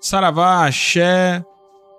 Saravá, 0.00 0.66
Axé, 0.66 1.44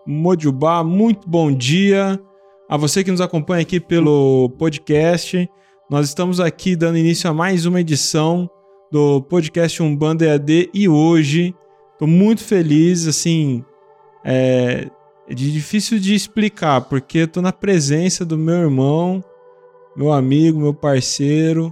Mojubá, 0.07 0.83
muito 0.83 1.29
bom 1.29 1.51
dia 1.51 2.19
a 2.67 2.75
você 2.75 3.03
que 3.03 3.11
nos 3.11 3.21
acompanha 3.21 3.61
aqui 3.61 3.79
pelo 3.79 4.49
podcast. 4.57 5.47
Nós 5.87 6.07
estamos 6.07 6.39
aqui 6.39 6.75
dando 6.75 6.97
início 6.97 7.29
a 7.29 7.33
mais 7.33 7.67
uma 7.67 7.79
edição 7.79 8.49
do 8.91 9.21
podcast 9.21 9.83
Umbanda 9.83 10.25
EAD 10.25 10.71
e 10.73 10.89
hoje 10.89 11.53
estou 11.93 12.07
muito 12.07 12.43
feliz, 12.43 13.05
assim, 13.05 13.63
é, 14.25 14.89
é 15.29 15.33
difícil 15.35 15.99
de 15.99 16.15
explicar, 16.15 16.81
porque 16.81 17.19
estou 17.19 17.43
na 17.43 17.53
presença 17.53 18.25
do 18.25 18.35
meu 18.35 18.55
irmão, 18.55 19.23
meu 19.95 20.11
amigo, 20.11 20.59
meu 20.59 20.73
parceiro, 20.73 21.71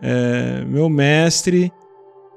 é, 0.00 0.64
meu 0.66 0.88
mestre, 0.88 1.72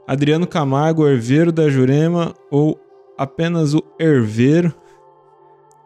Adriano 0.08 0.48
Camargo, 0.48 1.08
herveiro 1.08 1.52
da 1.52 1.70
Jurema, 1.70 2.34
ou 2.50 2.80
apenas 3.22 3.76
o 3.76 3.84
herveiro. 4.00 4.74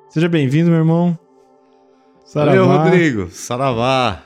Seja 0.07 0.29
bem-vindo, 0.29 0.69
meu 0.69 0.79
irmão. 0.79 1.19
Saravá. 2.25 2.57
Valeu, 2.57 2.65
Rodrigo. 2.65 3.29
Saravá. 3.29 4.23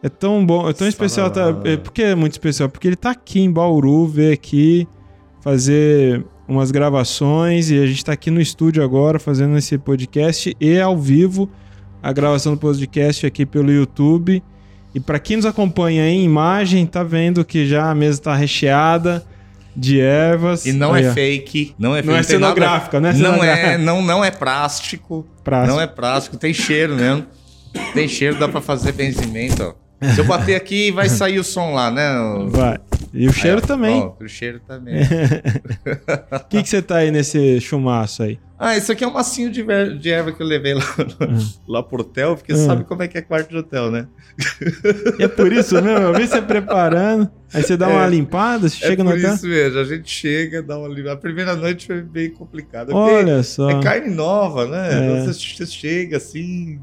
É 0.00 0.08
tão 0.08 0.46
bom, 0.46 0.68
é 0.68 0.72
tão 0.72 0.86
especial. 0.86 1.28
Tá, 1.28 1.60
é, 1.64 1.76
por 1.76 1.92
que 1.92 2.02
é 2.02 2.14
muito 2.14 2.32
especial? 2.32 2.68
Porque 2.68 2.86
ele 2.86 2.94
tá 2.94 3.10
aqui 3.10 3.40
em 3.40 3.50
Bauru, 3.50 4.06
veio 4.06 4.32
aqui 4.32 4.86
fazer 5.40 6.24
umas 6.46 6.70
gravações 6.70 7.68
e 7.68 7.82
a 7.82 7.86
gente 7.86 8.04
tá 8.04 8.12
aqui 8.12 8.30
no 8.30 8.40
estúdio 8.40 8.84
agora 8.84 9.18
fazendo 9.18 9.56
esse 9.58 9.76
podcast 9.76 10.56
e 10.60 10.80
ao 10.80 10.96
vivo 10.96 11.50
a 12.00 12.12
gravação 12.12 12.54
do 12.54 12.60
podcast 12.60 13.26
aqui 13.26 13.44
pelo 13.44 13.72
YouTube. 13.72 14.40
E 14.94 15.00
para 15.00 15.18
quem 15.18 15.36
nos 15.36 15.46
acompanha 15.46 16.08
em 16.08 16.24
imagem, 16.24 16.86
tá 16.86 17.02
vendo 17.02 17.44
que 17.44 17.66
já 17.66 17.90
a 17.90 17.94
mesa 17.94 18.22
tá 18.22 18.36
recheada 18.36 19.26
de 19.74 20.00
ervas. 20.00 20.66
E 20.66 20.72
não 20.72 20.92
Aí, 20.92 21.04
é 21.04 21.12
fake, 21.12 21.74
não 21.78 21.96
é 21.96 22.02
Não 22.02 22.16
é 22.16 22.22
cenográfica, 22.22 23.00
nada, 23.00 23.16
né? 23.16 23.22
Não 23.22 23.42
é, 23.42 23.78
não, 23.78 24.02
não 24.02 24.24
é 24.24 24.30
plástico, 24.30 25.26
plástico. 25.42 25.74
Não 25.74 25.80
é 25.80 25.86
plástico, 25.86 26.36
tem 26.36 26.52
cheiro 26.52 26.94
mesmo. 26.94 27.26
Tem 27.94 28.06
cheiro, 28.06 28.38
dá 28.38 28.48
para 28.48 28.60
fazer 28.60 28.92
benzimento, 28.92 29.62
ó. 29.62 29.81
Se 30.14 30.20
eu 30.20 30.24
bater 30.24 30.54
aqui, 30.54 30.90
vai 30.90 31.08
sair 31.10 31.38
o 31.38 31.44
som 31.44 31.72
lá, 31.72 31.90
né? 31.90 32.10
Vai. 32.48 32.78
E 33.12 33.28
o 33.28 33.32
cheiro 33.32 33.60
aí, 33.60 33.66
também. 33.66 34.00
Ó, 34.00 34.14
o 34.20 34.28
cheiro 34.28 34.60
também. 34.66 35.02
O 35.02 36.38
que, 36.48 36.62
que 36.62 36.68
você 36.68 36.80
tá 36.80 36.96
aí 36.96 37.10
nesse 37.10 37.60
chumaço 37.60 38.22
aí? 38.22 38.38
Ah, 38.58 38.76
isso 38.76 38.92
aqui 38.92 39.02
é 39.02 39.08
um 39.08 39.12
massinho 39.12 39.50
de, 39.50 39.64
de 39.98 40.08
erva 40.08 40.30
que 40.30 40.40
eu 40.40 40.46
levei 40.46 40.72
lá, 40.72 40.84
uhum. 41.20 41.48
lá 41.66 41.82
pro 41.82 42.00
hotel, 42.00 42.36
porque 42.36 42.52
uhum. 42.52 42.64
sabe 42.64 42.84
como 42.84 43.02
é 43.02 43.08
que 43.08 43.18
é 43.18 43.20
quarto 43.20 43.50
de 43.50 43.56
hotel, 43.56 43.90
né? 43.90 44.06
E 45.18 45.24
é 45.24 45.26
por 45.26 45.52
isso 45.52 45.74
mesmo, 45.82 45.98
eu 45.98 46.14
vi 46.14 46.28
você 46.28 46.40
preparando, 46.40 47.28
aí 47.52 47.60
você 47.60 47.76
dá 47.76 47.90
é, 47.90 47.92
uma 47.92 48.06
limpada, 48.06 48.68
você 48.68 48.84
é 48.84 48.88
chega 48.88 49.02
no 49.02 49.10
hotel. 49.10 49.20
É 49.20 49.28
por 49.30 49.34
isso 49.34 49.48
mesmo, 49.48 49.80
a 49.80 49.84
gente 49.84 50.08
chega, 50.08 50.62
dá 50.62 50.78
uma 50.78 50.86
limpada. 50.86 51.14
A 51.14 51.16
primeira 51.16 51.56
noite 51.56 51.88
foi 51.88 52.02
bem 52.02 52.30
complicada. 52.30 52.94
Olha 52.94 53.42
só. 53.42 53.68
É 53.68 53.82
carne 53.82 54.14
nova, 54.14 54.64
né? 54.68 55.18
É. 55.18 55.26
Você, 55.26 55.32
você 55.56 55.66
chega 55.66 56.18
assim, 56.18 56.80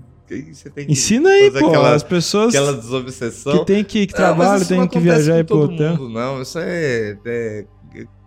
você 0.53 0.69
tem 0.69 0.85
que 0.85 0.91
Ensina 0.91 1.29
aí, 1.29 1.51
pô, 1.51 1.67
aquela, 1.67 1.95
as 1.95 2.03
pessoas 2.03 2.53
aquela 2.53 2.73
desobsessão. 2.73 3.59
que 3.59 3.65
tem 3.65 3.83
que, 3.83 4.07
que 4.07 4.13
trabalham, 4.13 4.65
tem 4.65 4.87
que 4.87 4.99
viajar 4.99 5.37
e 5.37 5.39
ir 5.41 5.43
pro 5.43 5.59
hotel. 5.59 5.97
Mundo, 5.97 6.09
não, 6.09 6.41
isso 6.41 6.59
é, 6.59 7.17
é, 7.25 7.65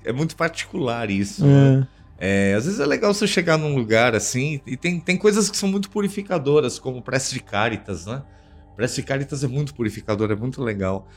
é 0.04 0.12
muito 0.12 0.36
particular 0.36 1.10
isso. 1.10 1.44
É. 1.44 1.46
Né? 1.46 1.88
É, 2.24 2.54
às 2.54 2.66
vezes 2.66 2.78
é 2.78 2.86
legal 2.86 3.12
você 3.12 3.26
chegar 3.26 3.58
num 3.58 3.74
lugar 3.74 4.14
assim, 4.14 4.60
e 4.64 4.76
tem, 4.76 5.00
tem 5.00 5.16
coisas 5.16 5.50
que 5.50 5.56
são 5.56 5.68
muito 5.68 5.90
purificadoras, 5.90 6.78
como 6.78 7.02
prece 7.02 7.34
de 7.34 7.40
caritas, 7.40 8.06
né? 8.06 8.22
Prece 8.76 9.00
de 9.00 9.02
caritas 9.02 9.42
é 9.42 9.48
muito 9.48 9.74
purificador, 9.74 10.30
é 10.30 10.36
muito 10.36 10.62
legal. 10.62 11.08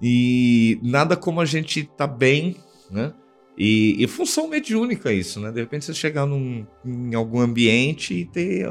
E 0.00 0.78
nada 0.80 1.16
como 1.16 1.40
a 1.40 1.44
gente 1.44 1.84
tá 1.96 2.06
bem, 2.06 2.56
né? 2.88 3.12
E, 3.56 4.02
e 4.02 4.08
função 4.08 4.48
mediúnica 4.48 5.12
isso, 5.12 5.38
né? 5.38 5.52
De 5.52 5.60
repente 5.60 5.84
você 5.84 5.94
chegar 5.94 6.26
num, 6.26 6.66
em 6.84 7.14
algum 7.14 7.40
ambiente 7.40 8.12
e 8.12 8.24
ter 8.24 8.68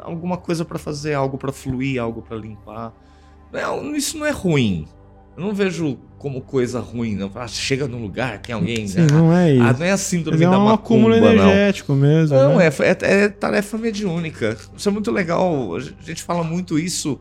alguma 0.00 0.36
coisa 0.36 0.64
para 0.64 0.78
fazer, 0.78 1.14
algo 1.14 1.38
para 1.38 1.52
fluir, 1.52 2.00
algo 2.00 2.20
para 2.20 2.36
limpar. 2.36 2.92
Não, 3.50 3.96
isso 3.96 4.18
não 4.18 4.26
é 4.26 4.30
ruim. 4.30 4.86
Eu 5.36 5.44
não 5.44 5.54
vejo 5.54 5.98
como 6.18 6.40
coisa 6.40 6.80
ruim, 6.80 7.14
não. 7.14 7.30
Ah, 7.34 7.46
chega 7.46 7.86
num 7.86 8.02
lugar, 8.02 8.38
tem 8.40 8.54
alguém. 8.54 8.86
Sim, 8.88 9.02
ah, 9.10 9.12
não 9.12 9.32
é 9.32 9.52
isso. 9.52 9.62
Ah, 9.62 9.72
não 9.72 9.86
é 9.86 9.90
a 9.92 9.96
síndrome 9.96 10.44
é 10.44 10.48
da 10.48 10.58
um 10.58 10.68
acúmulo 10.68 11.14
energético 11.14 11.92
não. 11.92 12.00
mesmo. 12.00 12.36
Não, 12.36 12.56
né? 12.56 12.66
é, 12.66 12.70
é, 12.82 13.24
é, 13.24 13.28
tarefa 13.28 13.78
mediúnica. 13.78 14.56
Isso 14.76 14.88
é 14.88 14.92
muito 14.92 15.10
legal. 15.10 15.76
A 15.76 15.80
gente 15.80 16.22
fala 16.22 16.42
muito 16.42 16.78
isso 16.78 17.18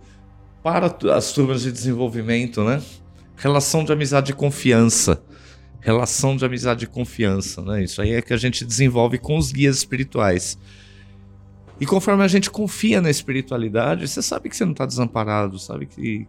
para 0.63 0.93
as 1.13 1.31
turmas 1.31 1.61
de 1.61 1.71
desenvolvimento, 1.71 2.63
né? 2.63 2.81
Relação 3.35 3.83
de 3.83 3.91
amizade 3.91 4.31
e 4.31 4.35
confiança. 4.35 5.21
Relação 5.85 6.35
de 6.35 6.43
amizade 6.43 6.85
e 6.85 6.87
confiança, 6.87 7.61
né? 7.61 7.83
Isso 7.83 8.01
aí 8.01 8.13
é 8.13 8.21
que 8.21 8.33
a 8.33 8.37
gente 8.37 8.65
desenvolve 8.65 9.19
com 9.19 9.37
os 9.37 9.51
guias 9.51 9.77
espirituais. 9.77 10.57
E 11.79 11.85
conforme 11.85 12.23
a 12.23 12.27
gente 12.27 12.49
confia 12.49 12.99
na 12.99 13.11
espiritualidade, 13.11 14.07
você 14.07 14.19
sabe 14.19 14.49
que 14.49 14.57
você 14.57 14.65
não 14.65 14.71
está 14.71 14.83
desamparado, 14.87 15.59
sabe 15.59 15.85
que 15.85 16.27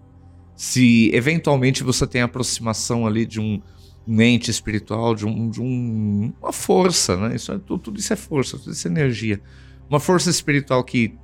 se 0.55 1.11
eventualmente 1.15 1.83
você 1.83 2.07
tem 2.07 2.21
aproximação 2.21 3.07
ali 3.07 3.25
de 3.25 3.41
um, 3.41 3.63
ente 4.07 4.51
espiritual, 4.51 5.15
de, 5.15 5.25
um, 5.25 5.49
de 5.49 5.63
um, 5.63 6.35
uma 6.39 6.53
força, 6.53 7.17
né? 7.17 7.37
Isso 7.37 7.51
é, 7.51 7.59
tudo, 7.59 7.79
tudo 7.79 7.99
isso 7.99 8.13
é 8.13 8.17
força, 8.17 8.59
tudo 8.59 8.73
isso 8.73 8.87
é 8.87 8.91
energia. 8.91 9.41
Uma 9.89 9.99
força 9.99 10.29
espiritual 10.29 10.85
que 10.85 11.15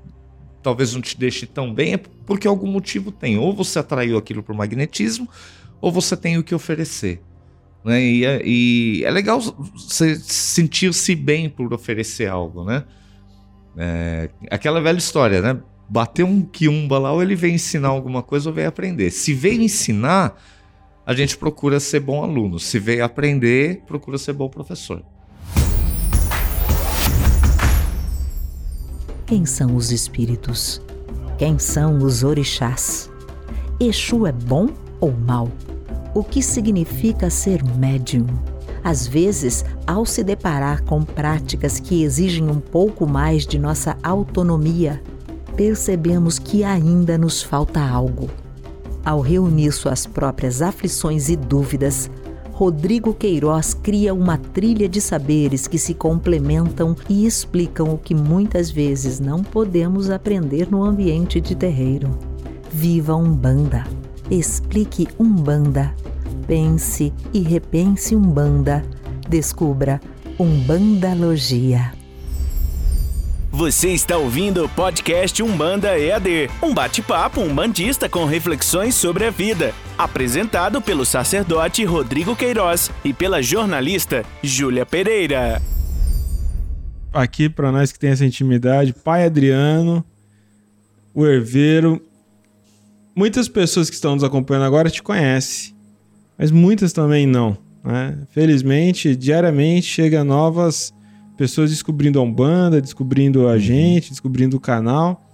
talvez 0.62 0.94
não 0.94 1.02
te 1.02 1.18
deixe 1.18 1.44
tão 1.44 1.74
bem 1.74 1.92
é 1.92 1.96
porque 1.98 2.48
algum 2.48 2.66
motivo 2.66 3.12
tem. 3.12 3.36
Ou 3.36 3.52
você 3.54 3.78
atraiu 3.78 4.16
aquilo 4.16 4.42
por 4.42 4.54
magnetismo, 4.54 5.28
ou 5.82 5.92
você 5.92 6.16
tem 6.16 6.38
o 6.38 6.42
que 6.42 6.54
oferecer. 6.54 7.20
Né? 7.84 8.02
E, 8.02 8.24
é, 8.24 8.42
e 8.44 9.02
é 9.04 9.10
legal 9.10 9.40
você 9.40 10.14
sentir-se 10.16 11.14
bem 11.14 11.48
por 11.48 11.72
oferecer 11.72 12.28
algo, 12.28 12.64
né? 12.64 12.84
É, 13.76 14.30
aquela 14.50 14.80
velha 14.80 14.98
história, 14.98 15.40
né? 15.40 15.60
bater 15.92 16.24
um 16.24 16.40
quiumba 16.40 16.98
lá, 16.98 17.12
ou 17.12 17.22
ele 17.22 17.34
vem 17.34 17.56
ensinar 17.56 17.88
alguma 17.88 18.22
coisa 18.22 18.48
ou 18.48 18.54
vem 18.54 18.64
aprender. 18.64 19.10
Se 19.10 19.34
veio 19.34 19.60
ensinar, 19.60 20.40
a 21.04 21.12
gente 21.12 21.36
procura 21.36 21.78
ser 21.78 22.00
bom 22.00 22.22
aluno. 22.22 22.58
Se 22.58 22.78
veio 22.78 23.04
aprender, 23.04 23.82
procura 23.86 24.16
ser 24.16 24.32
bom 24.32 24.48
professor. 24.48 25.04
Quem 29.26 29.44
são 29.44 29.76
os 29.76 29.92
espíritos? 29.92 30.80
Quem 31.36 31.58
são 31.58 31.98
os 31.98 32.24
orixás? 32.24 33.10
Exu 33.78 34.26
é 34.26 34.32
bom 34.32 34.68
ou 34.98 35.12
mal? 35.12 35.50
O 36.14 36.22
que 36.22 36.42
significa 36.42 37.30
ser 37.30 37.64
médium? 37.64 38.26
Às 38.84 39.06
vezes, 39.06 39.64
ao 39.86 40.04
se 40.04 40.22
deparar 40.22 40.82
com 40.84 41.02
práticas 41.02 41.80
que 41.80 42.02
exigem 42.02 42.50
um 42.50 42.60
pouco 42.60 43.06
mais 43.06 43.46
de 43.46 43.58
nossa 43.58 43.96
autonomia, 44.02 45.00
percebemos 45.56 46.38
que 46.38 46.64
ainda 46.64 47.16
nos 47.16 47.42
falta 47.42 47.80
algo. 47.80 48.28
Ao 49.02 49.20
reunir 49.20 49.72
suas 49.72 50.04
próprias 50.04 50.60
aflições 50.60 51.30
e 51.30 51.36
dúvidas, 51.36 52.10
Rodrigo 52.52 53.14
Queiroz 53.14 53.72
cria 53.72 54.12
uma 54.12 54.36
trilha 54.36 54.88
de 54.88 55.00
saberes 55.00 55.66
que 55.66 55.78
se 55.78 55.94
complementam 55.94 56.94
e 57.08 57.24
explicam 57.24 57.94
o 57.94 57.98
que 57.98 58.14
muitas 58.14 58.70
vezes 58.70 59.18
não 59.18 59.42
podemos 59.42 60.10
aprender 60.10 60.70
no 60.70 60.84
ambiente 60.84 61.40
de 61.40 61.54
terreiro. 61.54 62.10
Viva 62.70 63.16
Umbanda! 63.16 63.84
Explique 64.32 65.08
Umbanda! 65.20 65.94
Pense 66.46 67.12
e 67.34 67.40
repense 67.40 68.16
Umbanda! 68.16 68.82
Descubra 69.28 70.00
Umbandalogia! 70.40 71.92
Você 73.50 73.90
está 73.90 74.16
ouvindo 74.16 74.64
o 74.64 74.68
podcast 74.70 75.42
Umbanda 75.42 75.98
EAD, 75.98 76.48
um 76.62 76.72
bate-papo 76.72 77.42
umbandista 77.42 78.08
com 78.08 78.24
reflexões 78.24 78.94
sobre 78.94 79.26
a 79.26 79.30
vida, 79.30 79.74
apresentado 79.98 80.80
pelo 80.80 81.04
sacerdote 81.04 81.84
Rodrigo 81.84 82.34
Queiroz 82.34 82.90
e 83.04 83.12
pela 83.12 83.42
jornalista 83.42 84.24
Júlia 84.42 84.86
Pereira. 84.86 85.60
Aqui 87.12 87.50
para 87.50 87.70
nós 87.70 87.92
que 87.92 87.98
tem 87.98 88.08
essa 88.08 88.24
intimidade, 88.24 88.94
pai 88.94 89.26
Adriano, 89.26 90.02
o 91.14 91.26
herveiro. 91.26 92.00
Muitas 93.14 93.48
pessoas 93.48 93.88
que 93.88 93.94
estão 93.94 94.14
nos 94.14 94.24
acompanhando 94.24 94.64
agora 94.64 94.90
te 94.90 95.02
conhecem, 95.02 95.74
mas 96.38 96.50
muitas 96.50 96.92
também 96.92 97.26
não. 97.26 97.56
Né? 97.84 98.18
Felizmente, 98.30 99.14
diariamente 99.16 99.86
chega 99.86 100.24
novas 100.24 100.94
pessoas 101.36 101.70
descobrindo 101.70 102.18
a 102.18 102.22
Umbanda, 102.22 102.80
descobrindo 102.80 103.48
a 103.48 103.52
uhum. 103.52 103.58
gente, 103.58 104.10
descobrindo 104.10 104.56
o 104.56 104.60
canal. 104.60 105.26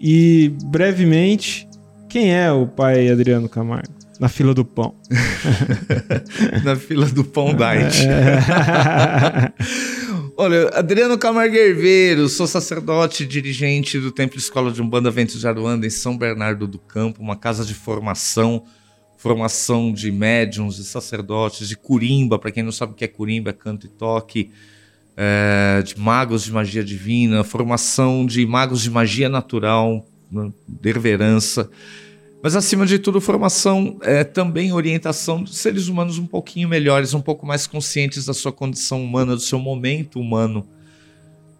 E 0.00 0.52
brevemente, 0.64 1.68
quem 2.08 2.34
é 2.34 2.50
o 2.50 2.66
pai 2.66 3.08
Adriano 3.08 3.48
Camargo? 3.48 3.94
Na 4.18 4.28
fila 4.28 4.54
do 4.54 4.64
pão. 4.64 4.94
Na 6.64 6.74
fila 6.74 7.06
do 7.06 7.22
pão 7.22 7.52
diet. 7.54 8.06
É. 8.06 9.52
Olha, 10.38 10.68
Adriano 10.74 11.16
Camargo 11.16 11.56
Herveiro, 11.56 12.28
sou 12.28 12.46
sacerdote 12.46 13.24
dirigente 13.24 13.98
do 13.98 14.12
Templo 14.12 14.38
Escola 14.38 14.70
de 14.70 14.82
Umbanda 14.82 15.10
Ventos 15.10 15.40
de 15.40 15.48
Aruanda 15.48 15.86
em 15.86 15.90
São 15.90 16.14
Bernardo 16.14 16.66
do 16.66 16.78
Campo, 16.78 17.22
uma 17.22 17.36
casa 17.36 17.64
de 17.64 17.72
formação, 17.72 18.62
formação 19.16 19.90
de 19.90 20.12
médiums, 20.12 20.76
de 20.76 20.84
sacerdotes, 20.84 21.66
de 21.66 21.74
curimba, 21.74 22.38
para 22.38 22.52
quem 22.52 22.62
não 22.62 22.70
sabe 22.70 22.92
o 22.92 22.94
que 22.94 23.04
é 23.04 23.08
curimba, 23.08 23.48
é 23.48 23.52
canto 23.54 23.86
e 23.86 23.88
toque, 23.88 24.50
é, 25.16 25.80
de 25.82 25.98
magos 25.98 26.44
de 26.44 26.52
magia 26.52 26.84
divina, 26.84 27.42
formação 27.42 28.26
de 28.26 28.44
magos 28.44 28.82
de 28.82 28.90
magia 28.90 29.30
natural, 29.30 30.06
né, 30.30 30.52
derverança. 30.68 31.70
Mas, 32.46 32.54
acima 32.54 32.86
de 32.86 33.00
tudo, 33.00 33.20
formação 33.20 33.98
é 34.02 34.22
também 34.22 34.72
orientação 34.72 35.42
de 35.42 35.52
seres 35.52 35.88
humanos 35.88 36.16
um 36.16 36.26
pouquinho 36.28 36.68
melhores, 36.68 37.12
um 37.12 37.20
pouco 37.20 37.44
mais 37.44 37.66
conscientes 37.66 38.24
da 38.24 38.32
sua 38.32 38.52
condição 38.52 39.02
humana, 39.02 39.34
do 39.34 39.40
seu 39.40 39.58
momento 39.58 40.20
humano. 40.20 40.64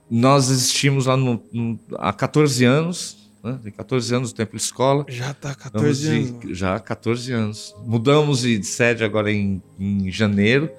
Nós 0.09 0.49
existimos 0.49 1.07
lá 1.07 1.17
no, 1.17 1.43
no, 1.53 1.77
há 1.99 2.13
14 2.13 2.65
anos, 2.65 3.17
né? 3.43 3.59
Tem 3.65 3.73
14 3.73 4.15
anos 4.15 4.31
no 4.31 4.37
Templo 4.37 4.57
Escola. 4.57 5.05
Já 5.09 5.35
tá 5.35 5.57
14 5.57 6.01
de, 6.01 6.29
anos. 6.29 6.57
Já 6.57 6.79
14 6.79 7.33
anos. 7.33 7.75
Mudamos 7.85 8.43
de 8.43 8.63
sede 8.63 9.03
agora 9.03 9.33
em, 9.33 9.61
em 9.81 10.09
janeiro. 10.13 10.71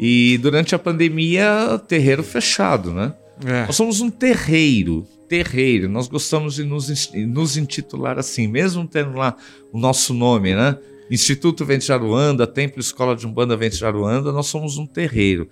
E 0.00 0.38
durante 0.38 0.74
a 0.74 0.78
pandemia, 0.78 1.78
terreiro 1.86 2.22
fechado, 2.22 2.90
né? 2.94 3.12
É. 3.44 3.66
Nós 3.66 3.76
somos 3.76 4.00
um 4.00 4.08
terreiro, 4.08 5.06
terreiro. 5.32 5.88
Nós 5.88 6.08
gostamos 6.08 6.56
de 6.56 6.64
nos, 6.64 7.10
nos 7.26 7.56
intitular 7.56 8.18
assim, 8.18 8.46
mesmo 8.46 8.86
tendo 8.86 9.12
lá 9.12 9.34
o 9.72 9.78
nosso 9.78 10.12
nome, 10.12 10.54
né? 10.54 10.76
Instituto 11.10 11.64
Vente 11.64 11.86
Jaruanda, 11.86 12.46
Templo 12.46 12.80
Escola 12.80 13.16
de 13.16 13.26
Umbanda 13.26 13.56
Vente 13.56 13.76
Jaruanda, 13.76 14.30
nós 14.30 14.48
somos 14.48 14.76
um 14.76 14.84
terreiro. 14.84 15.48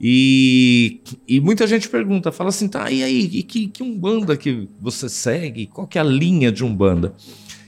E, 0.00 1.00
e 1.26 1.40
muita 1.40 1.66
gente 1.66 1.88
pergunta, 1.88 2.30
fala 2.30 2.50
assim, 2.50 2.68
tá, 2.68 2.88
e 2.88 3.02
aí, 3.02 3.28
e 3.32 3.42
que, 3.42 3.66
que 3.66 3.82
Umbanda 3.82 4.36
que 4.36 4.68
você 4.80 5.08
segue? 5.08 5.66
Qual 5.66 5.88
que 5.88 5.98
é 5.98 6.00
a 6.00 6.04
linha 6.04 6.52
de 6.52 6.64
Umbanda? 6.64 7.12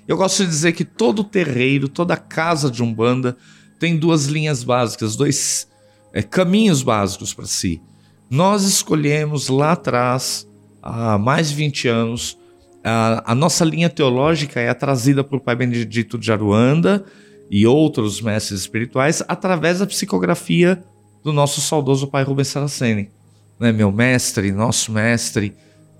Eu 0.06 0.16
gosto 0.16 0.44
de 0.44 0.48
dizer 0.48 0.72
que 0.74 0.84
todo 0.84 1.24
terreiro, 1.24 1.88
toda 1.88 2.16
casa 2.16 2.70
de 2.70 2.84
Umbanda 2.84 3.36
tem 3.80 3.96
duas 3.96 4.26
linhas 4.26 4.62
básicas, 4.62 5.16
dois 5.16 5.66
é, 6.12 6.22
caminhos 6.22 6.84
básicos 6.84 7.34
para 7.34 7.46
si. 7.46 7.82
Nós 8.30 8.62
escolhemos 8.62 9.48
lá 9.48 9.72
atrás, 9.72 10.47
há 10.82 11.18
mais 11.18 11.50
de 11.50 11.56
20 11.56 11.88
anos, 11.88 12.38
a, 12.82 13.32
a 13.32 13.34
nossa 13.34 13.64
linha 13.64 13.88
teológica 13.88 14.60
é 14.60 14.72
trazida 14.72 15.22
por 15.24 15.40
Pai 15.40 15.56
Benedito 15.56 16.18
de 16.18 16.30
Aruanda 16.32 17.04
e 17.50 17.66
outros 17.66 18.20
mestres 18.20 18.60
espirituais 18.60 19.22
através 19.26 19.78
da 19.78 19.86
psicografia 19.86 20.82
do 21.22 21.32
nosso 21.32 21.60
saudoso 21.60 22.06
pai 22.06 22.22
Rubens 22.22 22.48
Saraceni, 22.48 23.10
né? 23.58 23.72
meu 23.72 23.90
mestre, 23.90 24.52
nosso 24.52 24.92
mestre, 24.92 25.54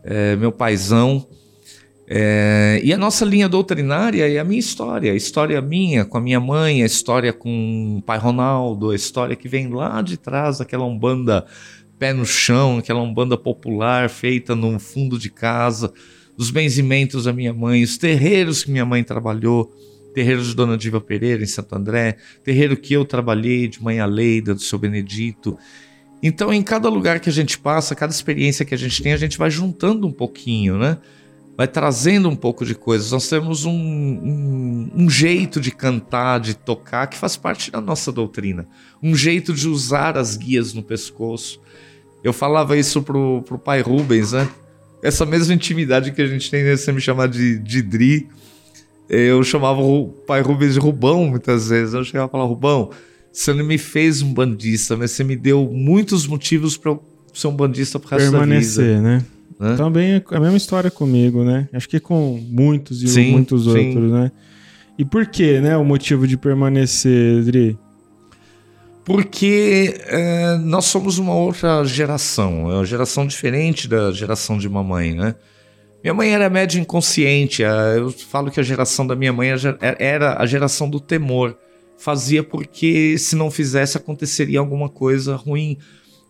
é, 0.05 0.37
meu 0.37 0.53
paizão. 0.53 1.27
É, 2.11 2.81
e 2.83 2.91
a 2.91 2.97
nossa 2.97 3.23
linha 3.23 3.47
doutrinária 3.49 4.27
é 4.27 4.39
a 4.39 4.45
minha 4.45 4.59
história, 4.59 5.13
a 5.13 5.15
história 5.15 5.61
minha 5.61 6.07
com 6.07 6.17
a 6.17 6.21
minha 6.21 6.41
mãe, 6.41 6.83
a 6.83 6.87
história 6.87 7.35
com 7.35 7.99
o 7.99 8.03
pai 8.03 8.19
Ronaldo, 8.19 8.91
a 8.91 8.95
história 8.97 9.37
que 9.37 9.47
vem 9.47 9.69
lá 9.69 10.01
de 10.01 10.17
trás 10.17 10.59
daquela 10.59 10.87
umbanda 10.87 11.45
pé 11.99 12.13
no 12.13 12.25
chão, 12.25 12.79
aquela 12.79 13.01
umbanda 13.01 13.37
popular 13.37 14.09
feita 14.09 14.55
no 14.55 14.79
fundo 14.79 15.19
de 15.19 15.31
casa, 15.31 15.93
os 16.37 16.51
benzimentos 16.51 17.25
da 17.25 17.33
minha 17.33 17.53
mãe, 17.53 17.83
os 17.83 17.99
terreiros 17.99 18.63
que 18.63 18.71
minha 18.71 18.87
mãe 18.87 19.03
trabalhou, 19.03 19.73
terreiro 20.15 20.43
de 20.43 20.55
Dona 20.55 20.77
Diva 20.77 21.01
Pereira, 21.01 21.43
em 21.43 21.47
Santo 21.47 21.75
André, 21.75 22.17
terreiro 22.45 22.77
que 22.77 22.95
eu 22.95 23.05
trabalhei, 23.05 23.69
de 23.69 23.83
Mãe 23.83 24.01
Aleida, 24.01 24.55
do 24.55 24.61
Seu 24.61 24.79
Benedito. 24.79 25.59
Então, 26.23 26.53
em 26.53 26.63
cada 26.63 26.89
lugar 26.89 27.21
que 27.21 27.29
a 27.29 27.33
gente 27.33 27.59
passa, 27.59 27.95
cada 27.95 28.13
experiência 28.13 28.65
que 28.65 28.75
a 28.75 28.79
gente 28.79 29.03
tem, 29.03 29.13
a 29.13 29.17
gente 29.17 29.39
vai 29.39 29.51
juntando 29.51 30.07
um 30.07 30.13
pouquinho, 30.13 30.79
né? 30.79 30.99
Vai 31.57 31.67
trazendo 31.67 32.29
um 32.29 32.37
pouco 32.37 32.65
de 32.65 32.75
coisas. 32.75 33.11
Nós 33.11 33.29
temos 33.29 33.65
um, 33.65 33.73
um, 33.73 34.91
um 34.95 35.11
jeito 35.11 35.61
de 35.61 35.73
cantar, 35.73 36.39
de 36.39 36.55
tocar, 36.55 37.09
que 37.09 37.17
faz 37.17 37.37
parte 37.37 37.71
da 37.71 37.81
nossa 37.81 38.13
doutrina. 38.13 38.67
Um 39.03 39.15
jeito 39.15 39.53
de 39.53 39.69
usar 39.69 40.17
as 40.17 40.37
guias 40.37 40.73
no 40.73 40.83
pescoço. 40.83 41.61
Eu 42.23 42.33
falava 42.33 42.77
isso 42.77 43.03
pro, 43.03 43.43
pro 43.43 43.59
pai 43.59 43.81
Rubens, 43.81 44.33
né? 44.33 44.49
Essa 45.03 45.25
mesma 45.25 45.55
intimidade 45.55 46.13
que 46.13 46.21
a 46.21 46.27
gente 46.27 46.51
tem, 46.51 46.65
né? 46.65 46.77
Você 46.77 46.91
me 46.93 47.01
chamar 47.01 47.29
de, 47.29 47.59
de 47.59 47.83
Dri, 47.83 48.29
eu 49.09 49.43
chamava 49.43 49.81
o 49.81 50.09
pai 50.27 50.43
Rubens 50.43 50.75
de 50.75 50.81
Rubão 50.81 51.27
muitas 51.27 51.69
vezes. 51.69 51.95
Eu 51.95 52.05
chegava 52.05 52.29
e 52.29 52.31
falava, 52.31 52.49
Rubão, 52.49 52.91
você 53.33 53.55
não 53.55 53.65
me 53.65 53.79
fez 53.79 54.21
um 54.21 54.33
bandista, 54.33 54.97
mas 54.97 55.13
você 55.13 55.23
me 55.23 55.37
deu 55.37 55.71
muitos 55.73 56.27
motivos 56.27 56.77
para 56.77 56.93
eu 56.93 57.03
ser 57.33 57.47
um 57.47 57.55
bandista 57.55 57.99
pro 57.99 58.11
resto 58.11 58.31
Permanecer, 58.31 58.85
da 58.85 58.95
vida. 58.97 59.03
né? 59.03 59.25
né? 59.61 59.77
Também 59.77 60.11
é 60.15 60.23
a 60.31 60.41
mesma 60.41 60.57
história 60.57 60.91
comigo, 60.91 61.45
né? 61.45 61.69
Acho 61.73 61.89
que 61.89 62.01
com 62.01 62.41
muitos 62.49 63.03
e 63.03 63.09
sim, 63.09 63.31
muitos 63.31 63.65
sim. 63.65 63.89
outros, 63.89 64.11
né? 64.11 64.33
E 64.99 65.05
por 65.05 65.27
que, 65.27 65.61
né, 65.61 65.77
o 65.77 65.85
motivo 65.85 66.27
de 66.27 66.37
permanecer, 66.37 67.45
Dri? 67.45 67.79
Porque 69.09 69.99
é, 70.05 70.59
nós 70.59 70.85
somos 70.85 71.17
uma 71.17 71.35
outra 71.35 71.83
geração, 71.83 72.71
é 72.71 72.75
uma 72.75 72.85
geração 72.85 73.27
diferente 73.27 73.89
da 73.89 74.13
geração 74.13 74.59
de 74.59 74.69
mamãe, 74.69 75.15
né? 75.15 75.35
Minha 76.05 76.13
mãe 76.13 76.31
era 76.31 76.51
média 76.51 76.79
inconsciente. 76.79 77.63
Eu 77.63 78.11
falo 78.11 78.51
que 78.51 78.61
a 78.61 78.63
geração 78.63 79.07
da 79.07 79.17
minha 79.17 79.33
mãe 79.33 79.49
era 79.99 80.39
a 80.39 80.45
geração 80.45 80.91
do 80.91 81.01
temor. 81.01 81.57
Fazia 81.97 82.45
porque 82.45 83.17
se 83.17 83.35
não 83.35 83.51
fizesse 83.51 83.97
aconteceria 83.97 84.59
alguma 84.59 84.91
coisa 84.91 85.37
ruim. 85.37 85.79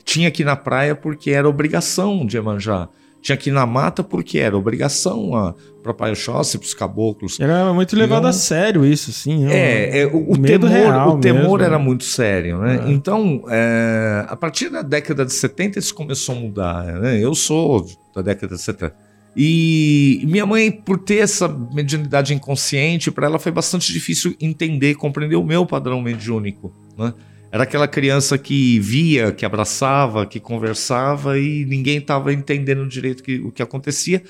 Tinha 0.05 0.31
que 0.31 0.43
ir 0.43 0.47
na 0.47 0.55
praia 0.55 0.95
porque 0.95 1.33
era 1.33 1.49
obrigação 1.49 2.25
de 2.25 2.37
Emanjá. 2.37 2.89
Tinha 3.21 3.37
que 3.37 3.51
ir 3.51 3.53
na 3.53 3.67
mata 3.67 4.03
porque 4.03 4.39
era 4.39 4.57
obrigação 4.57 5.55
para 5.83 5.93
Pai 5.93 6.13
Oxóssi, 6.13 6.59
para 6.59 6.67
os 6.67 6.75
caboclos. 6.75 7.41
Era 7.41 7.73
muito 7.73 7.97
levado 7.97 8.27
a 8.27 8.33
sério 8.33 8.85
isso, 8.85 9.13
sim. 9.13 9.47
É, 9.47 10.01
é, 10.01 10.07
o, 10.07 10.33
o 10.33 10.39
temor, 10.39 10.71
real 10.71 11.17
o 11.17 11.21
temor 11.21 11.61
era 11.61 11.79
muito 11.79 12.05
sério, 12.05 12.59
né? 12.59 12.85
É. 12.87 12.91
Então, 12.91 13.45
é, 13.49 14.25
a 14.29 14.37
partir 14.37 14.69
da 14.69 14.83
década 14.83 15.25
de 15.25 15.33
70 15.33 15.79
isso 15.79 15.95
começou 15.95 16.37
a 16.37 16.39
mudar. 16.39 16.85
Né? 17.01 17.19
Eu 17.19 17.35
sou 17.35 17.87
da 18.15 18.23
década 18.23 18.55
de 18.55 18.63
70. 18.63 19.09
E 19.37 20.25
minha 20.27 20.45
mãe, 20.45 20.71
por 20.71 20.99
ter 20.99 21.19
essa 21.19 21.49
mediunidade 21.49 22.35
inconsciente, 22.35 23.11
para 23.11 23.27
ela 23.27 23.39
foi 23.39 23.53
bastante 23.53 23.93
difícil 23.93 24.35
entender, 24.41 24.97
compreender 24.97 25.37
o 25.37 25.45
meu 25.45 25.65
padrão 25.65 26.01
mediúnico. 26.01 26.73
Né? 26.99 27.15
Era 27.51 27.65
aquela 27.65 27.89
criança 27.89 28.37
que 28.37 28.79
via, 28.79 29.33
que 29.33 29.45
abraçava, 29.45 30.27
que 30.27 30.39
conversava 30.39 31.39
e 31.39 31.65
ninguém 31.65 31.99
estava 31.99 32.33
entendendo 32.33 32.87
direito 32.87 33.23
que, 33.23 33.39
o 33.41 33.51
que 33.51 33.63
acontecia. 33.63 34.23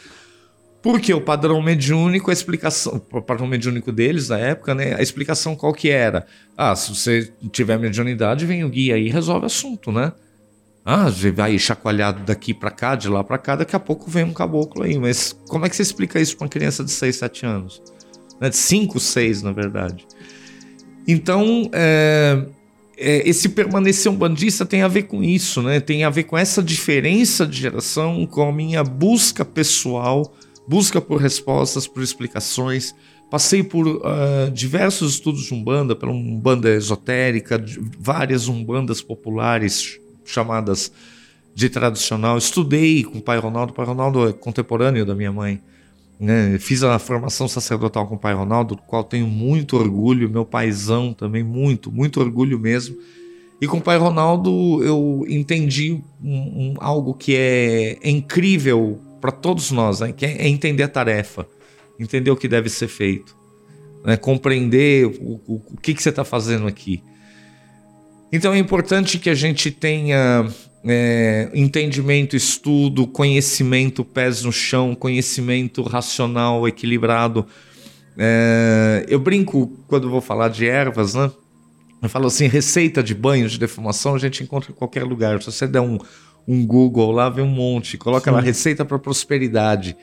Porque 0.81 1.13
o 1.13 1.21
padrão 1.21 1.61
mediúnico, 1.61 2.31
a 2.31 2.33
explicação, 2.33 3.03
o 3.13 3.21
padrão 3.21 3.47
mediúnico 3.47 3.91
deles 3.91 4.29
na 4.29 4.39
época, 4.39 4.75
né? 4.75 4.95
A 4.95 5.03
explicação 5.03 5.57
qual 5.57 5.73
que 5.73 5.91
era? 5.91 6.25
Ah, 6.57 6.77
se 6.77 6.95
você 6.95 7.33
tiver 7.51 7.77
mediunidade, 7.79 8.47
vem 8.47 8.63
o 8.63 8.69
guia 8.69 8.95
aí 8.95 9.07
e 9.07 9.11
resolve 9.11 9.43
o 9.43 9.47
assunto, 9.47 9.91
né? 9.91 10.13
Ah, 10.85 11.11
vai 11.35 11.59
chacoalhado 11.59 12.25
daqui 12.25 12.55
para 12.55 12.71
cá, 12.71 12.95
de 12.95 13.09
lá 13.09 13.23
para 13.25 13.37
cá, 13.37 13.57
daqui 13.57 13.75
a 13.75 13.81
pouco 13.81 14.09
vem 14.09 14.25
um 14.25 14.33
caboclo 14.33 14.85
aí. 14.85 14.97
Mas 14.97 15.33
como 15.49 15.67
é 15.67 15.69
que 15.69 15.75
você 15.75 15.83
explica 15.83 16.21
isso 16.21 16.37
para 16.37 16.45
uma 16.45 16.49
criança 16.49 16.85
de 16.85 16.93
6, 16.93 17.17
7 17.17 17.45
anos? 17.45 17.83
Né? 18.41 18.49
De 18.49 18.57
5, 18.57 19.01
6, 19.01 19.43
na 19.43 19.53
verdade. 19.53 20.07
Então, 21.07 21.69
é, 21.73 22.47
é, 22.99 23.29
esse 23.29 23.49
permanecer 23.49 24.11
um 24.11 24.17
bandista 24.17 24.67
tem 24.67 24.83
a 24.83 24.89
ver 24.89 25.05
com 25.05 25.23
isso, 25.23 25.63
né? 25.63 25.79
Tem 25.79 26.03
a 26.03 26.11
ver 26.11 26.25
com 26.25 26.37
essa 26.37 26.63
diferença 26.63 27.47
de 27.47 27.61
geração, 27.61 28.27
com 28.27 28.49
a 28.49 28.53
minha 28.53 28.83
busca 28.83 29.45
pessoal, 29.45 30.35
busca 30.67 31.01
por 31.01 31.21
respostas, 31.21 31.87
por 31.87 32.03
explicações. 32.03 32.95
Passei 33.31 33.63
por 33.63 33.87
uh, 33.87 34.51
diversos 34.53 35.15
estudos 35.15 35.45
de 35.45 35.55
Umbanda, 35.55 35.95
pela 35.95 36.13
Umbanda 36.13 36.71
esotérica, 36.71 37.63
várias 37.99 38.49
Umbandas 38.49 39.01
populares 39.01 40.01
chamadas 40.25 40.91
de 41.55 41.69
tradicional. 41.69 42.37
Estudei 42.37 43.05
com 43.05 43.19
o 43.19 43.23
pai 43.23 43.39
Ronaldo, 43.39 43.73
o 43.73 43.75
pai 43.75 43.87
Ronaldo 43.87 44.29
é 44.29 44.33
contemporâneo 44.33 45.07
da 45.07 45.15
minha 45.15 45.33
mãe. 45.33 45.61
Né? 46.19 46.59
Fiz 46.59 46.83
a 46.83 46.99
formação 46.99 47.47
sacerdotal 47.47 48.07
com 48.07 48.17
o 48.17 48.19
pai 48.19 48.35
Ronaldo, 48.35 48.75
do 48.75 48.83
qual 48.83 49.05
tenho 49.05 49.27
muito 49.27 49.77
orgulho, 49.77 50.29
meu 50.29 50.45
paizão 50.45 51.13
também, 51.13 51.45
muito, 51.45 51.93
muito 51.93 52.21
orgulho 52.21 52.59
mesmo. 52.59 52.97
E 53.61 53.67
com 53.67 53.79
o 53.79 53.83
pai 53.83 53.99
Ronaldo 53.99 54.83
eu 54.85 55.25
entendi 55.29 56.01
um, 56.23 56.31
um, 56.31 56.75
algo 56.79 57.15
que 57.15 57.35
é, 57.37 57.99
é 58.03 58.11
incrível 58.11 59.01
para 59.21 59.33
todos 59.33 59.71
nós, 59.71 60.01
né? 60.01 60.13
que 60.13 60.25
é, 60.25 60.43
é, 60.43 60.49
entender 60.49 60.85
a 60.85 60.89
tarefa, 60.89 61.47
entender 61.99 62.31
o 62.31 62.37
que 62.37 62.47
deve 62.47 62.69
ser 62.69 62.89
feito, 62.89 63.37
né? 64.05 64.17
compreender 64.17 65.07
o, 65.07 65.41
o, 65.47 65.63
o 65.73 65.77
que, 65.81 65.95
que 65.95 66.03
você 66.03 66.11
está 66.11 66.25
fazendo 66.25 66.67
aqui. 66.67 67.03
Então 68.33 68.53
é 68.53 68.59
importante 68.59 69.19
que 69.19 69.31
a 69.31 69.35
gente 69.35 69.71
tenha 69.71 70.47
é, 70.85 71.51
entendimento, 71.55 72.37
estudo, 72.37 73.07
conhecimento, 73.07 74.05
pés 74.05 74.43
no 74.43 74.53
chão, 74.53 74.95
conhecimento 74.95 75.83
racional, 75.83 76.67
equilibrado. 76.67 77.47
É, 78.17 79.05
eu 79.09 79.19
brinco 79.19 79.73
quando 79.87 80.11
vou 80.11 80.21
falar 80.21 80.49
de 80.49 80.67
ervas, 80.67 81.15
né? 81.15 81.31
Eu 82.01 82.09
falo 82.09 82.27
assim, 82.27 82.47
receita 82.47 83.03
de 83.03 83.15
banho 83.15 83.49
de 83.49 83.59
defumação 83.59 84.15
a 84.15 84.19
gente 84.19 84.43
encontra 84.43 84.71
em 84.71 84.75
qualquer 84.75 85.05
lugar. 85.05 85.41
Se 85.43 85.51
você 85.51 85.67
der 85.67 85.81
um, 85.81 85.99
um 86.47 86.65
Google 86.65 87.11
lá, 87.11 87.29
vem 87.29 87.45
um 87.45 87.49
monte. 87.49 87.99
Coloca 87.99 88.31
Sim. 88.31 88.37
lá 88.37 88.41
receita 88.41 88.85
para 88.85 88.99
prosperidade. 88.99 89.97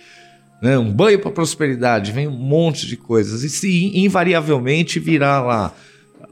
Né? 0.61 0.77
Um 0.77 0.91
banho 0.91 1.19
para 1.19 1.31
prosperidade, 1.31 2.11
vem 2.11 2.27
um 2.27 2.31
monte 2.31 2.85
de 2.85 2.97
coisas. 2.97 3.43
E 3.43 3.49
se 3.49 3.97
invariavelmente 3.97 4.99
virar 4.99 5.41
lá 5.41 5.73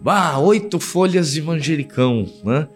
ah, 0.06 0.40
oito 0.40 0.80
folhas 0.80 1.32
de 1.32 1.42
manjericão, 1.42 2.28
né? 2.44 2.68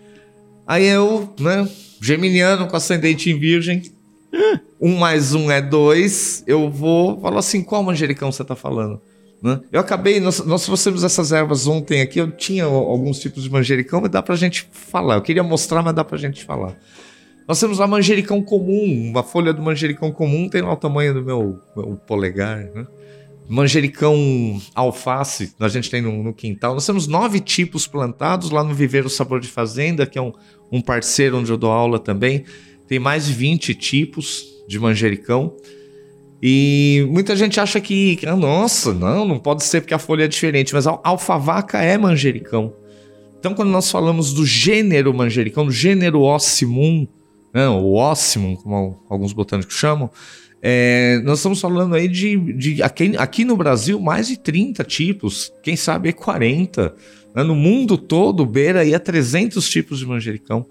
Aí 0.67 0.85
eu, 0.85 1.33
né, 1.39 1.67
Geminiano 2.01 2.67
com 2.67 2.75
ascendente 2.75 3.29
em 3.29 3.39
virgem. 3.39 3.81
Um 4.79 4.97
mais 4.97 5.33
um 5.33 5.49
é 5.49 5.61
dois. 5.61 6.43
Eu 6.45 6.69
vou 6.69 7.19
falar 7.19 7.39
assim: 7.39 7.63
qual 7.63 7.81
manjericão 7.81 8.31
você 8.31 8.43
tá 8.43 8.55
falando? 8.55 9.01
Né? 9.41 9.59
Eu 9.71 9.79
acabei, 9.79 10.19
nós, 10.19 10.45
nós 10.45 10.65
trouxemos 10.65 11.03
essas 11.03 11.31
ervas 11.31 11.67
ontem 11.67 12.01
aqui. 12.01 12.19
Eu 12.19 12.31
tinha 12.31 12.65
alguns 12.65 13.19
tipos 13.19 13.43
de 13.43 13.49
manjericão, 13.49 14.01
mas 14.01 14.11
dá 14.11 14.21
pra 14.21 14.35
gente 14.35 14.67
falar. 14.71 15.15
Eu 15.15 15.21
queria 15.21 15.43
mostrar, 15.43 15.81
mas 15.81 15.95
dá 15.95 16.03
pra 16.03 16.17
gente 16.17 16.43
falar. 16.43 16.75
Nós 17.47 17.59
temos 17.59 17.79
lá 17.79 17.87
manjericão 17.87 18.41
comum, 18.41 19.09
uma 19.09 19.23
folha 19.23 19.53
do 19.53 19.61
manjericão 19.61 20.11
comum 20.11 20.49
tem 20.49 20.61
lá 20.61 20.73
o 20.73 20.75
tamanho 20.75 21.13
do 21.13 21.23
meu, 21.23 21.59
meu 21.75 21.95
polegar, 22.05 22.59
né? 22.75 22.85
Manjericão 23.49 24.61
alface, 24.75 25.53
a 25.59 25.69
gente 25.69 25.89
tem 25.89 26.01
no, 26.01 26.21
no, 26.21 26.33
quintal. 26.33 26.73
Nós 26.73 26.85
temos 26.85 27.07
nove 27.07 27.39
tipos 27.39 27.87
plantados 27.87 28.49
lá 28.49 28.63
no 28.63 28.73
Viveiro 28.73 29.09
Sabor 29.09 29.39
de 29.39 29.47
Fazenda, 29.47 30.05
que 30.05 30.17
é 30.17 30.21
um, 30.21 30.33
um 30.71 30.81
parceiro 30.81 31.37
onde 31.37 31.49
eu 31.49 31.57
dou 31.57 31.71
aula 31.71 31.97
também. 31.97 32.43
Tem 32.87 32.99
mais 32.99 33.25
de 33.25 33.33
20 33.33 33.73
tipos 33.73 34.45
de 34.67 34.77
manjericão. 34.77 35.55
E 36.41 37.07
muita 37.09 37.35
gente 37.35 37.59
acha 37.59 37.79
que, 37.79 38.19
ah, 38.27 38.35
nossa, 38.35 38.93
não, 38.93 39.25
não 39.25 39.39
pode 39.39 39.63
ser 39.63 39.81
porque 39.81 39.93
a 39.93 39.99
folha 39.99 40.25
é 40.25 40.27
diferente, 40.27 40.73
mas 40.73 40.85
a 40.85 40.99
alfavaca 41.03 41.79
é 41.79 41.97
manjericão. 41.97 42.73
Então, 43.39 43.53
quando 43.53 43.69
nós 43.69 43.89
falamos 43.89 44.33
do 44.33 44.45
gênero 44.45 45.13
manjericão, 45.13 45.65
do 45.65 45.71
gênero 45.71 46.21
ossimum, 46.21 47.07
né, 47.53 47.67
o 47.69 47.93
ossimum, 47.93 48.55
como 48.55 48.99
alguns 49.09 49.33
botânicos 49.33 49.75
chamam, 49.75 50.09
é, 50.61 51.21
nós 51.23 51.39
estamos 51.39 51.61
falando 51.61 51.95
aí 51.95 52.07
de, 52.07 52.53
de 52.53 52.81
aqui, 52.81 53.15
aqui, 53.17 53.45
no 53.45 53.55
Brasil 53.55 53.99
mais 53.99 54.27
de 54.27 54.37
30 54.39 54.83
tipos, 54.83 55.53
quem 55.61 55.75
sabe 55.75 56.11
40. 56.13 56.93
Né? 57.35 57.43
No 57.43 57.55
mundo 57.55 57.97
todo, 57.97 58.45
beira 58.45 58.81
aí 58.81 58.95
a 58.95 58.99
300 58.99 59.67
tipos 59.69 59.99
de 59.99 60.05
manjericão. 60.05 60.65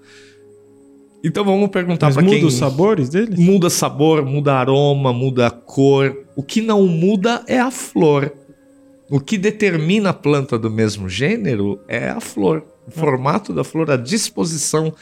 Então 1.23 1.45
vamos 1.45 1.71
perguntar 1.71 2.13
para 2.13 2.23
quem... 2.23 2.35
muda 2.35 2.47
os 2.47 2.55
sabores 2.55 3.09
deles? 3.09 3.39
Muda 3.39 3.71
sabor, 3.71 4.25
muda 4.25 4.55
aroma, 4.55 5.13
muda 5.13 5.51
cor. 5.51 6.25
O 6.37 6.43
que 6.43 6.61
não 6.61 6.87
muda 6.87 7.43
é 7.47 7.59
a 7.59 7.71
flor. 7.71 8.33
O 9.09 9.21
que 9.21 9.39
determina 9.39 10.11
a 10.11 10.15
planta 10.15 10.59
do 10.59 10.71
mesmo 10.71 11.09
gênero 11.09 11.81
é 11.89 12.09
a 12.11 12.21
flor. 12.21 12.65
O 12.87 12.91
formato 12.91 13.53
da 13.53 13.65
flor, 13.65 13.91
a 13.91 13.97
disposição. 13.97 14.93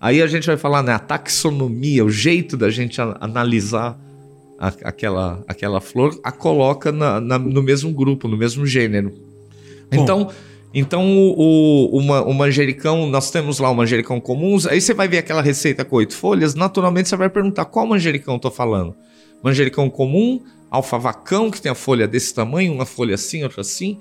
Aí 0.00 0.22
a 0.22 0.26
gente 0.26 0.46
vai 0.46 0.56
falar, 0.56 0.82
né, 0.82 0.92
a 0.92 0.98
taxonomia, 0.98 2.04
o 2.04 2.10
jeito 2.10 2.56
da 2.56 2.70
gente 2.70 3.00
analisar 3.00 3.98
a, 4.58 4.68
aquela, 4.82 5.44
aquela 5.46 5.80
flor, 5.80 6.18
a 6.22 6.32
coloca 6.32 6.90
na, 6.90 7.20
na, 7.20 7.38
no 7.38 7.62
mesmo 7.62 7.92
grupo, 7.92 8.26
no 8.26 8.36
mesmo 8.36 8.66
gênero. 8.66 9.10
Bom. 9.90 10.02
Então, 10.02 10.30
então 10.74 11.16
o, 11.16 11.96
o, 11.96 11.98
o, 11.98 12.34
manjericão, 12.34 13.06
nós 13.06 13.30
temos 13.30 13.58
lá 13.58 13.70
o 13.70 13.74
manjericão 13.74 14.20
comum, 14.20 14.58
aí 14.68 14.80
você 14.80 14.92
vai 14.92 15.08
ver 15.08 15.18
aquela 15.18 15.40
receita 15.40 15.84
com 15.84 15.96
oito 15.96 16.14
folhas, 16.14 16.54
naturalmente 16.54 17.08
você 17.08 17.16
vai 17.16 17.30
perguntar 17.30 17.64
qual 17.66 17.86
manjericão 17.86 18.34
eu 18.34 18.40
tô 18.40 18.50
falando. 18.50 18.94
Manjericão 19.42 19.88
comum, 19.88 20.42
alfavacão, 20.70 21.50
que 21.50 21.62
tem 21.62 21.70
a 21.70 21.74
folha 21.74 22.06
desse 22.08 22.34
tamanho, 22.34 22.72
uma 22.72 22.84
folha 22.84 23.14
assim, 23.14 23.44
outra 23.44 23.60
assim. 23.60 23.98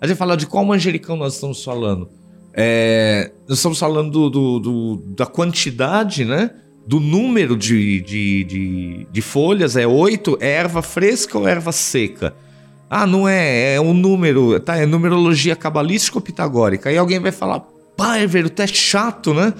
A 0.00 0.06
gente 0.06 0.16
fala 0.16 0.36
de 0.36 0.46
qual 0.46 0.64
manjericão 0.64 1.16
nós 1.16 1.34
estamos 1.34 1.62
falando. 1.62 2.08
É, 2.54 3.30
nós 3.46 3.58
estamos 3.58 3.78
falando 3.78 4.10
do, 4.10 4.30
do, 4.30 4.58
do, 4.58 4.96
da 5.14 5.26
quantidade, 5.26 6.24
né? 6.24 6.50
Do 6.88 7.00
número 7.00 7.54
de, 7.54 8.00
de, 8.00 8.44
de, 8.44 9.06
de 9.12 9.20
folhas, 9.20 9.76
é 9.76 9.86
oito, 9.86 10.38
é 10.40 10.52
erva 10.52 10.80
fresca 10.80 11.36
ou 11.36 11.46
erva 11.46 11.70
seca? 11.70 12.34
Ah, 12.88 13.06
não 13.06 13.28
é, 13.28 13.74
é 13.74 13.80
um 13.80 13.92
número, 13.92 14.58
tá? 14.58 14.74
É 14.74 14.86
numerologia 14.86 15.54
cabalístico-pitagórica. 15.54 16.88
Aí 16.88 16.96
alguém 16.96 17.20
vai 17.20 17.30
falar, 17.30 17.60
pá, 17.94 18.24
velho, 18.24 18.48
tu 18.48 18.62
é 18.62 18.66
chato, 18.66 19.34
né? 19.34 19.52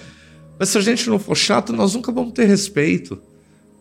Mas 0.59 0.71
se 0.71 0.79
a 0.79 0.81
gente 0.81 1.07
não 1.11 1.19
for 1.19 1.37
chato, 1.37 1.71
nós 1.75 1.95
nunca 1.95 2.11
vamos 2.11 2.33
ter 2.33 2.47
respeito. 2.47 3.21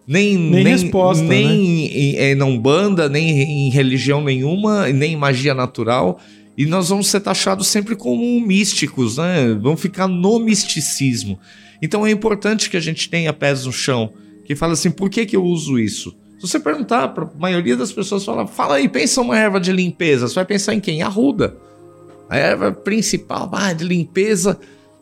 Nem, 0.05 0.37
nem, 0.37 0.65
nem 0.65 0.67
resposta, 0.67 1.23
nem 1.23 1.45
né? 1.47 1.53
em, 1.53 2.15
em, 2.17 2.35
não 2.35 2.59
banda, 2.59 3.07
nem 3.07 3.29
em 3.29 3.69
religião 3.69 4.21
nenhuma, 4.21 4.89
nem 4.89 5.13
em 5.13 5.17
magia 5.17 5.53
natural. 5.53 6.19
E 6.57 6.65
nós 6.65 6.89
vamos 6.89 7.07
ser 7.07 7.21
taxados 7.21 7.67
sempre 7.67 7.95
como 7.95 8.41
místicos, 8.41 9.15
né? 9.15 9.57
Vamos 9.61 9.79
ficar 9.79 10.09
no 10.09 10.37
misticismo. 10.37 11.39
Então 11.81 12.05
é 12.05 12.11
importante 12.11 12.69
que 12.69 12.77
a 12.77 12.81
gente 12.81 13.09
tenha 13.09 13.33
pés 13.33 13.65
no 13.65 13.71
chão, 13.71 14.13
que 14.45 14.55
fala 14.55 14.73
assim, 14.73 14.91
por 14.91 15.09
que, 15.09 15.25
que 15.25 15.35
eu 15.35 15.43
uso 15.43 15.79
isso? 15.79 16.15
Se 16.39 16.47
você 16.47 16.59
perguntar 16.59 17.09
para 17.09 17.25
a 17.25 17.29
maioria 17.37 17.75
das 17.75 17.91
pessoas, 17.91 18.23
fala, 18.23 18.45
fala 18.45 18.75
aí, 18.75 18.87
pensa 18.87 19.21
uma 19.21 19.37
erva 19.37 19.59
de 19.59 19.71
limpeza. 19.71 20.27
Você 20.27 20.35
vai 20.35 20.45
pensar 20.45 20.73
em 20.73 20.79
quem? 20.79 21.01
Arruda. 21.01 21.57
A 22.29 22.37
erva 22.37 22.71
principal 22.71 23.49
ah, 23.53 23.73
de 23.73 23.83
limpeza, 23.83 24.59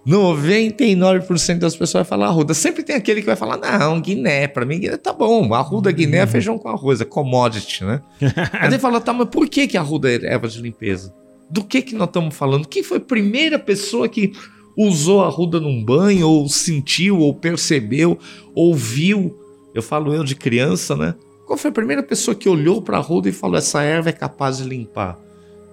99% 0.07 1.57
das 1.57 1.75
pessoas 1.75 1.93
vai 1.93 2.03
falar 2.05 2.27
arruda. 2.27 2.53
Sempre 2.53 2.83
tem 2.83 2.95
aquele 2.95 3.21
que 3.21 3.25
vai 3.25 3.35
falar, 3.35 3.57
não, 3.57 3.99
Guiné. 3.99 4.47
Para 4.47 4.65
mim, 4.65 4.79
Guiné 4.79 4.97
tá 4.97 5.11
bom. 5.11 5.53
Arruda, 5.53 5.91
Guiné 5.91 6.19
é 6.19 6.27
feijão 6.27 6.57
com 6.57 6.69
arroz, 6.69 7.01
é 7.01 7.05
commodity, 7.05 7.83
né? 7.83 8.01
Aí 8.53 8.69
ele 8.69 8.79
fala, 8.79 9.01
tá, 9.01 9.11
mas 9.11 9.27
por 9.27 9.49
que, 9.49 9.67
que 9.67 9.77
arruda 9.77 10.09
é 10.09 10.33
erva 10.33 10.47
de 10.47 10.61
limpeza? 10.61 11.13
Do 11.49 11.63
que 11.63 11.81
que 11.81 11.95
nós 11.95 12.07
estamos 12.07 12.35
falando? 12.35 12.67
Quem 12.67 12.83
foi 12.83 12.97
a 12.97 13.01
primeira 13.01 13.57
pessoa 13.57 14.07
que 14.07 14.31
usou 14.75 15.23
a 15.23 15.27
arruda 15.27 15.59
num 15.59 15.83
banho, 15.83 16.27
ou 16.27 16.49
sentiu, 16.49 17.19
ou 17.19 17.33
percebeu, 17.33 18.17
ouviu? 18.53 19.37
Eu 19.73 19.81
falo 19.81 20.13
eu 20.13 20.23
de 20.23 20.35
criança, 20.35 20.95
né? 20.95 21.15
Qual 21.45 21.57
foi 21.57 21.69
a 21.69 21.73
primeira 21.73 22.01
pessoa 22.01 22.33
que 22.33 22.49
olhou 22.49 22.81
para 22.81 22.97
a 22.97 23.01
ruda 23.01 23.29
e 23.29 23.31
falou: 23.31 23.57
essa 23.57 23.81
erva 23.83 24.09
é 24.09 24.13
capaz 24.13 24.57
de 24.57 24.63
limpar? 24.63 25.19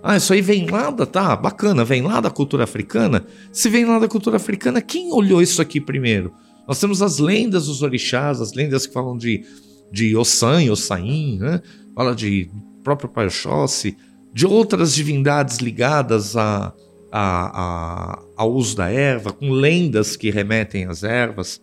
Ah, 0.03 0.17
isso 0.17 0.33
aí 0.33 0.43
vem 0.43 0.67
lá 0.69 0.91
da. 0.91 1.07
Tá, 1.07 1.37
bacana, 1.37 1.85
vem 1.85 2.03
lá 2.03 2.21
da 2.21 2.31
cultura 2.31 2.65
africana. 2.65 3.25
Se 3.53 3.69
vem 3.69 3.85
lá 3.85 3.99
da 3.99 4.09
cultura 4.09 4.37
africana, 4.37 4.83
quem 4.83 5.13
olhou 5.13 5.41
isso 5.41 5.63
aqui 5.63 5.81
primeiro? 5.81 6.33
Nós 6.67 6.79
temos 6.81 7.01
as 7.01 7.19
lendas 7.19 7.67
dos 7.67 7.83
orixás, 7.83 8.41
as 8.41 8.53
lendas 8.53 8.87
que 8.87 8.93
falam 8.93 9.17
de, 9.17 9.45
de 9.91 10.17
Ossan 10.17 10.71
Ossain, 10.71 11.39
né? 11.39 11.63
Fala 11.95 12.15
de 12.15 12.51
próprio 12.83 13.09
Pai 13.09 13.27
Oxóssi, 13.27 13.97
de 14.33 14.47
outras 14.47 14.95
divindades 14.95 15.59
ligadas 15.59 16.37
a, 16.37 16.73
a, 17.13 18.15
a, 18.15 18.23
ao 18.35 18.53
uso 18.55 18.75
da 18.75 18.89
erva, 18.89 19.33
com 19.33 19.51
lendas 19.51 20.17
que 20.17 20.31
remetem 20.31 20.87
às 20.87 21.03
ervas. 21.03 21.61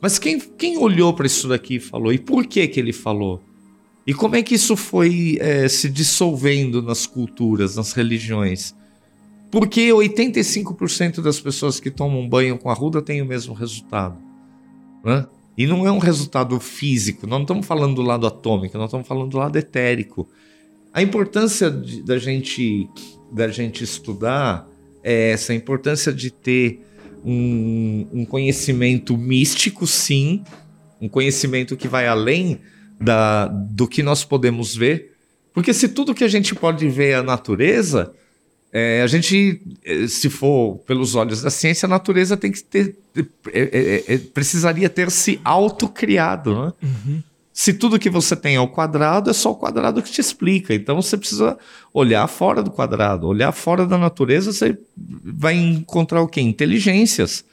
Mas 0.00 0.18
quem, 0.18 0.40
quem 0.40 0.76
olhou 0.76 1.14
para 1.14 1.26
isso 1.26 1.46
daqui 1.46 1.76
e 1.76 1.80
falou? 1.80 2.12
E 2.12 2.18
por 2.18 2.44
que 2.44 2.66
que 2.66 2.80
ele 2.80 2.92
falou? 2.92 3.40
E 4.04 4.12
como 4.12 4.34
é 4.34 4.42
que 4.42 4.56
isso 4.56 4.76
foi 4.76 5.38
é, 5.40 5.68
se 5.68 5.88
dissolvendo 5.88 6.82
nas 6.82 7.06
culturas, 7.06 7.76
nas 7.76 7.92
religiões? 7.92 8.74
Porque 9.48 9.90
85% 9.90 11.20
das 11.20 11.38
pessoas 11.38 11.78
que 11.78 11.90
tomam 11.90 12.28
banho 12.28 12.58
com 12.58 12.68
arruda 12.68 13.00
têm 13.00 13.22
o 13.22 13.26
mesmo 13.26 13.54
resultado. 13.54 14.18
Né? 15.04 15.24
E 15.56 15.66
não 15.66 15.86
é 15.86 15.92
um 15.92 15.98
resultado 15.98 16.58
físico, 16.58 17.26
nós 17.26 17.38
não 17.38 17.42
estamos 17.42 17.66
falando 17.66 17.96
do 17.96 18.02
lado 18.02 18.26
atômico, 18.26 18.76
nós 18.76 18.86
estamos 18.86 19.06
falando 19.06 19.30
do 19.30 19.38
lado 19.38 19.56
etérico. 19.56 20.26
A 20.92 21.00
importância 21.00 21.70
de, 21.70 22.02
da, 22.02 22.18
gente, 22.18 22.88
da 23.30 23.48
gente 23.48 23.84
estudar 23.84 24.66
é 25.02 25.30
essa, 25.30 25.52
a 25.52 25.56
importância 25.56 26.12
de 26.12 26.30
ter 26.30 26.80
um, 27.24 28.06
um 28.12 28.24
conhecimento 28.24 29.16
místico, 29.16 29.86
sim, 29.86 30.42
um 31.00 31.08
conhecimento 31.08 31.76
que 31.76 31.88
vai 31.88 32.06
além 32.06 32.60
da, 33.00 33.46
do 33.46 33.88
que 33.88 34.02
nós 34.02 34.24
podemos 34.24 34.74
ver. 34.74 35.12
Porque 35.52 35.74
se 35.74 35.88
tudo 35.88 36.14
que 36.14 36.24
a 36.24 36.28
gente 36.28 36.54
pode 36.54 36.88
ver 36.88 37.10
é 37.10 37.14
a 37.16 37.22
natureza, 37.22 38.12
é, 38.72 39.02
a 39.02 39.06
gente, 39.06 39.60
eh, 39.84 40.06
se 40.06 40.30
for 40.30 40.78
pelos 40.86 41.14
olhos 41.14 41.42
da 41.42 41.50
ciência, 41.50 41.84
a 41.84 41.90
natureza 41.90 42.38
tem 42.38 42.50
que 42.50 42.64
ter. 42.64 42.96
É, 43.52 43.60
é, 44.08 44.14
é 44.14 44.18
precisaria 44.18 44.88
ter 44.88 45.10
se 45.10 45.38
autocriado. 45.44 46.54
Né? 46.54 46.72
Uhum. 46.82 47.22
Se 47.62 47.72
tudo 47.72 47.96
que 47.96 48.10
você 48.10 48.34
tem 48.34 48.56
é 48.56 48.60
o 48.60 48.66
quadrado, 48.66 49.30
é 49.30 49.32
só 49.32 49.52
o 49.52 49.54
quadrado 49.54 50.02
que 50.02 50.10
te 50.10 50.20
explica. 50.20 50.74
Então 50.74 51.00
você 51.00 51.16
precisa 51.16 51.56
olhar 51.94 52.26
fora 52.26 52.60
do 52.60 52.72
quadrado, 52.72 53.28
olhar 53.28 53.52
fora 53.52 53.86
da 53.86 53.96
natureza, 53.96 54.52
você 54.52 54.76
vai 54.96 55.54
encontrar 55.54 56.22
o 56.22 56.26
quê? 56.26 56.40
Inteligências, 56.40 57.44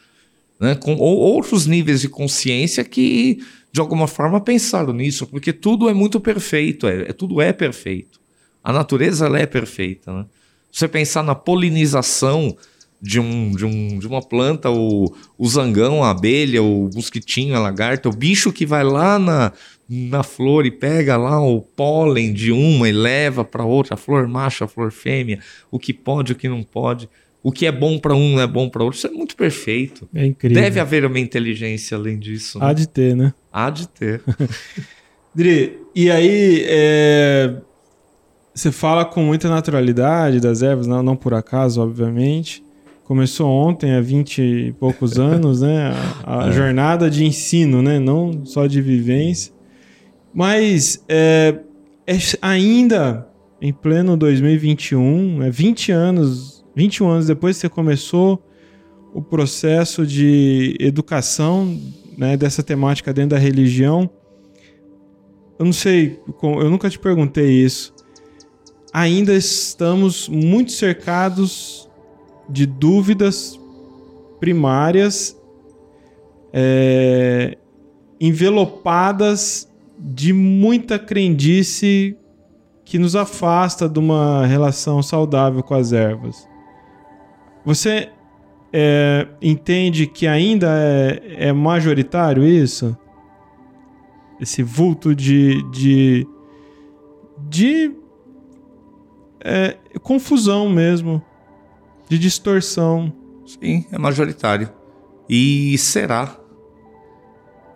né? 0.60 0.74
Com, 0.74 0.96
ou 0.96 1.16
outros 1.16 1.68
níveis 1.68 2.02
de 2.02 2.10
consciência 2.10 2.84
que, 2.84 3.46
de 3.72 3.80
alguma 3.80 4.08
forma, 4.08 4.42
pensaram 4.42 4.94
nisso, 4.94 5.28
porque 5.28 5.54
tudo 5.54 5.88
é 5.88 5.94
muito 5.94 6.20
perfeito, 6.20 6.88
é, 6.88 7.10
é 7.10 7.14
tudo 7.14 7.40
é 7.40 7.54
perfeito. 7.54 8.20
A 8.64 8.74
natureza 8.74 9.28
ela 9.28 9.38
é 9.38 9.46
perfeita. 9.46 10.12
Né? 10.12 10.26
Você 10.72 10.88
pensar 10.88 11.22
na 11.22 11.36
polinização 11.36 12.58
de, 13.02 13.20
um, 13.20 13.52
de, 13.52 13.66
um, 13.66 14.00
de 14.00 14.08
uma 14.08 14.22
planta, 14.22 14.70
o, 14.70 15.14
o 15.38 15.48
zangão, 15.48 16.04
a 16.04 16.12
abelha, 16.12 16.62
o 16.62 16.90
mosquitinho, 16.94 17.56
a 17.56 17.60
lagarta, 17.60 18.10
o 18.10 18.16
bicho 18.16 18.52
que 18.52 18.66
vai 18.66 18.84
lá 18.84 19.18
na, 19.18 19.54
na 19.88 20.22
flor 20.22 20.66
e 20.66 20.72
pega 20.72 21.16
lá 21.18 21.42
o 21.42 21.62
pólen 21.62 22.34
de 22.34 22.52
uma 22.52 22.90
e 22.90 22.92
leva 22.92 23.46
para 23.46 23.64
outra, 23.64 23.94
a 23.94 23.98
flor 23.98 24.28
macho, 24.28 24.64
a 24.64 24.68
flor 24.68 24.92
fêmea, 24.92 25.40
o 25.72 25.80
que 25.80 25.94
pode, 25.94 26.34
o 26.34 26.36
que 26.36 26.50
não 26.50 26.64
pode. 26.64 27.10
O 27.42 27.54
que 27.54 27.66
é 27.66 27.72
bom 27.72 27.98
para 27.98 28.14
um 28.14 28.34
não 28.34 28.42
é 28.42 28.48
bom 28.48 28.68
para 28.68 28.84
outro. 28.84 28.98
Isso 28.98 29.08
é 29.08 29.12
muito 29.12 29.34
perfeito. 29.34 30.10
É 30.14 30.26
incrível. 30.26 30.62
Deve 30.62 30.78
haver 30.78 31.06
uma 31.06 31.20
inteligência 31.20 31.96
além 31.96 32.20
disso. 32.20 32.60
Né? 32.60 32.66
Há 32.66 32.74
de 32.74 32.86
ter, 32.86 33.16
né? 33.16 33.34
Há 33.52 33.70
de 33.70 33.88
ter. 33.88 34.22
Dri, 35.34 35.80
e 35.96 36.12
aí 36.12 36.66
é... 36.68 37.56
você 38.54 38.74
fala 38.74 39.06
com 39.06 39.24
muita 39.24 39.48
naturalidade 39.48 40.42
das 40.42 40.62
ervas, 40.62 40.86
não, 40.86 41.02
não 41.02 41.16
por 41.16 41.34
acaso, 41.34 41.82
obviamente. 41.82 42.62
Começou 43.10 43.50
ontem, 43.50 43.94
há 43.94 44.02
20 44.02 44.40
e 44.40 44.72
poucos 44.74 45.18
anos, 45.18 45.62
né? 45.62 45.92
A, 46.24 46.46
a 46.46 46.50
é. 46.50 46.52
jornada 46.52 47.10
de 47.10 47.26
ensino, 47.26 47.82
né? 47.82 47.98
Não 47.98 48.46
só 48.46 48.68
de 48.68 48.80
vivência. 48.84 49.52
Mas 50.32 51.04
é, 51.10 51.58
é 52.06 52.18
ainda 52.40 53.28
em 53.60 53.74
pleno 53.74 54.16
2021, 54.16 55.42
é 55.42 55.50
20 55.50 55.92
anos, 55.92 56.64
21 56.76 57.10
anos 57.10 57.26
depois 57.26 57.56
que 57.56 57.62
você 57.62 57.70
começou 57.70 58.46
o 59.12 59.24
processo 59.24 60.06
de 60.06 60.78
educação 60.80 61.76
né, 62.16 62.38
dessa 62.38 62.62
temática 62.62 63.12
dentro 63.12 63.32
da 63.32 63.40
religião. 63.40 64.08
Eu 65.58 65.66
não 65.66 65.74
sei, 65.74 66.20
eu 66.44 66.70
nunca 66.70 66.88
te 66.92 67.00
perguntei 67.00 67.50
isso. 67.50 67.92
Ainda 68.94 69.34
estamos 69.34 70.30
muito 70.30 70.72
cercados 70.72 71.89
de 72.50 72.66
dúvidas 72.66 73.60
primárias 74.40 75.40
é, 76.52 77.58
envelopadas 78.20 79.70
de 79.98 80.34
muita 80.34 80.98
crendice 80.98 82.18
que 82.84 82.98
nos 82.98 83.16
afasta 83.16 83.88
de 83.88 84.00
uma 84.00 84.46
relação 84.46 85.04
saudável 85.04 85.62
com 85.62 85.76
as 85.76 85.94
ervas. 85.94 86.48
Você 87.66 88.10
é, 88.74 89.28
entende 89.42 90.08
que 90.08 90.26
ainda 90.26 90.68
é, 90.72 91.50
é, 91.50 91.54
majoritário 91.54 92.44
isso? 92.44 92.98
Esse 94.40 94.64
vulto 94.64 95.14
de, 95.14 95.62
de, 95.70 96.26
de 97.50 97.92
é, 99.42 99.78
confusão 100.02 100.70
mesmo 100.70 101.22
de 102.10 102.18
distorção. 102.18 103.14
Sim, 103.46 103.86
é 103.92 103.98
majoritário. 103.98 104.70
E 105.30 105.78
será. 105.78 106.36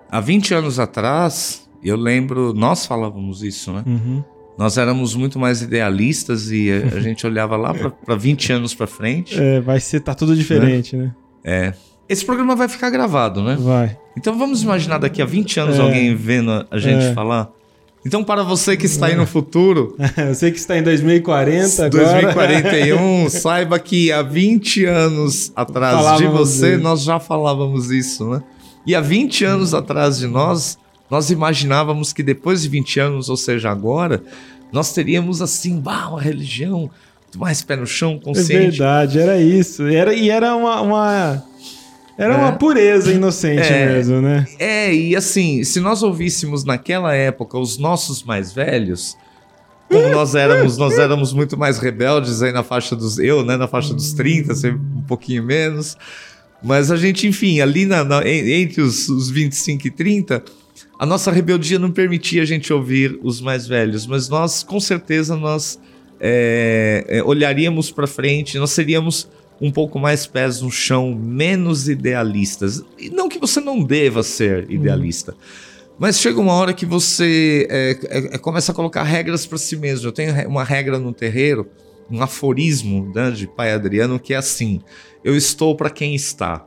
Há 0.09 0.19
20 0.19 0.53
anos 0.53 0.79
atrás, 0.79 1.69
eu 1.83 1.95
lembro, 1.95 2.53
nós 2.53 2.85
falávamos 2.85 3.43
isso, 3.43 3.71
né? 3.71 3.83
Uhum. 3.85 4.23
Nós 4.57 4.77
éramos 4.77 5.15
muito 5.15 5.39
mais 5.39 5.61
idealistas 5.61 6.51
e 6.51 6.71
a, 6.71 6.97
gente 7.01 7.25
olhava 7.25 7.55
lá 7.57 7.73
para 7.73 8.15
20 8.15 8.53
anos 8.53 8.75
para 8.75 8.85
frente. 8.85 9.39
É, 9.39 9.59
vai 9.59 9.79
ser, 9.79 10.01
tá 10.01 10.13
tudo 10.13 10.35
diferente, 10.35 10.95
né? 10.95 11.05
né? 11.05 11.15
É. 11.43 11.73
Esse 12.07 12.25
programa 12.25 12.55
vai 12.55 12.67
ficar 12.67 12.89
gravado, 12.89 13.41
né? 13.41 13.57
Vai. 13.59 13.97
Então 14.17 14.37
vamos 14.37 14.61
imaginar 14.61 14.99
daqui 14.99 15.21
a 15.21 15.25
20 15.25 15.59
anos 15.59 15.79
é. 15.79 15.81
alguém 15.81 16.15
vendo 16.15 16.65
a 16.69 16.77
gente 16.77 17.05
é. 17.05 17.13
falar. 17.13 17.51
Então, 18.05 18.23
para 18.23 18.43
você 18.43 18.75
que 18.75 18.85
está 18.85 19.07
aí 19.07 19.15
no 19.15 19.25
futuro. 19.25 19.95
você 20.27 20.51
que 20.51 20.57
está 20.57 20.77
em 20.77 20.83
2040 20.83 21.85
agora. 21.85 22.21
2041, 22.21 23.29
saiba 23.31 23.79
que 23.79 24.11
há 24.11 24.21
20 24.21 24.85
anos 24.85 25.51
atrás 25.55 25.95
falávamos 25.95 26.21
de 26.21 26.27
você, 26.27 26.73
isso. 26.73 26.83
nós 26.83 27.03
já 27.03 27.19
falávamos 27.19 27.91
isso, 27.91 28.29
né? 28.29 28.43
E 28.85 28.93
há 28.93 28.99
20 28.99 29.45
anos 29.45 29.73
atrás 29.73 30.17
de 30.17 30.27
nós, 30.27 30.77
nós 31.09 31.29
imaginávamos 31.29 32.11
que 32.11 32.21
depois 32.21 32.61
de 32.63 32.69
20 32.69 32.99
anos, 32.99 33.29
ou 33.29 33.37
seja, 33.37 33.69
agora, 33.69 34.21
nós 34.71 34.91
teríamos 34.91 35.41
assim, 35.41 35.79
bah, 35.79 36.09
uma 36.09 36.21
religião 36.21 36.89
mais 37.37 37.61
pé 37.61 37.77
no 37.77 37.87
chão, 37.87 38.19
consciente. 38.19 38.53
É 38.53 38.69
verdade, 38.69 39.19
era 39.19 39.39
isso. 39.39 39.83
Era, 39.87 40.13
e 40.13 40.29
era 40.29 40.55
uma, 40.55 40.81
uma 40.81 41.43
era 42.17 42.37
uma 42.37 42.51
né? 42.51 42.57
pureza 42.57 43.11
inocente 43.11 43.61
é, 43.71 43.87
mesmo, 43.87 44.21
né? 44.21 44.45
É, 44.59 44.93
e 44.93 45.15
assim, 45.15 45.63
se 45.63 45.79
nós 45.79 46.03
ouvíssemos 46.03 46.63
naquela 46.63 47.13
época 47.13 47.57
os 47.57 47.77
nossos 47.77 48.23
mais 48.23 48.53
velhos, 48.53 49.17
como 49.89 50.09
nós 50.09 50.35
éramos, 50.35 50.77
nós 50.77 50.97
éramos 50.97 51.33
muito 51.33 51.57
mais 51.57 51.77
rebeldes 51.77 52.41
aí 52.41 52.51
na 52.51 52.63
faixa 52.63 52.95
dos. 52.95 53.19
Eu, 53.19 53.43
né? 53.43 53.57
Na 53.57 53.67
faixa 53.67 53.93
dos 53.93 54.13
30, 54.13 54.53
um 54.69 55.03
pouquinho 55.03 55.43
menos. 55.43 55.97
Mas 56.63 56.89
a 56.89 56.95
gente, 56.95 57.27
enfim, 57.27 57.59
ali 57.59 57.85
na, 57.85 58.03
na, 58.03 58.27
entre 58.27 58.81
os, 58.81 59.09
os 59.09 59.29
25 59.29 59.87
e 59.87 59.91
30, 59.91 60.43
a 60.97 61.05
nossa 61.05 61.29
rebeldia 61.29 61.77
não 61.77 61.91
permitia 61.91 62.41
a 62.41 62.45
gente 62.45 62.71
ouvir 62.71 63.19
os 63.21 63.41
mais 63.41 63.67
velhos. 63.67 64.07
Mas 64.07 64.29
nós, 64.29 64.63
com 64.63 64.79
certeza, 64.79 65.35
nós 65.35 65.77
é, 66.19 67.05
é, 67.07 67.23
olharíamos 67.23 67.91
para 67.91 68.07
frente, 68.07 68.57
nós 68.57 68.71
seríamos 68.71 69.27
um 69.61 69.71
pouco 69.71 69.99
mais 69.99 70.25
pés 70.25 70.61
no 70.61 70.71
chão, 70.71 71.13
menos 71.13 71.87
idealistas. 71.87 72.83
E 72.97 73.09
não 73.09 73.29
que 73.29 73.39
você 73.39 73.59
não 73.59 73.83
deva 73.83 74.23
ser 74.23 74.69
idealista. 74.69 75.31
Uhum. 75.31 75.37
Mas 75.99 76.19
chega 76.19 76.39
uma 76.39 76.53
hora 76.53 76.73
que 76.73 76.85
você 76.85 77.67
é, 77.69 77.91
é, 78.09 78.17
é 78.35 78.37
começa 78.37 78.71
a 78.71 78.75
colocar 78.75 79.03
regras 79.03 79.45
para 79.45 79.57
si 79.57 79.75
mesmo. 79.75 80.07
Eu 80.07 80.11
tenho 80.11 80.47
uma 80.47 80.63
regra 80.63 80.97
no 80.97 81.13
terreiro, 81.13 81.67
um 82.09 82.21
aforismo 82.21 83.11
né, 83.13 83.31
de 83.31 83.47
pai 83.47 83.71
Adriano, 83.71 84.19
que 84.19 84.33
é 84.33 84.37
assim: 84.37 84.81
eu 85.23 85.35
estou 85.35 85.75
para 85.75 85.89
quem 85.89 86.15
está. 86.15 86.65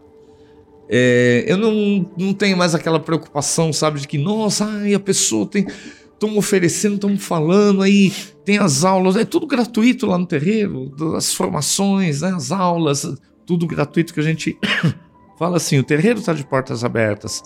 É, 0.89 1.45
eu 1.49 1.57
não, 1.57 2.09
não 2.17 2.33
tenho 2.33 2.57
mais 2.57 2.75
aquela 2.75 3.01
preocupação, 3.01 3.73
sabe, 3.73 4.01
de 4.01 4.07
que, 4.07 4.17
nossa, 4.17 4.65
ai, 4.65 4.95
a 4.95 5.01
pessoa 5.01 5.45
tem 5.45 5.67
estão 6.17 6.37
oferecendo, 6.37 6.95
estão 6.95 7.17
falando 7.19 7.83
aí, 7.83 8.13
tem 8.45 8.59
as 8.59 8.85
aulas, 8.85 9.17
é 9.17 9.25
tudo 9.25 9.47
gratuito 9.47 10.07
lá 10.07 10.19
no 10.19 10.27
terreiro, 10.27 10.93
as 11.15 11.33
formações, 11.33 12.23
né, 12.23 12.33
as 12.35 12.51
aulas, 12.51 13.07
tudo 13.45 13.67
gratuito 13.67 14.13
que 14.13 14.21
a 14.21 14.23
gente 14.23 14.59
fala 15.39 15.59
assim, 15.59 15.79
o 15.79 15.85
terreiro 15.85 16.19
está 16.19 16.33
de 16.33 16.45
portas 16.45 16.83
abertas. 16.83 17.43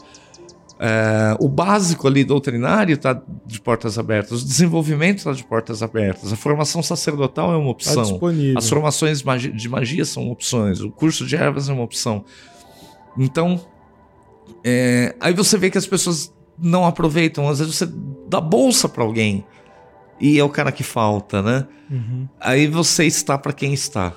É, 0.82 1.36
o 1.38 1.46
básico 1.46 2.08
ali 2.08 2.24
doutrinário 2.24 2.94
está 2.94 3.20
de 3.44 3.60
portas 3.60 3.98
abertas, 3.98 4.40
o 4.40 4.46
desenvolvimento 4.46 5.18
está 5.18 5.32
de 5.32 5.44
portas 5.44 5.82
abertas, 5.82 6.32
a 6.32 6.36
formação 6.36 6.82
sacerdotal 6.82 7.52
é 7.52 7.56
uma 7.56 7.70
opção, 7.70 8.18
tá 8.18 8.58
as 8.58 8.66
formações 8.66 9.22
de 9.54 9.68
magia 9.68 10.06
são 10.06 10.30
opções, 10.30 10.80
o 10.80 10.90
curso 10.90 11.26
de 11.26 11.36
ervas 11.36 11.68
é 11.68 11.72
uma 11.74 11.82
opção. 11.82 12.24
Então, 13.18 13.60
é, 14.64 15.14
aí 15.20 15.34
você 15.34 15.58
vê 15.58 15.68
que 15.68 15.76
as 15.76 15.86
pessoas 15.86 16.32
não 16.62 16.84
aproveitam. 16.84 17.48
Às 17.48 17.58
vezes 17.58 17.74
você 17.74 17.86
dá 18.30 18.40
bolsa 18.40 18.88
para 18.88 19.02
alguém 19.02 19.44
e 20.20 20.38
é 20.38 20.44
o 20.44 20.48
cara 20.48 20.70
que 20.70 20.82
falta, 20.82 21.42
né? 21.42 21.66
Uhum. 21.90 22.28
Aí 22.38 22.66
você 22.66 23.04
está 23.04 23.36
para 23.36 23.52
quem 23.52 23.72
está. 23.72 24.14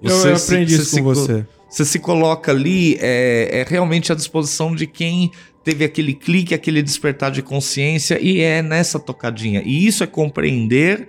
Você, 0.00 0.28
eu, 0.28 0.36
aprendi 0.36 0.76
se, 0.76 0.82
isso 0.82 0.96
com 0.96 1.02
você. 1.02 1.46
Você 1.68 1.84
se 1.84 1.98
coloca 1.98 2.52
ali, 2.52 2.98
é, 3.00 3.60
é 3.60 3.66
realmente 3.66 4.12
à 4.12 4.14
disposição 4.14 4.74
de 4.74 4.86
quem 4.86 5.30
teve 5.64 5.84
aquele 5.84 6.12
clique, 6.12 6.54
aquele 6.54 6.82
despertar 6.82 7.30
de 7.30 7.40
consciência 7.40 8.18
e 8.20 8.40
é 8.40 8.62
nessa 8.62 8.98
tocadinha. 8.98 9.62
E 9.64 9.86
isso 9.86 10.04
é 10.04 10.06
compreender 10.06 11.08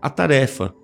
a 0.00 0.08
tarefa. 0.08 0.74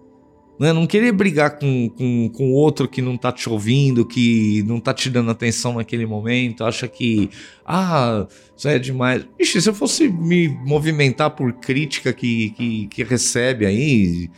Né? 0.59 0.73
Não 0.73 0.87
querer 0.87 1.12
brigar 1.12 1.59
com, 1.59 1.88
com, 1.90 2.29
com 2.29 2.53
outro 2.53 2.88
que 2.88 3.03
não 3.03 3.17
tá 3.17 3.33
te 3.33 3.49
ouvindo, 3.49 4.07
que 4.07 4.62
não 4.67 4.79
tá 4.79 4.95
te 4.95 5.11
dando 5.11 5.31
atenção 5.31 5.75
naquele 5.75 6.07
momento, 6.07 6.64
acha 6.64 6.87
que, 6.87 7.29
ah, 7.67 8.27
isso 8.57 8.69
é 8.69 8.79
demais. 8.79 9.27
Ixi, 9.38 9.62
se 9.62 9.69
eu 9.69 9.75
fosse 9.75 10.09
me 10.09 10.49
movimentar 10.49 11.31
por 11.31 11.53
crítica 11.55 12.12
que, 12.12 12.51
que, 12.51 12.87
que 12.87 13.03
recebe 13.03 13.67
aí, 13.67 14.31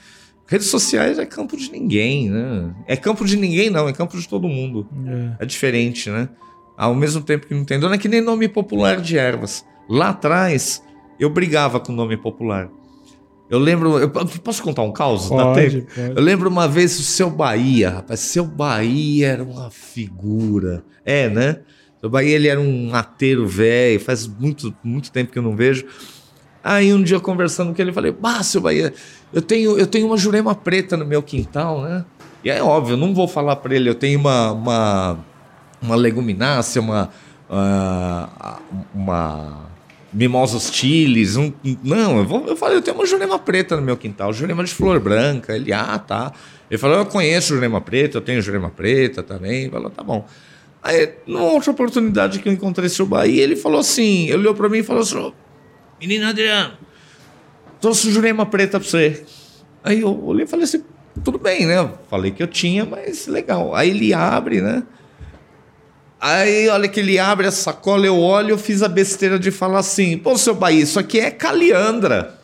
redes 0.46 0.68
sociais 0.68 1.18
é 1.18 1.26
campo 1.26 1.57
de 1.57 1.70
ninguém, 1.70 2.31
né? 2.31 2.74
É 2.87 2.96
campo 2.96 3.24
de 3.24 3.37
ninguém, 3.37 3.68
não, 3.68 3.88
é 3.88 3.92
campo 3.92 4.16
de 4.18 4.26
todo 4.26 4.48
mundo. 4.48 4.88
É, 5.38 5.44
é 5.44 5.46
diferente, 5.46 6.09
né? 6.09 6.29
Ao 6.76 6.94
mesmo 6.94 7.22
tempo 7.22 7.46
que 7.46 7.55
não 7.55 7.64
tem 7.64 7.79
dono, 7.79 7.94
é 7.94 7.98
que 7.98 8.09
nem 8.09 8.20
nome 8.20 8.48
popular 8.48 9.00
de 9.00 9.18
ervas. 9.18 9.64
Lá 9.88 10.11
atrás, 10.11 10.83
eu 11.18 11.31
brigava 11.31 11.81
com 11.81 11.92
nome 11.92 12.16
popular. 12.16 12.70
Eu 13.48 13.59
lembro. 13.59 13.98
Eu 13.98 14.11
posso 14.11 14.62
contar 14.62 14.82
um 14.82 14.92
caos? 14.92 15.28
Pode, 15.28 15.82
pode. 15.82 16.12
Eu 16.16 16.22
lembro 16.22 16.50
uma 16.50 16.66
vez 16.66 16.98
o 16.98 17.02
seu 17.02 17.30
Bahia, 17.30 17.90
rapaz. 17.90 18.20
Seu 18.20 18.44
Bahia 18.44 19.28
era 19.28 19.44
uma 19.44 19.70
figura. 19.70 20.82
É, 21.04 21.28
né? 21.28 21.61
Seu 22.00 22.11
Bahia 22.11 22.35
ele 22.35 22.48
era 22.48 22.61
um 22.61 22.94
ateiro 22.94 23.46
velho, 23.46 24.00
faz 24.00 24.26
muito, 24.26 24.74
muito 24.82 25.11
tempo 25.11 25.32
que 25.32 25.38
eu 25.38 25.42
não 25.42 25.54
vejo. 25.54 25.87
Aí 26.62 26.92
um 26.92 27.02
dia 27.02 27.20
conversando 27.20 27.72
com 27.72 27.80
ele, 27.80 27.90
eu 27.90 27.94
falei: 27.94 28.11
Bah, 28.11 28.42
seu 28.42 28.61
Bahia, 28.61 28.92
eu 29.32 29.40
tenho, 29.40 29.78
eu 29.78 29.87
tenho 29.87 30.06
uma 30.06 30.16
jurema 30.16 30.54
preta 30.54 30.96
no 30.96 31.06
meu 31.06 31.22
quintal, 31.22 31.82
né? 31.82 32.04
E 32.42 32.50
é 32.50 32.62
óbvio, 32.62 32.94
eu 32.94 32.96
não 32.96 33.14
vou 33.14 33.28
falar 33.28 33.56
para 33.56 33.74
ele, 33.74 33.88
eu 33.88 33.94
tenho 33.94 34.18
uma, 34.18 34.52
uma, 34.52 35.18
uma 35.80 35.96
leguminácea, 35.96 36.82
uma. 36.82 37.11
Uh, 37.48 38.61
uma 38.92 39.66
mimosas 40.12 40.70
chiles. 40.72 41.36
Um, 41.36 41.52
não, 41.82 42.18
eu, 42.18 42.24
vou, 42.24 42.46
eu 42.46 42.56
falei, 42.56 42.78
eu 42.78 42.82
tenho 42.82 42.96
uma 42.96 43.06
jurema 43.06 43.38
preta 43.38 43.76
no 43.76 43.82
meu 43.82 43.96
quintal, 43.96 44.32
jurema 44.32 44.64
de 44.64 44.72
flor 44.72 45.00
branca. 45.00 45.54
Ele, 45.54 45.72
ah, 45.72 45.98
tá. 45.98 46.32
Ele 46.70 46.78
falou, 46.78 46.98
eu 46.98 47.06
conheço 47.06 47.54
jurema 47.54 47.80
preta, 47.80 48.18
eu 48.18 48.22
tenho 48.22 48.40
jurema 48.42 48.70
preta 48.70 49.22
também. 49.22 49.62
Ele 49.62 49.70
falou, 49.70 49.90
tá 49.90 50.02
bom. 50.02 50.26
Aí, 50.82 51.14
numa 51.26 51.44
outra 51.44 51.70
oportunidade 51.70 52.38
que 52.38 52.48
eu 52.48 52.52
encontrei 52.52 52.88
seu 52.88 53.06
Bahia, 53.06 53.42
ele 53.42 53.56
falou 53.56 53.80
assim, 53.80 54.26
ele 54.26 54.36
olhou 54.36 54.54
para 54.54 54.68
mim 54.68 54.78
e 54.78 54.82
falou 54.82 55.02
assim, 55.02 55.32
menina 56.00 56.28
Adriano, 56.28 56.74
trouxe 57.80 58.10
jurema 58.10 58.46
preta 58.46 58.78
para 58.78 58.88
você. 58.88 59.24
Aí 59.82 60.00
eu 60.00 60.24
olhei 60.24 60.44
e 60.44 60.46
falei 60.46 60.64
assim, 60.64 60.84
tudo 61.24 61.38
bem, 61.38 61.66
né? 61.66 61.90
Falei 62.08 62.30
que 62.30 62.42
eu 62.42 62.46
tinha, 62.46 62.84
mas 62.84 63.26
legal. 63.26 63.74
Aí 63.74 63.90
ele 63.90 64.14
abre, 64.14 64.60
né? 64.60 64.82
Aí, 66.20 66.68
olha 66.68 66.88
que 66.88 67.00
ele 67.00 67.18
abre 67.18 67.46
a 67.46 67.50
sacola, 67.50 68.07
eu 68.07 68.18
olho, 68.18 68.50
eu 68.50 68.59
fiz 68.59 68.83
a 68.83 68.88
besteira 68.88 69.38
de 69.38 69.50
falar 69.50 69.81
assim: 69.81 70.16
pô, 70.18 70.37
seu 70.37 70.55
Bahia, 70.55 70.83
isso 70.83 70.98
aqui 70.98 71.20
é 71.20 71.31
caliandra. 71.31 72.38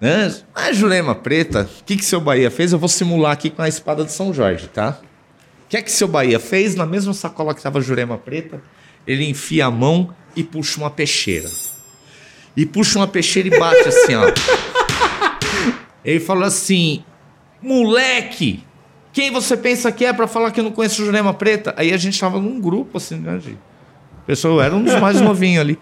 Né? 0.00 0.34
Ah, 0.54 0.72
Jurema 0.72 1.14
Preta, 1.14 1.68
o 1.80 1.84
que, 1.84 1.96
que 1.96 2.04
seu 2.04 2.20
Bahia 2.20 2.50
fez? 2.50 2.72
Eu 2.72 2.78
vou 2.78 2.88
simular 2.88 3.32
aqui 3.32 3.50
com 3.50 3.62
a 3.62 3.68
espada 3.68 4.04
de 4.04 4.12
São 4.12 4.32
Jorge, 4.32 4.66
tá? 4.68 4.98
que 5.70 5.80
que 5.82 5.92
seu 5.92 6.08
Bahia 6.08 6.40
fez? 6.40 6.74
Na 6.74 6.84
mesma 6.84 7.14
sacola 7.14 7.54
que 7.54 7.62
tava 7.62 7.80
Jurema 7.80 8.18
Preta, 8.18 8.60
ele 9.06 9.28
enfia 9.28 9.66
a 9.66 9.70
mão 9.70 10.12
e 10.34 10.42
puxa 10.42 10.80
uma 10.80 10.90
peixeira. 10.90 11.48
E 12.56 12.66
puxa 12.66 12.98
uma 12.98 13.06
peixeira 13.06 13.48
e 13.48 13.58
bate 13.58 13.88
assim, 13.88 14.16
ó. 14.16 14.24
Ele 16.04 16.18
falou 16.18 16.44
assim: 16.44 17.04
moleque, 17.62 18.64
quem 19.12 19.30
você 19.30 19.56
pensa 19.56 19.90
que 19.90 20.04
é 20.04 20.12
para 20.12 20.26
falar 20.26 20.50
que 20.50 20.60
eu 20.60 20.64
não 20.64 20.70
conheço 20.72 21.04
Jurema 21.04 21.34
Preta? 21.34 21.74
Aí 21.76 21.92
a 21.92 21.96
gente 21.96 22.18
tava 22.18 22.38
num 22.38 22.60
grupo, 22.60 22.98
assim, 22.98 23.16
né, 23.16 23.38
de 23.38 23.56
pessoa, 24.26 24.54
eu 24.54 24.66
era 24.66 24.74
um 24.74 24.82
dos 24.82 24.94
mais 25.00 25.18
novinhos 25.22 25.60
ali. 25.60 25.78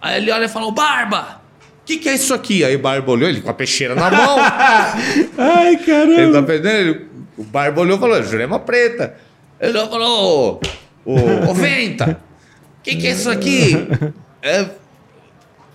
Aí 0.00 0.20
ele 0.20 0.30
olha 0.30 0.46
e 0.46 0.48
falou: 0.48 0.72
Barba, 0.72 1.40
o 1.82 1.84
que, 1.84 1.98
que 1.98 2.08
é 2.08 2.14
isso 2.14 2.34
aqui? 2.34 2.64
Aí 2.64 2.74
o 2.74 2.78
Barba 2.80 3.10
olhou, 3.12 3.28
ele 3.28 3.40
com 3.40 3.50
a 3.50 3.54
peixeira 3.54 3.94
na 3.94 4.10
mão. 4.10 4.36
Ai, 5.38 5.76
caramba. 5.78 6.20
ele 6.20 6.32
tá 6.32 6.42
perdendo, 6.42 6.76
ele- 6.76 7.06
o 7.36 7.44
Barba 7.44 7.80
olhou 7.80 7.96
e 7.96 8.00
falou: 8.00 8.22
Jurema 8.22 8.58
Preta. 8.58 9.16
Ele 9.60 9.72
olhou 9.78 9.86
e 9.86 9.90
falou: 9.90 10.60
Ô, 11.04 11.12
ô, 11.14 11.50
ô 11.50 11.54
Venta, 11.54 12.20
o 12.80 12.82
que, 12.82 12.96
que 12.96 13.06
é 13.06 13.10
isso 13.12 13.30
aqui? 13.30 13.72
É. 14.44 14.66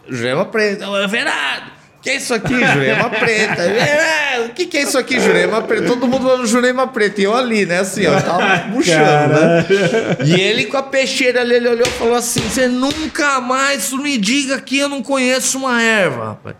Jurema 0.09 0.43
Preta, 0.43 0.83
é 0.83 1.07
Verado. 1.07 1.71
O 2.07 2.09
que 2.09 2.11
é 2.11 2.15
isso 2.15 2.33
aqui, 2.33 2.53
Jurema 2.53 3.09
Preta? 3.09 3.61
É, 3.63 4.45
o 4.45 4.49
que, 4.53 4.65
que 4.65 4.77
é 4.77 4.83
isso 4.83 4.97
aqui, 4.97 5.19
Jurema 5.19 5.61
Preta? 5.61 5.87
Todo 5.87 6.07
mundo 6.07 6.23
falando 6.23 6.47
Jurema 6.47 6.87
Preta. 6.87 7.19
E 7.19 7.25
eu 7.25 7.35
ali, 7.35 7.65
né? 7.65 7.79
Assim, 7.79 8.05
ó, 8.05 8.21
tava 8.21 8.71
puxando, 8.71 9.31
né? 9.33 9.65
E 10.25 10.39
ele 10.39 10.67
com 10.67 10.77
a 10.77 10.83
peixeira 10.83 11.41
ali, 11.41 11.55
ele 11.55 11.67
olhou 11.67 11.85
e 11.85 11.91
falou 11.91 12.15
assim: 12.15 12.39
Você 12.39 12.65
nunca 12.69 13.41
mais 13.41 13.91
me 13.91 14.17
diga 14.17 14.61
que 14.61 14.77
eu 14.77 14.87
não 14.87 15.03
conheço 15.03 15.57
uma 15.57 15.81
erva, 15.81 16.29
rapaz. 16.29 16.55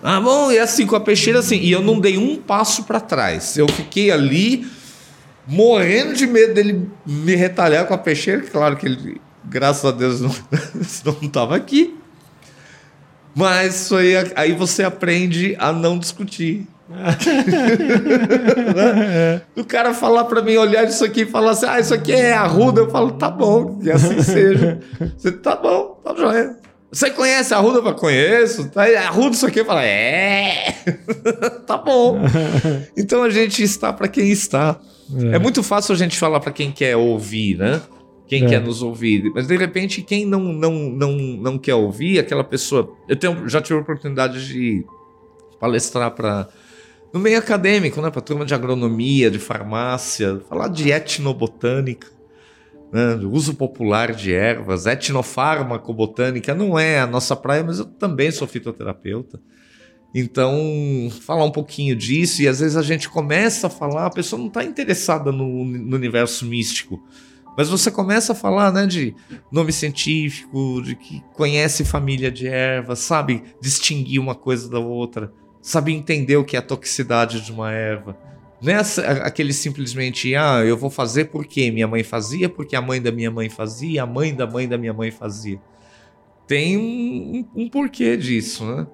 Ah, 0.00 0.20
bom, 0.20 0.52
e 0.52 0.58
assim, 0.60 0.86
com 0.86 0.94
a 0.94 1.00
peixeira 1.00 1.40
assim. 1.40 1.56
E 1.56 1.72
eu 1.72 1.82
não 1.82 1.98
dei 1.98 2.16
um 2.16 2.36
passo 2.36 2.84
pra 2.84 3.00
trás. 3.00 3.56
Eu 3.56 3.66
fiquei 3.66 4.12
ali, 4.12 4.68
morrendo 5.48 6.14
de 6.14 6.28
medo 6.28 6.54
dele 6.54 6.88
me 7.04 7.34
retalhar 7.34 7.86
com 7.86 7.94
a 7.94 7.98
peixeira. 7.98 8.42
Claro 8.42 8.76
que 8.76 8.86
ele, 8.86 9.20
graças 9.44 9.84
a 9.84 9.90
Deus, 9.90 10.20
não, 11.02 11.16
não 11.22 11.28
tava 11.28 11.56
aqui. 11.56 11.98
Mas 13.34 13.82
isso 13.82 13.96
aí, 13.96 14.14
aí 14.36 14.52
você 14.52 14.84
aprende 14.84 15.56
a 15.58 15.72
não 15.72 15.98
discutir. 15.98 16.66
O 19.56 19.64
cara 19.64 19.94
falar 19.94 20.24
pra 20.24 20.42
mim, 20.42 20.56
olhar 20.56 20.84
isso 20.84 21.04
aqui 21.04 21.22
e 21.22 21.26
falar 21.26 21.52
assim: 21.52 21.66
ah, 21.66 21.80
isso 21.80 21.94
aqui 21.94 22.12
é 22.12 22.32
arruda. 22.32 22.82
Eu 22.82 22.90
falo, 22.90 23.12
tá 23.12 23.30
bom, 23.30 23.78
que 23.78 23.90
assim 23.90 24.22
seja. 24.22 24.78
Você, 25.16 25.32
tá 25.32 25.56
bom, 25.56 26.00
tá 26.04 26.14
joia. 26.14 26.56
Você 26.94 27.10
conhece 27.10 27.52
a 27.52 27.58
Arruda? 27.58 27.78
Eu 27.78 27.82
falo, 27.82 27.96
conheço. 27.96 28.68
Tá, 28.68 28.84
Arruda 28.84 29.34
isso 29.34 29.46
aqui? 29.46 29.60
Eu 29.60 29.64
falo, 29.64 29.80
é. 29.80 30.76
tá 31.66 31.76
bom. 31.76 32.20
Então 32.96 33.24
a 33.24 33.30
gente 33.30 33.64
está 33.64 33.92
pra 33.92 34.06
quem 34.06 34.30
está. 34.30 34.78
É. 35.32 35.38
muito 35.40 35.62
fácil 35.62 35.92
a 35.92 35.98
gente 35.98 36.16
falar 36.16 36.38
pra 36.38 36.52
quem 36.52 36.70
quer 36.70 36.96
ouvir, 36.96 37.58
né? 37.58 37.82
Quem 38.34 38.44
É. 38.46 38.48
quer 38.48 38.60
nos 38.60 38.82
ouvir. 38.82 39.30
Mas 39.34 39.46
de 39.46 39.56
repente, 39.56 40.02
quem 40.02 40.26
não, 40.26 40.40
não, 40.40 40.72
não, 40.72 41.12
não 41.12 41.58
quer 41.58 41.74
ouvir, 41.74 42.18
aquela 42.18 42.42
pessoa. 42.42 42.92
Eu 43.08 43.16
tenho, 43.16 43.48
já 43.48 43.60
tive 43.60 43.78
a 43.78 43.82
oportunidade 43.82 44.46
de 44.48 44.84
palestrar 45.60 46.10
para 46.10 46.48
no 47.12 47.20
meio 47.20 47.38
acadêmico, 47.38 48.02
né, 48.02 48.10
para 48.10 48.20
turma 48.20 48.44
de 48.44 48.52
agronomia, 48.54 49.30
de 49.30 49.38
farmácia, 49.38 50.40
falar 50.48 50.66
de 50.66 50.90
etnobotânica, 50.90 52.08
né, 52.92 53.14
uso 53.30 53.54
popular 53.54 54.12
de 54.12 54.32
ervas, 54.32 54.84
etnofármaco-botânica 54.84 56.52
não 56.54 56.76
é 56.76 56.98
a 56.98 57.06
nossa 57.06 57.36
praia, 57.36 57.62
mas 57.62 57.78
eu 57.78 57.84
também 57.84 58.32
sou 58.32 58.48
fitoterapeuta. 58.48 59.40
Então, 60.12 61.08
falar 61.22 61.44
um 61.44 61.50
pouquinho 61.50 61.94
disso, 61.96 62.42
e 62.42 62.48
às 62.48 62.60
vezes 62.60 62.76
a 62.76 62.82
gente 62.82 63.08
começa 63.08 63.68
a 63.68 63.70
falar, 63.70 64.06
a 64.06 64.10
pessoa 64.10 64.38
não 64.38 64.48
está 64.48 64.64
interessada 64.64 65.30
no, 65.30 65.64
no 65.64 65.96
universo 65.96 66.44
místico. 66.46 67.00
Mas 67.56 67.68
você 67.68 67.90
começa 67.90 68.32
a 68.32 68.34
falar 68.34 68.72
né, 68.72 68.86
de 68.86 69.14
nome 69.50 69.72
científico, 69.72 70.82
de 70.82 70.96
que 70.96 71.22
conhece 71.34 71.84
família 71.84 72.30
de 72.30 72.48
ervas, 72.48 72.98
sabe 72.98 73.42
distinguir 73.60 74.20
uma 74.20 74.34
coisa 74.34 74.68
da 74.68 74.78
outra, 74.80 75.32
sabe 75.62 75.92
entender 75.92 76.36
o 76.36 76.44
que 76.44 76.56
é 76.56 76.58
a 76.58 76.62
toxicidade 76.62 77.40
de 77.40 77.52
uma 77.52 77.70
erva. 77.70 78.16
Não 78.60 78.72
é 78.72 78.80
aquele 79.22 79.52
simplesmente, 79.52 80.34
ah, 80.34 80.64
eu 80.64 80.76
vou 80.76 80.90
fazer 80.90 81.26
porque 81.26 81.70
minha 81.70 81.86
mãe 81.86 82.02
fazia, 82.02 82.48
porque 82.48 82.74
a 82.74 82.82
mãe 82.82 83.00
da 83.00 83.12
minha 83.12 83.30
mãe 83.30 83.48
fazia, 83.48 84.02
a 84.02 84.06
mãe 84.06 84.34
da 84.34 84.46
mãe 84.46 84.66
da 84.66 84.78
minha 84.78 84.92
mãe 84.92 85.10
fazia. 85.10 85.60
Tem 86.46 86.76
um, 86.76 87.38
um- 87.54 87.62
um 87.64 87.68
porquê 87.68 88.16
disso, 88.16 88.64
né? 88.64 88.86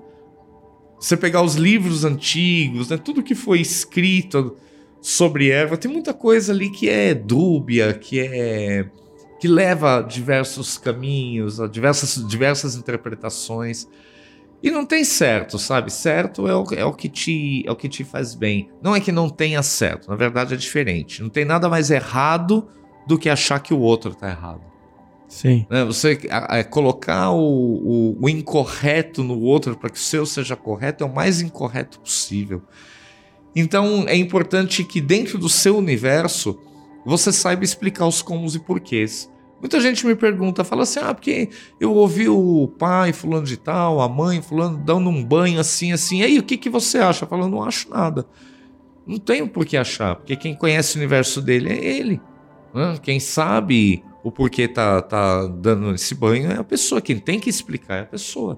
Você 0.99 1.17
pegar 1.17 1.43
os 1.43 1.55
livros 1.55 2.05
antigos, 2.05 2.91
né, 2.91 2.99
tudo 2.99 3.23
que 3.23 3.35
foi 3.35 3.61
escrito 3.61 4.57
sobre 5.01 5.51
erva, 5.51 5.77
tem 5.77 5.91
muita 5.91 6.13
coisa 6.15 6.53
ali 6.53 6.71
que 6.71 6.89
é 6.89 7.15
dúbia, 7.15 7.93
que 7.95 8.21
é 8.21 8.89
que 9.41 9.49
leva 9.49 9.99
a 9.99 10.03
diversos 10.03 10.77
caminhos, 10.77 11.59
a 11.61 11.67
diversas, 11.67 12.27
diversas 12.29 12.77
interpretações. 12.77 13.89
E 14.63 14.71
não 14.71 14.85
tem 14.85 15.03
certo, 15.03 15.59
sabe? 15.59 15.91
Certo 15.91 16.47
é 16.47 16.55
o, 16.55 16.65
é, 16.75 16.85
o 16.85 16.93
que 16.93 17.09
te, 17.09 17.65
é 17.67 17.73
o 17.73 17.77
que 17.77 17.89
te 17.89 18.05
faz 18.05 18.35
bem. 18.35 18.69
Não 18.83 18.95
é 18.95 19.01
que 19.01 19.11
não 19.11 19.31
tenha 19.31 19.63
certo, 19.63 20.11
na 20.11 20.17
verdade 20.17 20.53
é 20.53 20.57
diferente. 20.59 21.23
Não 21.23 21.31
tem 21.31 21.47
nada 21.47 21.67
mais 21.71 21.91
errado 21.91 22.69
do 23.07 23.19
que 23.19 23.31
achar 23.31 23.59
que 23.61 23.73
o 23.73 23.79
outro 23.81 24.11
está 24.13 24.29
errado. 24.29 24.61
Sim. 25.27 25.65
né? 25.71 25.85
Você 25.87 26.19
a- 26.29 26.59
a- 26.59 26.65
colocar 26.65 27.31
o, 27.31 27.39
o- 27.41 28.19
o 28.21 28.29
incorreto 28.29 29.23
no 29.25 29.41
outro 29.41 29.75
para 29.79 29.89
que 29.89 29.97
o 29.97 30.03
seu 30.03 30.27
seja 30.27 30.55
correto 30.57 31.03
é 31.03 31.07
o 31.07 31.15
mais 31.15 31.41
incorreto 31.41 31.99
possível. 32.01 32.61
Então 33.55 34.05
é 34.07 34.17
importante 34.17 34.85
que 34.85 35.01
dentro 35.01 35.39
do 35.39 35.49
seu 35.49 35.77
universo 35.77 36.59
você 37.05 37.33
saiba 37.33 37.65
explicar 37.65 38.07
os 38.07 38.23
comos 38.23 38.55
e 38.55 38.61
porquês. 38.61 39.31
Muita 39.61 39.79
gente 39.81 40.07
me 40.07 40.15
pergunta, 40.15 40.65
fala 40.65 40.83
assim: 40.85 41.01
ah, 41.01 41.13
porque 41.13 41.51
eu 41.79 41.93
ouvi 41.93 42.29
o 42.29 42.67
pai 42.79 43.13
fulano 43.13 43.45
de 43.47 43.57
tal, 43.57 44.01
a 44.01 44.09
mãe 44.09 44.41
fulano 44.41 44.79
dando 44.79 45.11
um 45.11 45.23
banho 45.23 45.61
assim, 45.61 45.93
assim. 45.93 46.21
E 46.21 46.25
aí, 46.25 46.39
o 46.39 46.43
que, 46.43 46.57
que 46.57 46.71
você 46.71 46.99
acha? 46.99 47.27
Fala, 47.27 47.47
não 47.47 47.63
acho 47.63 47.91
nada. 47.91 48.27
Não 49.07 49.19
tenho 49.19 49.49
por 49.49 49.67
que 49.67 49.77
achar, 49.77 50.17
porque 50.17 50.37
quem 50.37 50.55
conhece 50.55 50.97
o 50.97 50.99
universo 50.99 51.43
dele 51.43 51.71
é 51.71 51.85
ele. 51.85 52.21
né? 52.75 52.99
Quem 53.03 53.21
sabe 53.21 54.03
o 54.23 54.31
porquê 54.31 54.69
tá, 54.69 55.03
tá 55.03 55.47
dando 55.47 55.95
esse 55.95 56.15
banho 56.15 56.51
é 56.51 56.57
a 56.59 56.65
pessoa. 56.65 57.01
Quem 57.01 57.19
tem 57.19 57.39
que 57.39 57.51
explicar 57.51 57.97
é 57.97 58.01
a 58.03 58.07
pessoa. 58.07 58.57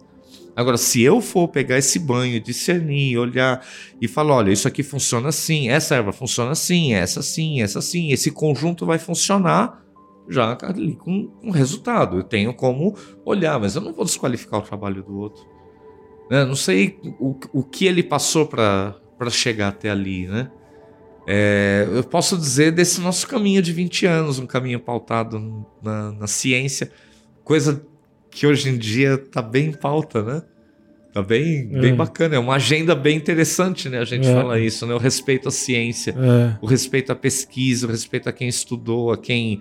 Agora, 0.54 0.76
se 0.76 1.02
eu 1.02 1.20
for 1.20 1.48
pegar 1.48 1.78
esse 1.78 1.98
banho, 1.98 2.40
discernir, 2.40 3.16
olhar 3.16 3.64
e 4.00 4.06
falar: 4.06 4.34
olha, 4.34 4.50
isso 4.52 4.68
aqui 4.68 4.82
funciona 4.82 5.28
assim, 5.28 5.68
essa 5.68 5.94
erva 5.94 6.12
funciona 6.12 6.52
assim, 6.52 6.92
essa 6.92 7.20
assim, 7.20 7.62
essa 7.62 7.78
assim, 7.78 8.12
esse 8.12 8.30
conjunto 8.30 8.84
vai 8.84 8.98
funcionar 8.98 9.82
já 10.28 10.56
ali 10.62 10.94
com 10.94 11.30
um 11.42 11.50
resultado. 11.50 12.18
Eu 12.18 12.22
tenho 12.22 12.52
como 12.52 12.94
olhar, 13.24 13.58
mas 13.58 13.74
eu 13.74 13.80
não 13.80 13.92
vou 13.92 14.04
desqualificar 14.04 14.60
o 14.60 14.62
trabalho 14.62 15.02
do 15.02 15.16
outro. 15.16 15.42
Né? 16.30 16.44
Não 16.44 16.54
sei 16.54 16.98
o, 17.18 17.34
o 17.52 17.62
que 17.62 17.86
ele 17.86 18.02
passou 18.02 18.46
para 18.46 18.94
chegar 19.30 19.68
até 19.68 19.90
ali, 19.90 20.26
né? 20.26 20.50
É, 21.26 21.86
eu 21.92 22.02
posso 22.02 22.36
dizer 22.36 22.72
desse 22.72 23.00
nosso 23.00 23.28
caminho 23.28 23.62
de 23.62 23.72
20 23.72 24.06
anos, 24.06 24.38
um 24.40 24.46
caminho 24.46 24.80
pautado 24.80 25.64
na, 25.80 26.10
na 26.12 26.26
ciência, 26.26 26.90
coisa 27.44 27.86
que 28.32 28.46
hoje 28.46 28.68
em 28.70 28.76
dia 28.78 29.16
tá 29.18 29.40
bem 29.40 29.66
em 29.68 29.72
pauta, 29.72 30.22
né? 30.22 30.42
Tá 31.12 31.22
bem, 31.22 31.68
É. 31.72 31.80
bem 31.80 31.94
bacana, 31.94 32.36
é 32.36 32.38
uma 32.38 32.54
agenda 32.54 32.94
bem 32.94 33.16
interessante, 33.18 33.88
né? 33.90 33.98
A 33.98 34.04
gente 34.04 34.26
É. 34.26 34.32
fala 34.34 34.58
isso, 34.58 34.86
né? 34.86 34.94
O 34.94 34.98
respeito 34.98 35.48
à 35.48 35.50
ciência 35.50 36.12
É. 36.18 36.56
o 36.62 36.66
respeito 36.66 37.12
à 37.12 37.14
pesquisa, 37.14 37.86
o 37.86 37.90
respeito 37.90 38.28
a 38.28 38.32
quem 38.32 38.48
estudou, 38.48 39.12
a 39.12 39.18
quem, 39.18 39.60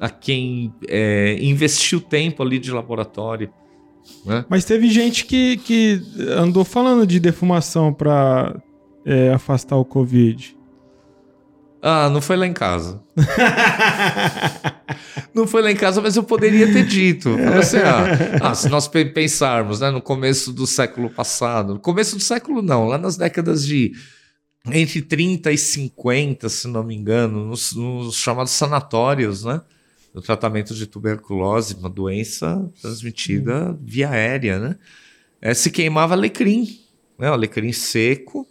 a 0.00 0.10
quem 0.10 0.74
é, 0.88 1.38
investiu 1.40 2.00
tempo 2.00 2.42
ali 2.42 2.58
de 2.58 2.72
laboratório. 2.72 3.48
Né? 4.26 4.44
Mas 4.48 4.64
teve 4.64 4.90
gente 4.90 5.24
que, 5.24 5.58
que 5.58 6.02
andou 6.36 6.64
falando 6.64 7.06
de 7.06 7.20
defumação 7.20 7.92
pra 7.94 8.60
é, 9.06 9.30
afastar 9.32 9.76
o 9.76 9.84
Covid. 9.84 10.56
Ah, 11.80 12.10
não 12.10 12.20
foi 12.20 12.36
lá 12.36 12.46
em 12.46 12.52
casa. 12.52 13.00
não 15.34 15.46
foi 15.46 15.62
lá 15.62 15.70
em 15.70 15.76
casa, 15.76 16.00
mas 16.00 16.16
eu 16.16 16.22
poderia 16.22 16.72
ter 16.72 16.84
dito. 16.84 17.30
Assim, 17.58 17.78
ah, 17.78 18.50
ah, 18.50 18.54
se 18.54 18.68
nós 18.68 18.88
pe- 18.88 19.04
pensarmos 19.04 19.80
né, 19.80 19.90
no 19.90 20.00
começo 20.02 20.52
do 20.52 20.66
século 20.66 21.10
passado, 21.10 21.74
no 21.74 21.80
começo 21.80 22.16
do 22.16 22.22
século 22.22 22.62
não, 22.62 22.86
lá 22.86 22.98
nas 22.98 23.16
décadas 23.16 23.64
de 23.64 23.92
entre 24.66 25.00
30 25.02 25.52
e 25.52 25.58
50, 25.58 26.48
se 26.48 26.68
não 26.68 26.82
me 26.82 26.94
engano, 26.94 27.46
nos, 27.46 27.74
nos 27.74 28.16
chamados 28.16 28.52
sanatórios, 28.52 29.44
né? 29.44 29.60
No 30.12 30.20
tratamento 30.20 30.74
de 30.74 30.86
tuberculose, 30.86 31.74
uma 31.74 31.88
doença 31.88 32.68
transmitida 32.80 33.78
via 33.80 34.10
aérea, 34.10 34.58
né? 34.58 34.76
Eh, 35.40 35.54
se 35.54 35.70
queimava 35.70 36.14
alecrim, 36.14 36.80
né? 37.18 37.30
O 37.30 37.34
alecrim 37.34 37.72
seco, 37.72 38.46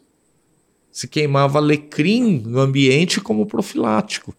se 0.97 1.07
queimava 1.07 1.59
alecrim 1.59 2.39
no 2.43 2.59
ambiente 2.59 3.21
como 3.21 3.45
profilático. 3.45 4.35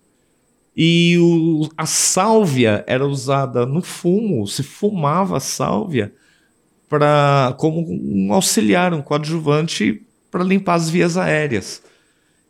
E 0.76 1.16
o- 1.20 1.68
a 1.76 1.86
sálvia 1.86 2.82
era 2.88 3.06
usada 3.06 3.64
no 3.64 3.80
fumo, 3.80 4.44
se 4.44 4.64
fumava 4.64 5.36
a 5.36 5.40
sálvia 5.40 6.12
pra, 6.88 7.54
como 7.60 7.86
um 7.88 8.32
auxiliar, 8.32 8.92
um 8.92 9.00
coadjuvante 9.00 10.02
para 10.32 10.42
limpar 10.42 10.74
as 10.74 10.90
vias 10.90 11.16
aéreas. 11.16 11.80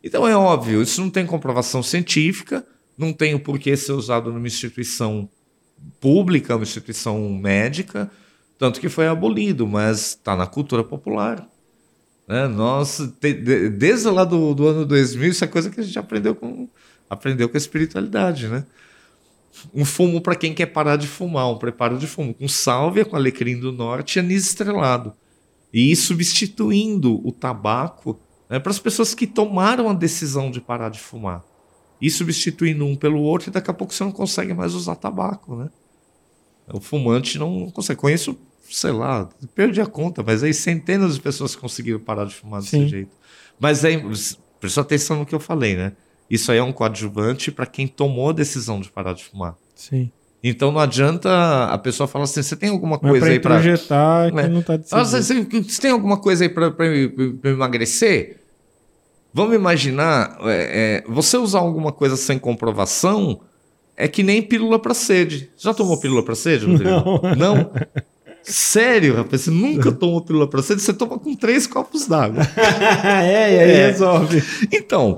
Então 0.03 0.27
é 0.27 0.35
óbvio, 0.35 0.81
isso 0.81 0.99
não 1.01 1.11
tem 1.11 1.23
comprovação 1.23 1.83
científica, 1.83 2.65
não 2.97 3.13
tem 3.13 3.35
o 3.35 3.39
porquê 3.39 3.77
ser 3.77 3.91
usado 3.91 4.33
numa 4.33 4.47
instituição 4.47 5.29
pública, 5.99 6.55
uma 6.55 6.63
instituição 6.63 7.29
médica, 7.29 8.09
tanto 8.57 8.81
que 8.81 8.89
foi 8.89 9.07
abolido, 9.07 9.67
mas 9.67 10.15
está 10.15 10.35
na 10.35 10.47
cultura 10.47 10.83
popular. 10.83 11.47
Né? 12.29 12.47
Nós, 12.47 13.01
desde 13.75 14.07
lá 14.07 14.23
do, 14.23 14.53
do 14.53 14.67
ano 14.67 14.85
2000, 14.85 15.31
isso 15.31 15.43
é 15.43 15.47
coisa 15.47 15.71
que 15.71 15.79
a 15.79 15.83
gente 15.83 15.97
aprendeu 15.97 16.35
com, 16.35 16.69
aprendeu 17.09 17.49
com 17.49 17.57
a 17.57 17.57
espiritualidade, 17.57 18.47
né? 18.47 18.63
Um 19.73 19.83
fumo 19.83 20.21
para 20.21 20.35
quem 20.35 20.53
quer 20.53 20.67
parar 20.67 20.95
de 20.95 21.07
fumar, 21.07 21.51
um 21.51 21.57
preparo 21.57 21.97
de 21.97 22.05
fumo 22.05 22.35
com 22.35 22.47
sálvia, 22.47 23.03
com 23.03 23.15
alecrim 23.15 23.59
do 23.59 23.71
norte 23.71 24.17
e 24.17 24.19
anis 24.19 24.45
estrelado. 24.45 25.11
E 25.73 25.95
substituindo 25.95 27.19
o 27.27 27.31
tabaco 27.31 28.19
né, 28.47 28.59
para 28.59 28.71
as 28.71 28.79
pessoas 28.79 29.15
que 29.15 29.25
tomaram 29.25 29.89
a 29.89 29.93
decisão 29.93 30.51
de 30.51 30.61
parar 30.61 30.89
de 30.89 30.99
fumar. 30.99 31.43
E 31.99 32.11
substituindo 32.11 32.85
um 32.85 32.95
pelo 32.95 33.19
outro, 33.21 33.49
e 33.49 33.51
daqui 33.51 33.71
a 33.71 33.73
pouco 33.73 33.91
você 33.91 34.03
não 34.03 34.11
consegue 34.11 34.53
mais 34.53 34.75
usar 34.75 34.95
tabaco, 34.95 35.55
né? 35.55 35.69
O 36.73 36.79
fumante 36.79 37.37
não 37.37 37.69
consegue. 37.71 37.99
Conheço, 37.99 38.37
sei 38.69 38.91
lá, 38.91 39.27
perdi 39.55 39.81
a 39.81 39.85
conta, 39.85 40.23
mas 40.23 40.43
aí 40.43 40.53
centenas 40.53 41.15
de 41.15 41.21
pessoas 41.21 41.55
conseguiram 41.55 41.99
parar 41.99 42.25
de 42.25 42.35
fumar 42.35 42.61
desse 42.61 42.71
Sim. 42.71 42.87
jeito. 42.87 43.11
Mas 43.59 43.83
aí, 43.83 44.01
presta 44.59 44.81
atenção 44.81 45.19
no 45.19 45.25
que 45.25 45.35
eu 45.35 45.39
falei, 45.39 45.75
né? 45.75 45.93
Isso 46.29 46.51
aí 46.51 46.59
é 46.59 46.63
um 46.63 46.71
coadjuvante 46.71 47.51
para 47.51 47.65
quem 47.65 47.87
tomou 47.87 48.29
a 48.29 48.33
decisão 48.33 48.79
de 48.79 48.89
parar 48.89 49.13
de 49.13 49.23
fumar. 49.23 49.55
Sim. 49.75 50.11
Então 50.43 50.71
não 50.71 50.79
adianta 50.79 51.65
a 51.65 51.77
pessoa 51.77 52.07
falar 52.07 52.23
assim: 52.23 52.41
você 52.41 52.55
tem 52.55 52.69
alguma 52.69 52.97
coisa 52.97 53.25
aí 53.25 53.39
para. 53.39 53.55
projetar 53.55 54.31
né? 54.31 54.43
que 54.43 54.49
não 54.49 54.59
está 54.61 54.77
decidido. 54.77 55.05
Você, 55.05 55.63
você 55.63 55.81
tem 55.81 55.91
alguma 55.91 56.17
coisa 56.17 56.45
aí 56.45 56.49
para 56.49 56.73
emagrecer? 57.43 58.37
Vamos 59.33 59.55
imaginar, 59.55 60.37
é, 60.43 61.03
é, 61.05 61.11
você 61.11 61.37
usar 61.37 61.59
alguma 61.59 61.91
coisa 61.91 62.15
sem 62.15 62.39
comprovação 62.39 63.41
é 63.99 64.07
que 64.07 64.23
nem 64.23 64.41
pílula 64.41 64.79
para 64.79 64.93
sede. 64.93 65.51
Já 65.57 65.73
tomou 65.73 65.99
pílula 65.99 66.23
para 66.23 66.33
sede, 66.33 66.65
Rodrigo? 66.65 66.89
Não. 66.89 67.35
Não? 67.35 67.71
Sério, 68.41 69.17
rapaz? 69.17 69.41
Você 69.41 69.51
nunca 69.51 69.91
tomou 69.91 70.21
pílula 70.21 70.47
para 70.47 70.61
sede? 70.61 70.81
Você 70.81 70.93
toma 70.93 71.19
com 71.19 71.35
três 71.35 71.67
copos 71.67 72.07
d'água. 72.07 72.41
é, 73.21 73.55
e 73.55 73.59
aí 73.59 73.71
é. 73.71 73.87
resolve. 73.87 74.41
Então, 74.71 75.17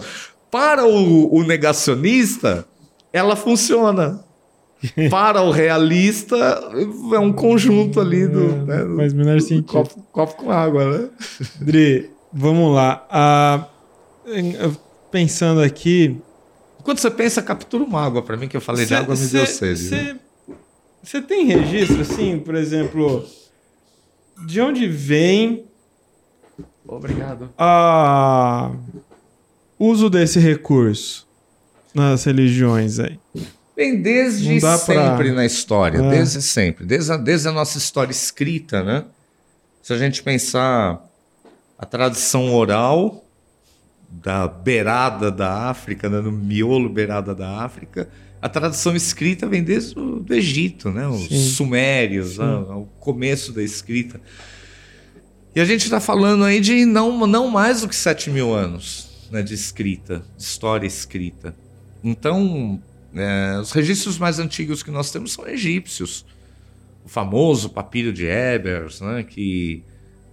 para 0.50 0.84
o, 0.84 1.32
o 1.32 1.44
negacionista, 1.44 2.66
ela 3.14 3.36
funciona. 3.36 4.26
Para 5.12 5.44
o 5.44 5.52
realista, 5.52 6.36
é 7.14 7.20
um 7.20 7.32
conjunto 7.32 8.00
ali 8.02 8.26
do. 8.26 8.42
É, 8.72 8.84
né, 8.84 8.96
faz 8.96 9.14
menor 9.14 9.40
sentido. 9.40 9.66
Copo, 9.66 10.04
copo, 10.12 10.36
com 10.38 10.50
água, 10.50 10.98
né? 10.98 11.10
Dri, 11.60 12.10
vamos 12.34 12.74
lá. 12.74 13.06
Ah, 13.12 13.68
pensando 15.12 15.62
aqui. 15.62 16.20
Quando 16.84 17.00
você 17.00 17.12
pensa, 17.12 17.42
captura 17.42 17.84
uma 17.84 18.04
água 18.04 18.22
para 18.22 18.38
mim, 18.38 18.48
que 18.48 18.58
eu 18.58 18.62
falei 18.62 18.86
cê, 18.86 18.90
de 18.90 18.96
água, 18.96 19.16
me 19.16 19.28
deu 19.28 19.46
sede. 19.46 20.20
Você 21.04 21.22
tem 21.22 21.46
registro, 21.46 22.02
assim, 22.02 22.40
por 22.40 22.56
exemplo, 22.56 23.26
de 24.46 24.62
onde 24.62 24.88
vem. 24.88 25.66
Obrigado. 26.86 27.50
A 27.58 28.72
uso 29.80 30.12
desse 30.12 30.40
recurso 30.40 31.28
nas 31.94 32.24
religiões 32.24 33.00
aí? 33.00 33.20
Bem, 33.76 34.00
desde 34.00 34.60
sempre 34.62 35.30
pra... 35.30 35.34
na 35.34 35.46
história, 35.46 35.98
é. 35.98 36.10
desde 36.10 36.40
sempre, 36.42 36.86
desde 36.86 37.12
a, 37.12 37.18
desde 37.18 37.48
a 37.48 37.52
nossa 37.52 37.80
história 37.80 38.12
escrita, 38.12 38.84
né? 38.84 39.06
Se 39.82 39.92
a 39.92 39.98
gente 39.98 40.22
pensar 40.22 41.04
a 41.80 41.86
tradição 41.86 42.54
oral 42.54 43.26
da 44.12 44.48
beirada 44.48 45.32
da 45.32 45.70
África, 45.70 46.10
né? 46.10 46.20
no 46.20 46.32
miolo 46.32 46.90
beirada 46.90 47.34
da 47.34 47.64
África, 47.64 48.10
a 48.42 48.50
tradição 48.50 48.96
escrita 48.96 49.48
vem 49.48 49.64
desde 49.64 49.98
o 49.98 50.20
do 50.20 50.34
Egito, 50.34 50.90
né? 50.90 51.08
Os 51.08 51.28
Sim. 51.28 51.50
sumérios, 51.52 52.38
né? 52.38 52.46
o 52.46 52.88
começo 53.00 53.52
da 53.54 53.64
escrita. 53.64 54.20
E 55.56 55.62
a 55.62 55.66
gente 55.66 55.84
está 55.84 56.00
falando 56.00 56.44
aí 56.44 56.60
de 56.60 56.86
não, 56.86 57.28
não 57.28 57.50
mais 57.50 57.82
do 57.82 57.88
que 57.88 57.96
7 57.96 58.30
mil 58.30 58.54
anos 58.54 59.12
né, 59.32 59.42
de 59.42 59.54
escrita, 59.54 60.24
de 60.38 60.44
história 60.44 60.86
escrita. 60.86 61.56
Então, 62.04 62.82
é, 63.14 63.58
os 63.60 63.72
registros 63.72 64.18
mais 64.18 64.40
antigos 64.40 64.84
que 64.84 64.92
nós 64.92 65.12
temos 65.12 65.34
são 65.34 65.48
egípcios. 65.48 66.26
O 67.04 67.10
famoso 67.10 67.70
papiro 67.70 68.12
de 68.12 68.26
Ebers, 68.26 69.02
né, 69.02 69.24
que 69.24 69.84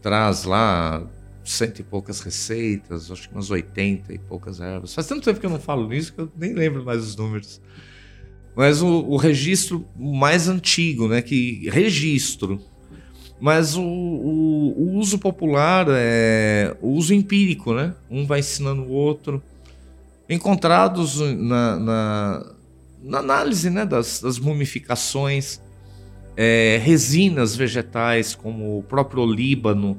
traz 0.02 0.44
lá 0.44 1.02
cento 1.50 1.80
e 1.80 1.82
poucas 1.82 2.20
receitas, 2.20 3.10
acho 3.10 3.28
que 3.28 3.34
umas 3.34 3.50
80 3.50 4.12
e 4.12 4.18
poucas 4.18 4.60
ervas. 4.60 4.94
Faz 4.94 5.06
tanto 5.06 5.24
tempo 5.24 5.40
que 5.40 5.46
eu 5.46 5.50
não 5.50 5.60
falo 5.60 5.88
nisso 5.88 6.12
que 6.12 6.20
eu 6.20 6.30
nem 6.36 6.54
lembro 6.54 6.84
mais 6.84 7.02
os 7.02 7.16
números. 7.16 7.60
Mas 8.56 8.82
o, 8.82 8.88
o 8.88 9.16
registro 9.16 9.86
mais 9.96 10.48
antigo, 10.48 11.08
né, 11.08 11.22
que 11.22 11.68
registro 11.70 12.60
mas 13.40 13.76
o, 13.76 13.82
o, 13.82 14.74
o, 14.76 14.98
uso 14.98 15.18
popular 15.18 15.86
é 15.90 16.76
o 16.80 16.88
uso 16.88 17.14
empírico, 17.14 17.72
né? 17.72 17.94
Um 18.10 18.26
vai 18.26 18.40
ensinando 18.40 18.82
o 18.82 18.90
outro. 18.90 19.40
Encontrados 20.28 21.20
na, 21.20 21.78
na, 21.78 22.52
na 23.02 23.18
análise 23.18 23.70
né? 23.70 23.86
das, 23.86 24.20
das 24.20 24.38
mumificações, 24.38 25.60
é, 26.36 26.80
resinas 26.82 27.54
vegetais 27.54 28.34
como 28.34 28.78
o 28.78 28.82
próprio 28.82 29.24
líbano, 29.24 29.96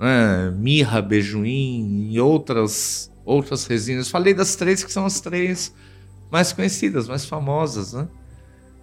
né? 0.00 0.50
mirra, 0.56 1.02
bejuim 1.02 2.08
e 2.10 2.18
outras, 2.18 3.12
outras 3.24 3.66
resinas. 3.66 4.08
Falei 4.08 4.32
das 4.32 4.56
três 4.56 4.82
que 4.82 4.90
são 4.90 5.04
as 5.04 5.20
três 5.20 5.74
mais 6.30 6.50
conhecidas, 6.52 7.06
mais 7.06 7.26
famosas, 7.26 7.92
né? 7.92 8.08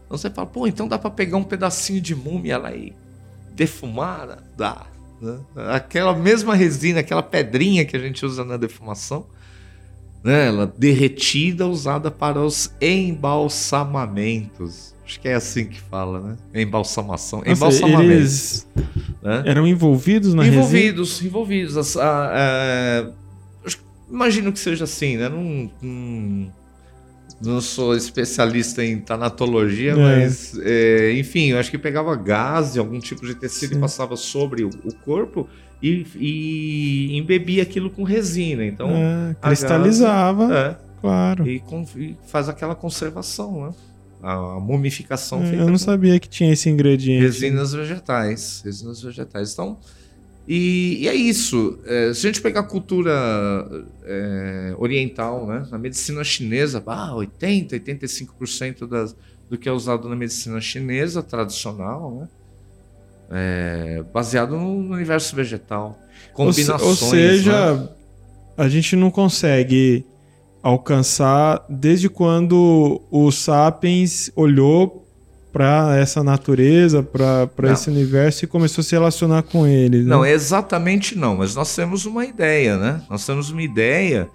Então 0.06 0.15
você 0.17 0.30
fala, 0.30 0.45
pô, 0.47 0.67
então 0.67 0.88
dá 0.88 0.99
para 0.99 1.10
pegar 1.10 1.38
um 1.38 1.43
pedacinho 1.43 1.99
de 1.99 2.15
múmia 2.15 2.58
lá 2.58 2.73
e 2.73 2.95
defumada, 3.53 4.41
dá. 4.56 4.86
Né? 5.21 5.38
Aquela 5.69 6.15
mesma 6.15 6.56
resina, 6.56 7.01
aquela 7.01 7.23
pedrinha 7.23 7.84
que 7.84 7.97
a 7.97 7.99
gente 7.99 8.25
usa 8.25 8.45
na 8.45 8.56
defumação, 8.56 9.27
né? 10.23 10.47
ela 10.47 10.65
derretida, 10.65 11.67
usada 11.67 12.10
para 12.10 12.39
os 12.39 12.71
embalsamamentos. 12.80 14.95
Acho 15.08 15.22
que 15.22 15.30
é 15.30 15.36
assim 15.36 15.67
que 15.67 15.80
fala, 15.80 16.20
né? 16.20 16.38
Embalsamação. 16.54 17.39
Nossa, 17.39 17.52
Embalsamamento. 17.52 18.12
Eles 18.12 18.67
né? 19.24 19.41
eram 19.46 19.65
envolvidos 19.65 20.34
na 20.34 20.46
envolvidos, 20.46 21.22
resina? 21.22 21.24
Envolvidos, 21.24 21.72
envolvidos. 21.72 21.96
É, 21.96 23.10
imagino 24.12 24.52
que 24.52 24.60
seja 24.60 24.84
assim, 24.84 25.15
né? 25.15 25.30
Não, 25.30 25.72
não, 25.82 26.54
não 27.41 27.62
sou 27.62 27.96
especialista 27.96 28.84
em 28.84 29.00
tanatologia, 29.00 29.93
é. 29.93 29.96
mas 29.96 30.60
é, 30.60 31.13
enfim, 31.13 31.52
eu 31.52 31.58
acho 31.58 31.72
que 31.72 31.78
pegava 31.78 32.13
gás 32.13 32.74
de 32.74 32.80
algum 32.80 33.00
tipo 33.00 33.26
de 33.26 33.34
tecido 33.34 33.72
Sim. 33.72 33.78
e 33.78 33.82
passava 33.82 34.17
sobre 34.17 34.65
o, 34.65 34.70
o 34.84 34.93
corpo 35.06 35.48
e, 35.82 36.06
e, 36.17 37.17
embebia 37.17 37.63
aquilo 37.63 37.89
com 37.89 38.04
resina. 38.04 38.65
Então 38.65 38.89
é, 38.89 39.38
cristalizava, 39.41 40.48
gás, 40.48 40.76
é, 40.76 40.78
claro, 41.00 41.48
e, 41.48 41.63
e, 41.96 42.17
faz 42.28 42.50
aquela 42.50 42.76
conservação, 42.76 43.67
né? 43.67 43.74
A, 44.21 44.60
mumificação. 44.60 45.43
É, 45.43 45.56
eu 45.56 45.67
não 45.67 45.77
sabia 45.77 46.19
que 46.19 46.27
tinha 46.27 46.51
esse 46.51 46.69
ingrediente. 46.69 47.23
Resinas 47.23 47.73
vegetais, 47.73 48.62
resinas 48.65 49.01
vegetais. 49.01 49.53
Então 49.53 49.77
e, 50.47 50.99
e, 51.01 51.08
é 51.10 51.13
isso. 51.13 51.77
É, 51.86 52.13
se 52.13 52.25
a 52.25 52.32
gente 52.32 52.41
pegar 52.41 52.62
a 52.62 52.63
cultura 52.63 53.12
é, 54.06 54.73
oriental, 54.77 55.45
né, 55.45 55.67
na 55.69 55.77
medicina 55.77 56.23
chinesa, 56.23 56.82
ah, 56.88 57.13
80, 57.15 57.77
85% 57.77 58.88
das, 58.88 59.13
do 59.49 59.58
que 59.58 59.67
é 59.67 59.71
usado 59.71 60.08
na 60.08 60.15
medicina 60.15 60.62
chinesa 60.62 61.21
tradicional, 61.21 62.12
né, 62.12 62.30
é, 63.30 64.03
baseado 64.13 64.51
no, 64.58 64.93
universo 64.93 65.36
vegetal. 65.36 65.99
Combinações. 66.34 66.82
Ou, 66.82 66.89
ou 66.89 66.95
seja, 66.95 67.73
né? 67.73 67.89
a 68.56 68.69
gente 68.69 68.95
não 68.95 69.12
consegue 69.12 70.06
alcançar 70.62 71.65
desde 71.70 72.10
quando 72.10 73.02
o 73.10 73.32
Sapiens 73.32 74.32
olhou 74.36 75.08
para 75.52 75.98
essa 75.98 76.24
natureza, 76.24 77.02
para 77.02 77.72
esse 77.72 77.89
universo 77.89 78.46
e 78.46 78.48
começou 78.48 78.82
a 78.82 78.86
se 78.86 78.91
relacionar 78.91 79.43
com 79.43 79.65
ele. 79.65 80.04
Né? 80.04 80.10
Não, 80.10 80.26
exatamente 80.26 81.17
não, 81.17 81.38
mas 81.38 81.56
nós 81.56 81.76
temos 81.76 82.06
uma 82.06 82.26
ideia, 82.26 82.78
né? 82.78 83.02
Nós 83.10 83.26
temos 83.26 83.50
uma 83.50 83.63
ideia 83.63 84.30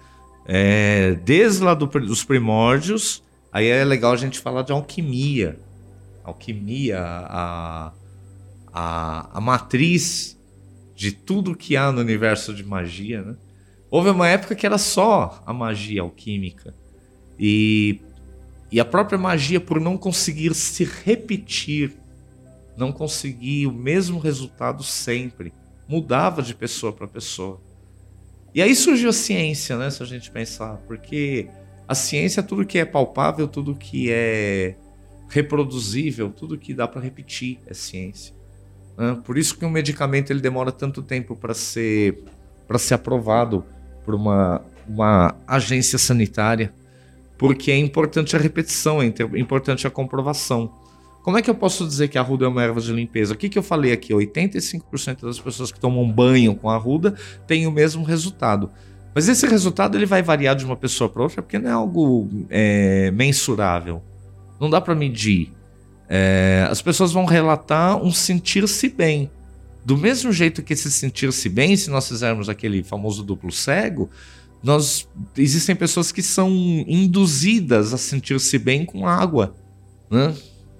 é, 0.45 1.17
desde 1.23 1.63
lá 1.63 1.73
do, 1.73 1.85
dos 1.85 2.23
primórdios, 2.23 3.23
aí 3.51 3.67
é 3.67 3.85
legal 3.85 4.11
a 4.11 4.17
gente 4.17 4.39
falar 4.39 4.63
de 4.63 4.73
alquimia. 4.73 5.57
Alquimia, 6.23 6.99
a, 6.99 7.91
a, 8.73 9.29
a 9.33 9.41
matriz 9.41 10.37
de 10.95 11.11
tudo 11.11 11.55
que 11.55 11.77
há 11.77 11.91
no 11.91 12.01
universo 12.01 12.53
de 12.53 12.63
magia, 12.63 13.21
né? 13.21 13.35
Houve 13.93 14.09
uma 14.09 14.27
época 14.27 14.55
que 14.55 14.65
era 14.65 14.79
só 14.79 15.43
a 15.45 15.53
magia 15.53 16.01
alquímica. 16.01 16.73
E 17.37 18.01
e 18.71 18.79
a 18.79 18.85
própria 18.85 19.19
magia, 19.19 19.61
por 19.61 19.79
não 19.79 19.95
conseguir 19.95 20.55
se 20.55 20.83
repetir, 20.83 21.93
não 22.75 22.91
conseguir 22.91 23.67
o 23.67 23.71
mesmo 23.71 24.17
resultado 24.17 24.81
sempre, 24.81 25.53
mudava 25.87 26.41
de 26.41 26.55
pessoa 26.55 26.91
para 26.91 27.07
pessoa. 27.07 27.61
E 28.51 28.63
aí 28.63 28.75
surgiu 28.75 29.09
a 29.09 29.13
ciência, 29.13 29.77
né? 29.77 29.91
Se 29.91 30.01
a 30.01 30.07
gente 30.07 30.31
pensar, 30.31 30.77
porque 30.87 31.47
A 31.87 31.95
ciência 31.95 32.39
é 32.39 32.43
tudo 32.43 32.65
que 32.65 32.77
é 32.79 32.85
palpável, 32.85 33.47
tudo 33.47 33.75
que 33.75 34.09
é 34.09 34.75
reproduzível, 35.29 36.31
tudo 36.31 36.57
que 36.57 36.73
dá 36.73 36.87
para 36.87 37.01
repetir 37.01 37.59
é 37.67 37.73
ciência. 37.73 38.33
Né? 38.97 39.21
Por 39.23 39.37
isso 39.37 39.57
que 39.57 39.65
um 39.65 39.69
medicamento 39.69 40.31
ele 40.31 40.39
demora 40.39 40.71
tanto 40.71 41.01
tempo 41.03 41.35
para 41.35 41.53
ser 41.53 42.23
para 42.67 42.79
ser 42.79 42.93
aprovado 42.95 43.65
por 44.05 44.15
uma, 44.15 44.61
uma 44.87 45.35
agência 45.47 45.97
sanitária, 45.97 46.73
porque 47.37 47.71
é 47.71 47.77
importante 47.77 48.35
a 48.35 48.39
repetição, 48.39 49.01
é 49.01 49.05
importante 49.35 49.87
a 49.87 49.89
comprovação. 49.89 50.71
Como 51.23 51.37
é 51.37 51.41
que 51.41 51.49
eu 51.49 51.55
posso 51.55 51.87
dizer 51.87 52.09
que 52.09 52.17
a 52.17 52.21
arruda 52.21 52.45
é 52.45 52.47
uma 52.49 52.61
erva 52.61 52.81
de 52.81 52.91
limpeza? 52.91 53.33
O 53.33 53.37
que, 53.37 53.47
que 53.47 53.57
eu 53.57 53.63
falei 53.63 53.93
aqui? 53.93 54.13
85% 54.13 55.21
das 55.21 55.39
pessoas 55.39 55.71
que 55.71 55.79
tomam 55.79 56.09
banho 56.11 56.53
com 56.53 56.69
arruda 56.69 57.15
têm 57.47 57.65
o 57.65 57.71
mesmo 57.71 58.03
resultado. 58.03 58.69
Mas 59.15 59.29
esse 59.29 59.47
resultado 59.47 59.97
ele 59.97 60.05
vai 60.05 60.21
variar 60.21 60.55
de 60.55 60.65
uma 60.65 60.75
pessoa 60.75 61.09
para 61.09 61.23
outra 61.23 61.41
porque 61.41 61.57
não 61.57 61.69
é 61.69 61.73
algo 61.73 62.27
é, 62.49 63.09
mensurável. 63.11 64.01
Não 64.59 64.69
dá 64.69 64.81
para 64.81 64.93
medir. 64.93 65.53
É, 66.09 66.67
as 66.69 66.81
pessoas 66.81 67.13
vão 67.13 67.23
relatar 67.23 67.95
um 68.03 68.11
sentir-se 68.11 68.89
bem. 68.89 69.31
Do 69.85 69.97
mesmo 69.97 70.31
jeito 70.31 70.63
que 70.63 70.73
esse 70.73 70.91
sentir-se 70.91 71.49
bem, 71.49 71.75
se 71.75 71.89
nós 71.89 72.07
fizermos 72.07 72.47
aquele 72.47 72.83
famoso 72.83 73.23
duplo 73.23 73.51
cego, 73.51 74.09
nós 74.63 75.07
existem 75.37 75.75
pessoas 75.75 76.11
que 76.11 76.23
são 76.23 76.49
induzidas 76.87 77.93
a 77.93 77.97
sentir-se 77.97 78.57
bem 78.57 78.85
com 78.85 79.05
água, 79.05 79.53
né? 80.09 80.33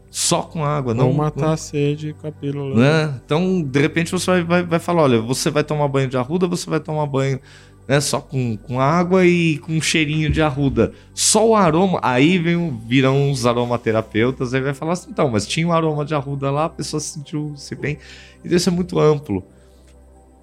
Só 0.10 0.44
com 0.44 0.64
água, 0.64 0.94
não 0.94 1.12
matar 1.12 1.54
a 1.54 1.58
sede 1.58 2.16
com 2.22 2.28
a 2.28 2.32
pílula. 2.32 2.76
Né? 2.80 3.20
Então, 3.26 3.64
de 3.64 3.80
repente 3.80 4.12
você 4.12 4.28
vai, 4.28 4.44
vai, 4.44 4.64
vai 4.64 4.80
falar, 4.80 5.02
olha, 5.02 5.20
você 5.20 5.50
vai 5.50 5.64
tomar 5.64 5.88
banho 5.88 6.08
de 6.08 6.16
arruda, 6.16 6.46
você 6.48 6.70
vai 6.70 6.80
tomar 6.80 7.08
banho 7.08 7.40
né, 7.88 8.00
só 8.00 8.22
com, 8.22 8.56
com 8.58 8.80
água 8.80 9.26
e 9.26 9.58
com 9.60 9.74
um 9.74 9.82
cheirinho 9.82 10.30
de 10.30 10.42
arruda. 10.42 10.94
Só 11.14 11.48
o 11.50 11.56
aroma. 11.56 12.00
Aí 12.02 12.38
vem, 12.38 12.80
viram 12.88 13.32
os 13.32 13.46
aromaterapeutas, 13.46 14.54
aí 14.54 14.62
vai 14.62 14.74
falar 14.74 14.94
assim, 14.94 15.10
então, 15.12 15.30
mas 15.30 15.46
tinha 15.46 15.68
um 15.68 15.74
aroma 15.74 16.06
de 16.06 16.16
arruda 16.16 16.50
lá, 16.50 16.66
a 16.66 16.70
pessoa 16.70 17.00
sentiu-se 17.00 17.76
bem. 17.76 17.98
E 18.44 18.54
isso 18.54 18.70
é 18.70 18.72
muito 18.72 19.00
amplo. 19.00 19.44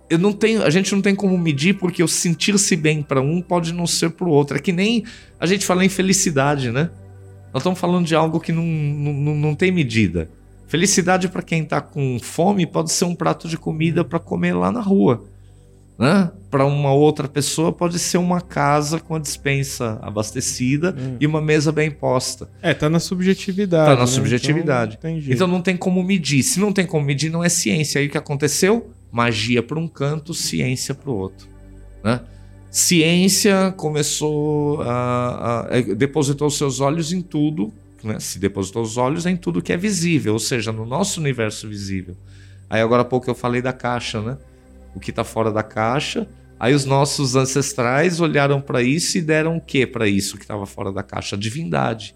Eu 0.09 0.19
não 0.19 0.33
tenho, 0.33 0.63
a 0.65 0.71
gente 0.71 0.93
não 0.93 1.01
tem 1.01 1.15
como 1.15 1.39
medir 1.39 1.79
porque 1.79 2.03
o 2.03 2.09
sentir-se 2.09 2.77
bem 2.77 3.01
para 3.01 3.21
um 3.21 3.41
pode 3.41 3.73
não 3.73 3.87
ser 3.87 4.11
para 4.11 4.27
o 4.27 4.31
outro. 4.31 4.57
É 4.57 4.61
que 4.61 4.73
nem 4.73 5.05
a 5.39 5.47
gente 5.47 5.65
fala 5.65 5.85
em 5.85 5.89
felicidade, 5.89 6.71
né? 6.71 6.91
Nós 7.53 7.63
estamos 7.63 7.79
falando 7.79 8.07
de 8.07 8.15
algo 8.15 8.41
que 8.41 8.53
não, 8.53 8.65
não, 8.65 9.35
não 9.35 9.55
tem 9.55 9.71
medida. 9.71 10.29
Felicidade 10.67 11.29
para 11.29 11.43
quem 11.43 11.63
está 11.63 11.81
com 11.81 12.19
fome 12.21 12.67
pode 12.67 12.93
ser 12.93 13.05
um 13.05 13.15
prato 13.15 13.49
de 13.49 13.57
comida 13.57 14.05
para 14.05 14.19
comer 14.19 14.53
lá 14.53 14.71
na 14.71 14.81
rua. 14.81 15.25
Né? 16.01 16.33
Para 16.51 16.65
uma 16.65 16.95
outra 16.95 17.29
pessoa 17.29 17.71
pode 17.71 17.99
ser 17.99 18.17
uma 18.17 18.41
casa 18.41 18.99
com 18.99 19.15
a 19.15 19.19
dispensa 19.19 19.99
abastecida 20.01 20.97
hum. 20.99 21.19
e 21.21 21.27
uma 21.27 21.43
mesa 21.43 21.71
bem 21.71 21.91
posta. 21.91 22.49
É, 22.63 22.73
tá 22.73 22.89
na 22.89 22.99
subjetividade. 22.99 23.85
Tá 23.85 23.95
na 23.95 24.01
né? 24.01 24.07
subjetividade. 24.07 24.97
Então 24.99 25.11
não, 25.11 25.19
então 25.19 25.47
não, 25.47 25.61
tem 25.61 25.77
como 25.77 26.03
medir. 26.03 26.43
Se 26.43 26.59
não 26.59 26.73
tem 26.73 26.87
como 26.87 27.05
medir, 27.05 27.31
não 27.31 27.45
é 27.45 27.51
ciência. 27.51 28.01
Aí 28.01 28.07
o 28.07 28.11
que 28.11 28.17
aconteceu? 28.17 28.91
Magia 29.13 29.63
para 29.63 29.79
um 29.79 29.87
canto, 29.87 30.33
ciência 30.33 30.95
para 30.95 31.11
o 31.11 31.15
outro. 31.15 31.47
Né? 32.03 32.19
Ciência 32.71 33.75
começou 33.77 34.81
a, 34.81 35.67
a, 35.69 35.77
a 35.77 35.81
depositou 35.83 36.49
seus 36.49 36.81
olhos 36.81 37.13
em 37.13 37.21
tudo, 37.21 37.71
né? 38.03 38.19
se 38.19 38.39
depositou 38.39 38.81
os 38.81 38.97
olhos 38.97 39.27
em 39.27 39.37
tudo 39.37 39.61
que 39.61 39.71
é 39.71 39.77
visível, 39.77 40.33
ou 40.33 40.39
seja, 40.39 40.73
no 40.73 40.87
nosso 40.87 41.21
universo 41.21 41.69
visível. 41.69 42.17
Aí 42.71 42.81
agora 42.81 43.03
há 43.03 43.05
pouco 43.05 43.29
eu 43.29 43.35
falei 43.35 43.61
da 43.61 43.73
caixa, 43.73 44.23
né? 44.23 44.39
O 44.95 45.01
que 45.01 45.11
está 45.11 45.25
fora 45.25 45.53
da 45.53 45.63
caixa. 45.63 46.29
Aí 46.59 46.75
os 46.75 46.85
nossos 46.85 47.37
ancestrais 47.37 48.21
olharam 48.21 48.61
para 48.61 48.83
isso 48.83 49.17
e 49.17 49.23
deram 49.23 49.57
o 49.57 49.61
que 49.61 49.87
para 49.87 50.07
isso 50.07 50.37
que 50.37 50.45
estava 50.45 50.67
fora 50.67 50.93
da 50.93 51.03
caixa? 51.03 51.35
A 51.35 51.39
divindade. 51.39 52.15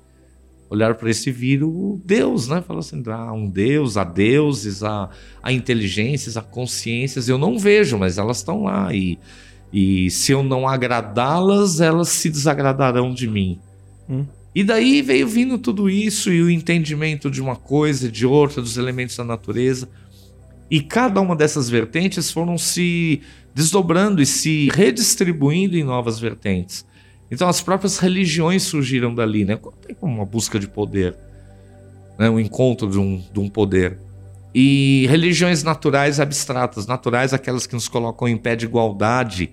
Olharam 0.69 0.95
para 0.95 1.09
esse 1.09 1.31
e 1.31 1.33
viram 1.33 2.01
Deus, 2.05 2.49
né? 2.49 2.61
Falaram 2.61 2.81
assim: 2.81 3.03
ah, 3.07 3.33
um 3.33 3.49
Deus, 3.49 3.97
há 3.97 4.05
deuses, 4.05 4.83
há, 4.83 5.09
há 5.43 5.53
inteligências, 5.53 6.37
há 6.37 6.43
consciências. 6.43 7.29
Eu 7.29 7.39
não 7.39 7.59
vejo, 7.59 7.97
mas 7.99 8.19
elas 8.19 8.39
estão 8.39 8.65
lá. 8.65 8.95
E, 8.95 9.19
e 9.73 10.11
se 10.11 10.33
eu 10.33 10.43
não 10.43 10.69
agradá-las, 10.69 11.81
elas 11.81 12.09
se 12.09 12.29
desagradarão 12.29 13.15
de 13.15 13.29
mim. 13.29 13.59
Hum. 14.09 14.27
E 14.55 14.63
daí 14.63 15.03
veio 15.03 15.27
vindo 15.27 15.59
tudo 15.59 15.91
isso 15.91 16.31
e 16.31 16.41
o 16.43 16.51
entendimento 16.51 17.31
de 17.31 17.41
uma 17.41 17.57
coisa, 17.57 18.11
de 18.11 18.25
outra, 18.25 18.63
dos 18.63 18.77
elementos 18.77 19.17
da 19.17 19.25
natureza. 19.25 19.89
E 20.71 20.81
cada 20.81 21.21
uma 21.21 21.37
dessas 21.37 21.69
vertentes 21.69 22.31
foram 22.31 22.57
se 22.57 23.21
desdobrando 23.55 24.21
e 24.21 24.27
se 24.27 24.69
redistribuindo 24.73 25.77
em 25.77 25.85
novas 25.85 26.19
vertentes. 26.19 26.85
Então 27.31 27.49
as 27.49 27.61
próprias 27.61 27.99
religiões 27.99 28.63
surgiram 28.63 29.15
dali, 29.15 29.45
né? 29.45 29.59
Tem 29.87 29.97
uma 30.03 30.25
busca 30.25 30.59
de 30.59 30.69
poder, 30.69 31.17
né? 32.19 32.29
um 32.29 32.39
encontro 32.39 32.89
de 32.89 32.99
um, 32.99 33.23
de 33.33 33.41
um 33.41 33.49
poder. 33.49 33.99
E 34.55 35.07
religiões 35.09 35.63
naturais 35.63 36.21
abstratas, 36.21 36.87
naturais 36.87 37.33
aquelas 37.33 37.67
que 37.67 37.75
nos 37.75 37.89
colocam 37.89 38.29
em 38.29 38.37
pé 38.37 38.55
de 38.55 38.67
igualdade 38.67 39.53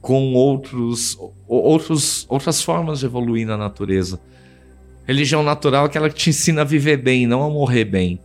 com 0.00 0.32
outros, 0.34 1.18
outros, 1.46 2.26
outras 2.28 2.62
formas 2.62 3.00
de 3.00 3.06
evoluir 3.06 3.46
na 3.46 3.56
natureza. 3.56 4.20
Religião 5.04 5.42
natural 5.42 5.84
é 5.84 5.86
aquela 5.86 6.08
que 6.08 6.14
te 6.14 6.30
ensina 6.30 6.60
a 6.60 6.64
viver 6.64 6.96
bem, 6.96 7.26
não 7.26 7.42
a 7.42 7.50
morrer 7.50 7.84
bem. 7.84 8.20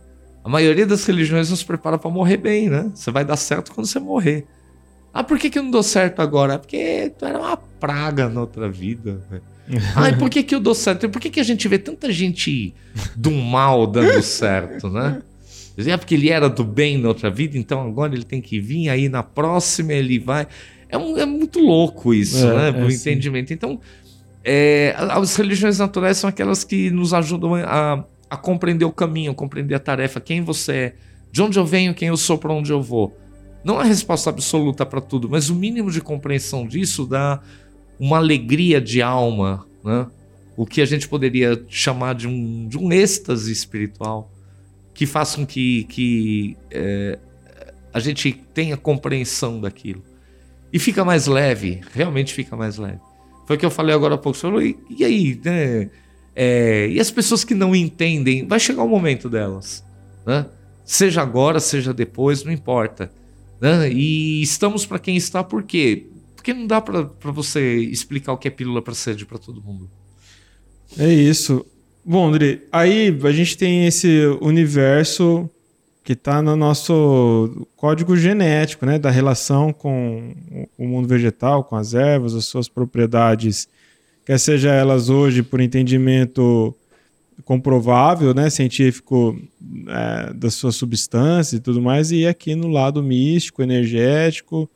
A 0.46 0.48
maioria 0.48 0.86
das 0.86 1.04
religiões 1.04 1.50
nos 1.50 1.64
prepara 1.64 1.98
para 1.98 2.08
morrer 2.08 2.36
bem, 2.36 2.70
né? 2.70 2.88
Você 2.94 3.10
vai 3.10 3.24
dar 3.24 3.36
certo 3.36 3.72
quando 3.74 3.84
você 3.84 3.98
morrer. 3.98 4.46
Ah, 5.12 5.24
por 5.24 5.40
que, 5.40 5.50
que 5.50 5.58
eu 5.58 5.62
não 5.64 5.72
dou 5.72 5.82
certo 5.82 6.22
agora? 6.22 6.56
Porque 6.56 7.12
tu 7.18 7.24
era 7.24 7.36
uma 7.36 7.56
praga 7.56 8.28
na 8.28 8.42
outra 8.42 8.70
vida. 8.70 9.20
Ah, 9.96 10.16
por 10.16 10.30
que, 10.30 10.44
que 10.44 10.54
eu 10.54 10.60
dou 10.60 10.76
certo? 10.76 11.08
Por 11.08 11.20
que, 11.20 11.28
que 11.28 11.40
a 11.40 11.42
gente 11.42 11.66
vê 11.66 11.76
tanta 11.76 12.12
gente 12.12 12.72
do 13.16 13.32
mal 13.32 13.84
dando 13.84 14.22
certo, 14.22 14.88
né? 14.88 15.20
É 15.76 15.96
porque 15.96 16.14
ele 16.14 16.30
era 16.30 16.48
do 16.48 16.62
bem 16.62 16.96
na 16.98 17.08
outra 17.08 17.28
vida, 17.28 17.58
então 17.58 17.84
agora 17.84 18.14
ele 18.14 18.22
tem 18.22 18.40
que 18.40 18.60
vir, 18.60 18.88
aí 18.88 19.08
na 19.08 19.24
próxima 19.24 19.92
ele 19.92 20.20
vai. 20.20 20.46
É, 20.88 20.96
um, 20.96 21.18
é 21.18 21.26
muito 21.26 21.58
louco 21.58 22.14
isso, 22.14 22.46
é, 22.46 22.72
né? 22.72 22.80
É, 22.80 22.84
o 22.84 22.88
entendimento. 22.88 23.52
Então, 23.52 23.80
é, 24.44 24.94
as 24.96 25.34
religiões 25.34 25.80
naturais 25.80 26.16
são 26.16 26.30
aquelas 26.30 26.62
que 26.62 26.88
nos 26.88 27.12
ajudam 27.12 27.56
a 27.56 28.04
a 28.28 28.36
compreender 28.36 28.84
o 28.84 28.92
caminho, 28.92 29.34
compreender 29.34 29.74
a 29.74 29.78
tarefa, 29.78 30.20
quem 30.20 30.42
você 30.42 30.72
é, 30.72 30.94
de 31.30 31.42
onde 31.42 31.58
eu 31.58 31.64
venho, 31.64 31.94
quem 31.94 32.08
eu 32.08 32.16
sou, 32.16 32.38
para 32.38 32.52
onde 32.52 32.72
eu 32.72 32.82
vou. 32.82 33.16
Não 33.64 33.78
a 33.78 33.84
resposta 33.84 34.30
absoluta 34.30 34.86
para 34.86 35.00
tudo, 35.00 35.28
mas 35.28 35.50
o 35.50 35.54
mínimo 35.54 35.90
de 35.90 36.00
compreensão 36.00 36.66
disso 36.66 37.06
dá 37.06 37.40
uma 37.98 38.16
alegria 38.18 38.80
de 38.80 39.02
alma, 39.02 39.66
né? 39.84 40.06
o 40.56 40.64
que 40.64 40.80
a 40.80 40.86
gente 40.86 41.08
poderia 41.08 41.62
chamar 41.68 42.14
de 42.14 42.26
um, 42.26 42.66
de 42.66 42.78
um 42.78 42.92
êxtase 42.92 43.52
espiritual, 43.52 44.30
que 44.94 45.04
faz 45.04 45.34
com 45.34 45.44
que, 45.44 45.84
que 45.84 46.56
é, 46.70 47.18
a 47.92 48.00
gente 48.00 48.32
tenha 48.54 48.76
compreensão 48.76 49.60
daquilo. 49.60 50.02
E 50.72 50.78
fica 50.78 51.04
mais 51.04 51.26
leve, 51.26 51.82
realmente 51.92 52.32
fica 52.32 52.56
mais 52.56 52.78
leve. 52.78 53.00
Foi 53.46 53.56
o 53.56 53.58
que 53.58 53.66
eu 53.66 53.70
falei 53.70 53.94
agora 53.94 54.14
há 54.14 54.18
pouco. 54.18 54.36
Você 54.36 54.42
falou, 54.42 54.62
e, 54.62 54.76
e 54.90 55.04
aí, 55.04 55.40
né? 55.44 55.90
É, 56.38 56.86
e 56.88 57.00
as 57.00 57.10
pessoas 57.10 57.44
que 57.44 57.54
não 57.54 57.74
entendem, 57.74 58.46
vai 58.46 58.60
chegar 58.60 58.82
o 58.82 58.88
momento 58.88 59.30
delas. 59.30 59.82
Né? 60.26 60.44
Seja 60.84 61.22
agora, 61.22 61.58
seja 61.58 61.94
depois, 61.94 62.44
não 62.44 62.52
importa. 62.52 63.10
Né? 63.58 63.90
E 63.90 64.42
estamos 64.42 64.84
para 64.84 64.98
quem 64.98 65.16
está, 65.16 65.42
por 65.42 65.62
quê? 65.62 66.06
Porque 66.34 66.52
não 66.52 66.66
dá 66.66 66.78
para 66.82 67.32
você 67.32 67.76
explicar 67.78 68.34
o 68.34 68.36
que 68.36 68.48
é 68.48 68.50
pílula 68.50 68.82
para 68.82 68.92
sede 68.92 69.24
para 69.24 69.38
todo 69.38 69.62
mundo. 69.62 69.90
É 70.98 71.10
isso. 71.10 71.64
Bom, 72.04 72.28
André, 72.28 72.60
aí 72.70 73.18
a 73.24 73.32
gente 73.32 73.56
tem 73.56 73.86
esse 73.86 74.26
universo 74.42 75.48
que 76.04 76.12
está 76.12 76.40
no 76.40 76.54
nosso 76.54 77.66
código 77.74 78.14
genético, 78.16 78.86
né, 78.86 78.96
da 78.96 79.10
relação 79.10 79.72
com 79.72 80.36
o 80.78 80.86
mundo 80.86 81.08
vegetal, 81.08 81.64
com 81.64 81.74
as 81.74 81.94
ervas, 81.94 82.34
as 82.34 82.44
suas 82.44 82.68
propriedades 82.68 83.68
quer 84.26 84.38
seja 84.38 84.72
elas 84.72 85.08
hoje 85.08 85.40
por 85.40 85.60
entendimento 85.60 86.74
comprovável, 87.44 88.34
né, 88.34 88.50
científico 88.50 89.40
é, 89.86 90.32
das 90.34 90.54
suas 90.54 90.74
substâncias 90.74 91.52
e 91.52 91.60
tudo 91.60 91.80
mais, 91.80 92.10
e 92.10 92.26
aqui 92.26 92.56
no 92.56 92.66
lado 92.66 93.00
místico, 93.02 93.62
energético, 93.62 94.68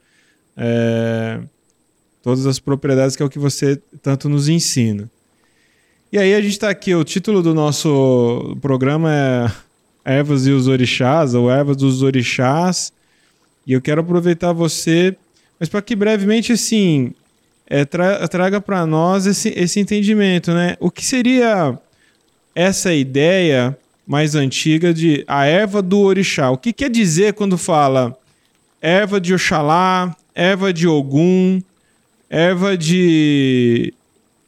é, 0.56 1.40
todas 2.22 2.46
as 2.46 2.60
propriedades 2.60 3.16
que 3.16 3.22
é 3.22 3.26
o 3.26 3.30
que 3.30 3.38
você 3.40 3.76
tanto 4.00 4.28
nos 4.28 4.48
ensina. 4.48 5.10
E 6.12 6.18
aí 6.18 6.32
a 6.34 6.40
gente 6.40 6.52
está 6.52 6.70
aqui, 6.70 6.94
o 6.94 7.02
título 7.02 7.42
do 7.42 7.52
nosso 7.52 8.56
programa 8.60 9.10
é 10.04 10.18
Ervas 10.18 10.46
e 10.46 10.52
os 10.52 10.68
Orixás, 10.68 11.34
ou 11.34 11.50
Ervas 11.50 11.76
dos 11.76 12.02
Orixás, 12.02 12.92
e 13.66 13.72
eu 13.72 13.80
quero 13.80 14.00
aproveitar 14.00 14.52
você, 14.52 15.16
mas 15.58 15.68
para 15.68 15.82
que 15.82 15.96
brevemente, 15.96 16.52
assim, 16.52 17.12
é, 17.70 17.84
tra 17.84 18.26
traga 18.26 18.60
para 18.60 18.84
nós 18.84 19.26
esse, 19.26 19.48
esse 19.56 19.78
entendimento, 19.78 20.52
né? 20.52 20.76
O 20.80 20.90
que 20.90 21.04
seria 21.06 21.78
essa 22.52 22.92
ideia 22.92 23.78
mais 24.04 24.34
antiga 24.34 24.92
de 24.92 25.24
a 25.28 25.46
erva 25.46 25.80
do 25.80 26.00
orixá? 26.00 26.50
O 26.50 26.58
que 26.58 26.72
quer 26.72 26.90
dizer 26.90 27.34
quando 27.34 27.56
fala 27.56 28.18
erva 28.82 29.20
de 29.20 29.32
Oxalá, 29.32 30.14
erva 30.34 30.72
de 30.72 30.88
Ogum, 30.88 31.62
erva 32.28 32.76
de 32.76 33.94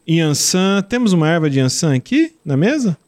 Yansan. 0.08 0.82
Temos 0.82 1.12
uma 1.12 1.28
erva 1.28 1.48
de 1.48 1.60
Yansan 1.60 1.94
aqui 1.94 2.34
na 2.44 2.56
mesa? 2.56 2.98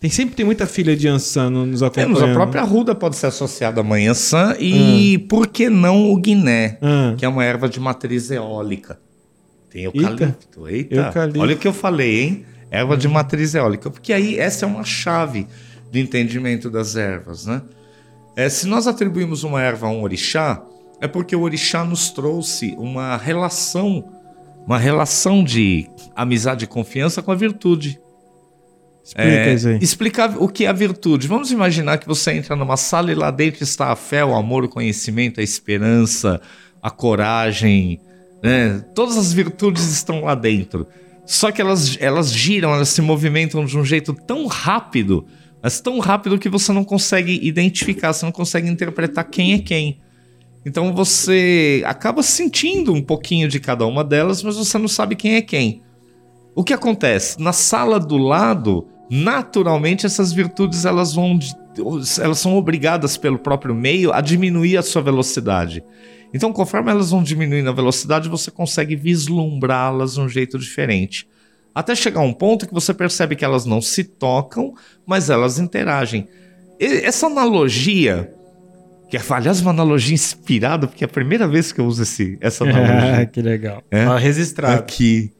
Tem 0.00 0.08
sempre 0.08 0.34
tem 0.34 0.46
muita 0.46 0.66
filha 0.66 0.96
de 0.96 1.06
Yansan 1.06 1.50
nos 1.50 1.82
acompanhando. 1.82 2.14
Temos 2.14 2.30
a 2.30 2.32
própria 2.32 2.62
ruda 2.62 2.94
pode 2.94 3.16
ser 3.16 3.26
associada 3.26 3.82
à 3.82 3.84
manhãçã 3.84 4.56
e 4.58 5.18
por 5.28 5.46
que 5.46 5.68
não 5.68 6.10
o 6.10 6.16
guiné, 6.16 6.78
Ah. 6.80 7.14
que 7.18 7.24
é 7.24 7.28
uma 7.28 7.44
erva 7.44 7.68
de 7.68 7.78
matriz 7.78 8.30
eólica. 8.30 8.98
Tem 9.68 9.84
eucalipto. 9.84 10.66
Eita, 10.66 10.94
Eucalipto. 10.94 11.40
olha 11.40 11.54
o 11.54 11.58
que 11.58 11.68
eu 11.68 11.72
falei, 11.74 12.22
hein? 12.22 12.44
Erva 12.70 12.96
de 12.96 13.06
matriz 13.08 13.54
eólica, 13.54 13.90
porque 13.90 14.12
aí 14.12 14.38
essa 14.38 14.64
é 14.64 14.68
uma 14.68 14.84
chave 14.84 15.46
de 15.92 16.00
entendimento 16.00 16.70
das 16.70 16.96
ervas, 16.96 17.44
né? 17.44 17.60
É, 18.34 18.48
se 18.48 18.66
nós 18.66 18.86
atribuímos 18.86 19.44
uma 19.44 19.60
erva 19.60 19.86
a 19.88 19.90
um 19.90 20.02
orixá, 20.02 20.62
é 20.98 21.06
porque 21.06 21.36
o 21.36 21.42
orixá 21.42 21.84
nos 21.84 22.10
trouxe 22.10 22.74
uma 22.78 23.16
relação, 23.18 24.02
uma 24.66 24.78
relação 24.78 25.44
de 25.44 25.88
amizade 26.16 26.64
e 26.64 26.68
confiança 26.68 27.20
com 27.20 27.30
a 27.30 27.34
virtude. 27.34 28.00
Explica 29.04 29.52
isso 29.52 29.68
aí. 29.68 29.78
Explicar 29.80 30.36
o 30.38 30.48
que 30.48 30.64
é 30.64 30.68
a 30.68 30.72
virtude. 30.72 31.26
Vamos 31.26 31.50
imaginar 31.50 31.98
que 31.98 32.06
você 32.06 32.32
entra 32.32 32.54
numa 32.54 32.76
sala 32.76 33.10
e 33.10 33.14
lá 33.14 33.30
dentro 33.30 33.64
está 33.64 33.90
a 33.90 33.96
fé, 33.96 34.24
o 34.24 34.34
amor, 34.34 34.64
o 34.64 34.68
conhecimento, 34.68 35.40
a 35.40 35.42
esperança, 35.42 36.40
a 36.82 36.90
coragem, 36.90 38.00
né? 38.42 38.84
Todas 38.94 39.16
as 39.16 39.32
virtudes 39.32 39.84
estão 39.90 40.24
lá 40.24 40.34
dentro. 40.34 40.86
Só 41.26 41.50
que 41.50 41.60
elas, 41.60 41.96
elas 42.00 42.32
giram, 42.32 42.74
elas 42.74 42.88
se 42.88 43.00
movimentam 43.00 43.64
de 43.64 43.78
um 43.78 43.84
jeito 43.84 44.12
tão 44.12 44.46
rápido, 44.46 45.26
mas 45.62 45.80
tão 45.80 45.98
rápido 45.98 46.38
que 46.38 46.48
você 46.48 46.72
não 46.72 46.84
consegue 46.84 47.38
identificar, 47.42 48.12
você 48.12 48.24
não 48.24 48.32
consegue 48.32 48.68
interpretar 48.68 49.24
quem 49.24 49.54
é 49.54 49.58
quem. 49.58 50.00
Então 50.64 50.92
você 50.92 51.82
acaba 51.86 52.22
sentindo 52.22 52.92
um 52.92 53.02
pouquinho 53.02 53.48
de 53.48 53.60
cada 53.60 53.86
uma 53.86 54.04
delas, 54.04 54.42
mas 54.42 54.56
você 54.56 54.76
não 54.76 54.88
sabe 54.88 55.16
quem 55.16 55.34
é 55.34 55.42
quem. 55.42 55.82
O 56.54 56.64
que 56.64 56.72
acontece? 56.72 57.40
Na 57.40 57.52
sala 57.52 57.98
do 57.98 58.16
lado, 58.16 58.86
naturalmente 59.10 60.06
essas 60.06 60.32
virtudes 60.32 60.84
elas 60.84 61.14
vão 61.14 61.38
elas 62.20 62.38
são 62.38 62.56
obrigadas 62.56 63.16
pelo 63.16 63.38
próprio 63.38 63.74
meio 63.74 64.12
a 64.12 64.20
diminuir 64.20 64.76
a 64.76 64.82
sua 64.82 65.00
velocidade. 65.00 65.82
Então, 66.32 66.52
conforme 66.52 66.90
elas 66.90 67.10
vão 67.10 67.22
diminuindo 67.22 67.68
a 67.68 67.72
velocidade, 67.72 68.28
você 68.28 68.50
consegue 68.50 68.94
vislumbrá-las 68.94 70.14
de 70.14 70.20
um 70.20 70.28
jeito 70.28 70.58
diferente. 70.58 71.26
Até 71.74 71.94
chegar 71.94 72.20
a 72.20 72.24
um 72.24 72.32
ponto 72.32 72.66
que 72.66 72.74
você 72.74 72.92
percebe 72.92 73.36
que 73.36 73.44
elas 73.44 73.64
não 73.64 73.80
se 73.80 74.04
tocam, 74.04 74.74
mas 75.06 75.30
elas 75.30 75.58
interagem. 75.58 76.28
E 76.78 76.84
essa 77.04 77.26
analogia, 77.26 78.32
que 79.08 79.16
é, 79.16 79.20
aliás, 79.30 79.60
uma 79.60 79.70
analogia 79.70 80.14
inspirada, 80.14 80.86
porque 80.86 81.04
é 81.04 81.06
a 81.06 81.08
primeira 81.08 81.48
vez 81.48 81.72
que 81.72 81.80
eu 81.80 81.86
uso 81.86 82.02
esse, 82.02 82.38
essa 82.40 82.64
analogia. 82.68 83.26
que 83.26 83.42
legal. 83.42 83.82
É? 83.90 84.06
Ó, 84.06 84.16
registrado. 84.16 84.78
Aqui. 84.80 85.32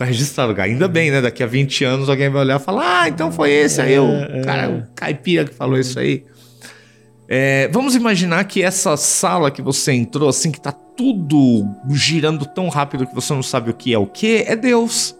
Tá 0.00 0.06
registrado. 0.06 0.58
Ainda 0.62 0.88
bem, 0.88 1.10
né? 1.10 1.20
Daqui 1.20 1.42
a 1.42 1.46
20 1.46 1.84
anos 1.84 2.08
alguém 2.08 2.30
vai 2.30 2.40
olhar 2.40 2.58
e 2.58 2.64
falar: 2.64 3.02
Ah, 3.02 3.08
então 3.10 3.30
foi 3.30 3.50
esse 3.50 3.82
aí, 3.82 3.98
o 3.98 4.06
É, 4.06 4.40
cara, 4.40 4.70
o 4.70 4.94
caipira 4.94 5.44
que 5.44 5.54
falou 5.54 5.78
isso 5.78 5.98
aí. 5.98 6.24
É, 7.28 7.68
vamos 7.68 7.94
imaginar 7.94 8.44
que 8.44 8.62
essa 8.62 8.96
sala 8.96 9.50
que 9.50 9.60
você 9.60 9.92
entrou, 9.92 10.30
assim, 10.30 10.50
que 10.50 10.58
tá 10.58 10.72
tudo 10.72 11.68
girando 11.90 12.46
tão 12.46 12.70
rápido 12.70 13.06
que 13.06 13.14
você 13.14 13.34
não 13.34 13.42
sabe 13.42 13.72
o 13.72 13.74
que 13.74 13.92
é 13.92 13.98
o 13.98 14.06
que, 14.06 14.42
é 14.46 14.56
Deus. 14.56 15.14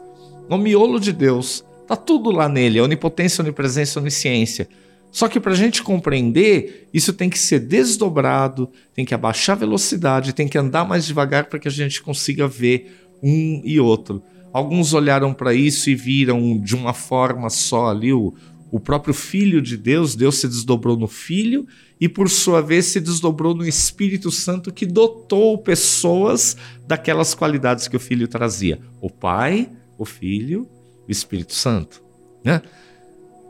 O 0.49 0.57
miolo 0.57 0.99
de 0.99 1.12
Deus. 1.12 1.62
Tá 1.87 1.95
tudo 1.95 2.31
lá 2.31 2.49
nele, 2.49 2.78
é 2.78 2.83
onipotência, 2.83 3.43
onipresença, 3.43 4.01
onisciência. 4.01 4.66
Só 5.12 5.28
que 5.28 5.39
para 5.39 5.53
a 5.53 5.57
gente 5.57 5.83
compreender, 5.83 6.89
isso 6.91 7.12
tem 7.12 7.28
que 7.28 7.39
ser 7.39 7.59
desdobrado, 7.59 8.66
tem 8.95 9.05
que 9.05 9.12
abaixar 9.12 9.57
a 9.57 9.61
velocidade, 9.61 10.33
tem 10.33 10.49
que 10.49 10.57
andar 10.57 10.87
mais 10.87 11.05
devagar 11.05 11.51
para 11.51 11.59
que 11.59 11.68
a 11.68 11.70
gente 11.70 12.01
consiga 12.01 12.49
ver 12.49 12.97
um 13.22 13.61
e 13.62 13.78
outro. 13.78 14.22
Alguns 14.53 14.92
olharam 14.92 15.32
para 15.32 15.55
isso 15.55 15.88
e 15.90 15.94
viram 15.94 16.59
de 16.59 16.74
uma 16.74 16.92
forma 16.92 17.48
só 17.48 17.88
ali 17.88 18.12
o, 18.12 18.34
o 18.70 18.80
próprio 18.80 19.14
Filho 19.14 19.61
de 19.61 19.76
Deus, 19.76 20.14
Deus 20.14 20.36
se 20.36 20.48
desdobrou 20.48 20.96
no 20.96 21.09
Filho 21.09 21.66
e 22.01 22.09
por 22.09 22.28
sua 22.28 22.61
vez 22.61 22.86
se 22.86 23.01
desdobrou 23.01 23.55
no 23.55 23.66
Espírito 23.66 24.30
Santo 24.30 24.72
que 24.72 24.86
dotou 24.86 25.59
pessoas 25.59 26.57
daquelas 26.86 27.34
qualidades 27.34 27.88
que 27.88 27.96
o 27.96 28.01
Filho 28.01 28.26
trazia: 28.26 28.80
o 29.01 29.11
Pai, 29.11 29.68
o 29.98 30.05
Filho, 30.05 30.68
o 31.07 31.11
Espírito 31.11 31.55
Santo. 31.55 32.03
Né? 32.44 32.62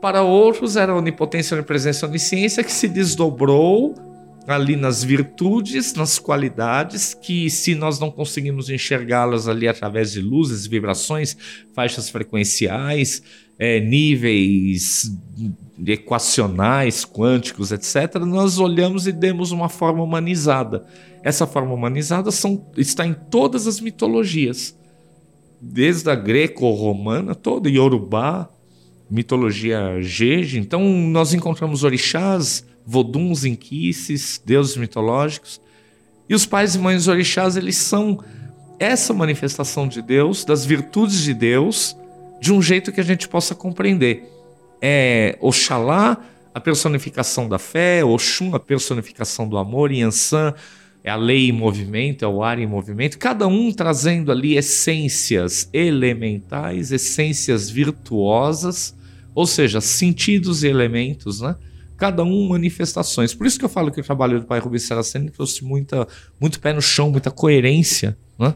Para 0.01 0.23
outros 0.23 0.75
era 0.75 0.91
a 0.91 0.97
onipotência, 0.97 1.55
onipresença, 1.55 2.07
onisciência 2.07 2.63
que 2.63 2.71
se 2.71 2.87
desdobrou 2.87 4.10
ali 4.47 4.75
nas 4.75 5.03
virtudes, 5.03 5.93
nas 5.93 6.17
qualidades, 6.17 7.13
que 7.13 7.49
se 7.49 7.75
nós 7.75 7.99
não 7.99 8.09
conseguimos 8.09 8.69
enxergá-las 8.69 9.47
ali 9.47 9.67
através 9.67 10.11
de 10.11 10.21
luzes, 10.21 10.65
vibrações, 10.65 11.37
faixas 11.73 12.09
frequenciais, 12.09 13.21
é, 13.59 13.79
níveis 13.79 15.11
equacionais, 15.85 17.05
quânticos, 17.05 17.71
etc., 17.71 18.15
nós 18.25 18.57
olhamos 18.57 19.07
e 19.07 19.11
demos 19.11 19.51
uma 19.51 19.69
forma 19.69 20.03
humanizada. 20.03 20.85
Essa 21.23 21.45
forma 21.45 21.73
humanizada 21.73 22.31
são, 22.31 22.65
está 22.75 23.05
em 23.05 23.13
todas 23.13 23.67
as 23.67 23.79
mitologias, 23.79 24.75
desde 25.59 26.09
a 26.09 26.15
greco-romana, 26.15 27.35
toda, 27.35 27.69
Yorubá, 27.69 28.49
mitologia 29.09 30.01
Jeje. 30.01 30.57
Então, 30.57 30.83
nós 30.83 31.33
encontramos 31.33 31.83
orixás, 31.83 32.65
voduns, 32.85 33.45
inquices, 33.45 34.41
deuses 34.45 34.77
mitológicos. 34.77 35.61
E 36.27 36.35
os 36.35 36.45
pais 36.45 36.75
e 36.75 36.79
mães 36.79 37.07
orixás, 37.07 37.55
eles 37.55 37.77
são 37.77 38.23
essa 38.79 39.13
manifestação 39.13 39.87
de 39.87 40.01
Deus, 40.01 40.43
das 40.43 40.65
virtudes 40.65 41.21
de 41.21 41.33
Deus, 41.33 41.95
de 42.39 42.51
um 42.51 42.61
jeito 42.61 42.91
que 42.91 42.99
a 42.99 43.03
gente 43.03 43.27
possa 43.27 43.53
compreender. 43.53 44.23
É 44.81 45.37
Oxalá, 45.39 46.17
a 46.53 46.59
personificação 46.59 47.47
da 47.47 47.59
fé, 47.59 48.03
Oxum, 48.03 48.55
a 48.55 48.59
personificação 48.59 49.47
do 49.47 49.57
amor, 49.57 49.91
Yansan 49.91 50.53
é 51.03 51.09
a 51.09 51.15
lei 51.15 51.49
em 51.49 51.51
movimento, 51.51 52.23
é 52.23 52.27
o 52.27 52.43
ar 52.43 52.59
em 52.59 52.67
movimento, 52.67 53.17
cada 53.17 53.47
um 53.47 53.71
trazendo 53.71 54.31
ali 54.31 54.55
essências 54.55 55.67
elementais, 55.73 56.91
essências 56.91 57.69
virtuosas, 57.69 58.95
ou 59.33 59.47
seja, 59.47 59.81
sentidos 59.81 60.63
e 60.63 60.67
elementos, 60.67 61.41
né? 61.41 61.55
Cada 62.01 62.23
um 62.23 62.47
manifestações. 62.47 63.31
Por 63.31 63.45
isso 63.45 63.59
que 63.59 63.63
eu 63.63 63.69
falo 63.69 63.91
que 63.91 64.01
o 64.01 64.03
trabalho 64.03 64.39
do 64.39 64.47
pai 64.47 64.59
Rubens 64.59 64.87
Saraceni 64.87 65.29
trouxe 65.29 65.63
muita, 65.63 66.07
muito 66.39 66.59
pé 66.59 66.73
no 66.73 66.81
chão, 66.81 67.11
muita 67.11 67.29
coerência, 67.29 68.17
né? 68.39 68.55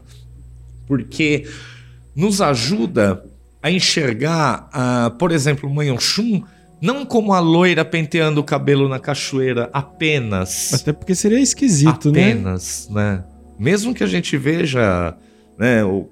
Porque 0.84 1.46
nos 2.12 2.40
ajuda 2.40 3.24
a 3.62 3.70
enxergar, 3.70 4.68
ah, 4.72 5.12
por 5.16 5.30
exemplo, 5.30 5.72
Mãe 5.72 5.92
Oxum, 5.92 6.42
não 6.82 7.06
como 7.06 7.32
a 7.32 7.38
loira 7.38 7.84
penteando 7.84 8.40
o 8.40 8.44
cabelo 8.44 8.88
na 8.88 8.98
cachoeira 8.98 9.70
apenas. 9.72 10.74
Até 10.74 10.92
porque 10.92 11.14
seria 11.14 11.38
esquisito, 11.38 12.10
né? 12.10 12.32
apenas, 12.32 12.88
né? 12.90 13.22
Mesmo 13.56 13.94
que 13.94 14.02
a 14.02 14.08
gente 14.08 14.36
veja 14.36 15.16
né, 15.58 15.82
o 15.84 16.08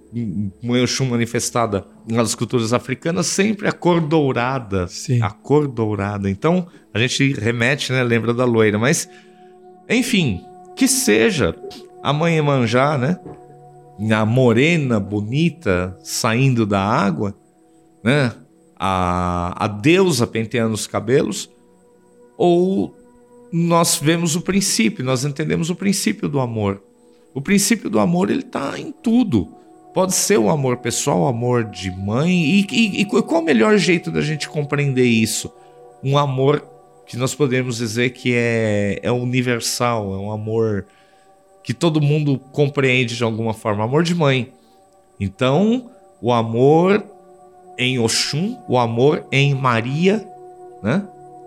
Mãe 0.62 0.82
Oxum 0.82 1.06
manifestada 1.06 1.86
nas 2.10 2.34
culturas 2.34 2.72
africanas, 2.72 3.26
sempre 3.26 3.68
a 3.68 3.72
cor 3.72 4.00
dourada. 4.00 4.88
Sim. 4.88 5.20
A 5.20 5.30
cor 5.30 5.68
dourada. 5.68 6.30
Então, 6.30 6.66
a 6.92 6.98
gente 6.98 7.32
remete, 7.34 7.92
né? 7.92 8.02
Lembra 8.02 8.32
da 8.32 8.44
loira. 8.44 8.78
Mas, 8.78 9.08
enfim, 9.88 10.40
que 10.74 10.88
seja 10.88 11.54
a 12.02 12.12
mãe 12.12 12.36
Emanjá, 12.36 12.96
né? 12.96 13.18
A 14.12 14.24
morena, 14.24 14.98
bonita, 14.98 15.96
saindo 16.02 16.64
da 16.64 16.80
água, 16.80 17.34
né? 18.02 18.32
A, 18.76 19.64
a 19.64 19.68
deusa 19.68 20.26
penteando 20.26 20.74
os 20.74 20.86
cabelos, 20.86 21.50
ou 22.36 22.94
nós 23.52 23.96
vemos 23.96 24.34
o 24.34 24.40
princípio, 24.40 25.04
nós 25.04 25.24
entendemos 25.24 25.70
o 25.70 25.76
princípio 25.76 26.28
do 26.28 26.40
amor. 26.40 26.82
O 27.34 27.40
princípio 27.40 27.90
do 27.90 27.98
amor 27.98 28.30
ele 28.30 28.40
está 28.40 28.78
em 28.78 28.92
tudo. 28.92 29.52
Pode 29.92 30.14
ser 30.14 30.38
o 30.38 30.48
amor 30.48 30.78
pessoal, 30.78 31.22
o 31.22 31.26
amor 31.26 31.64
de 31.64 31.90
mãe. 31.90 32.30
E, 32.30 32.66
e, 32.70 33.00
e 33.00 33.04
qual 33.04 33.42
o 33.42 33.44
melhor 33.44 33.76
jeito 33.76 34.10
da 34.10 34.20
gente 34.20 34.48
compreender 34.48 35.04
isso? 35.04 35.52
Um 36.02 36.16
amor 36.16 36.64
que 37.06 37.16
nós 37.16 37.34
podemos 37.34 37.76
dizer 37.76 38.10
que 38.10 38.32
é, 38.34 39.00
é 39.02 39.12
universal, 39.12 40.14
é 40.14 40.18
um 40.18 40.30
amor 40.30 40.86
que 41.62 41.74
todo 41.74 42.00
mundo 42.00 42.38
compreende 42.52 43.16
de 43.16 43.24
alguma 43.24 43.52
forma. 43.52 43.84
Amor 43.84 44.02
de 44.02 44.14
mãe. 44.14 44.52
Então, 45.18 45.90
o 46.20 46.32
amor 46.32 47.04
em 47.78 47.98
Oxum, 47.98 48.56
o 48.68 48.78
amor 48.78 49.26
em 49.32 49.54
Maria, 49.54 50.26
né? 50.82 51.06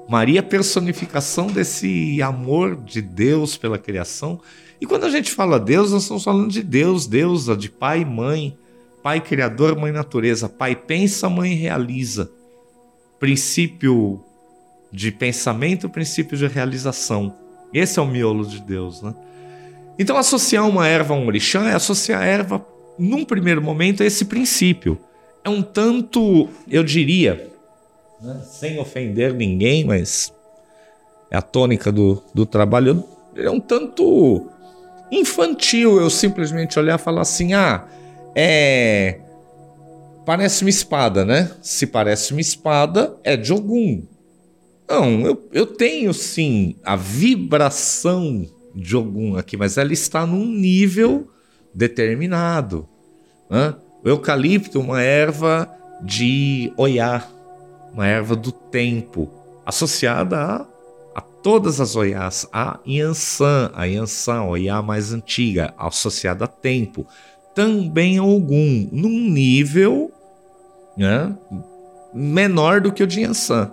Maria, 0.10 0.42
personificação 0.42 1.48
desse 1.48 2.22
amor 2.22 2.78
de 2.78 3.02
Deus 3.02 3.58
pela 3.58 3.78
criação. 3.78 4.40
E 4.80 4.86
quando 4.86 5.06
a 5.06 5.10
gente 5.10 5.32
fala 5.32 5.60
Deus, 5.60 5.92
nós 5.92 6.04
estamos 6.04 6.24
falando 6.24 6.52
de 6.52 6.62
Deus, 6.62 7.08
deusa, 7.08 7.56
de 7.56 7.70
pai 7.70 8.02
e 8.02 8.06
mãe. 8.06 8.58
Pai 9.02 9.22
criador, 9.22 9.76
mãe 9.76 9.92
natureza. 9.92 10.48
Pai 10.48 10.76
pensa, 10.76 11.30
mãe 11.30 11.54
realiza. 11.54 12.30
Princípio 13.20 14.22
de 14.92 15.12
pensamento, 15.12 15.90
princípio 15.90 16.38
de 16.38 16.48
realização. 16.48 17.34
Esse 17.74 18.00
é 18.00 18.02
o 18.02 18.08
miolo 18.08 18.46
de 18.46 18.62
Deus, 18.62 19.02
né? 19.02 19.14
Então, 20.00 20.16
associar 20.16 20.68
uma 20.68 20.88
erva 20.88 21.14
a 21.14 21.18
um 21.18 21.26
orixá 21.26 21.70
é 21.70 21.74
associar 21.74 22.22
a 22.22 22.26
erva 22.26 22.66
num 23.00 23.26
primeiro 23.26 23.62
momento, 23.62 24.04
é 24.04 24.06
esse 24.06 24.26
princípio. 24.26 25.00
É 25.44 25.50
um 25.50 25.62
tanto, 25.62 26.50
eu 26.70 26.84
diria, 26.84 27.50
né, 28.22 28.42
sem 28.44 28.80
ofender 28.80 29.34
ninguém, 29.34 29.86
mas 29.86 30.34
é 31.32 31.38
a 31.38 31.42
tônica 31.42 31.92
do, 31.92 32.22
do 32.34 32.46
trabalho, 32.46 33.04
é 33.36 33.50
um 33.50 33.60
tanto 33.60 34.48
infantil 35.12 36.00
eu 36.00 36.10
simplesmente 36.10 36.78
olhar 36.78 37.00
e 37.00 37.02
falar 37.02 37.22
assim: 37.22 37.54
ah, 37.54 37.86
é. 38.36 39.20
Parece 40.26 40.64
uma 40.64 40.70
espada, 40.70 41.24
né? 41.24 41.52
Se 41.62 41.88
parece 41.88 42.34
uma 42.34 42.42
espada, 42.42 43.16
é 43.24 43.38
de 43.38 43.54
Ogum. 43.54 44.04
Não, 44.90 45.22
eu, 45.22 45.50
eu 45.54 45.66
tenho 45.66 46.14
sim 46.14 46.76
a 46.84 46.96
vibração 46.96 48.46
de 48.76 48.96
Ogum 48.96 49.38
aqui, 49.38 49.56
mas 49.58 49.78
ela 49.78 49.94
está 49.94 50.26
num 50.26 50.46
nível 50.46 51.30
determinado. 51.74 52.88
Né? 53.50 53.74
O 54.04 54.10
eucalipto, 54.10 54.80
uma 54.80 55.02
erva 55.02 55.70
de 56.02 56.72
Oiá, 56.78 57.26
uma 57.94 58.08
erva 58.08 58.36
do 58.36 58.52
tempo, 58.52 59.30
associada 59.66 60.38
a 60.38 60.68
todas 61.42 61.80
as 61.80 61.96
Oiás, 61.96 62.48
a 62.52 62.80
Yansan, 62.86 63.72
a 63.74 63.86
Yansan, 63.86 64.44
Oiá 64.44 64.82
mais 64.82 65.14
antiga, 65.14 65.74
associada 65.78 66.46
a 66.46 66.48
tempo 66.48 67.08
também 67.56 68.20
algum, 68.20 68.88
num 68.92 69.32
nível 69.32 70.12
né, 70.96 71.36
menor 72.14 72.82
do 72.82 72.92
que 72.92 73.02
o 73.02 73.08
de 73.08 73.22
Yansan. 73.22 73.72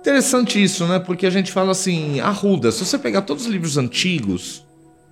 Interessante 0.00 0.62
isso, 0.62 0.86
né? 0.86 0.98
Porque 0.98 1.26
a 1.26 1.30
gente 1.30 1.50
fala 1.50 1.72
assim, 1.72 2.20
Arruda, 2.20 2.70
se 2.70 2.84
você 2.84 2.98
pegar 2.98 3.22
todos 3.22 3.46
os 3.46 3.52
livros 3.52 3.76
antigos, 3.76 4.64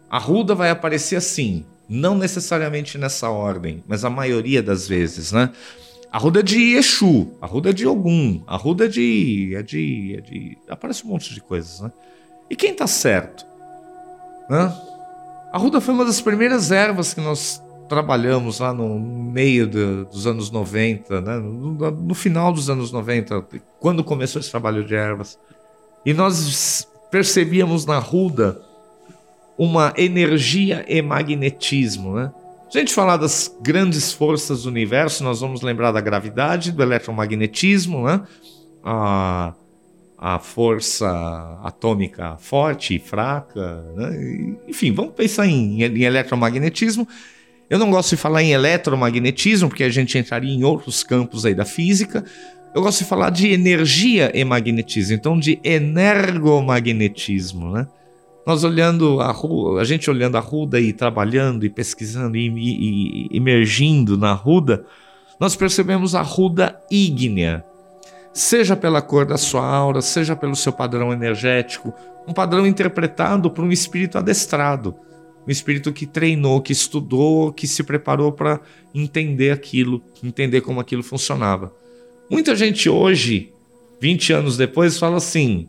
Arruda 0.08 0.54
vai 0.54 0.70
aparecer 0.70 1.16
assim, 1.16 1.64
não 1.88 2.16
necessariamente 2.16 2.98
nessa 2.98 3.28
ordem, 3.28 3.82
mas 3.86 4.04
a 4.04 4.10
maioria 4.10 4.62
das 4.62 4.86
vezes, 4.86 5.32
né? 5.32 5.50
Arruda 6.12 6.42
de 6.42 6.74
Exu, 6.74 7.28
Arruda 7.40 7.72
de 7.72 7.86
Ogum, 7.86 8.42
Arruda 8.46 8.88
de, 8.88 9.54
é 9.54 9.62
de, 9.62 10.16
é 10.18 10.20
de... 10.20 10.58
Aparece 10.68 11.04
um 11.06 11.08
monte 11.10 11.32
de 11.32 11.40
coisas, 11.40 11.80
né? 11.80 11.92
E 12.50 12.56
quem 12.56 12.74
tá 12.74 12.86
certo? 12.86 13.46
Né? 14.48 14.74
Arruda 15.52 15.80
foi 15.80 15.94
uma 15.94 16.04
das 16.04 16.20
primeiras 16.20 16.72
ervas 16.72 17.14
que 17.14 17.20
nós 17.20 17.62
trabalhamos 17.88 18.58
lá 18.58 18.72
no 18.72 18.98
meio 18.98 19.66
de, 19.66 20.04
dos 20.04 20.26
anos 20.26 20.50
90, 20.50 21.20
né? 21.20 21.36
no, 21.38 21.90
no, 21.90 22.14
final 22.14 22.52
dos 22.52 22.68
anos 22.68 22.90
90, 22.90 23.46
quando 23.78 24.02
começou 24.02 24.40
esse 24.40 24.50
trabalho 24.50 24.84
de 24.84 24.94
ervas. 24.94 25.38
E 26.04 26.12
nós 26.12 26.88
percebíamos 27.10 27.86
na 27.86 27.98
ruda 27.98 28.60
uma 29.58 29.92
energia 29.96 30.84
e 30.88 31.02
magnetismo. 31.02 32.14
Né? 32.14 32.32
Se 32.70 32.78
a 32.78 32.80
gente 32.80 32.94
falar 32.94 33.16
das 33.16 33.54
grandes 33.60 34.12
forças 34.12 34.62
do 34.62 34.68
universo, 34.68 35.24
nós 35.24 35.40
vamos 35.40 35.60
lembrar 35.60 35.92
da 35.92 36.00
gravidade, 36.00 36.72
do 36.72 36.82
eletromagnetismo, 36.82 38.04
né? 38.04 38.22
a, 38.84 39.54
a 40.16 40.38
força 40.38 41.58
atômica 41.64 42.36
forte 42.38 42.94
e 42.94 42.98
fraca. 42.98 43.82
Né? 43.96 44.56
Enfim, 44.68 44.92
vamos 44.92 45.14
pensar 45.14 45.46
em, 45.46 45.82
em 45.82 46.02
eletromagnetismo 46.02 47.06
eu 47.70 47.78
não 47.78 47.88
gosto 47.88 48.10
de 48.10 48.16
falar 48.16 48.42
em 48.42 48.50
eletromagnetismo, 48.50 49.68
porque 49.68 49.84
a 49.84 49.88
gente 49.88 50.18
entraria 50.18 50.52
em 50.52 50.64
outros 50.64 51.04
campos 51.04 51.46
aí 51.46 51.54
da 51.54 51.64
física. 51.64 52.24
Eu 52.74 52.82
gosto 52.82 52.98
de 52.98 53.04
falar 53.04 53.30
de 53.30 53.52
energia 53.52 54.32
e 54.34 54.44
magnetismo, 54.44 55.14
então 55.14 55.38
de 55.38 55.60
energomagnetismo, 55.62 57.70
né? 57.70 57.86
Nós 58.46 58.64
olhando 58.64 59.20
a 59.20 59.30
Ruda, 59.30 59.80
a 59.80 59.84
gente 59.84 60.10
olhando 60.10 60.36
a 60.36 60.40
Ruda 60.40 60.80
e 60.80 60.92
trabalhando 60.92 61.64
e 61.64 61.70
pesquisando 61.70 62.36
e, 62.36 62.48
e, 62.48 63.28
e 63.30 63.36
emergindo 63.36 64.16
na 64.16 64.32
Ruda, 64.32 64.84
nós 65.38 65.54
percebemos 65.54 66.14
a 66.14 66.22
Ruda 66.22 66.80
ígnea. 66.90 67.64
Seja 68.32 68.76
pela 68.76 69.02
cor 69.02 69.26
da 69.26 69.36
sua 69.36 69.66
aura, 69.66 70.00
seja 70.00 70.36
pelo 70.36 70.56
seu 70.56 70.72
padrão 70.72 71.12
energético, 71.12 71.92
um 72.26 72.32
padrão 72.32 72.66
interpretado 72.66 73.50
por 73.50 73.64
um 73.64 73.72
espírito 73.72 74.16
adestrado 74.16 74.94
um 75.46 75.50
espírito 75.50 75.92
que 75.92 76.06
treinou, 76.06 76.60
que 76.60 76.72
estudou, 76.72 77.52
que 77.52 77.66
se 77.66 77.82
preparou 77.82 78.32
para 78.32 78.60
entender 78.94 79.50
aquilo, 79.50 80.02
entender 80.22 80.60
como 80.60 80.80
aquilo 80.80 81.02
funcionava. 81.02 81.74
Muita 82.30 82.54
gente 82.54 82.88
hoje, 82.88 83.52
20 84.00 84.32
anos 84.32 84.56
depois, 84.56 84.98
fala 84.98 85.16
assim: 85.16 85.68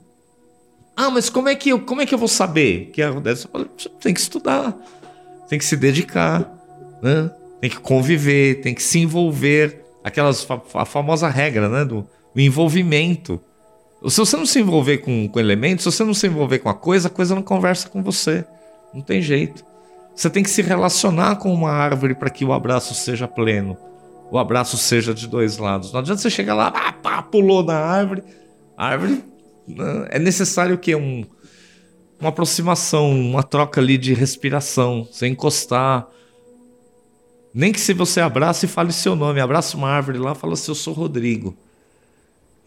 "Ah, 0.95 1.09
mas 1.09 1.29
como 1.29 1.49
é 1.49 1.55
que 1.55 1.69
eu, 1.69 1.79
como 1.79 2.01
é 2.01 2.05
que 2.05 2.13
eu 2.13 2.19
vou 2.19 2.27
saber 2.27 2.91
que 2.93 3.01
é 3.01 3.09
Você 3.09 3.47
tem 3.99 4.13
que 4.13 4.19
estudar, 4.19 4.75
tem 5.47 5.57
que 5.57 5.65
se 5.65 5.75
dedicar, 5.75 6.51
né? 7.01 7.31
Tem 7.59 7.69
que 7.69 7.79
conviver, 7.79 8.61
tem 8.61 8.73
que 8.73 8.81
se 8.81 8.99
envolver, 8.99 9.83
aquelas 10.03 10.47
a 10.73 10.85
famosa 10.85 11.29
regra, 11.29 11.69
né, 11.69 11.85
do, 11.85 12.07
do 12.33 12.41
envolvimento. 12.41 13.39
Se 14.07 14.17
você 14.17 14.35
não 14.35 14.47
se 14.47 14.59
envolver 14.59 14.97
com, 14.99 15.27
com 15.27 15.39
elementos, 15.39 15.83
se 15.83 15.91
você 15.91 16.03
não 16.03 16.13
se 16.13 16.25
envolver 16.25 16.59
com 16.59 16.69
a 16.69 16.73
coisa, 16.73 17.07
a 17.07 17.11
coisa 17.11 17.35
não 17.35 17.43
conversa 17.43 17.87
com 17.87 18.01
você. 18.01 18.43
Não 18.93 19.01
tem 19.01 19.21
jeito. 19.21 19.63
Você 20.15 20.29
tem 20.29 20.43
que 20.43 20.49
se 20.49 20.61
relacionar 20.61 21.35
com 21.37 21.53
uma 21.53 21.69
árvore 21.69 22.15
para 22.15 22.29
que 22.29 22.43
o 22.43 22.51
abraço 22.51 22.95
seja 22.95 23.27
pleno. 23.27 23.77
O 24.31 24.39
abraço 24.39 24.77
seja 24.77 25.13
de 25.13 25.27
dois 25.27 25.57
lados. 25.57 25.91
Não 25.93 25.99
adianta 25.99 26.21
você 26.21 26.29
chegar 26.29 26.55
lá, 26.55 26.73
ah, 26.73 26.93
pá, 26.93 27.21
pulou 27.21 27.63
na 27.63 27.75
árvore. 27.75 28.23
A 28.75 28.87
árvore. 28.87 29.23
Né, 29.67 30.07
é 30.09 30.19
necessário 30.19 30.77
que 30.77 30.95
um, 30.95 31.25
uma 32.19 32.29
aproximação, 32.29 33.09
uma 33.11 33.43
troca 33.43 33.81
ali 33.81 33.97
de 33.97 34.13
respiração. 34.13 35.07
Você 35.11 35.27
encostar. 35.27 36.07
Nem 37.53 37.71
que 37.71 37.79
se 37.79 37.93
você 37.93 38.21
abraça 38.21 38.65
e 38.65 38.69
fale 38.69 38.93
seu 38.93 39.15
nome, 39.15 39.41
abraça 39.41 39.75
uma 39.75 39.89
árvore 39.89 40.17
lá, 40.17 40.33
fala 40.35 40.53
assim: 40.53 40.71
Eu 40.71 40.75
sou 40.75 40.93
Rodrigo. 40.93 41.57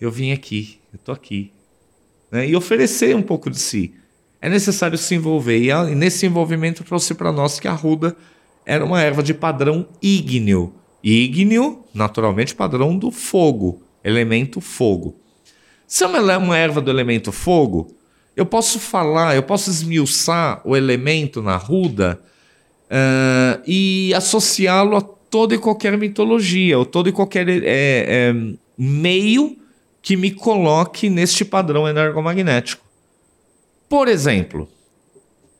Eu 0.00 0.10
vim 0.10 0.32
aqui, 0.32 0.80
eu 0.92 0.98
tô 0.98 1.12
aqui. 1.12 1.52
Né? 2.30 2.48
E 2.48 2.56
oferecer 2.56 3.14
um 3.16 3.22
pouco 3.22 3.48
de 3.48 3.58
si 3.58 3.94
é 4.44 4.48
necessário 4.50 4.98
se 4.98 5.14
envolver. 5.14 5.58
E 5.58 5.94
nesse 5.94 6.26
envolvimento 6.26 6.84
trouxe 6.84 7.14
para 7.14 7.32
nós 7.32 7.58
que 7.58 7.66
a 7.66 7.72
ruda 7.72 8.14
era 8.66 8.84
uma 8.84 9.00
erva 9.00 9.22
de 9.22 9.32
padrão 9.32 9.88
ígneo. 10.02 10.74
Ígneo, 11.02 11.82
naturalmente, 11.94 12.54
padrão 12.54 12.94
do 12.98 13.10
fogo, 13.10 13.82
elemento 14.04 14.60
fogo. 14.60 15.16
Se 15.86 16.04
ela 16.04 16.32
é 16.32 16.36
uma 16.36 16.56
erva 16.56 16.80
do 16.80 16.90
elemento 16.90 17.30
fogo, 17.30 17.94
eu 18.36 18.44
posso 18.44 18.80
falar, 18.80 19.36
eu 19.36 19.42
posso 19.42 19.70
esmiuçar 19.70 20.60
o 20.64 20.76
elemento 20.76 21.40
na 21.42 21.56
ruda 21.56 22.20
uh, 22.86 23.62
e 23.66 24.12
associá-lo 24.14 24.96
a 24.96 25.00
toda 25.00 25.54
e 25.54 25.58
qualquer 25.58 25.96
mitologia, 25.98 26.78
ou 26.78 26.86
todo 26.86 27.08
e 27.08 27.12
qualquer 27.12 27.48
é, 27.48 27.62
é, 27.64 28.34
meio 28.78 29.56
que 30.00 30.16
me 30.16 30.30
coloque 30.30 31.08
neste 31.08 31.44
padrão 31.44 31.88
energomagnético. 31.88 32.84
Por 33.88 34.06
exemplo, 34.06 34.68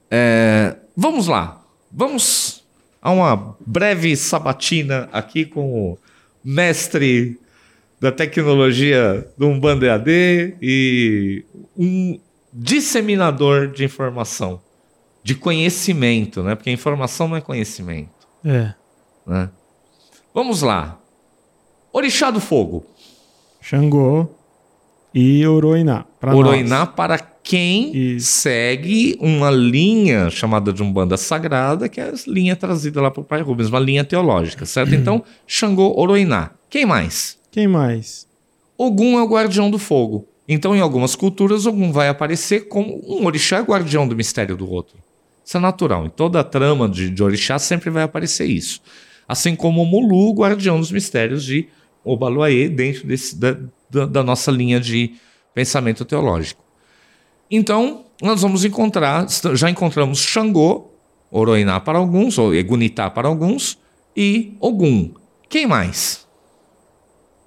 é, 0.09 0.75
vamos 0.95 1.27
lá, 1.27 1.61
vamos 1.91 2.63
a 3.01 3.11
uma 3.11 3.55
breve 3.65 4.15
sabatina 4.15 5.09
aqui 5.11 5.45
com 5.45 5.91
o 5.91 5.97
mestre 6.43 7.39
da 8.05 8.11
tecnologia 8.11 9.27
do 9.35 9.47
Umbanda 9.47 9.87
EAD 9.87 10.57
e 10.61 11.43
um 11.75 12.19
disseminador 12.53 13.67
de 13.67 13.83
informação, 13.83 14.61
de 15.23 15.33
conhecimento, 15.33 16.43
né? 16.43 16.53
Porque 16.53 16.69
informação 16.69 17.27
não 17.27 17.35
é 17.35 17.41
conhecimento. 17.41 18.27
É. 18.45 18.75
Né? 19.25 19.49
Vamos 20.31 20.61
lá. 20.61 20.99
Orixá 21.91 22.29
do 22.29 22.39
Fogo. 22.39 22.85
Xangô 23.59 24.29
e 25.11 25.47
Oroiná. 25.47 26.05
Oroiná 26.21 26.85
nós. 26.85 26.89
para 26.95 27.17
quem 27.17 27.91
Isso. 28.17 28.41
segue 28.41 29.17
uma 29.19 29.49
linha 29.49 30.29
chamada 30.29 30.71
de 30.71 30.83
Umbanda 30.83 31.17
Sagrada, 31.17 31.89
que 31.89 31.99
é 31.99 32.09
a 32.09 32.13
linha 32.27 32.55
trazida 32.55 33.01
lá 33.01 33.09
para 33.09 33.21
o 33.21 33.25
Pai 33.25 33.41
Rubens, 33.41 33.69
uma 33.69 33.79
linha 33.79 34.03
teológica, 34.03 34.63
certo? 34.63 34.93
Então, 34.93 35.23
Xangô, 35.47 35.99
Oroiná. 35.99 36.51
Quem 36.69 36.85
mais? 36.85 37.43
Quem 37.55 37.69
mais? 37.69 38.27
Ogum 38.77 39.17
é 39.17 39.23
o 39.23 39.29
guardião 39.29 39.71
do 39.71 39.79
fogo. 39.79 40.27
Então, 40.45 40.75
em 40.75 40.81
algumas 40.81 41.15
culturas, 41.15 41.65
Ogum 41.65 41.89
vai 41.89 42.09
aparecer 42.09 42.67
como 42.67 43.01
um 43.07 43.25
orixá 43.25 43.61
guardião 43.61 44.05
do 44.05 44.13
mistério 44.13 44.57
do 44.57 44.69
outro. 44.69 44.97
Isso 45.45 45.55
é 45.55 45.59
natural. 45.61 46.05
Em 46.05 46.09
toda 46.09 46.41
a 46.41 46.43
trama 46.43 46.89
de, 46.89 47.09
de 47.09 47.23
orixá 47.23 47.57
sempre 47.57 47.89
vai 47.89 48.03
aparecer 48.03 48.43
isso. 48.45 48.81
Assim 49.25 49.55
como 49.55 49.83
o 49.83 49.85
Mulu, 49.85 50.33
guardião 50.33 50.81
dos 50.81 50.91
mistérios 50.91 51.45
de 51.45 51.69
Obaluaê, 52.03 52.67
dentro 52.67 53.07
desse, 53.07 53.33
da, 53.37 53.55
da, 53.89 54.05
da 54.05 54.21
nossa 54.21 54.51
linha 54.51 54.77
de 54.77 55.13
pensamento 55.53 56.03
teológico. 56.03 56.61
Então, 57.49 58.03
nós 58.21 58.41
vamos 58.41 58.65
encontrar, 58.65 59.27
já 59.53 59.69
encontramos 59.69 60.19
Xangô, 60.19 60.91
Oroiná 61.31 61.79
para 61.79 61.99
alguns, 61.99 62.37
ou 62.37 62.53
Egunitá 62.53 63.09
para 63.09 63.29
alguns, 63.29 63.79
e 64.13 64.57
Ogum. 64.59 65.13
Quem 65.47 65.65
mais? 65.65 66.24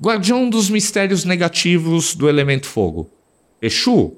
Guardião 0.00 0.48
dos 0.48 0.70
mistérios 0.70 1.24
negativos 1.24 2.14
do 2.14 2.28
elemento 2.28 2.66
fogo. 2.66 3.10
Exu. 3.60 4.16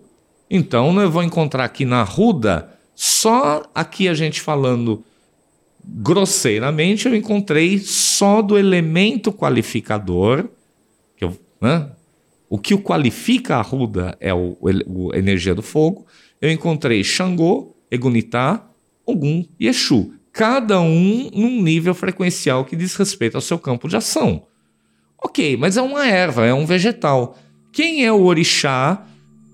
Então, 0.50 1.00
eu 1.00 1.10
vou 1.10 1.22
encontrar 1.22 1.64
aqui 1.64 1.84
na 1.84 2.02
Ruda, 2.02 2.78
só 2.94 3.62
aqui 3.74 4.08
a 4.08 4.14
gente 4.14 4.40
falando 4.40 5.04
grosseiramente, 5.82 7.06
eu 7.06 7.14
encontrei 7.14 7.78
só 7.78 8.42
do 8.42 8.58
elemento 8.58 9.32
qualificador, 9.32 10.48
que 11.16 11.24
eu, 11.24 11.38
né? 11.60 11.90
o 12.48 12.58
que 12.58 12.74
o 12.74 12.82
qualifica 12.82 13.56
a 13.56 13.62
Ruda 13.62 14.16
é 14.20 14.34
o, 14.34 14.56
o, 14.60 15.12
a 15.12 15.16
energia 15.16 15.54
do 15.54 15.62
fogo. 15.62 16.04
Eu 16.40 16.50
encontrei 16.50 17.02
Xangô, 17.04 17.76
Egunitá, 17.90 18.68
Ogum 19.06 19.46
e 19.58 19.68
Exu. 19.68 20.12
Cada 20.32 20.80
um 20.80 21.30
num 21.32 21.62
nível 21.62 21.94
frequencial 21.94 22.64
que 22.64 22.76
diz 22.76 22.96
respeito 22.96 23.36
ao 23.36 23.40
seu 23.40 23.58
campo 23.58 23.88
de 23.88 23.96
ação. 23.96 24.46
Ok, 25.22 25.56
mas 25.56 25.76
é 25.76 25.82
uma 25.82 26.06
erva, 26.06 26.46
é 26.46 26.54
um 26.54 26.64
vegetal. 26.66 27.36
Quem 27.72 28.04
é 28.04 28.12
o 28.12 28.22
orixá 28.24 29.04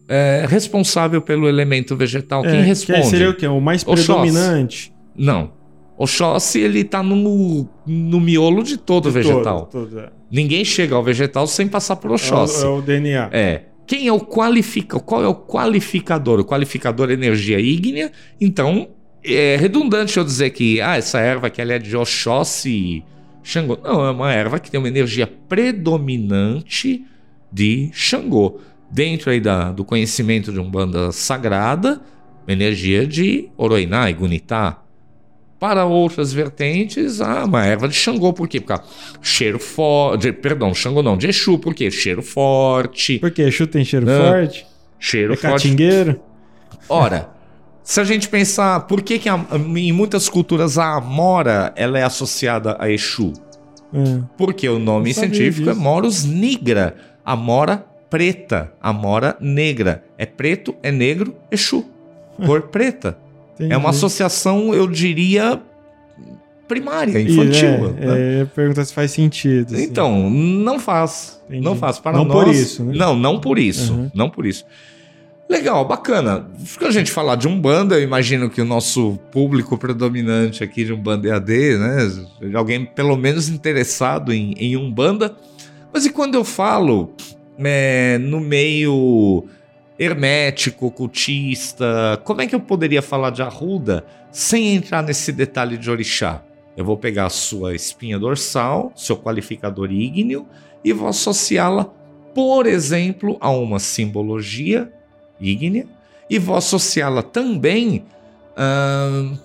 é, 0.09 0.47
responsável 0.49 1.21
pelo 1.21 1.49
elemento 1.49 1.97
vegetal? 1.97 2.43
Quem 2.43 2.57
É, 2.59 2.63
responde? 2.63 3.01
Que 3.01 3.07
seria 3.07 3.31
o 3.31 3.35
quê? 3.35 3.47
O 3.47 3.61
mais 3.61 3.83
Oxóssi. 3.83 4.07
predominante? 4.07 4.93
Não. 5.17 5.53
Oxóssi, 5.99 6.61
ele 6.61 6.85
tá 6.85 7.03
no, 7.03 7.69
no 7.87 8.21
miolo 8.21 8.63
de 8.63 8.77
todo 8.77 9.11
vegetal. 9.11 9.67
Todo, 9.67 9.87
todo, 9.89 10.01
é. 10.01 10.11
Ninguém 10.31 10.65
chega 10.65 10.95
ao 10.95 11.03
vegetal 11.03 11.47
sem 11.47 11.67
passar 11.67 11.97
por 11.97 12.09
É 12.09 12.13
o, 12.13 12.15
Oxóssi. 12.15 12.65
é 12.65 12.69
o 12.69 12.81
DNA. 12.83 13.29
É. 13.33 13.63
Quem 13.87 14.07
é 14.09 14.13
o 14.13 14.21
qualifica? 14.21 14.99
Qual 15.01 15.23
é 15.23 15.29
o 15.29 15.35
qualificador? 15.35 16.41
O 16.41 16.45
qualificador 16.45 17.11
é 17.11 17.15
energia 17.15 17.59
ígnea. 17.61 18.13
Então, 18.41 18.89
é 19.25 19.57
redundante 19.59 20.17
eu 20.17 20.25
dizer 20.25 20.51
que 20.51 20.81
ah, 20.81 20.97
essa 20.97 21.19
erva 21.21 21.49
que 21.51 21.61
ela 21.61 21.73
é 21.73 21.79
de 21.79 21.97
Oxóssi 21.97 23.03
Xangô. 23.49 23.79
Não, 23.81 24.05
é 24.05 24.11
uma 24.11 24.33
erva 24.33 24.59
que 24.59 24.69
tem 24.69 24.79
uma 24.79 24.89
energia 24.89 25.25
predominante 25.27 27.05
de 27.53 27.89
Xangô. 27.93 28.59
Dentro 28.91 29.31
aí 29.31 29.41
da, 29.41 29.71
do 29.71 29.85
conhecimento 29.85 30.53
de 30.53 30.59
Umbanda 30.59 31.13
sagrada, 31.13 32.01
uma 32.47 32.53
energia 32.53 33.07
de 33.07 33.49
Oroiná 33.57 34.11
e 34.11 34.15
Gunitá. 34.15 34.83
Para 35.61 35.85
outras 35.87 36.33
vertentes, 36.33 37.21
ah, 37.21 37.45
uma 37.45 37.65
erva 37.65 37.89
de 37.89 37.95
Xangô, 37.95 38.33
por 38.33 38.47
quê? 38.49 38.61
Porque 38.61 38.85
cheiro 39.23 39.59
forte. 39.61 40.33
Perdão, 40.33 40.75
Xangô 40.75 41.01
não, 41.03 41.17
de 41.17 41.29
Exu, 41.29 41.57
por 41.59 41.73
quê? 41.73 41.89
Cheiro 41.91 42.23
forte. 42.23 43.19
Porque 43.21 43.43
Exu 43.43 43.67
tem 43.67 43.85
cheiro 43.85 44.07
Ah, 44.11 44.33
forte? 44.33 44.67
Cheiro 44.99 45.33
É 45.35 45.37
forte. 45.37 45.53
catingueiro? 45.69 46.21
Ora, 46.89 47.31
se 47.89 48.01
a 48.01 48.05
gente 48.05 48.29
pensar 48.29 48.81
por 48.81 49.01
que, 49.01 49.17
que 49.17 49.29
a- 49.29 49.47
em 49.77 49.93
muitas 49.93 50.29
culturas 50.29 50.77
a 50.77 50.97
amora 50.97 51.73
ela 51.77 51.97
é 51.99 52.03
associada 52.03 52.77
a 52.81 52.91
Exu? 52.91 53.33
É. 53.95 54.21
Porque 54.37 54.69
o 54.69 54.81
nome 54.81 55.15
científico 55.15 55.69
é 55.71 55.73
disso. 55.73 55.81
Morus 55.85 56.25
nigra, 56.25 56.97
amora 57.25 57.87
preta, 58.11 58.73
amora 58.81 59.37
negra. 59.41 60.03
É 60.19 60.27
preto, 60.27 60.75
é 60.83 60.91
negro, 60.91 61.35
Exu. 61.51 61.85
Cor 62.45 62.63
preta. 62.69 63.17
É 63.59 63.65
uma 63.69 63.75
Entendi. 63.77 63.87
associação, 63.89 64.75
eu 64.75 64.87
diria, 64.89 65.63
primária, 66.69 67.19
infantil. 67.21 67.69
É, 67.69 68.07
né? 68.07 68.41
é, 68.41 68.45
pergunta 68.45 68.85
se 68.85 68.93
faz 68.93 69.13
sentido. 69.13 69.75
assim. 69.75 69.85
Então, 69.85 70.29
não 70.29 70.79
faz. 70.79 71.41
Entendi. 71.49 71.65
Não 71.65 71.77
faz. 71.77 71.99
Para 71.99 72.19
Não 72.19 72.25
nós. 72.25 72.45
por 72.45 72.53
isso, 72.53 72.85
né? 72.85 72.93
Não, 72.97 73.15
não 73.17 73.41
por 73.41 73.59
isso. 73.59 73.95
Uhum. 73.95 74.11
Não 74.15 74.29
por 74.29 74.45
isso. 74.45 74.65
Legal, 75.49 75.85
bacana. 75.85 76.45
Quando 76.77 76.91
a 76.91 76.93
gente 76.93 77.13
falar 77.13 77.37
de 77.37 77.47
Umbanda, 77.47 77.95
eu 77.95 78.03
imagino 78.03 78.51
que 78.51 78.61
o 78.61 78.65
nosso 78.65 79.17
público 79.31 79.79
predominante 79.79 80.65
aqui 80.65 80.85
de 80.85 80.93
Umbanda 80.93 81.29
EAD, 81.29 81.79
né? 81.79 82.53
Alguém 82.55 82.85
pelo 82.85 83.17
menos 83.17 83.49
interessado 83.49 84.33
em, 84.33 84.55
em 84.59 84.77
Umbanda. 84.77 85.37
Mas 85.93 86.05
e 86.05 86.11
quando 86.11 86.35
eu 86.35 86.45
falo 86.45 87.15
é, 87.59 88.19
no 88.19 88.41
meio 88.41 89.45
hermético, 89.97 90.87
ocultista, 90.87 92.21
como 92.25 92.43
é 92.43 92.47
que 92.47 92.55
eu 92.55 92.61
poderia 92.61 93.01
falar 93.01 93.31
de 93.31 93.41
Arruda 93.41 94.05
sem 94.33 94.75
entrar 94.75 95.03
nesse 95.03 95.31
detalhe 95.33 95.79
de 95.79 95.89
orixá? 95.89 96.43
Eu 96.77 96.85
vou 96.85 96.99
pegar 96.99 97.27
a 97.27 97.31
sua 97.31 97.75
espinha 97.75 98.19
dorsal, 98.19 98.93
seu 98.97 99.17
qualificador 99.17 99.91
ígneo, 99.93 100.47
e 100.85 100.93
vou 100.93 101.09
associá-la, 101.09 101.85
por 102.35 102.67
exemplo, 102.67 103.39
a 103.41 103.49
uma 103.49 103.79
simbologia 103.79 104.93
ígnea, 105.41 105.87
e 106.29 106.39
vou 106.39 106.57
associá-la 106.57 107.23
também. 107.23 108.05
ahn, 108.57 109.37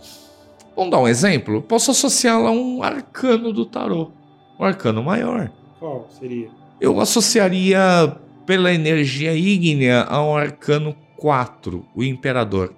vamos 0.75 0.91
dar 0.91 0.99
um 0.99 1.07
exemplo? 1.07 1.61
Posso 1.61 1.91
associá-la 1.91 2.49
a 2.49 2.51
um 2.51 2.81
arcano 2.81 3.53
do 3.53 3.65
tarô, 3.65 4.11
um 4.59 4.63
arcano 4.63 5.03
maior. 5.03 5.51
Qual 5.79 6.07
seria? 6.19 6.49
Eu 6.79 6.99
associaria 6.99 8.15
pela 8.45 8.73
energia 8.73 9.33
ígnea 9.35 10.01
ao 10.03 10.35
arcano 10.35 10.95
4, 11.17 11.85
o 11.95 12.03
imperador. 12.03 12.73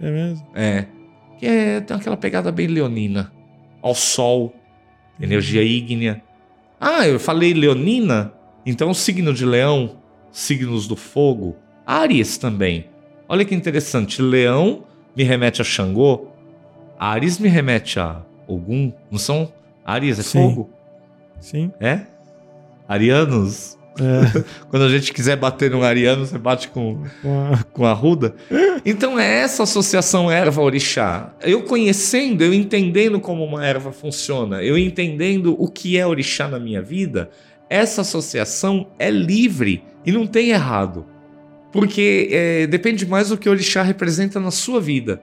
É 0.00 0.10
mesmo? 0.10 0.46
É. 0.54 0.86
Que 1.38 1.46
é, 1.46 1.80
tem 1.80 1.96
aquela 1.96 2.16
pegada 2.16 2.50
bem 2.50 2.66
leonina. 2.66 3.32
Ao 3.82 3.94
sol, 3.94 4.54
energia 5.20 5.62
ígnea. 5.62 6.22
Ah, 6.80 7.06
eu 7.06 7.20
falei 7.20 7.52
leonina? 7.52 8.32
Então 8.64 8.90
o 8.90 8.94
signo 8.94 9.32
de 9.32 9.44
leão, 9.44 9.96
signos 10.32 10.86
do 10.86 10.96
fogo, 10.96 11.56
Ares 11.88 12.36
também. 12.36 12.84
Olha 13.26 13.46
que 13.46 13.54
interessante. 13.54 14.20
Leão 14.20 14.84
me 15.16 15.24
remete 15.24 15.62
a 15.62 15.64
Xangô, 15.64 16.28
Ares 16.98 17.38
me 17.38 17.48
remete 17.48 17.98
a 17.98 18.20
Ogum. 18.46 18.92
Não 19.10 19.18
são? 19.18 19.50
Ares 19.86 20.18
é 20.18 20.22
Sim. 20.22 20.38
fogo? 20.38 20.70
Sim. 21.40 21.72
É? 21.80 22.02
Arianos? 22.86 23.78
É, 23.98 24.44
Quando 24.68 24.82
a 24.82 24.88
gente 24.90 25.14
quiser 25.14 25.36
bater 25.36 25.70
num 25.70 25.82
ariano, 25.82 26.26
você 26.26 26.36
bate 26.36 26.68
com, 26.68 27.04
com 27.72 27.86
a 27.86 27.92
ruda. 27.94 28.34
Então 28.84 29.18
é 29.18 29.40
essa 29.40 29.62
associação 29.62 30.30
erva-orixá. 30.30 31.32
Eu 31.40 31.62
conhecendo, 31.62 32.44
eu 32.44 32.52
entendendo 32.52 33.18
como 33.18 33.42
uma 33.42 33.64
erva 33.66 33.92
funciona, 33.92 34.62
eu 34.62 34.76
entendendo 34.76 35.56
o 35.58 35.66
que 35.66 35.96
é 35.96 36.06
orixá 36.06 36.48
na 36.48 36.58
minha 36.58 36.82
vida, 36.82 37.30
essa 37.70 38.02
associação 38.02 38.88
é 38.98 39.10
livre 39.10 39.82
e 40.04 40.12
não 40.12 40.26
tem 40.26 40.50
errado. 40.50 41.06
Porque 41.72 42.28
é, 42.30 42.66
depende 42.66 43.06
mais 43.06 43.28
do 43.28 43.36
que 43.36 43.48
o 43.48 43.52
orixá 43.52 43.82
representa 43.82 44.40
na 44.40 44.50
sua 44.50 44.80
vida. 44.80 45.22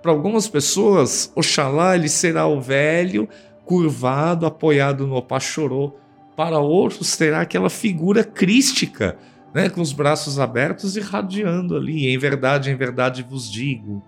Para 0.00 0.12
algumas 0.12 0.46
pessoas, 0.46 1.32
Oxalá 1.34 1.96
ele 1.96 2.08
será 2.08 2.46
o 2.46 2.60
velho, 2.60 3.28
curvado, 3.64 4.46
apoiado 4.46 5.06
no 5.06 5.16
Opachorô. 5.16 5.92
Para 6.36 6.58
outros, 6.58 7.16
terá 7.16 7.40
aquela 7.40 7.70
figura 7.70 8.22
crística 8.22 9.16
né, 9.56 9.70
com 9.70 9.80
os 9.80 9.92
braços 9.92 10.38
abertos 10.38 10.96
e 10.96 11.00
radiando 11.00 11.76
ali. 11.76 12.08
Em 12.08 12.18
verdade, 12.18 12.70
em 12.70 12.76
verdade 12.76 13.26
vos 13.28 13.50
digo. 13.50 14.02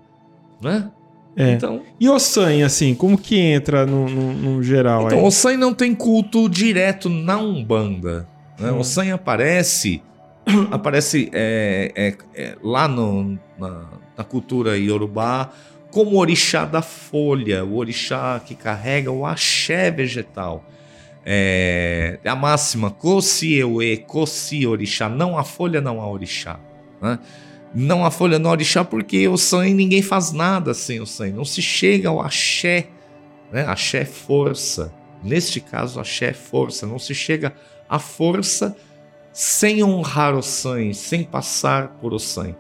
Né? 0.61 0.91
é. 1.35 1.53
Então, 1.53 1.83
E 1.99 2.09
o 2.09 2.19
San, 2.19 2.65
assim, 2.67 2.95
como 2.95 3.17
que 3.17 3.39
entra 3.39 3.87
no, 3.87 4.09
no, 4.09 4.35
no 4.35 4.63
geral 4.63 5.07
então 5.07 5.21
aí? 5.21 5.25
o 5.25 5.31
San 5.31 5.57
não 5.57 5.73
tem 5.73 5.95
culto 5.95 6.49
direto 6.49 7.09
na 7.09 7.39
Umbanda. 7.39 8.29
Né? 8.59 8.71
Hum. 8.71 8.81
O 8.81 8.85
San 8.85 9.15
aparece, 9.15 10.03
aparece 10.71 11.31
é, 11.33 11.93
é, 11.95 12.15
é, 12.35 12.57
lá 12.63 12.89
no- 12.89 13.39
na, 13.59 13.87
na 14.17 14.25
cultura 14.25 14.77
iorubá 14.79 15.51
como 15.91 16.13
o 16.13 16.19
orixá 16.19 16.65
da 16.67 16.83
folha, 16.83 17.65
o 17.65 17.77
orixá 17.77 18.41
que 18.45 18.55
carrega 18.55 19.11
o 19.11 19.25
axé 19.25 19.91
vegetal. 19.91 20.63
É, 21.25 22.19
a 22.25 22.37
máxima, 22.37 22.91
Kosi 22.91 23.55
Ewe, 23.55 23.97
Kosi 23.99 24.67
Orixá, 24.67 25.09
não 25.09 25.37
há 25.39 25.45
folha, 25.45 25.81
não 25.81 26.01
há 26.01 26.09
orixá. 26.09 26.59
né? 27.03 27.19
Não 27.75 28.05
há 28.05 28.11
folha, 28.11 28.39
não 28.39 28.49
há 28.51 28.53
orixá, 28.53 28.83
porque 28.85 29.29
o 29.29 29.37
sangue 29.37 29.75
ninguém 29.75 30.01
faz 30.03 30.33
nada 30.33 30.73
sem 30.73 31.01
o 31.01 31.07
sangue. 31.07 31.33
Não 31.37 31.45
se 31.45 31.61
chega 31.61 32.09
ao 32.09 32.21
axé, 32.21 32.87
né? 33.53 33.67
axé 33.67 34.01
é 34.01 34.05
força. 34.07 34.95
Neste 35.23 35.61
caso, 35.61 36.01
axé 36.01 36.27
é 36.27 36.33
força. 36.33 36.87
Não 36.87 36.99
se 36.99 37.15
chega 37.15 37.53
à 37.89 37.99
força 37.99 38.75
sem 39.39 39.85
honrar 39.85 40.35
o 40.37 40.43
sangue, 40.43 40.93
sem 40.93 41.23
passar 41.23 41.91
por 42.01 42.13
o 42.13 42.19
sangue. 42.19 42.57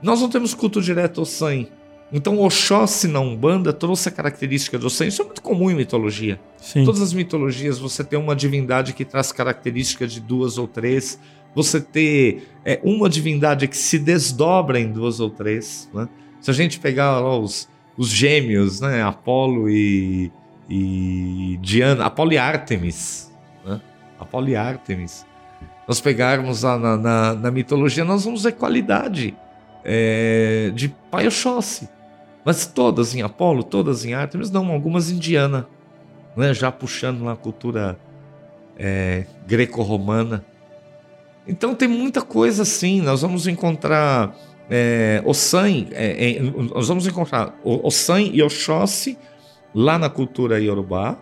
Nós 0.00 0.20
não 0.20 0.28
temos 0.28 0.54
culto 0.54 0.80
direto 0.80 1.18
ao 1.18 1.26
sangue. 1.26 1.68
Então, 2.12 2.38
Oxóssi 2.38 3.08
na 3.08 3.18
Umbanda 3.18 3.72
trouxe 3.72 4.08
a 4.08 4.12
característica 4.12 4.78
do 4.78 4.88
sangue. 4.88 5.08
Isso 5.08 5.22
é 5.22 5.24
muito 5.24 5.42
comum 5.42 5.68
em 5.68 5.74
mitologia. 5.74 6.40
Sim. 6.58 6.84
Todas 6.84 7.02
as 7.02 7.12
mitologias 7.12 7.80
você 7.80 8.04
tem 8.04 8.16
uma 8.16 8.36
divindade 8.36 8.92
que 8.92 9.04
traz 9.04 9.32
características 9.32 10.12
de 10.12 10.20
duas 10.20 10.58
ou 10.58 10.68
três. 10.68 11.18
Você 11.56 11.80
ter 11.80 12.50
é, 12.64 12.78
uma 12.84 13.08
divindade 13.08 13.66
que 13.66 13.76
se 13.76 13.98
desdobra 13.98 14.78
em 14.78 14.92
duas 14.92 15.18
ou 15.18 15.28
três. 15.28 15.90
né? 15.92 16.08
Se 16.40 16.52
a 16.52 16.54
gente 16.54 16.78
pegar 16.78 17.18
lá 17.18 17.36
os, 17.36 17.68
os 17.98 18.10
gêmeos, 18.10 18.80
né? 18.80 19.02
Apolo 19.02 19.68
e, 19.68 20.30
e 20.70 21.58
Diana, 21.60 22.04
Apolo 22.04 22.32
e 22.32 22.38
Ártemis. 22.38 23.34
Né? 23.64 23.80
Apolo 24.20 24.48
e 24.48 24.54
Ártemis. 24.54 25.25
Nós 25.86 26.00
pegarmos 26.00 26.62
na, 26.62 26.96
na, 26.96 27.34
na 27.34 27.50
mitologia, 27.50 28.04
nós 28.04 28.24
vamos 28.24 28.42
ver 28.42 28.52
qualidade 28.52 29.36
é, 29.84 30.70
de 30.74 30.88
Pai 31.10 31.26
Oxóssi. 31.26 31.88
Mas 32.44 32.66
todas 32.66 33.14
em 33.14 33.22
Apolo, 33.22 33.62
todas 33.62 34.04
em 34.04 34.14
Ártemis, 34.14 34.50
não, 34.50 34.70
algumas 34.70 35.10
em 35.10 35.18
Diana 35.18 35.68
né, 36.36 36.52
já 36.52 36.70
puxando 36.70 37.22
na 37.22 37.34
cultura 37.34 37.98
é, 38.78 39.24
greco-romana. 39.46 40.44
Então 41.48 41.74
tem 41.74 41.88
muita 41.88 42.20
coisa 42.20 42.62
assim. 42.62 43.00
Nós 43.00 43.22
vamos 43.22 43.46
encontrar 43.46 44.36
é, 44.68 45.22
Ossan, 45.24 45.86
é, 45.92 46.36
é, 46.36 46.40
nós 46.42 46.88
vamos 46.88 47.06
encontrar 47.06 47.58
Ossan 47.64 48.20
e 48.20 48.42
Oxóssi 48.42 49.16
lá 49.74 49.98
na 49.98 50.10
cultura 50.10 50.60
iorubá, 50.60 51.16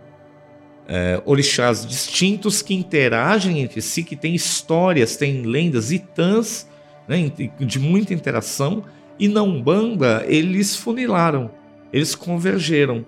é, 0.88 1.20
orixás 1.24 1.86
distintos 1.86 2.62
que 2.62 2.74
interagem 2.74 3.60
entre 3.60 3.80
si, 3.80 4.02
que 4.02 4.16
têm 4.16 4.34
histórias, 4.34 5.16
têm 5.16 5.42
lendas, 5.42 5.90
itãs, 5.90 6.68
né, 7.08 7.30
de 7.58 7.78
muita 7.78 8.14
interação, 8.14 8.84
e 9.18 9.28
na 9.28 9.42
Umbanda 9.42 10.24
eles 10.26 10.76
funilaram, 10.76 11.50
eles 11.92 12.14
convergeram. 12.14 13.04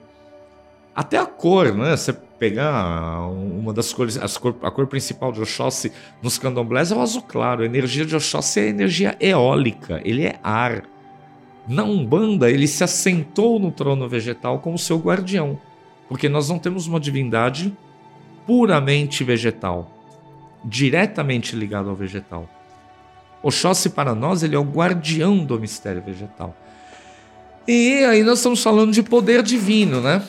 Até 0.95 1.19
a 1.19 1.27
cor, 1.27 1.75
né? 1.75 1.95
Você 1.95 2.15
pegar 2.39 3.29
uma 3.29 3.73
das 3.73 3.93
cores, 3.93 4.19
cor, 4.39 4.57
a 4.63 4.71
cor 4.71 4.87
principal 4.87 5.31
de 5.31 5.41
Oxóssi 5.43 5.93
nos 6.23 6.39
candomblés 6.39 6.91
é 6.91 6.97
o 6.97 7.01
azul 7.01 7.23
claro. 7.23 7.63
A 7.63 7.67
energia 7.67 8.07
de 8.07 8.17
Oxóssi 8.17 8.61
é 8.61 8.69
energia 8.69 9.17
eólica, 9.21 10.01
ele 10.05 10.25
é 10.25 10.39
ar. 10.43 10.85
Na 11.69 11.83
Umbanda, 11.83 12.51
ele 12.51 12.67
se 12.67 12.85
assentou 12.85 13.59
no 13.59 13.71
trono 13.71 14.09
vegetal 14.09 14.61
como 14.61 14.79
seu 14.79 14.99
guardião, 14.99 15.59
porque 16.09 16.29
nós 16.29 16.49
não 16.49 16.59
temos 16.59 16.87
uma 16.87 17.01
divindade 17.01 17.77
puramente 18.47 19.25
vegetal, 19.25 19.91
diretamente 20.65 21.57
ligado 21.57 21.91
ao 21.91 21.97
vegetal. 21.97 22.49
Oxóssi 23.43 23.91
para 23.91 24.15
nós 24.15 24.43
ele 24.43 24.57
é 24.57 24.59
o 24.59 24.65
guardião 24.65 25.45
do 25.45 25.59
mistério 25.59 26.03
vegetal. 26.03 26.57
E 27.67 28.05
aí 28.05 28.23
nós 28.23 28.39
estamos 28.39 28.63
falando 28.63 28.93
de 28.93 29.03
poder 29.03 29.43
divino, 29.43 30.01
né? 30.01 30.23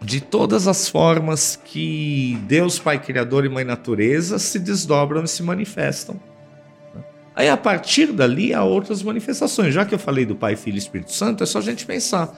de 0.00 0.20
todas 0.20 0.68
as 0.68 0.88
formas 0.88 1.58
que 1.64 2.38
Deus, 2.46 2.78
Pai 2.78 3.02
Criador 3.02 3.44
e 3.44 3.48
Mãe 3.48 3.64
Natureza 3.64 4.38
se 4.38 4.58
desdobram 4.58 5.24
e 5.24 5.28
se 5.28 5.42
manifestam. 5.42 6.20
Aí, 7.34 7.48
a 7.48 7.56
partir 7.56 8.12
dali, 8.12 8.54
há 8.54 8.64
outras 8.64 9.02
manifestações. 9.02 9.74
Já 9.74 9.84
que 9.84 9.94
eu 9.94 9.98
falei 9.98 10.24
do 10.24 10.34
Pai, 10.34 10.56
Filho 10.56 10.76
e 10.76 10.78
Espírito 10.78 11.12
Santo, 11.12 11.42
é 11.42 11.46
só 11.46 11.58
a 11.58 11.62
gente 11.62 11.84
pensar. 11.84 12.34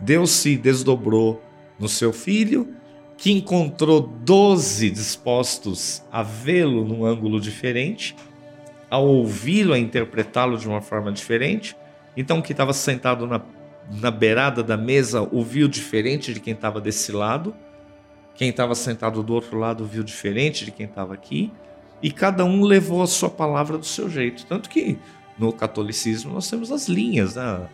Deus 0.00 0.30
se 0.32 0.56
desdobrou 0.56 1.42
no 1.78 1.88
seu 1.88 2.12
Filho, 2.12 2.74
que 3.16 3.32
encontrou 3.32 4.00
doze 4.00 4.90
dispostos 4.90 6.02
a 6.10 6.22
vê-lo 6.22 6.84
num 6.84 7.04
ângulo 7.04 7.40
diferente, 7.40 8.14
a 8.90 8.98
ouvi-lo, 8.98 9.74
a 9.74 9.78
interpretá-lo 9.78 10.56
de 10.56 10.68
uma 10.68 10.80
forma 10.80 11.12
diferente. 11.12 11.76
Então, 12.16 12.40
que 12.40 12.52
estava 12.52 12.72
sentado 12.72 13.26
na 13.26 13.40
na 13.90 14.10
beirada 14.10 14.62
da 14.62 14.76
mesa 14.76 15.26
ouviu 15.32 15.66
diferente 15.66 16.34
de 16.34 16.40
quem 16.40 16.52
estava 16.52 16.80
desse 16.80 17.10
lado, 17.10 17.54
quem 18.34 18.50
estava 18.50 18.74
sentado 18.74 19.22
do 19.22 19.34
outro 19.34 19.58
lado 19.58 19.84
viu 19.84 20.04
diferente 20.04 20.64
de 20.64 20.70
quem 20.70 20.86
estava 20.86 21.14
aqui, 21.14 21.52
e 22.02 22.10
cada 22.12 22.44
um 22.44 22.62
levou 22.62 23.02
a 23.02 23.06
sua 23.06 23.30
palavra 23.30 23.76
do 23.76 23.86
seu 23.86 24.08
jeito. 24.08 24.46
Tanto 24.46 24.68
que 24.68 24.98
no 25.38 25.52
catolicismo 25.52 26.32
nós 26.32 26.48
temos 26.48 26.70
as 26.70 26.88
linhas, 26.88 27.34
né? 27.34 27.68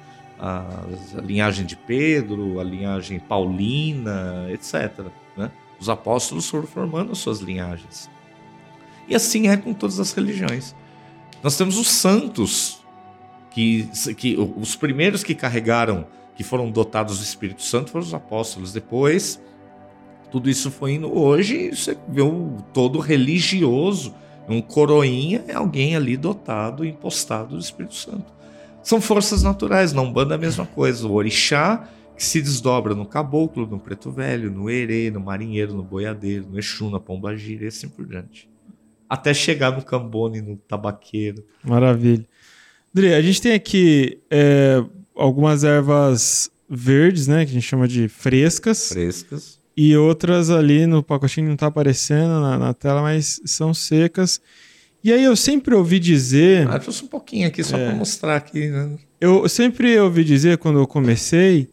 A, 0.45 0.85
a 1.17 1.21
linhagem 1.23 1.65
de 1.65 1.75
Pedro, 1.75 2.61
a 2.61 2.65
linhagem 2.65 3.19
paulina, 3.19 4.47
etc. 4.51 5.07
Né? 5.35 5.51
Os 5.81 5.89
apóstolos 5.89 6.51
foram 6.51 6.67
formando 6.67 7.13
as 7.13 7.19
suas 7.19 7.41
linhagens. 7.41 8.11
E 9.09 9.15
assim 9.15 9.49
é 9.49 9.57
com 9.57 9.73
todas 9.73 9.99
as 9.99 10.13
religiões. 10.13 10.75
Nós 11.43 11.57
temos 11.57 11.79
os 11.79 11.89
santos 11.89 12.85
que, 13.51 13.89
que 14.17 14.37
os 14.37 14.77
primeiros 14.77 15.23
que 15.23 15.35
carregaram, 15.35 16.07
que 16.37 16.45
foram 16.45 16.71
dotados 16.71 17.19
do 17.19 17.25
Espírito 17.25 17.63
Santo 17.63 17.91
foram 17.91 18.05
os 18.05 18.13
apóstolos. 18.13 18.71
Depois, 18.71 19.43
tudo 20.31 20.51
isso 20.51 20.71
foi 20.71 20.93
indo. 20.93 21.11
Hoje, 21.17 21.71
você 21.71 21.97
vê 22.07 22.21
um 22.21 22.59
todo 22.75 22.99
religioso, 22.99 24.15
um 24.47 24.61
coroinha, 24.61 25.43
é 25.49 25.55
alguém 25.55 25.97
ali 25.97 26.19
dotado, 26.19 26.85
impostado 26.85 27.55
do 27.55 27.61
Espírito 27.61 27.95
Santo. 27.95 28.34
São 28.85 29.01
forças 29.01 29.43
naturais, 29.43 29.93
não 29.93 30.13
banda 30.13 30.35
a 30.35 30.39
mesma 30.39 30.67
coisa. 30.67 31.09
O 31.09 31.13
orixá 31.15 31.89
que 32.15 32.25
se 32.25 32.41
desdobra 32.41 32.95
no 32.95 33.07
caboclo, 33.07 33.67
no 33.67 33.81
preto 33.81 34.13
velho, 34.13 34.51
no 34.51 34.71
erê, 34.71 35.11
no 35.11 35.19
marinheiro, 35.19 35.75
no 35.75 35.83
boiadeiro, 35.83 36.47
no 36.49 36.59
exu, 36.59 36.91
na 36.91 37.01
pombagira 37.01 37.65
e 37.65 37.69
assim 37.69 37.89
por 37.89 38.07
diante. 38.07 38.49
Até 39.09 39.35
chegar 39.35 39.73
no 39.75 39.83
cambone, 39.83 40.41
no 40.41 40.57
tabaqueiro. 40.57 41.43
Maravilha. 41.65 42.27
Dri, 42.93 43.13
a 43.13 43.23
gente 43.23 43.43
tem 43.43 43.53
aqui 43.53 44.19
é, 44.31 44.85
algumas 45.17 45.65
ervas 45.65 46.51
verdes, 46.69 47.27
né? 47.27 47.45
Que 47.45 47.51
a 47.51 47.55
gente 47.55 47.67
chama 47.67 47.89
de 47.89 48.07
frescas. 48.07 48.91
Frescas. 48.91 49.59
E 49.77 49.97
outras 49.97 50.51
ali 50.51 50.87
no 50.87 51.03
pacotinho 51.03 51.49
não 51.49 51.57
tá 51.57 51.67
aparecendo 51.67 52.41
na, 52.41 52.59
na 52.59 52.75
tela, 52.75 53.03
mas 53.03 53.41
são 53.45 53.75
secas. 53.75 54.41
E 55.05 55.13
aí 55.13 55.23
eu 55.23 55.37
sempre 55.37 55.75
ouvi 55.75 56.01
dizer. 56.01 56.67
Ah, 56.67 56.79
trouxe 56.79 57.05
um 57.05 57.09
pouquinho 57.09 57.47
aqui 57.47 57.63
só 57.63 57.77
é, 57.77 57.89
para 57.89 57.95
mostrar 57.95 58.37
aqui, 58.37 58.69
né? 58.69 58.97
Eu 59.21 59.47
sempre 59.51 60.01
ouvi 60.01 60.25
dizer 60.25 60.57
quando 60.57 60.79
eu 60.79 60.87
comecei 60.87 61.69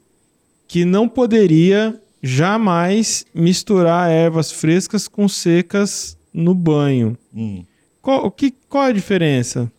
que 0.68 0.84
não 0.84 1.08
poderia 1.08 1.98
jamais 2.22 3.26
misturar 3.34 4.12
ervas 4.12 4.52
frescas 4.52 5.08
com 5.08 5.30
secas 5.30 6.18
no 6.34 6.54
banho. 6.54 7.18
Hum. 7.34 7.64
Qual, 8.02 8.30
que, 8.32 8.54
qual 8.68 8.84
a 8.84 8.92
diferença? 8.92 9.72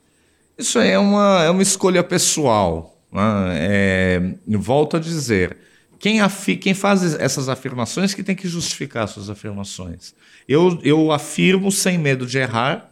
Isso 0.57 0.79
é 0.79 0.99
uma, 0.99 1.43
é 1.45 1.51
uma 1.51 1.63
escolha 1.63 2.03
pessoal. 2.03 2.99
Né? 3.13 3.21
É, 3.55 4.35
volto 4.49 4.97
a 4.97 5.01
dizer, 5.01 5.59
quem, 5.99 6.23
afi, 6.23 6.57
quem 6.57 6.73
faz 6.73 7.15
essas 7.21 7.51
afirmações 7.51 8.15
que 8.15 8.23
tem 8.23 8.35
que 8.35 8.49
justificar 8.49 9.07
suas 9.09 9.29
afirmações. 9.29 10.15
Eu, 10.49 10.81
eu 10.83 11.13
afirmo 11.13 11.71
sem 11.71 11.99
medo 11.99 12.25
de 12.25 12.39
errar 12.39 12.92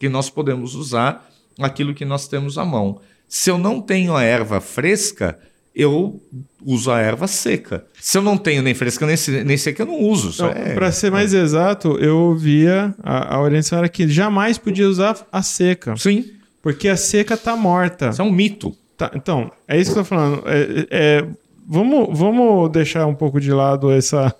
que 0.00 0.08
nós 0.08 0.30
podemos 0.30 0.74
usar 0.74 1.30
aquilo 1.60 1.94
que 1.94 2.06
nós 2.06 2.26
temos 2.26 2.56
à 2.56 2.64
mão. 2.64 3.00
Se 3.28 3.50
eu 3.50 3.58
não 3.58 3.80
tenho 3.80 4.16
a 4.16 4.24
erva 4.24 4.60
fresca, 4.60 5.38
eu 5.76 6.20
uso 6.64 6.90
a 6.90 6.98
erva 6.98 7.28
seca. 7.28 7.84
Se 8.00 8.16
eu 8.16 8.22
não 8.22 8.36
tenho 8.36 8.62
nem 8.62 8.74
fresca 8.74 9.06
nem, 9.06 9.44
nem 9.44 9.56
seca, 9.58 9.82
eu 9.82 9.86
não 9.86 10.00
uso. 10.00 10.30
Então, 10.30 10.48
é... 10.48 10.74
Para 10.74 10.90
ser 10.90 11.12
mais 11.12 11.34
exato, 11.34 11.98
eu 11.98 12.16
ouvia 12.18 12.94
a, 13.02 13.36
a 13.36 13.40
orientação 13.40 13.78
era 13.78 13.88
que 13.90 14.08
jamais 14.08 14.56
podia 14.56 14.88
usar 14.88 15.16
a 15.30 15.42
seca. 15.42 15.94
Sim. 15.98 16.24
Porque 16.62 16.88
a 16.88 16.96
seca 16.96 17.36
tá 17.36 17.54
morta. 17.54 18.08
Isso 18.08 18.22
é 18.22 18.24
um 18.24 18.32
mito. 18.32 18.74
Tá, 18.96 19.10
então, 19.14 19.52
é 19.68 19.78
isso 19.78 19.92
que 19.92 19.98
eu 19.98 20.02
tô 20.02 20.08
falando. 20.08 20.42
É, 20.46 20.86
é, 20.90 21.26
vamos, 21.68 22.18
vamos 22.18 22.70
deixar 22.72 23.06
um 23.06 23.14
pouco 23.14 23.38
de 23.38 23.52
lado 23.52 23.90
essa, 23.92 24.34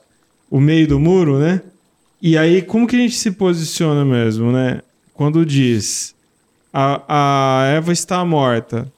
o 0.50 0.58
meio 0.58 0.88
do 0.88 0.98
muro, 0.98 1.38
né? 1.38 1.60
E 2.20 2.36
aí, 2.36 2.60
como 2.60 2.86
que 2.86 2.96
a 2.96 2.98
gente 2.98 3.14
se 3.14 3.30
posiciona 3.30 4.04
mesmo, 4.04 4.50
né? 4.50 4.80
Quando 5.20 5.44
diz 5.44 6.14
a, 6.72 7.02
a 7.06 7.66
Eva 7.66 7.92
está 7.92 8.24
morta, 8.24 8.90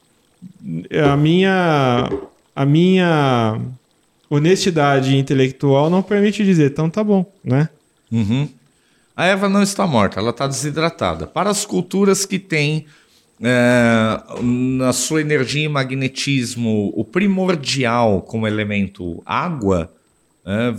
a 1.04 1.16
minha, 1.16 2.08
a 2.54 2.64
minha 2.64 3.60
honestidade 4.30 5.16
intelectual 5.16 5.90
não 5.90 6.00
permite 6.00 6.44
dizer, 6.44 6.70
então 6.70 6.88
tá 6.88 7.02
bom, 7.02 7.26
né? 7.42 7.68
Uhum. 8.12 8.48
A 9.16 9.26
Eva 9.26 9.48
não 9.48 9.64
está 9.64 9.84
morta, 9.84 10.20
ela 10.20 10.30
está 10.30 10.46
desidratada. 10.46 11.26
Para 11.26 11.50
as 11.50 11.66
culturas 11.66 12.24
que 12.24 12.38
têm 12.38 12.86
é, 13.42 14.22
na 14.40 14.92
sua 14.92 15.22
energia 15.22 15.64
e 15.64 15.68
magnetismo, 15.68 16.92
o 16.94 17.04
primordial 17.04 18.22
como 18.22 18.46
elemento 18.46 19.20
água, 19.26 19.92
é, 20.46 20.72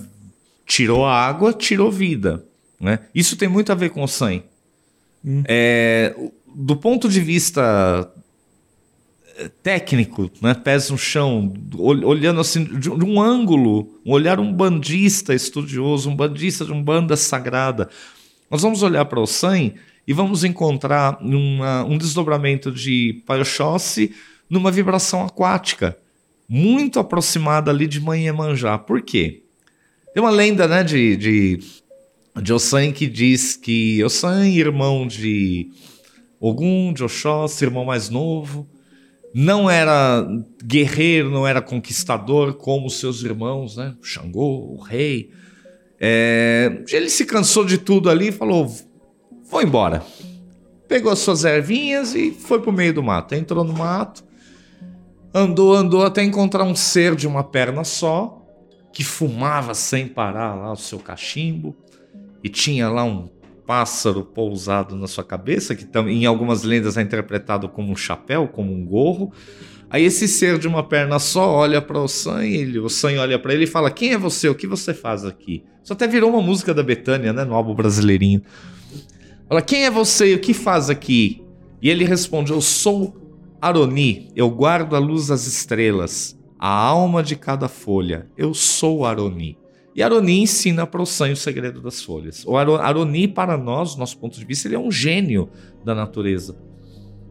tirou 0.66 1.06
a 1.06 1.14
água, 1.14 1.52
tirou 1.52 1.92
vida. 1.92 2.46
Né? 2.80 3.00
Isso 3.14 3.36
tem 3.36 3.50
muito 3.50 3.74
a 3.74 3.76
ver 3.76 3.90
com 3.90 4.02
o 4.04 4.08
sangue. 4.08 4.53
Hum. 5.26 5.44
É, 5.48 6.16
do 6.54 6.76
ponto 6.76 7.08
de 7.10 7.20
vista 7.20 8.12
é, 9.38 9.50
técnico, 9.62 10.30
né, 10.42 10.54
pés 10.54 10.90
no 10.90 10.98
chão, 10.98 11.54
olhando 11.78 12.40
assim 12.40 12.64
de 12.64 12.90
um 12.90 13.22
ângulo, 13.22 14.00
um 14.06 14.12
olhar 14.12 14.40
um 14.40 14.54
bandista 14.54 15.34
estudioso, 15.34 16.10
um 16.10 16.16
bandista 16.16 16.66
de 16.66 16.72
um 16.72 16.84
banda 16.84 17.16
sagrada. 17.16 17.90
Nós 18.50 18.62
vamos 18.62 18.84
olhar 18.84 19.06
para 19.06 19.20
o 19.20 19.26
sangue 19.26 19.76
e 20.08 20.14
vamos 20.14 20.44
encontrar 20.44 21.18
uma, 21.22 21.84
um 21.86 21.98
desdobramento 21.98 22.72
de 22.72 23.24
Paioxóssi 23.26 24.14
numa 24.50 24.72
vibração 24.72 25.26
aquática, 25.26 25.98
muito 26.48 27.00
aproximada 27.00 27.72
ali 27.72 27.88
de 27.88 28.00
Mãe 28.00 28.26
Iemanjá. 28.26 28.78
Por 28.78 29.02
quê? 29.02 29.42
Tem 30.14 30.22
uma 30.22 30.30
lenda 30.30 30.68
né, 30.68 30.84
de, 30.84 31.18
de, 31.18 31.60
de 32.42 32.54
Ossan 32.54 32.92
que 32.92 33.08
diz 33.08 33.56
que 33.56 34.04
Ossan, 34.04 34.48
irmão 34.48 35.06
de 35.06 35.70
Ogum, 36.40 36.92
de 36.94 37.04
Oxóssi, 37.04 37.64
irmão 37.64 37.86
mais 37.86 38.10
novo, 38.10 38.68
não 39.34 39.70
era 39.70 40.28
guerreiro, 40.64 41.30
não 41.30 41.48
era 41.48 41.62
conquistador 41.62 42.54
como 42.54 42.90
seus 42.90 43.24
irmãos, 43.24 43.78
né? 43.78 43.96
Xangô, 44.02 44.74
o 44.74 44.78
rei. 44.82 45.32
É, 46.00 46.84
ele 46.90 47.10
se 47.10 47.26
cansou 47.26 47.66
de 47.66 47.78
tudo 47.78 48.10
ali 48.10 48.28
e 48.28 48.32
falou: 48.32 48.68
Vou 49.50 49.62
embora. 49.62 50.04
Pegou 50.88 51.12
as 51.12 51.20
suas 51.20 51.44
ervinhas 51.44 52.14
e 52.14 52.32
foi 52.32 52.60
pro 52.60 52.72
meio 52.72 52.94
do 52.94 53.02
mato. 53.02 53.34
Entrou 53.34 53.64
no 53.64 53.74
mato, 53.74 54.24
andou, 55.34 55.74
andou 55.74 56.04
até 56.04 56.24
encontrar 56.24 56.64
um 56.64 56.76
ser 56.76 57.16
de 57.16 57.26
uma 57.26 57.44
perna 57.44 57.84
só, 57.84 58.46
que 58.92 59.04
fumava 59.04 59.74
sem 59.74 60.08
parar 60.08 60.54
lá 60.54 60.72
o 60.72 60.76
seu 60.76 61.00
cachimbo, 61.00 61.76
e 62.44 62.50
tinha 62.50 62.90
lá 62.90 63.04
um 63.04 63.30
pássaro 63.66 64.24
pousado 64.24 64.96
na 64.96 65.08
sua 65.08 65.24
cabeça, 65.24 65.76
que 65.76 65.88
em 66.10 66.26
algumas 66.26 66.64
lendas 66.64 66.98
é 66.98 67.02
interpretado 67.02 67.70
como 67.70 67.92
um 67.92 67.96
chapéu, 67.96 68.48
como 68.48 68.74
um 68.74 68.86
gorro. 68.86 69.32
Aí 69.90 70.04
esse 70.04 70.28
ser 70.28 70.58
de 70.58 70.68
uma 70.68 70.84
perna 70.84 71.20
só 71.20 71.50
olha 71.50 71.82
para 71.82 72.00
o 72.00 72.08
Sam 72.08 72.46
e 72.46 72.56
ele, 72.56 72.80
o 72.80 72.90
Sam 72.90 73.20
olha 73.20 73.40
para 73.40 73.54
ele 73.54 73.64
e 73.64 73.68
fala: 73.68 73.92
Quem 73.92 74.14
é 74.14 74.18
você? 74.18 74.50
O 74.50 74.56
que 74.56 74.68
você 74.68 74.94
faz 74.94 75.24
aqui? 75.24 75.64
Isso 75.84 75.94
até 75.94 76.08
virou 76.08 76.30
uma 76.30 76.42
música 76.42 76.74
da 76.74 76.84
Betânia, 76.84 77.32
né? 77.32 77.46
No 77.46 77.54
álbum 77.54 77.74
brasileirinho. 77.76 78.42
Fala: 79.48 79.62
Quem 79.62 79.86
é 79.86 79.92
você 79.92 80.32
e 80.32 80.36
o 80.36 80.40
que 80.40 80.54
faz 80.54 80.90
aqui? 80.90 81.44
E 81.82 81.90
ele 81.90 82.06
responde: 82.06 82.52
Eu 82.52 82.60
sou 82.60 83.16
Aroni, 83.62 84.32
eu 84.36 84.50
guardo 84.50 84.96
a 84.96 85.00
luz 85.00 85.28
das 85.28 85.46
estrelas, 85.46 86.38
a 86.60 86.68
alma 86.68 87.22
de 87.22 87.36
cada 87.36 87.68
folha. 87.68 88.28
Eu 88.38 88.54
sou 88.54 89.06
Aroni. 89.06 89.58
E 89.96 90.02
Aroni 90.02 90.42
ensina 90.42 90.88
para 90.88 91.02
o 91.02 91.06
Sam 91.06 91.32
o 91.32 91.36
segredo 91.36 91.82
das 91.82 92.02
folhas. 92.02 92.44
O 92.46 92.58
Aroni, 92.58 93.28
para 93.28 93.58
nós, 93.58 93.96
nosso 93.96 94.18
ponto 94.18 94.40
de 94.40 94.46
vista, 94.46 94.68
ele 94.68 94.76
é 94.76 94.80
um 94.80 94.92
gênio 94.92 95.50
da 95.86 95.94
natureza. 95.94 96.58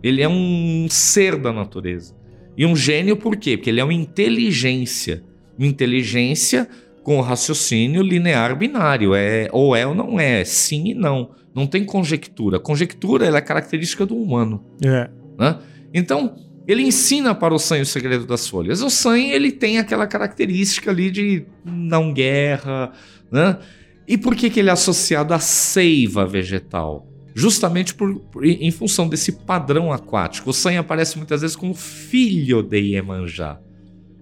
Ele 0.02 0.22
é 0.22 0.28
um 0.28 0.86
ser 0.88 1.36
da 1.36 1.52
natureza. 1.52 2.14
E 2.56 2.66
um 2.66 2.76
gênio 2.76 3.16
por 3.16 3.36
quê? 3.36 3.56
Porque 3.56 3.70
ele 3.70 3.80
é 3.80 3.84
uma 3.84 3.94
inteligência. 3.94 5.24
Uma 5.58 5.66
inteligência 5.66 6.68
com 7.02 7.20
raciocínio 7.20 8.02
linear 8.02 8.56
binário. 8.56 9.14
É 9.14 9.48
ou 9.52 9.74
é 9.74 9.86
ou 9.86 9.94
não 9.94 10.20
é, 10.20 10.44
sim 10.44 10.90
e 10.90 10.94
não. 10.94 11.30
Não 11.54 11.66
tem 11.66 11.84
conjectura. 11.84 12.60
Conjectura 12.60 13.26
é 13.26 13.40
característica 13.40 14.06
do 14.06 14.16
humano. 14.16 14.64
É. 14.84 15.10
Né? 15.38 15.58
Então, 15.92 16.36
ele 16.66 16.82
ensina 16.82 17.34
para 17.34 17.54
o 17.54 17.58
Sam 17.58 17.80
o 17.80 17.86
segredo 17.86 18.26
das 18.26 18.48
folhas. 18.48 18.82
O 18.82 18.90
Sam, 18.90 19.18
ele 19.18 19.50
tem 19.50 19.78
aquela 19.78 20.06
característica 20.06 20.90
ali 20.90 21.10
de 21.10 21.44
não 21.64 22.12
guerra, 22.12 22.92
né? 23.30 23.58
E 24.06 24.18
por 24.18 24.34
que, 24.34 24.50
que 24.50 24.60
ele 24.60 24.68
é 24.68 24.72
associado 24.72 25.32
à 25.32 25.38
seiva 25.38 26.26
vegetal? 26.26 27.08
justamente 27.34 27.94
por, 27.94 28.14
por, 28.14 28.44
em 28.44 28.70
função 28.70 29.08
desse 29.08 29.32
padrão 29.32 29.92
aquático. 29.92 30.50
O 30.50 30.52
Sam 30.52 30.78
aparece 30.78 31.16
muitas 31.16 31.40
vezes 31.40 31.56
como 31.56 31.74
filho 31.74 32.62
de 32.62 32.78
Iemanjá. 32.78 33.58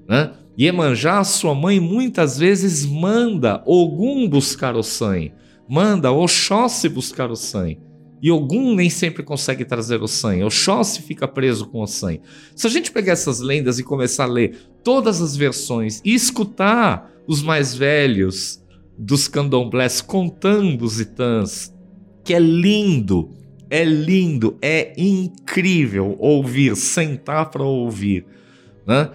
Né? 0.09 0.33
Iemanjá, 0.59 1.23
sua 1.25 1.55
mãe, 1.55 1.81
muitas 1.81 2.39
vezes 2.39 2.85
manda 2.85 3.63
Ogum 3.67 4.29
buscar 4.29 4.77
o 4.77 4.83
Sam, 4.83 5.31
manda 5.69 6.13
Oxóssi 6.13 6.89
buscar 6.89 7.31
o 7.31 7.37
Sam. 7.37 7.77
E 8.23 8.31
Ogum 8.31 8.75
nem 8.75 8.91
sempre 8.91 9.23
consegue 9.23 9.65
trazer 9.65 10.03
o 10.03 10.09
Sam. 10.09 10.45
Oxóssi 10.45 11.03
fica 11.03 11.27
preso 11.27 11.67
com 11.67 11.83
o 11.83 11.87
Sam. 11.87 12.19
Se 12.55 12.67
a 12.67 12.71
gente 12.71 12.91
pegar 12.93 13.13
essas 13.13 13.41
lendas 13.41 13.79
e 13.79 13.85
começar 13.85 14.25
a 14.25 14.29
ler 14.29 14.57
todas 14.85 15.21
as 15.21 15.37
versões 15.37 16.01
e 16.05 16.15
escutar 16.15 17.11
os 17.27 17.43
mais 17.43 17.75
velhos 17.75 18.63
dos 18.99 19.27
candomblés 19.27 20.01
contando 20.01 20.83
os 20.85 21.01
itãs, 21.01 21.73
que 22.23 22.35
é 22.35 22.39
lindo, 22.39 23.31
é 23.71 23.85
lindo, 23.85 24.59
é 24.61 24.93
incrível 24.99 26.17
ouvir, 26.19 26.77
sentar 26.77 27.51
para 27.51 27.63
ouvir, 27.63 28.27
né? 28.87 29.11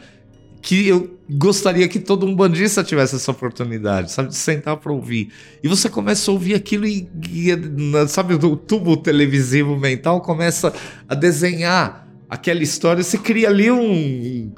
Que 0.66 0.88
eu 0.88 1.20
gostaria 1.30 1.88
que 1.88 2.00
todo 2.00 2.26
um 2.26 2.36
bandista 2.36 2.84
tivesse 2.84 3.16
essa 3.16 3.30
oportunidade, 3.30 4.12
sabe, 4.12 4.30
de 4.30 4.36
sentar 4.36 4.78
para 4.78 4.92
ouvir. 4.92 5.30
E 5.62 5.68
você 5.68 5.88
começa 5.88 6.32
a 6.32 6.34
ouvir 6.34 6.56
aquilo 6.56 6.88
e, 6.88 7.08
e 7.30 8.08
sabe, 8.08 8.34
o 8.34 8.56
tubo 8.58 8.98
televisivo 8.98 9.78
mental 9.78 10.22
começa 10.22 10.74
a 11.08 11.14
desenhar 11.14 12.08
aquela 12.28 12.64
história, 12.64 13.04
você 13.04 13.20
cria 13.20 13.48
ali 13.50 13.70
um 13.70 14.52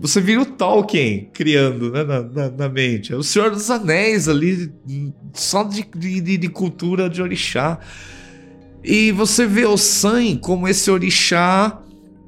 você 0.00 0.18
vira 0.18 0.40
o 0.40 0.46
Tolkien 0.46 1.28
criando 1.32 1.92
né, 1.92 2.04
na, 2.04 2.22
na, 2.22 2.50
na, 2.50 2.68
mente. 2.70 3.12
É 3.12 3.16
o 3.16 3.22
Senhor 3.22 3.50
dos 3.50 3.70
Anéis 3.70 4.28
ali, 4.28 4.72
só 5.34 5.62
de, 5.62 5.86
de, 5.94 6.38
de 6.38 6.48
cultura 6.48 7.08
de 7.10 7.20
orixá. 7.20 7.78
E 8.82 9.12
você 9.12 9.46
vê 9.46 9.66
o 9.66 9.76
San 9.76 10.36
como 10.36 10.66
esse 10.66 10.90
orixá 10.90 11.82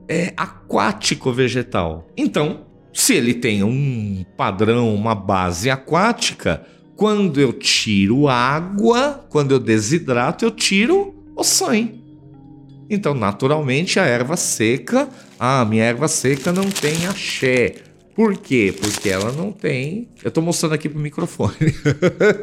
é, 0.09 0.33
aquático 0.37 1.33
vegetal. 1.33 2.07
Então, 2.17 2.67
se 2.97 3.13
ele 3.13 3.35
tem 3.35 3.63
um 3.63 4.25
padrão, 4.39 4.95
uma 4.95 5.15
base 5.15 5.69
aquática, 5.69 6.65
quando 6.97 7.39
eu 7.39 7.53
tiro 7.53 8.27
água, 8.27 9.27
quando 9.29 9.53
eu 9.53 9.59
desidrato, 9.59 10.47
eu 10.47 10.51
tiro 10.51 11.15
o 11.37 11.45
sangue. 11.45 12.03
Então, 12.89 13.13
naturalmente, 13.13 14.01
a 14.01 14.07
erva 14.07 14.35
seca, 14.35 15.11
ah, 15.39 15.63
minha 15.67 15.85
erva 15.85 16.09
seca 16.09 16.51
não 16.55 16.71
tem 16.71 17.07
axé. 17.07 17.75
Por 18.15 18.35
quê? 18.35 18.75
Porque 18.81 19.11
ela 19.11 19.31
não 19.31 19.53
tem. 19.53 20.09
Eu 20.25 20.29
estou 20.29 20.43
mostrando 20.43 20.75
aqui 20.75 20.89
pro 20.89 20.99
microfone. 20.99 21.55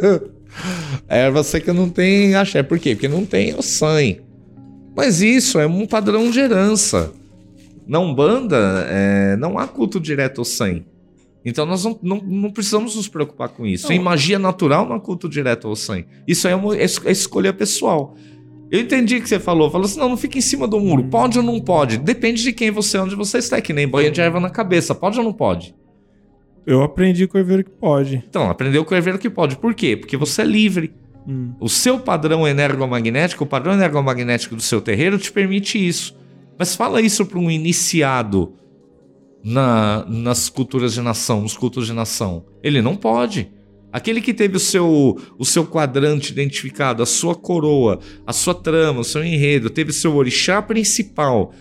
a 1.09 1.17
erva 1.17 1.43
seca 1.43 1.73
não 1.73 1.89
tem 1.89 2.35
axé. 2.35 2.61
Por 2.61 2.77
quê? 2.77 2.93
Porque 2.93 3.07
não 3.07 3.25
tem 3.25 3.55
o 3.55 3.63
sangue. 3.63 4.21
Mas 4.95 5.19
isso 5.19 5.59
é 5.59 5.65
um 5.65 5.87
padrão 5.87 6.29
de 6.29 6.39
herança. 6.39 7.11
Na 7.85 7.99
Umbanda, 7.99 8.85
é, 8.89 9.35
não 9.37 9.57
há 9.57 9.67
culto 9.67 9.99
direto 9.99 10.39
ao 10.39 10.45
sangue. 10.45 10.85
Então 11.45 11.65
nós 11.65 11.83
não, 11.83 11.99
não, 12.01 12.17
não, 12.21 12.51
precisamos 12.51 12.95
nos 12.95 13.07
preocupar 13.07 13.49
com 13.49 13.65
isso. 13.65 13.87
Não. 13.87 13.95
Em 13.95 13.99
magia 13.99 14.39
natural 14.39 14.87
não 14.87 14.95
há 14.95 14.99
culto 14.99 15.27
direto 15.27 15.67
ao 15.67 15.75
sangue. 15.75 16.07
Isso 16.27 16.47
é 16.47 16.55
uma 16.55 16.75
é, 16.75 16.83
é 16.83 17.11
escolha 17.11 17.51
pessoal. 17.51 18.15
Eu 18.71 18.79
entendi 18.79 19.17
o 19.17 19.21
que 19.21 19.29
você 19.29 19.39
falou. 19.39 19.69
Falou 19.69 19.85
assim: 19.85 19.99
não, 19.99 20.09
não 20.09 20.17
fica 20.17 20.37
em 20.37 20.41
cima 20.41 20.67
do 20.67 20.79
muro. 20.79 21.03
Pode 21.03 21.37
ou 21.37 21.43
não 21.43 21.59
pode? 21.59 21.97
Depende 21.97 22.41
de 22.41 22.53
quem 22.53 22.71
você 22.71 22.97
é, 22.97 23.01
onde 23.01 23.15
você 23.15 23.37
está. 23.37 23.57
É 23.57 23.61
que 23.61 23.73
nem 23.73 23.87
banho 23.87 24.09
de 24.09 24.21
erva 24.21 24.39
na 24.39 24.49
cabeça. 24.49 24.95
Pode 24.95 25.17
ou 25.19 25.23
não 25.23 25.33
pode? 25.33 25.75
Eu 26.65 26.81
aprendi 26.81 27.27
com 27.27 27.37
o 27.37 27.41
herveiro 27.41 27.63
que 27.63 27.69
pode. 27.69 28.23
Então, 28.27 28.49
aprendeu 28.49 28.85
com 28.85 28.93
o 28.93 28.97
herveiro 28.97 29.19
que 29.19 29.29
pode. 29.29 29.57
Por 29.57 29.73
quê? 29.73 29.97
Porque 29.97 30.15
você 30.15 30.41
é 30.41 30.45
livre. 30.45 30.93
Hum. 31.27 31.53
O 31.59 31.69
seu 31.69 31.99
padrão 31.99 32.47
energomagnético, 32.47 33.43
o 33.43 33.47
padrão 33.47 33.73
energomagnético 33.73 34.55
do 34.55 34.61
seu 34.61 34.81
terreiro 34.81 35.17
te 35.17 35.31
permite 35.31 35.77
isso. 35.77 36.17
Mas 36.57 36.75
fala 36.75 37.01
isso 37.01 37.25
para 37.25 37.39
um 37.39 37.49
iniciado 37.49 38.53
na, 39.43 40.05
nas 40.07 40.49
culturas 40.49 40.93
de 40.93 41.01
nação, 41.01 41.41
nos 41.41 41.57
cultos 41.57 41.85
de 41.85 41.93
nação. 41.93 42.45
Ele 42.63 42.81
não 42.81 42.95
pode. 42.95 43.51
Aquele 43.91 44.21
que 44.21 44.33
teve 44.33 44.57
o 44.57 44.59
seu, 44.59 45.19
o 45.37 45.45
seu 45.45 45.67
quadrante 45.67 46.31
identificado, 46.31 47.03
a 47.03 47.05
sua 47.05 47.35
coroa, 47.35 47.99
a 48.25 48.33
sua 48.33 48.55
trama, 48.55 49.01
o 49.01 49.03
seu 49.03 49.23
enredo, 49.23 49.69
teve 49.69 49.91
o 49.91 49.93
seu 49.93 50.15
orixá 50.15 50.61
principal 50.61 51.53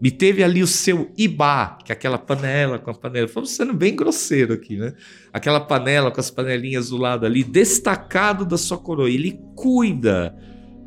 e 0.00 0.10
teve 0.10 0.42
ali 0.42 0.62
o 0.62 0.66
seu 0.66 1.10
ibá, 1.16 1.78
que 1.84 1.90
é 1.90 1.94
aquela 1.94 2.18
panela 2.18 2.78
com 2.78 2.90
a 2.90 2.94
panela. 2.94 3.26
Estamos 3.26 3.50
sendo 3.50 3.72
bem 3.72 3.96
grosseiro 3.96 4.52
aqui, 4.52 4.76
né? 4.76 4.94
Aquela 5.32 5.60
panela 5.60 6.10
com 6.10 6.20
as 6.20 6.30
panelinhas 6.30 6.90
do 6.90 6.96
lado 6.96 7.24
ali, 7.24 7.42
destacado 7.42 8.44
da 8.44 8.58
sua 8.58 8.78
coroa. 8.78 9.08
Ele 9.08 9.40
cuida 9.56 10.36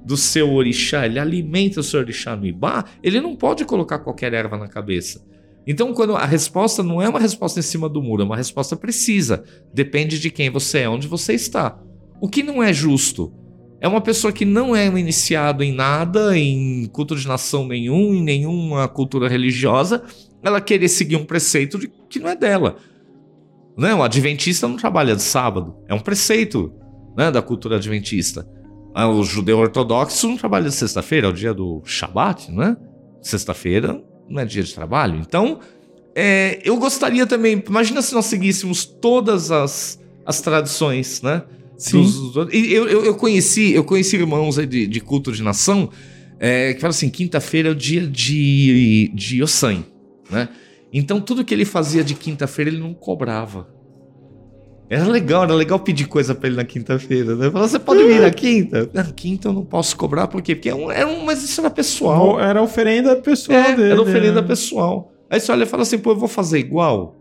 do 0.06 0.16
seu 0.16 0.53
orixá, 0.53 1.06
ele 1.06 1.18
alimenta 1.18 1.80
o 1.80 1.84
seu 1.84 1.99
orixá 1.99 2.36
no 2.36 2.45
ibá, 2.45 2.86
ele 3.01 3.20
não 3.20 3.36
pode 3.36 3.66
colocar 3.66 3.99
qualquer 3.99 4.34
erva 4.34 4.56
na 4.56 4.68
cabeça. 4.68 5.26
Então, 5.68 5.93
quando 5.93 6.16
a 6.16 6.26
resposta 6.26 6.84
não 6.84 7.01
é 7.01 7.10
uma 7.10 7.20
resposta 7.20 7.60
em 7.60 7.64
cima 7.64 7.89
do 7.89 8.01
muro, 8.01 8.22
é 8.22 8.26
uma 8.26 8.38
resposta 8.38 8.76
precisa. 8.76 9.43
Depende 9.74 10.20
de 10.20 10.30
quem 10.30 10.51
você 10.51 10.80
é, 10.80 10.89
onde 10.89 11.08
você 11.08 11.34
está. 11.34 11.80
O 12.22 12.30
que 12.30 12.43
não 12.43 12.62
é 12.62 12.72
justo 12.72 13.34
é 13.82 13.88
uma 13.88 13.99
pessoa 13.99 14.32
que 14.32 14.45
não 14.45 14.76
é 14.76 14.86
iniciado 14.86 15.64
em 15.64 15.74
nada, 15.74 16.38
em 16.38 16.86
culto 16.86 17.16
de 17.16 17.28
nação 17.28 17.68
nenhum, 17.68 18.14
em 18.14 18.24
nenhuma 18.24 18.88
cultura 18.88 19.28
religiosa, 19.28 20.03
ela 20.43 20.62
querer 20.62 20.88
seguir 20.88 21.16
um 21.16 21.26
preceito 21.26 21.80
de, 21.80 21.91
que 22.10 22.20
não 22.20 22.30
é 22.30 22.36
dela. 22.36 22.78
Né? 23.76 23.93
O 23.93 24.03
adventista 24.03 24.68
não 24.68 24.78
trabalha 24.78 25.16
de 25.16 25.24
sábado, 25.24 25.76
é 25.88 25.93
um 25.93 25.99
preceito 25.99 26.72
né, 27.18 27.32
da 27.32 27.41
cultura 27.41 27.78
adventista. 27.78 28.47
Ah, 28.97 29.09
o 29.09 29.25
judeu 29.25 29.57
ortodoxo 29.57 30.25
não 30.25 30.37
trabalha 30.37 30.71
sexta-feira, 30.71 31.27
é 31.27 31.29
o 31.29 31.33
dia 31.33 31.53
do 31.53 31.81
Shabat, 31.83 32.49
né? 32.49 32.77
Sexta-feira 33.21 34.01
não 34.29 34.41
é 34.41 34.45
dia 34.45 34.63
de 34.63 34.73
trabalho. 34.73 35.19
Então, 35.19 35.59
é, 36.15 36.61
eu 36.63 36.77
gostaria 36.77 37.27
também. 37.27 37.61
Imagina 37.67 38.01
se 38.01 38.13
nós 38.13 38.25
seguíssemos 38.27 38.85
todas 38.85 39.51
as, 39.51 39.99
as 40.25 40.39
tradições, 40.39 41.21
né? 41.21 41.43
Sim. 41.77 42.03
Dos, 42.03 42.37
eu, 42.53 42.87
eu, 42.87 43.03
eu, 43.03 43.15
conheci, 43.15 43.73
eu 43.73 43.83
conheci 43.83 44.15
irmãos 44.15 44.55
de, 44.55 44.87
de 44.87 45.01
culto 45.01 45.33
de 45.33 45.43
nação 45.43 45.89
é, 46.39 46.73
que 46.73 46.79
falam 46.79 46.91
assim: 46.91 47.09
quinta-feira 47.09 47.67
é 47.67 47.71
o 47.73 47.75
dia 47.75 48.07
de, 48.07 49.11
de 49.13 49.41
Yosan, 49.41 49.83
né? 50.31 50.47
Então, 50.93 51.19
tudo 51.19 51.43
que 51.43 51.53
ele 51.53 51.65
fazia 51.65 52.01
de 52.01 52.13
quinta-feira 52.15 52.71
ele 52.71 52.79
não 52.79 52.93
cobrava. 52.93 53.74
Era 54.89 55.05
legal, 55.05 55.43
era 55.43 55.53
legal 55.53 55.79
pedir 55.79 56.05
coisa 56.05 56.36
pra 56.36 56.47
ele 56.47 56.57
na 56.57 56.63
quinta-feira, 56.63 57.36
né? 57.36 57.49
Falar, 57.49 57.67
você 57.67 57.79
pode 57.79 58.03
vir 58.03 58.21
na 58.21 58.29
quinta? 58.29 58.89
Na 58.93 59.03
quinta 59.03 59.47
eu 59.47 59.53
não 59.53 59.65
posso 59.65 59.97
cobrar, 59.97 60.27
por 60.27 60.41
quê? 60.41 60.55
Porque 60.55 60.69
é 60.69 60.75
um, 60.75 60.91
era 60.91 61.07
um, 61.07 61.25
mas 61.25 61.43
isso 61.43 61.59
era 61.59 61.69
pessoal. 61.71 62.39
Era 62.39 62.61
oferenda 62.61 63.15
pessoal 63.15 63.57
é, 63.57 63.75
dele. 63.75 63.91
Era 63.91 64.01
oferenda 64.01 64.41
né? 64.41 64.47
pessoal. 64.47 65.11
Aí 65.29 65.39
você 65.39 65.51
olha 65.51 65.63
e 65.63 65.65
fala 65.65 65.83
assim, 65.83 65.97
pô, 65.97 66.11
eu 66.11 66.15
vou 66.15 66.27
fazer 66.27 66.59
igual? 66.59 67.15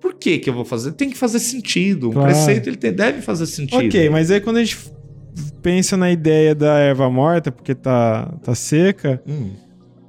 Por 0.00 0.14
que 0.14 0.38
que 0.38 0.50
eu 0.50 0.54
vou 0.54 0.64
fazer? 0.64 0.92
Tem 0.92 1.08
que 1.08 1.16
fazer 1.16 1.38
sentido. 1.38 2.10
Um 2.10 2.12
claro. 2.12 2.28
preceito 2.28 2.68
ele 2.68 2.76
tem, 2.76 2.92
deve 2.92 3.22
fazer 3.22 3.46
sentido. 3.46 3.86
Ok, 3.86 4.10
mas 4.10 4.30
aí 4.30 4.40
quando 4.40 4.58
a 4.58 4.64
gente 4.64 4.78
pensa 5.62 5.96
na 5.96 6.10
ideia 6.10 6.54
da 6.54 6.78
erva 6.78 7.10
morta, 7.10 7.50
porque 7.50 7.74
tá, 7.74 8.32
tá 8.42 8.54
seca, 8.54 9.20
hum. 9.26 9.50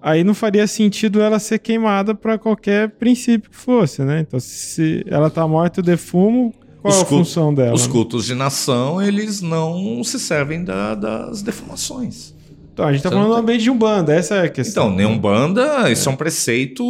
aí 0.01 0.23
não 0.23 0.33
faria 0.33 0.67
sentido 0.67 1.21
ela 1.21 1.39
ser 1.39 1.59
queimada 1.59 2.13
para 2.13 2.37
qualquer 2.37 2.89
princípio 2.89 3.49
que 3.49 3.57
fosse, 3.57 4.03
né? 4.03 4.19
Então 4.19 4.39
se 4.39 5.03
ela 5.07 5.29
tá 5.29 5.47
morta, 5.47 5.79
o 5.79 5.83
defumo 5.83 6.53
qual 6.81 6.93
os 6.93 6.99
é 6.99 7.01
a 7.01 7.05
função 7.05 7.53
dela? 7.53 7.73
Os 7.73 7.87
cultos 7.87 8.25
de 8.25 8.33
nação, 8.35 9.01
eles 9.01 9.41
não 9.41 10.03
se 10.03 10.19
servem 10.19 10.63
da, 10.63 10.95
das 10.95 11.41
deformações. 11.41 12.33
Então, 12.73 12.85
a 12.87 12.91
gente 12.93 12.99
está 12.99 13.09
falando 13.11 13.31
tem... 13.31 13.39
ambiente 13.39 13.63
de 13.63 13.69
Umbanda, 13.71 14.13
essa 14.13 14.35
é 14.35 14.45
a 14.45 14.49
questão. 14.49 14.85
Então, 14.85 14.95
nem 14.95 15.05
Umbanda, 15.05 15.91
isso 15.91 16.07
é 16.07 16.11
um 16.11 16.15
preceito 16.15 16.83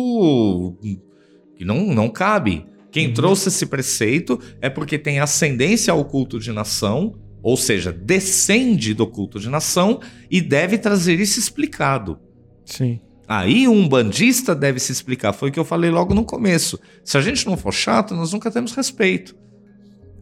que 1.55 1.65
não, 1.65 1.81
não 1.87 2.09
cabe. 2.09 2.65
Quem 2.91 3.07
Uhum. 3.07 3.13
trouxe 3.13 3.49
esse 3.49 3.65
preceito 3.65 4.39
é 4.61 4.69
porque 4.69 4.97
tem 4.97 5.19
ascendência 5.19 5.91
ao 5.93 6.03
culto 6.05 6.39
de 6.39 6.51
nação, 6.51 7.15
ou 7.41 7.55
seja, 7.55 7.91
descende 7.91 8.93
do 8.93 9.05
culto 9.07 9.39
de 9.39 9.49
nação 9.49 9.99
e 10.29 10.41
deve 10.41 10.77
trazer 10.77 11.19
isso 11.19 11.39
explicado. 11.39 12.19
Sim. 12.65 12.99
Aí 13.27 13.67
um 13.67 13.87
bandista 13.87 14.55
deve 14.55 14.79
se 14.79 14.91
explicar. 14.91 15.33
Foi 15.33 15.49
o 15.49 15.51
que 15.51 15.59
eu 15.59 15.65
falei 15.65 15.91
logo 15.91 16.13
no 16.15 16.25
começo. 16.25 16.79
Se 17.03 17.15
a 17.17 17.21
gente 17.21 17.45
não 17.45 17.55
for 17.55 17.71
chato, 17.71 18.15
nós 18.15 18.33
nunca 18.33 18.49
temos 18.49 18.73
respeito. 18.73 19.35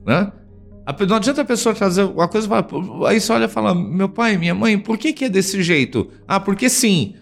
Né? 0.08 0.32
Não 1.08 1.18
adianta 1.18 1.41
a 1.41 1.45
pessoa 1.45 1.76
trazer 1.76 2.03
uma 2.03 2.30
coisa. 2.30 2.47
Aí 3.05 3.20
você 3.20 3.34
olha 3.34 3.45
e 3.45 3.49
fala: 3.49 3.76
Meu 3.76 4.08
pai, 4.08 4.38
minha 4.38 4.55
mãe, 4.55 4.80
por 4.80 4.97
que, 4.97 5.12
que 5.12 5.26
é 5.26 5.30
desse 5.30 5.62
jeito? 5.62 6.10
Ah, 6.26 6.39
porque 6.39 6.70
sim. 6.70 7.16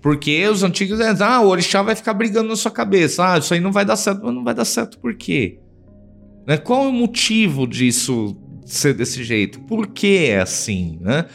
Porque 0.00 0.48
os 0.48 0.64
antigos 0.64 0.98
dizem, 0.98 1.14
ah, 1.24 1.40
o 1.42 1.48
orixá 1.48 1.80
vai 1.82 1.94
ficar 1.94 2.14
brigando 2.14 2.48
na 2.48 2.56
sua 2.56 2.70
cabeça. 2.72 3.34
Ah, 3.34 3.38
isso 3.38 3.52
aí 3.54 3.60
não 3.60 3.70
vai 3.70 3.84
dar 3.84 3.96
certo. 3.96 4.22
Mas 4.24 4.34
não 4.34 4.42
vai 4.42 4.54
dar 4.54 4.64
certo 4.64 4.98
por 4.98 5.14
quê? 5.14 5.58
Né? 6.46 6.56
Qual 6.56 6.86
é 6.86 6.88
o 6.88 6.92
motivo 6.92 7.66
disso 7.66 8.36
ser 8.64 8.94
desse 8.94 9.22
jeito? 9.22 9.60
Por 9.60 9.88
que 9.88 10.26
é 10.26 10.40
assim? 10.40 10.98
Né? 11.02 11.26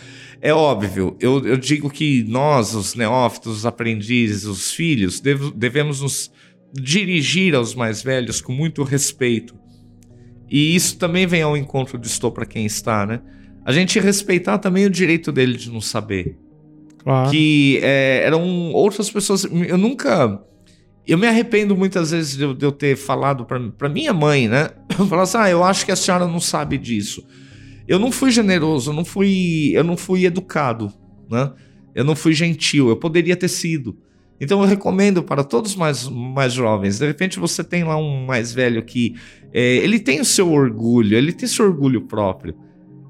É 0.42 0.54
óbvio, 0.54 1.16
eu, 1.20 1.46
eu 1.46 1.56
digo 1.56 1.90
que 1.90 2.24
nós, 2.28 2.76
os 2.76 2.94
neófitos, 2.94 3.58
os 3.60 3.66
aprendizes, 3.66 4.44
os 4.46 4.72
filhos, 4.72 5.20
dev- 5.20 5.52
devemos 5.56 6.02
nos 6.02 6.32
dirigir 6.74 7.56
aos 7.56 7.74
mais 7.74 8.04
velhos 8.04 8.42
com 8.42 8.52
muito 8.52 8.84
respeito. 8.84 9.56
E 10.50 10.76
isso 10.76 10.98
também 10.98 11.26
vem 11.26 11.42
ao 11.42 11.58
encontro 11.58 11.98
do 11.98 12.06
estou 12.06 12.32
para 12.32 12.46
quem 12.46 12.66
está, 12.66 13.06
né? 13.06 13.22
A 13.66 13.72
gente 13.72 14.00
respeitar 14.00 14.60
também 14.60 14.86
o 14.86 14.90
direito 14.90 15.32
dele 15.32 15.58
de 15.58 15.72
não 15.72 15.82
saber 15.82 16.38
Claro. 17.04 17.30
que 17.30 17.80
é, 17.84 18.22
eram 18.24 18.72
outras 18.72 19.10
pessoas. 19.10 19.44
Eu 19.46 19.78
nunca. 19.78 20.42
Eu 21.08 21.20
me 21.20 21.28
arrependo 21.28 21.76
muitas 21.76 22.10
vezes 22.10 22.36
de 22.36 22.44
eu, 22.44 22.54
de 22.54 22.66
eu 22.66 22.72
ter 22.72 22.96
falado 22.96 23.46
pra 23.46 23.88
minha 23.90 24.12
mãe, 24.12 24.48
né? 24.48 24.70
Falar 25.08 25.22
assim, 25.24 25.38
ah, 25.38 25.50
eu 25.50 25.64
acho 25.64 25.86
que 25.86 25.92
a 25.92 25.96
senhora 25.96 26.28
não 26.28 26.40
sabe 26.40 26.80
disso. 26.80 27.24
Eu 27.88 28.00
não 28.00 28.12
fui 28.12 28.32
generoso, 28.32 28.90
eu 28.90 28.96
não 28.96 29.06
fui, 29.06 29.72
eu 29.76 29.84
não 29.84 29.96
fui 29.96 30.26
educado, 30.26 30.92
né? 31.30 31.52
Eu 31.94 32.04
não 32.04 32.16
fui 32.16 32.34
gentil, 32.34 32.90
eu 32.90 32.98
poderia 32.98 33.36
ter 33.36 33.48
sido. 33.48 33.96
Então 34.42 34.60
eu 34.62 34.68
recomendo 34.68 35.24
para 35.24 35.44
todos 35.44 35.76
mais, 35.76 36.10
mais 36.10 36.52
jovens. 36.54 36.98
De 36.98 37.06
repente 37.06 37.40
você 37.40 37.64
tem 37.64 37.84
lá 37.84 37.98
um 37.98 38.26
mais 38.26 38.52
velho 38.52 38.84
que 38.84 39.16
é, 39.58 39.78
ele 39.78 40.00
tem 40.00 40.20
o 40.20 40.26
seu 40.26 40.52
orgulho, 40.52 41.18
ele 41.18 41.32
tem 41.32 41.48
seu 41.48 41.66
orgulho 41.66 42.02
próprio. 42.02 42.54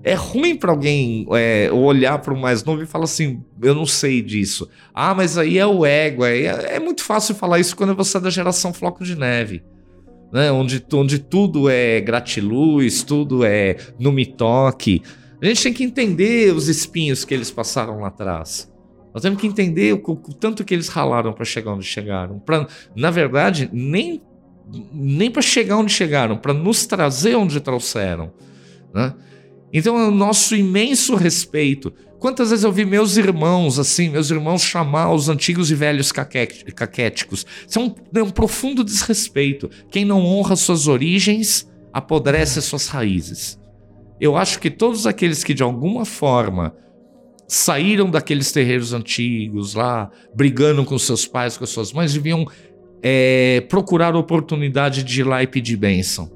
É 0.03 0.13
ruim 0.13 0.55
para 0.55 0.69
alguém 0.69 1.25
é, 1.31 1.71
olhar 1.71 2.19
para 2.19 2.31
o 2.31 2.39
mais 2.39 2.63
novo 2.63 2.83
e 2.83 2.85
falar 2.85 3.05
assim: 3.05 3.43
eu 3.63 3.73
não 3.73 3.87
sei 3.87 4.21
disso. 4.21 4.69
Ah, 4.93 5.15
mas 5.15 5.39
aí 5.39 5.57
é 5.57 5.65
o 5.65 5.83
ego. 5.83 6.23
É, 6.23 6.75
é 6.75 6.79
muito 6.79 7.03
fácil 7.03 7.33
falar 7.33 7.59
isso 7.59 7.75
quando 7.75 7.95
você 7.95 8.17
é 8.17 8.19
da 8.19 8.29
geração 8.29 8.71
Floco 8.71 9.03
de 9.03 9.15
Neve. 9.17 9.63
Né? 10.31 10.51
Onde, 10.51 10.85
onde 10.93 11.17
tudo 11.17 11.67
é 11.67 11.99
gratiluz, 11.99 13.01
tudo 13.01 13.43
é 13.43 13.77
no 13.99 14.11
me 14.11 14.27
toque. 14.27 15.01
A 15.41 15.45
gente 15.47 15.63
tem 15.63 15.73
que 15.73 15.83
entender 15.83 16.53
os 16.53 16.67
espinhos 16.67 17.25
que 17.25 17.33
eles 17.33 17.49
passaram 17.49 18.01
lá 18.01 18.09
atrás. 18.09 18.71
Nós 19.11 19.23
temos 19.23 19.41
que 19.41 19.47
entender 19.47 19.93
o, 19.93 19.97
o 19.97 20.33
tanto 20.33 20.63
que 20.63 20.75
eles 20.75 20.89
ralaram 20.89 21.33
para 21.33 21.45
chegar 21.45 21.73
onde 21.73 21.85
chegaram. 21.85 22.37
Pra, 22.37 22.67
na 22.95 23.09
verdade, 23.09 23.67
nem, 23.73 24.21
nem 24.93 25.29
para 25.29 25.41
chegar 25.41 25.77
onde 25.77 25.91
chegaram, 25.91 26.37
para 26.37 26.53
nos 26.53 26.85
trazer 26.85 27.35
onde 27.35 27.59
trouxeram. 27.59 28.31
Né? 28.93 29.13
Então 29.71 29.99
é 29.99 30.07
o 30.07 30.11
nosso 30.11 30.55
imenso 30.55 31.15
respeito. 31.15 31.93
Quantas 32.19 32.49
vezes 32.49 32.63
eu 32.63 32.71
vi 32.71 32.85
meus 32.85 33.17
irmãos, 33.17 33.77
assim, 33.77 34.09
meus 34.09 34.31
irmãos 34.31 34.63
chamar 34.63 35.13
os 35.13 35.29
antigos 35.29 35.69
e 35.69 35.75
velhos 35.75 36.11
caqué- 36.11 36.47
caquéticos? 36.47 37.45
Isso 37.67 37.77
é 37.77 37.81
um, 37.81 37.95
é 38.15 38.23
um 38.23 38.29
profundo 38.29 38.83
desrespeito. 38.83 39.69
Quem 39.91 40.05
não 40.05 40.25
honra 40.25 40.55
suas 40.55 40.87
origens, 40.87 41.69
apodrece 41.93 42.61
suas 42.61 42.87
raízes. 42.87 43.59
Eu 44.19 44.35
acho 44.37 44.59
que 44.59 44.71
todos 44.71 45.05
aqueles 45.05 45.43
que 45.43 45.53
de 45.53 45.61
alguma 45.61 46.05
forma 46.05 46.73
saíram 47.47 48.09
daqueles 48.09 48.51
terreiros 48.51 48.93
antigos 48.93 49.75
lá, 49.75 50.09
brigando 50.33 50.83
com 50.83 50.97
seus 50.97 51.27
pais, 51.27 51.57
com 51.57 51.65
suas 51.65 51.93
mães, 51.93 52.13
deviam 52.13 52.47
é, 53.07 53.61
procurar 53.69 54.15
oportunidade 54.15 55.03
de 55.03 55.21
ir 55.21 55.23
lá 55.25 55.43
e 55.43 55.45
pedir 55.45 55.77
bênção. 55.77 56.31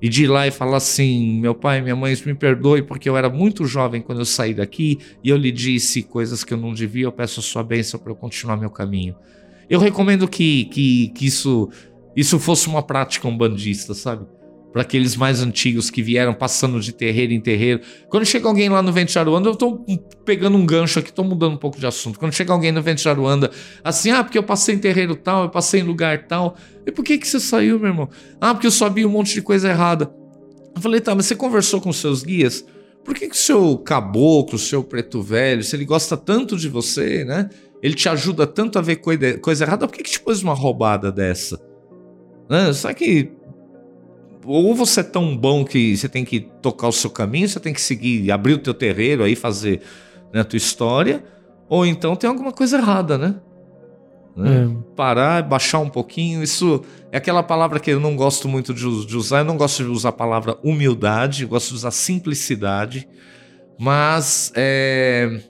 E 0.00 0.08
de 0.08 0.24
ir 0.24 0.28
lá 0.28 0.46
e 0.46 0.50
falar 0.50 0.78
assim: 0.78 1.38
meu 1.38 1.54
pai, 1.54 1.82
minha 1.82 1.94
mãe, 1.94 2.16
me 2.24 2.34
perdoe 2.34 2.80
porque 2.80 3.06
eu 3.06 3.18
era 3.18 3.28
muito 3.28 3.66
jovem 3.66 4.00
quando 4.00 4.20
eu 4.20 4.24
saí 4.24 4.54
daqui 4.54 4.98
e 5.22 5.28
eu 5.28 5.36
lhe 5.36 5.52
disse 5.52 6.02
coisas 6.02 6.42
que 6.42 6.54
eu 6.54 6.58
não 6.58 6.72
devia, 6.72 7.04
eu 7.04 7.12
peço 7.12 7.40
a 7.40 7.42
sua 7.42 7.62
bênção 7.62 8.00
para 8.00 8.10
eu 8.10 8.16
continuar 8.16 8.56
meu 8.56 8.70
caminho. 8.70 9.14
Eu 9.68 9.78
recomendo 9.78 10.26
que, 10.26 10.64
que, 10.66 11.08
que 11.08 11.26
isso, 11.26 11.68
isso 12.16 12.38
fosse 12.38 12.66
uma 12.66 12.82
prática 12.82 13.28
umbandista, 13.28 13.92
sabe? 13.92 14.24
Para 14.72 14.82
aqueles 14.82 15.16
mais 15.16 15.42
antigos 15.42 15.90
que 15.90 16.02
vieram 16.02 16.32
passando 16.32 16.80
de 16.80 16.92
terreiro 16.92 17.32
em 17.32 17.40
terreiro. 17.40 17.80
Quando 18.08 18.24
chega 18.24 18.46
alguém 18.46 18.68
lá 18.68 18.80
no 18.80 18.92
Vento 18.92 19.10
de 19.10 19.18
Aruanda, 19.18 19.48
eu 19.48 19.56
tô 19.56 19.84
pegando 20.24 20.56
um 20.56 20.64
gancho 20.64 21.00
aqui, 21.00 21.12
tô 21.12 21.24
mudando 21.24 21.54
um 21.54 21.58
pouco 21.58 21.78
de 21.80 21.86
assunto. 21.86 22.18
Quando 22.18 22.32
chega 22.32 22.52
alguém 22.52 22.70
no 22.70 22.80
Vento 22.80 23.02
de 23.02 23.08
Aruanda, 23.08 23.50
assim, 23.82 24.10
ah, 24.10 24.22
porque 24.22 24.38
eu 24.38 24.44
passei 24.44 24.76
em 24.76 24.78
terreiro 24.78 25.16
tal, 25.16 25.44
eu 25.44 25.50
passei 25.50 25.80
em 25.80 25.84
lugar 25.84 26.26
tal. 26.28 26.56
E 26.86 26.92
por 26.92 27.04
que 27.04 27.18
que 27.18 27.26
você 27.26 27.40
saiu, 27.40 27.80
meu 27.80 27.88
irmão? 27.88 28.08
Ah, 28.40 28.54
porque 28.54 28.66
eu 28.66 28.70
sabia 28.70 29.06
um 29.06 29.10
monte 29.10 29.34
de 29.34 29.42
coisa 29.42 29.68
errada. 29.68 30.08
Eu 30.74 30.80
falei, 30.80 31.00
tá, 31.00 31.14
mas 31.14 31.26
você 31.26 31.34
conversou 31.34 31.80
com 31.80 31.92
seus 31.92 32.22
guias? 32.22 32.64
Por 33.04 33.14
que 33.14 33.28
que 33.28 33.34
o 33.34 33.38
seu 33.38 33.78
caboclo, 33.78 34.54
o 34.54 34.58
seu 34.58 34.84
preto 34.84 35.20
velho, 35.22 35.64
se 35.64 35.74
ele 35.74 35.84
gosta 35.84 36.16
tanto 36.16 36.56
de 36.56 36.68
você, 36.68 37.24
né? 37.24 37.48
Ele 37.82 37.94
te 37.94 38.08
ajuda 38.08 38.46
tanto 38.46 38.78
a 38.78 38.82
ver 38.82 38.96
coisa, 38.96 39.38
coisa 39.38 39.64
errada, 39.64 39.88
por 39.88 39.96
que 39.96 40.02
que 40.02 40.10
te 40.10 40.20
pôs 40.20 40.42
uma 40.42 40.54
roubada 40.54 41.10
dessa? 41.10 41.60
Né? 42.48 42.72
Será 42.72 42.92
que 42.92 43.32
ou 44.44 44.74
você 44.74 45.00
é 45.00 45.02
tão 45.04 45.36
bom 45.36 45.64
que 45.64 45.96
você 45.96 46.08
tem 46.08 46.24
que 46.24 46.40
tocar 46.40 46.88
o 46.88 46.92
seu 46.92 47.10
caminho, 47.10 47.48
você 47.48 47.60
tem 47.60 47.72
que 47.72 47.80
seguir, 47.80 48.30
abrir 48.30 48.54
o 48.54 48.58
teu 48.58 48.74
terreiro 48.74 49.22
aí, 49.22 49.36
fazer 49.36 49.80
né, 50.32 50.40
a 50.40 50.44
tua 50.44 50.56
história, 50.56 51.22
ou 51.68 51.84
então 51.84 52.16
tem 52.16 52.28
alguma 52.28 52.52
coisa 52.52 52.78
errada, 52.78 53.18
né? 53.18 53.34
Né? 54.36 54.64
É. 54.64 54.94
Parar, 54.94 55.42
baixar 55.42 55.80
um 55.80 55.88
pouquinho, 55.90 56.42
isso 56.42 56.82
é 57.12 57.18
aquela 57.18 57.42
palavra 57.42 57.80
que 57.80 57.90
eu 57.90 58.00
não 58.00 58.14
gosto 58.16 58.48
muito 58.48 58.72
de, 58.72 59.06
de 59.06 59.16
usar, 59.16 59.40
eu 59.40 59.44
não 59.44 59.56
gosto 59.56 59.82
de 59.82 59.90
usar 59.90 60.10
a 60.10 60.12
palavra 60.12 60.56
humildade, 60.62 61.42
eu 61.42 61.48
gosto 61.48 61.70
de 61.70 61.74
usar 61.74 61.90
simplicidade, 61.90 63.08
mas 63.78 64.52
é, 64.54 65.40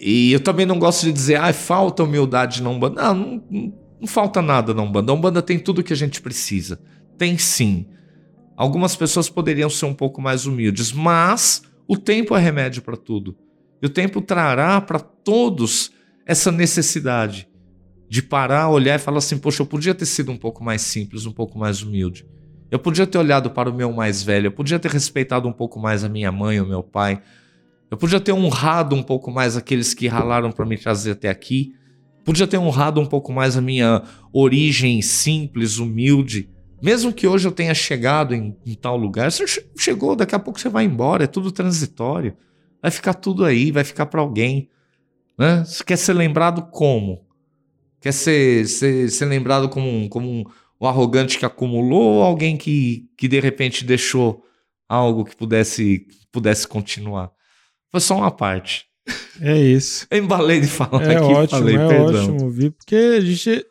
e 0.00 0.32
eu 0.32 0.40
também 0.40 0.64
não 0.66 0.78
gosto 0.78 1.04
de 1.06 1.12
dizer, 1.12 1.36
ah, 1.36 1.52
falta 1.52 2.02
humildade 2.04 2.62
na 2.62 2.70
Umbanda. 2.70 3.02
Não, 3.02 3.14
não, 3.14 3.42
não- 3.50 3.72
não 4.00 4.06
falta 4.06 4.40
nada 4.40 4.72
na 4.72 4.82
Umbanda. 4.82 5.10
A 5.10 5.14
Umbanda 5.14 5.42
tem 5.42 5.58
tudo 5.58 5.82
que 5.82 5.92
a 5.92 5.96
gente 5.96 6.20
precisa. 6.22 6.80
Tem 7.18 7.36
sim. 7.36 7.86
Algumas 8.56 8.96
pessoas 8.96 9.28
poderiam 9.28 9.68
ser 9.68 9.86
um 9.86 9.94
pouco 9.94 10.22
mais 10.22 10.46
humildes, 10.46 10.92
mas 10.92 11.62
o 11.86 11.96
tempo 11.96 12.36
é 12.36 12.40
remédio 12.40 12.80
para 12.82 12.96
tudo. 12.96 13.36
E 13.82 13.86
o 13.86 13.90
tempo 13.90 14.20
trará 14.20 14.80
para 14.80 14.98
todos 14.98 15.90
essa 16.26 16.50
necessidade 16.50 17.48
de 18.08 18.22
parar, 18.22 18.68
olhar 18.70 18.96
e 18.96 18.98
falar 18.98 19.18
assim: 19.18 19.38
poxa, 19.38 19.62
eu 19.62 19.66
podia 19.66 19.94
ter 19.94 20.06
sido 20.06 20.32
um 20.32 20.36
pouco 20.36 20.64
mais 20.64 20.82
simples, 20.82 21.26
um 21.26 21.32
pouco 21.32 21.58
mais 21.58 21.82
humilde. 21.82 22.26
Eu 22.70 22.78
podia 22.78 23.06
ter 23.06 23.18
olhado 23.18 23.50
para 23.50 23.70
o 23.70 23.74
meu 23.74 23.92
mais 23.92 24.22
velho, 24.22 24.48
eu 24.48 24.52
podia 24.52 24.78
ter 24.78 24.90
respeitado 24.90 25.48
um 25.48 25.52
pouco 25.52 25.80
mais 25.80 26.04
a 26.04 26.08
minha 26.08 26.30
mãe, 26.30 26.60
o 26.60 26.66
meu 26.66 26.82
pai. 26.82 27.22
Eu 27.90 27.96
podia 27.96 28.20
ter 28.20 28.32
honrado 28.32 28.94
um 28.94 29.02
pouco 29.02 29.30
mais 29.30 29.56
aqueles 29.56 29.94
que 29.94 30.06
ralaram 30.06 30.52
para 30.52 30.66
me 30.66 30.76
trazer 30.76 31.12
até 31.12 31.30
aqui. 31.30 31.74
Podia 32.24 32.46
ter 32.46 32.58
honrado 32.58 33.00
um 33.00 33.06
pouco 33.06 33.32
mais 33.32 33.56
a 33.56 33.62
minha 33.62 34.02
origem 34.30 35.00
simples, 35.00 35.78
humilde. 35.78 36.50
Mesmo 36.80 37.12
que 37.12 37.26
hoje 37.26 37.46
eu 37.48 37.52
tenha 37.52 37.74
chegado 37.74 38.34
em, 38.34 38.56
em 38.64 38.74
tal 38.74 38.96
lugar, 38.96 39.30
você 39.32 39.46
che- 39.46 39.66
chegou, 39.76 40.14
daqui 40.14 40.34
a 40.34 40.38
pouco 40.38 40.60
você 40.60 40.68
vai 40.68 40.84
embora, 40.84 41.24
é 41.24 41.26
tudo 41.26 41.50
transitório. 41.50 42.36
Vai 42.80 42.90
ficar 42.90 43.14
tudo 43.14 43.44
aí, 43.44 43.72
vai 43.72 43.82
ficar 43.84 44.06
para 44.06 44.20
alguém. 44.20 44.68
Né? 45.36 45.64
Você 45.64 45.82
quer 45.82 45.96
ser 45.96 46.12
lembrado 46.12 46.68
como? 46.70 47.26
Quer 48.00 48.12
ser, 48.12 48.66
ser, 48.68 49.10
ser 49.10 49.24
lembrado 49.26 49.68
como, 49.68 49.88
um, 49.88 50.08
como 50.08 50.30
um, 50.30 50.44
um 50.80 50.86
arrogante 50.86 51.36
que 51.38 51.44
acumulou 51.44 52.14
ou 52.16 52.22
alguém 52.22 52.56
que, 52.56 53.08
que 53.16 53.26
de 53.26 53.40
repente 53.40 53.84
deixou 53.84 54.44
algo 54.88 55.24
que 55.24 55.34
pudesse, 55.36 56.06
pudesse 56.30 56.66
continuar? 56.68 57.30
Foi 57.90 58.00
só 58.00 58.16
uma 58.16 58.30
parte. 58.30 58.86
É 59.40 59.56
isso. 59.58 60.06
Eu 60.12 60.18
embalei 60.18 60.60
de 60.60 60.68
falar 60.68 61.02
É 61.02 61.16
aqui, 61.16 61.24
ótimo, 61.32 61.58
falei, 61.58 61.74
é 61.76 61.88
perdão. 61.88 62.06
ótimo 62.24 62.44
ouvir, 62.44 62.70
porque 62.70 62.94
a 62.94 63.20
gente 63.20 63.64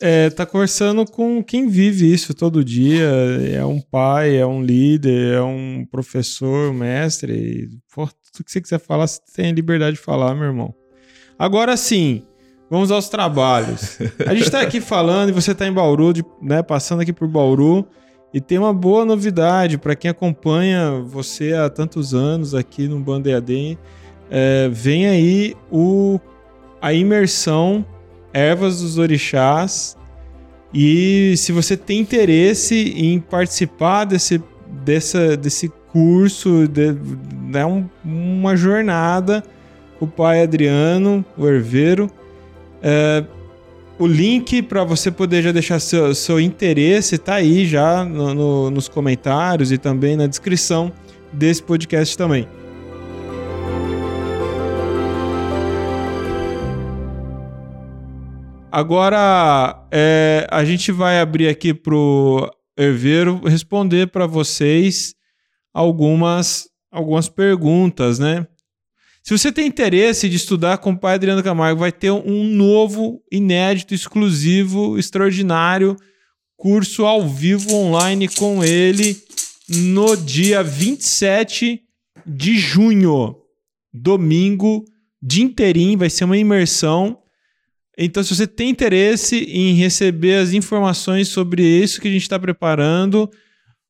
é, 0.00 0.30
tá 0.30 0.44
conversando 0.44 1.04
com 1.04 1.42
quem 1.42 1.68
vive 1.68 2.12
isso 2.12 2.34
todo 2.34 2.64
dia. 2.64 3.08
É 3.52 3.64
um 3.64 3.80
pai, 3.80 4.36
é 4.36 4.46
um 4.46 4.62
líder, 4.62 5.34
é 5.34 5.42
um 5.42 5.86
professor, 5.90 6.70
um 6.70 6.74
mestre. 6.74 7.68
pô, 7.94 8.06
tudo 8.06 8.44
que 8.44 8.50
você 8.52 8.60
quiser 8.60 8.78
falar, 8.80 9.06
você 9.06 9.20
tem 9.34 9.52
liberdade 9.52 9.96
de 9.96 10.02
falar, 10.02 10.34
meu 10.34 10.44
irmão. 10.44 10.74
Agora 11.38 11.76
sim, 11.76 12.22
vamos 12.70 12.90
aos 12.90 13.08
trabalhos. 13.08 13.98
A 14.26 14.34
gente 14.34 14.50
tá 14.50 14.60
aqui 14.60 14.80
falando 14.80 15.30
e 15.30 15.32
você 15.32 15.54
tá 15.54 15.66
em 15.66 15.72
Bauru, 15.72 16.12
de- 16.12 16.24
né, 16.42 16.62
passando 16.62 17.00
aqui 17.02 17.12
por 17.12 17.28
Bauru. 17.28 17.86
E 18.34 18.40
tem 18.40 18.58
uma 18.58 18.74
boa 18.74 19.04
novidade 19.04 19.78
para 19.78 19.94
quem 19.96 20.10
acompanha 20.10 21.00
você 21.06 21.54
há 21.54 21.70
tantos 21.70 22.12
anos 22.12 22.54
aqui 22.54 22.86
no 22.86 23.00
Banda. 23.00 23.30
É, 24.30 24.68
vem 24.68 25.06
aí 25.06 25.54
o, 25.70 26.20
a 26.82 26.92
imersão 26.92 27.86
Ervas 28.36 28.82
dos 28.82 28.98
Orixás. 28.98 29.96
E 30.74 31.34
se 31.36 31.52
você 31.52 31.76
tem 31.76 32.00
interesse 32.00 32.92
em 32.96 33.18
participar 33.18 34.04
desse, 34.04 34.42
dessa, 34.84 35.36
desse 35.36 35.72
curso, 35.90 36.68
de, 36.68 36.94
é 37.54 37.64
um, 37.64 37.88
uma 38.04 38.54
jornada, 38.56 39.42
o 39.98 40.06
pai 40.06 40.42
Adriano, 40.42 41.24
o 41.38 41.46
herveiro. 41.46 42.10
É, 42.82 43.24
o 43.98 44.06
link 44.06 44.60
para 44.60 44.84
você 44.84 45.10
poder 45.10 45.42
já 45.42 45.52
deixar 45.52 45.80
seu, 45.80 46.14
seu 46.14 46.38
interesse 46.38 47.16
tá 47.16 47.36
aí 47.36 47.64
já 47.64 48.04
no, 48.04 48.34
no, 48.34 48.70
nos 48.70 48.88
comentários 48.88 49.72
e 49.72 49.78
também 49.78 50.16
na 50.16 50.26
descrição 50.26 50.92
desse 51.32 51.62
podcast 51.62 52.16
também. 52.18 52.46
Agora 58.76 59.88
é, 59.90 60.46
a 60.50 60.62
gente 60.62 60.92
vai 60.92 61.18
abrir 61.18 61.48
aqui 61.48 61.72
pro 61.72 62.46
Herveiro 62.76 63.40
responder 63.46 64.08
para 64.08 64.26
vocês 64.26 65.14
algumas 65.72 66.68
algumas 66.92 67.26
perguntas, 67.26 68.18
né? 68.18 68.46
Se 69.22 69.32
você 69.32 69.50
tem 69.50 69.66
interesse 69.66 70.28
de 70.28 70.36
estudar 70.36 70.76
com 70.76 70.90
o 70.90 70.98
pai 70.98 71.14
Adriano 71.14 71.42
Camargo, 71.42 71.80
vai 71.80 71.90
ter 71.90 72.10
um 72.10 72.44
novo, 72.44 73.22
inédito, 73.32 73.94
exclusivo, 73.94 74.98
extraordinário 74.98 75.96
curso 76.54 77.06
ao 77.06 77.26
vivo 77.26 77.74
online 77.74 78.28
com 78.28 78.62
ele 78.62 79.16
no 79.70 80.14
dia 80.18 80.62
27 80.62 81.80
de 82.26 82.58
junho, 82.58 83.36
domingo, 83.90 84.84
dia 85.22 85.44
inteirinho, 85.44 85.98
vai 85.98 86.10
ser 86.10 86.24
uma 86.24 86.36
imersão. 86.36 87.22
Então, 87.96 88.22
se 88.22 88.34
você 88.34 88.46
tem 88.46 88.68
interesse 88.68 89.44
em 89.44 89.74
receber 89.74 90.36
as 90.36 90.52
informações 90.52 91.28
sobre 91.28 91.62
isso 91.62 92.00
que 92.00 92.08
a 92.08 92.10
gente 92.10 92.22
está 92.22 92.38
preparando, 92.38 93.30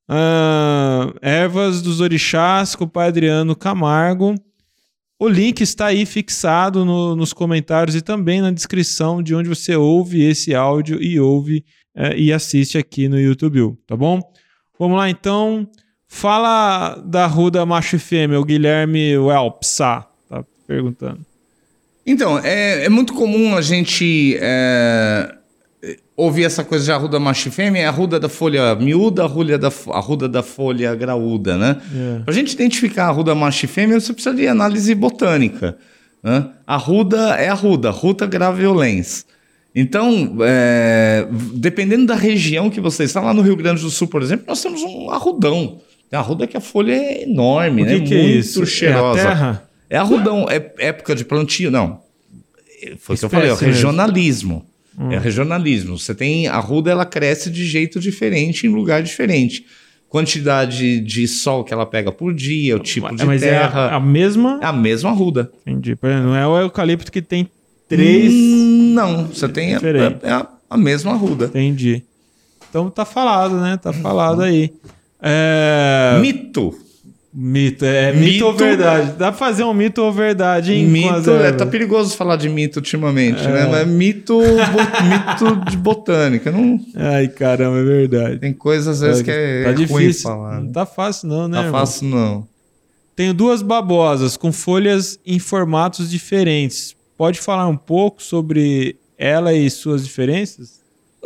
uh, 0.09 1.13
ervas 1.21 1.83
dos 1.83 2.01
orixás 2.01 2.77
com 2.77 2.85
o 2.85 2.89
pai 2.89 3.09
Adriano 3.09 3.57
Camargo, 3.57 4.35
o 5.19 5.29
link 5.29 5.61
está 5.61 5.87
aí 5.87 6.05
fixado 6.05 6.85
no, 6.85 7.17
nos 7.17 7.33
comentários 7.33 7.97
e 7.97 8.03
também 8.03 8.41
na 8.41 8.51
descrição 8.51 9.23
de 9.23 9.35
onde 9.35 9.49
você 9.49 9.75
ouve 9.75 10.23
esse 10.23 10.55
áudio 10.55 11.03
e 11.03 11.19
ouve 11.19 11.65
é, 11.95 12.15
e 12.17 12.31
assiste 12.31 12.77
aqui 12.77 13.09
no 13.09 13.19
YouTube, 13.19 13.75
tá 13.87 13.97
bom? 13.97 14.21
Vamos 14.79 14.99
lá 14.99 15.09
então. 15.09 15.67
Fala 16.07 16.97
da 16.97 17.27
Ruda 17.27 17.65
Macho 17.65 17.97
e 17.97 17.99
Fêmea, 17.99 18.39
o 18.39 18.45
Guilherme 18.45 19.17
Welpsa 19.17 20.07
tá 20.29 20.45
perguntando. 20.67 21.25
Então, 22.07 22.39
é, 22.39 22.85
é 22.85 22.89
muito 22.89 23.13
comum 23.13 23.57
a 23.57 23.61
gente 23.61 24.39
é, 24.41 25.35
ouvir 26.17 26.45
essa 26.45 26.65
coisa 26.65 26.85
de 26.85 26.93
arruda 26.93 27.19
macho 27.19 27.49
e 27.49 27.51
fêmea, 27.51 27.83
é 27.83 27.87
a 27.87 27.89
arruda 27.89 28.19
da 28.19 28.29
folha 28.29 28.75
miúda, 28.77 29.23
a 29.23 29.25
arruda 29.27 29.59
da, 29.59 29.69
a 29.69 29.97
arruda 29.97 30.29
da 30.29 30.43
folha 30.43 30.95
graúda, 30.95 31.59
né? 31.59 31.77
É. 31.95 32.21
Para 32.21 32.33
a 32.33 32.35
gente 32.35 32.53
identificar 32.53 33.07
a 33.07 33.09
arruda 33.09 33.35
macho 33.35 33.65
e 33.65 33.69
fêmea, 33.69 33.99
você 33.99 34.13
precisa 34.13 34.35
de 34.35 34.47
análise 34.47 34.95
botânica. 34.95 35.77
Né? 36.23 36.47
A 36.67 36.77
ruda 36.77 37.35
é 37.35 37.49
a 37.49 37.55
ruda, 37.55 37.91
ruta 37.91 38.27
graveolens. 38.27 39.27
Então, 39.75 40.39
é, 40.41 41.27
dependendo 41.53 42.07
da 42.07 42.15
região 42.15 42.71
que 42.71 42.81
você 42.81 43.05
está, 43.05 43.21
lá 43.21 43.35
no 43.35 43.43
Rio 43.43 43.57
Grande 43.57 43.83
do 43.83 43.91
Sul, 43.91 44.09
por 44.09 44.23
exemplo, 44.23 44.47
nós 44.49 44.63
temos 44.63 44.81
um 44.83 45.11
arrudão. 45.11 45.81
Tem 46.09 46.19
arruda 46.19 46.47
que 46.47 46.57
a 46.57 46.61
folha 46.61 46.95
é 46.95 47.25
enorme, 47.25 47.83
o 47.83 47.87
que 47.87 47.93
né? 47.93 48.01
Que 48.01 48.15
Muito 48.15 48.15
é 48.15 48.39
isso? 48.39 48.65
cheirosa. 48.65 49.21
É 49.21 49.23
a 49.23 49.27
terra? 49.29 49.66
É 49.89 49.97
arrudão, 49.97 50.47
é 50.49 50.73
época 50.79 51.15
de 51.15 51.25
plantio, 51.25 51.71
não. 51.71 52.01
Foi 52.99 53.17
o 53.17 53.19
que 53.19 53.25
eu 53.25 53.31
falei, 53.31 53.51
é 53.51 53.53
o 53.53 53.57
regionalismo. 53.57 54.67
Hum. 54.99 55.13
É 55.13 55.19
regionalismo. 55.19 55.99
Você 55.99 56.15
tem 56.15 56.47
a 56.47 56.59
ruda, 56.59 56.91
ela 56.91 57.05
cresce 57.05 57.51
de 57.51 57.65
jeito 57.65 58.01
diferente 58.01 58.67
em 58.67 58.71
lugar 58.71 59.03
diferente. 59.03 59.67
Quantidade 60.09 61.01
de 61.01 61.29
sol 61.29 61.65
que 61.65 61.73
ela 61.73 61.85
pega 61.85 62.13
por 62.13 62.33
dia, 62.33 62.77
o 62.77 62.79
tipo 62.79 63.15
de 63.15 63.25
Mas 63.25 63.41
terra. 63.41 63.89
É 63.89 63.93
a, 63.93 63.97
a 63.97 64.01
mesma. 64.01 64.61
É 64.63 64.67
a 64.67 64.73
mesma 64.73 65.11
ruda. 65.11 65.51
Entendi. 65.67 65.99
Não 66.03 66.35
é 66.35 66.47
o 66.47 66.59
eucalipto 66.59 67.11
que 67.11 67.21
tem 67.21 67.51
três. 67.89 68.33
Hum, 68.33 68.93
não, 68.95 69.27
você 69.27 69.49
tem 69.49 69.75
a, 69.75 69.81
é 70.23 70.31
a, 70.31 70.47
a, 70.71 70.77
mesma 70.77 71.15
ruda. 71.15 71.47
Entendi. 71.47 72.03
Então 72.69 72.89
tá 72.89 73.05
falado, 73.05 73.61
né? 73.61 73.77
Tá 73.77 73.93
falado 73.93 74.43
aí. 74.43 74.73
É... 75.21 76.19
Mito. 76.21 76.75
Mito, 77.39 77.85
é 77.85 78.15
mito, 78.15 78.25
mito, 78.25 78.47
ou 78.47 78.55
verdade? 78.55 79.13
Dá 79.19 79.31
pra 79.31 79.33
fazer 79.35 79.63
um 79.63 79.75
mito 79.75 80.01
ou 80.01 80.11
verdade, 80.11 80.73
hein? 80.73 80.87
Mito, 80.87 81.31
é, 81.33 81.53
tá 81.53 81.67
perigoso 81.67 82.17
falar 82.17 82.37
de 82.37 82.49
mito 82.49 82.79
ultimamente, 82.79 83.45
é. 83.45 83.53
né? 83.53 83.69
Mas 83.71 83.87
mito, 83.87 84.41
mito 84.41 85.71
de 85.71 85.77
botânica, 85.77 86.51
não... 86.51 86.81
Ai, 86.95 87.29
caramba, 87.29 87.77
é 87.77 87.83
verdade. 87.83 88.39
Tem 88.39 88.55
coisas 88.55 88.89
às 88.89 89.01
vezes 89.01 89.19
tá, 89.19 89.25
que 89.25 89.31
é, 89.31 89.65
tá 89.65 89.73
difícil. 89.73 90.23
falar. 90.23 90.63
Não 90.63 90.73
tá 90.73 90.87
fácil 90.87 91.29
não, 91.29 91.47
né? 91.47 91.59
Tá 91.59 91.65
irmão? 91.67 91.81
fácil 91.81 92.09
não. 92.09 92.49
Tenho 93.15 93.35
duas 93.35 93.61
babosas 93.61 94.39
com 94.39 94.51
folhas 94.51 95.21
em 95.27 95.39
formatos 95.39 96.11
diferentes. 96.11 96.97
Pode 97.19 97.39
falar 97.39 97.67
um 97.67 97.77
pouco 97.77 98.23
sobre 98.23 98.97
ela 99.19 99.53
e 99.53 99.69
suas 99.69 100.07
diferenças? 100.07 100.76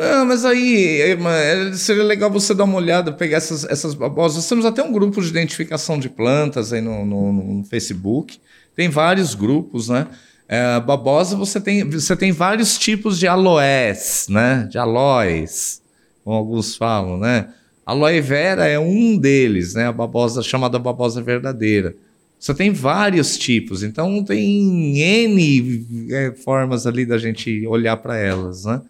Ah, 0.02 0.24
mas 0.24 0.46
aí, 0.46 1.02
irmã, 1.02 1.30
é, 1.30 1.74
seria 1.74 2.02
legal 2.02 2.30
você 2.30 2.54
dar 2.54 2.64
uma 2.64 2.76
olhada, 2.76 3.12
pegar 3.12 3.36
essas, 3.36 3.64
essas 3.64 3.92
babosas. 3.92 4.48
Temos 4.48 4.64
até 4.64 4.82
um 4.82 4.90
grupo 4.90 5.20
de 5.20 5.28
identificação 5.28 5.98
de 5.98 6.08
plantas 6.08 6.72
aí 6.72 6.80
no, 6.80 7.04
no, 7.04 7.32
no 7.32 7.64
Facebook. 7.64 8.40
Tem 8.74 8.88
vários 8.88 9.34
grupos, 9.34 9.90
né? 9.90 10.06
É, 10.48 10.80
babosa, 10.80 11.36
você 11.36 11.60
tem, 11.60 11.88
você 11.88 12.16
tem 12.16 12.32
vários 12.32 12.78
tipos 12.78 13.18
de 13.18 13.28
aloés, 13.28 14.26
né? 14.30 14.66
De 14.70 14.78
aloés, 14.78 15.82
como 16.24 16.34
alguns 16.34 16.76
falam, 16.76 17.18
né? 17.18 17.50
Aloe 17.84 18.20
vera 18.22 18.66
é 18.66 18.78
um 18.78 19.18
deles, 19.18 19.74
né? 19.74 19.86
A 19.86 19.92
babosa 19.92 20.42
chamada 20.42 20.78
babosa 20.78 21.20
verdadeira. 21.20 21.94
Você 22.38 22.54
tem 22.54 22.72
vários 22.72 23.36
tipos, 23.36 23.82
então 23.82 24.24
tem 24.24 24.98
N 24.98 26.08
é, 26.10 26.32
formas 26.32 26.86
ali 26.86 27.04
da 27.04 27.18
gente 27.18 27.66
olhar 27.66 27.98
para 27.98 28.16
elas, 28.16 28.64
né? 28.64 28.80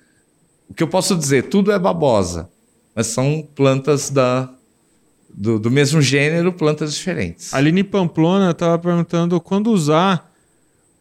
O 0.70 0.74
que 0.74 0.82
eu 0.82 0.88
posso 0.88 1.16
dizer? 1.16 1.48
Tudo 1.48 1.72
é 1.72 1.78
babosa, 1.78 2.48
mas 2.94 3.08
são 3.08 3.46
plantas 3.56 4.08
da, 4.08 4.48
do, 5.28 5.58
do 5.58 5.70
mesmo 5.70 6.00
gênero, 6.00 6.52
plantas 6.52 6.94
diferentes. 6.94 7.52
A 7.52 7.56
Aline 7.56 7.82
Pamplona 7.82 8.52
estava 8.52 8.78
perguntando 8.78 9.40
quando 9.40 9.72
usar 9.72 10.30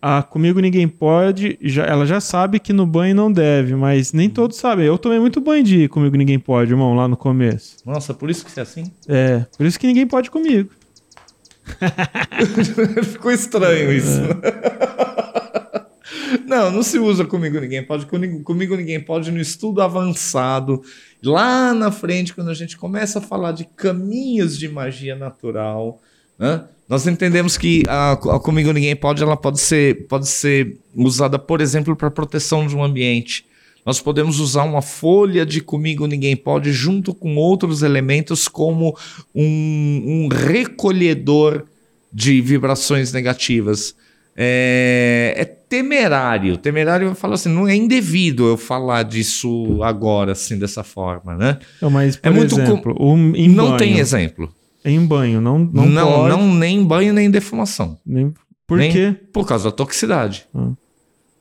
a 0.02 0.24
Comigo 0.24 0.60
Ninguém 0.60 0.88
Pode. 0.88 1.58
Já, 1.62 1.86
ela 1.86 2.06
já 2.06 2.20
sabe 2.20 2.60
que 2.60 2.74
no 2.74 2.86
banho 2.86 3.16
não 3.16 3.32
deve, 3.32 3.76
mas 3.76 4.12
nem 4.12 4.28
todos 4.28 4.58
sabem. 4.58 4.88
Eu 4.88 4.98
tomei 4.98 5.20
muito 5.20 5.40
banho 5.40 5.64
de 5.64 5.88
Comigo 5.88 6.16
Ninguém 6.18 6.40
Pode, 6.40 6.72
irmão, 6.72 6.96
lá 6.96 7.08
no 7.08 7.16
começo. 7.16 7.78
Nossa, 7.86 8.12
por 8.14 8.30
isso 8.30 8.44
que 8.44 8.52
você 8.52 8.62
é 8.62 8.64
assim? 8.64 8.92
É, 9.08 9.46
por 9.56 9.68
isso 9.68 9.80
que 9.80 9.86
ninguém 9.86 10.08
pode 10.08 10.32
comigo. 10.32 10.72
Ficou 13.04 13.32
estranho 13.32 13.92
isso. 13.94 14.20
É. 14.44 15.30
Não, 16.46 16.72
não 16.72 16.84
se 16.84 16.98
usa 17.00 17.26
comigo 17.26 17.60
ninguém 17.60 17.84
pode. 17.84 18.06
Comigo, 18.06 18.42
comigo 18.44 18.76
ninguém 18.76 19.00
pode 19.00 19.32
no 19.32 19.40
estudo 19.40 19.82
avançado. 19.82 20.82
Lá 21.24 21.74
na 21.74 21.92
frente, 21.92 22.34
quando 22.34 22.50
a 22.50 22.54
gente 22.54 22.78
começa 22.78 23.20
a 23.20 23.22
falar 23.22 23.52
de 23.52 23.66
caminhos 23.66 24.58
de 24.58 24.68
magia 24.68 25.16
natural, 25.16 26.02
né? 26.38 26.64
nós 26.88 27.06
entendemos 27.06 27.56
que 27.56 27.84
a, 27.88 28.14
a 28.14 28.40
Comigo 28.40 28.72
Ninguém 28.74 28.96
Pode, 28.96 29.22
ela 29.22 29.38
pode 29.38 29.60
ser, 29.60 30.08
pode 30.08 30.28
ser 30.28 30.80
usada, 30.96 31.38
por 31.38 31.62
exemplo, 31.62 31.96
para 31.96 32.10
proteção 32.10 32.66
de 32.66 32.76
um 32.76 32.84
ambiente. 32.84 33.46
Nós 33.86 34.02
podemos 34.02 34.40
usar 34.40 34.64
uma 34.64 34.82
folha 34.82 35.46
de 35.46 35.62
Comigo 35.62 36.08
Ninguém 36.08 36.36
Pode 36.36 36.72
junto 36.72 37.14
com 37.14 37.36
outros 37.36 37.84
elementos 37.84 38.48
como 38.48 38.98
um, 39.36 40.04
um 40.06 40.28
recolhedor 40.30 41.66
de 42.12 42.42
vibrações 42.42 43.14
negativas 43.14 43.96
é, 44.42 45.34
é 45.36 45.44
temerário. 45.44 46.56
Temerário 46.56 47.10
eu 47.10 47.16
falo 47.16 47.34
assim, 47.34 47.50
não 47.50 47.68
é 47.68 47.76
indevido 47.76 48.48
eu 48.48 48.56
falar 48.56 49.04
disso 49.04 49.84
agora, 49.84 50.32
assim, 50.32 50.58
dessa 50.58 50.82
forma, 50.82 51.36
né? 51.36 51.60
Não, 51.82 51.90
mas, 51.90 52.16
por 52.16 52.28
é 52.28 52.32
muito 52.32 52.58
exemplo, 52.58 52.96
com... 52.96 53.14
um, 53.14 53.34
não 53.50 53.66
banho, 53.66 53.78
tem 53.78 54.00
exemplo. 54.00 54.50
Em 54.86 55.06
banho, 55.06 55.42
não 55.42 55.60
não 55.60 55.86
Não, 55.86 56.30
não 56.30 56.56
nem 56.56 56.78
em 56.78 56.86
banho, 56.86 57.14
nem 57.14 57.26
em 57.26 57.32
defumação. 57.32 58.00
Nem... 58.06 58.34
Por 58.66 58.78
nem 58.78 58.92
quê? 58.92 59.14
Por 59.34 59.46
causa 59.46 59.66
da 59.66 59.72
toxicidade. 59.76 60.48
Ah. 60.56 60.72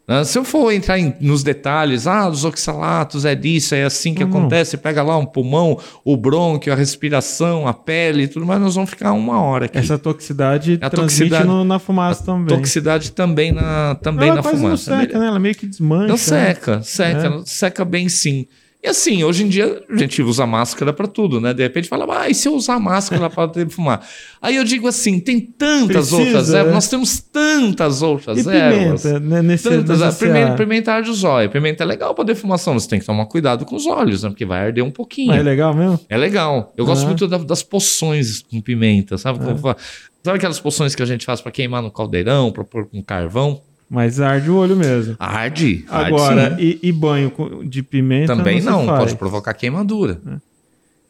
Né? 0.09 0.25
Se 0.25 0.39
eu 0.39 0.45
for 0.45 0.73
entrar 0.73 0.99
em, 0.99 1.15
nos 1.21 1.43
detalhes, 1.43 2.07
ah, 2.07 2.27
os 2.27 2.45
oxalatos 2.45 3.27
é 3.27 3.35
disso, 3.35 3.75
é 3.75 3.85
assim 3.85 4.15
que 4.15 4.25
uhum. 4.25 4.31
acontece, 4.31 4.79
pega 4.79 5.03
lá 5.03 5.19
um 5.19 5.27
pulmão, 5.27 5.79
o 6.03 6.17
brônquio, 6.17 6.73
a 6.73 6.77
respiração, 6.77 7.69
a 7.69 7.75
pele 7.75 8.27
tudo 8.27 8.47
mais, 8.47 8.59
nós 8.59 8.75
vamos 8.75 8.89
ficar 8.89 9.13
uma 9.13 9.43
hora 9.43 9.67
aqui. 9.67 9.77
Essa 9.77 9.99
toxicidade 9.99 10.79
a 10.81 10.89
toxicidade, 10.89 11.47
no, 11.47 11.63
na 11.63 11.79
fumaça 11.79 12.25
também. 12.25 12.57
Toxicidade 12.57 13.13
também 13.13 13.53
na, 13.53 13.97
também 13.97 14.29
ela 14.29 14.37
na 14.37 14.43
fumaça. 14.43 14.91
Não 14.91 15.01
seca, 15.01 15.19
né? 15.19 15.27
Ela 15.27 15.39
meio 15.39 15.55
que 15.55 15.67
desmancha. 15.67 16.09
Não 16.09 16.17
seca, 16.17 16.83
seca, 16.83 17.27
é. 17.27 17.43
seca 17.45 17.85
bem 17.85 18.09
sim. 18.09 18.47
E 18.81 18.87
assim, 18.89 19.25
hoje 19.25 19.43
em 19.45 19.49
dia 19.49 19.83
a 19.91 19.97
gente 19.97 20.23
usa 20.23 20.47
máscara 20.47 20.93
para 20.93 21.09
tudo, 21.09 21.41
né? 21.41 21.53
De 21.53 21.65
repente 21.65 21.89
fala, 21.89 22.07
ah, 22.23 22.29
e 22.31 22.35
se 22.35 22.47
eu 22.47 22.55
usar 22.55 22.79
máscara 22.79 23.29
para 23.29 23.51
fumar? 23.69 24.07
Aí 24.41 24.55
eu 24.55 24.63
digo 24.63 24.87
assim, 24.87 25.19
tem 25.19 25.41
tantas 25.41 26.11
Precisa, 26.11 26.17
outras 26.17 26.55
ervas, 26.55 26.71
é. 26.71 26.75
nós 26.75 26.89
temos 26.89 27.19
tantas 27.19 28.03
outras 28.03 28.47
E 28.47 28.49
ervas. 28.49 29.03
pimenta, 29.03 29.19
né? 29.21 29.43
Nesse, 29.43 29.69
Tantas, 29.69 29.99
nesse 30.01 30.19
pimenta, 30.25 30.55
pimenta 30.55 31.01
de 31.01 31.13
zóio. 31.13 31.51
Pimenta 31.51 31.83
é 31.83 31.87
legal 31.87 32.15
para 32.15 32.23
defumação, 32.25 32.79
você 32.79 32.89
tem 32.89 33.01
que 33.01 33.05
tomar 33.07 33.27
cuidado 33.27 33.65
com 33.65 33.75
os 33.75 33.85
olhos, 33.85 34.23
né? 34.23 34.29
Porque 34.29 34.45
vai 34.47 34.67
arder 34.67 34.85
um 34.85 34.93
pouquinho. 34.93 35.29
Mas 35.33 35.41
é 35.41 35.43
legal 35.43 35.75
mesmo? 35.75 35.99
É 36.09 36.17
legal. 36.17 36.73
Eu 36.77 36.87
gosto 36.87 37.05
muito 37.05 37.27
da- 37.27 37.39
das 37.39 37.65
poções 37.65 38.43
com 38.43 38.61
pimenta, 38.61 39.19
sabe? 39.19 39.41
Fa- 39.61 39.77
Sabe 40.23 40.37
aquelas 40.37 40.61
poções 40.61 40.95
que 40.95 41.03
a 41.03 41.07
gente 41.07 41.25
faz 41.25 41.41
para 41.41 41.51
queimar 41.51 41.81
no 41.83 41.91
caldeirão, 41.91 42.51
para 42.53 42.63
pôr 42.65 42.87
com 42.87 43.03
carvão? 43.03 43.63
Mas 43.91 44.21
arde 44.21 44.51
o 44.51 44.57
olho 44.57 44.77
mesmo. 44.77 45.17
Arde. 45.19 45.85
arde 45.89 46.13
Agora, 46.15 46.57
sim. 46.57 46.63
e, 46.63 46.79
e 46.89 46.93
banho 46.93 47.33
de 47.65 47.83
pimenta 47.83 48.37
também 48.37 48.61
não, 48.61 48.85
faz. 48.85 48.99
pode 48.99 49.17
provocar 49.17 49.55
queimadura. 49.55 50.21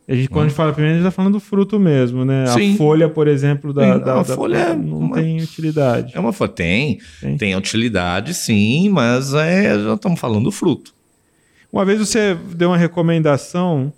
A 0.09 0.15
gente, 0.15 0.29
quando 0.29 0.47
a 0.47 0.49
gente 0.49 0.57
fala 0.57 0.73
pimenta, 0.73 0.93
a 0.93 0.95
gente 0.97 1.05
tá 1.05 1.11
falando 1.11 1.33
do 1.35 1.41
fruto 1.41 1.79
mesmo, 1.79 2.25
né? 2.25 2.47
Sim. 2.47 2.75
A 2.75 2.77
folha, 2.79 3.09
por 3.09 3.27
exemplo, 3.29 3.73
da, 3.75 3.83
Sim, 3.83 3.99
da- 4.01 4.07
não, 4.15 4.21
a 4.21 4.23
da- 4.23 4.35
folha 4.35 4.57
é 4.59 4.75
não 4.77 4.99
uma- 4.99 5.17
tem 5.17 5.39
utilidade. 5.43 6.13
É 6.17 6.21
uma 6.21 6.33
fo- 6.33 6.49
tem, 6.49 6.99
Tem. 7.21 7.37
tem, 7.37 7.57
utilidade, 7.57 8.33
sim, 8.33 8.89
mas 8.89 9.35
é, 9.35 9.79
já 9.79 9.95
estamos 9.95 10.19
falando 10.21 10.45
do 10.45 10.53
fruto. 10.53 10.95
Uma 11.71 11.85
vez 11.85 11.99
você 11.99 12.35
deu 12.55 12.71
uma 12.71 12.79
recomendação 12.79 13.93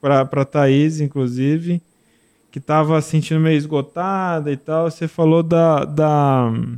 pra, 0.00 0.24
pra 0.24 0.44
Thaís, 0.44 1.00
inclusive, 1.00 1.82
que 2.52 2.60
tava 2.60 3.00
sentindo 3.00 3.40
meio 3.40 3.56
esgotada 3.56 4.52
e 4.52 4.56
tal. 4.56 4.88
Você 4.90 5.08
falou 5.08 5.42
da, 5.42 5.84
da 5.84 6.50
hum, 6.54 6.76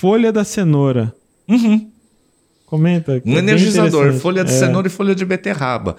folha 0.00 0.30
da 0.32 0.44
cenoura. 0.44 1.12
Uhum. 1.48 1.90
Comenta. 2.66 3.20
que 3.20 3.28
Um 3.28 3.34
é 3.36 3.38
energizador, 3.38 4.12
folha 4.14 4.44
de 4.44 4.52
É. 4.52 4.54
cenoura 4.54 4.86
e 4.86 4.90
folha 4.90 5.14
de 5.14 5.24
beterraba. 5.24 5.96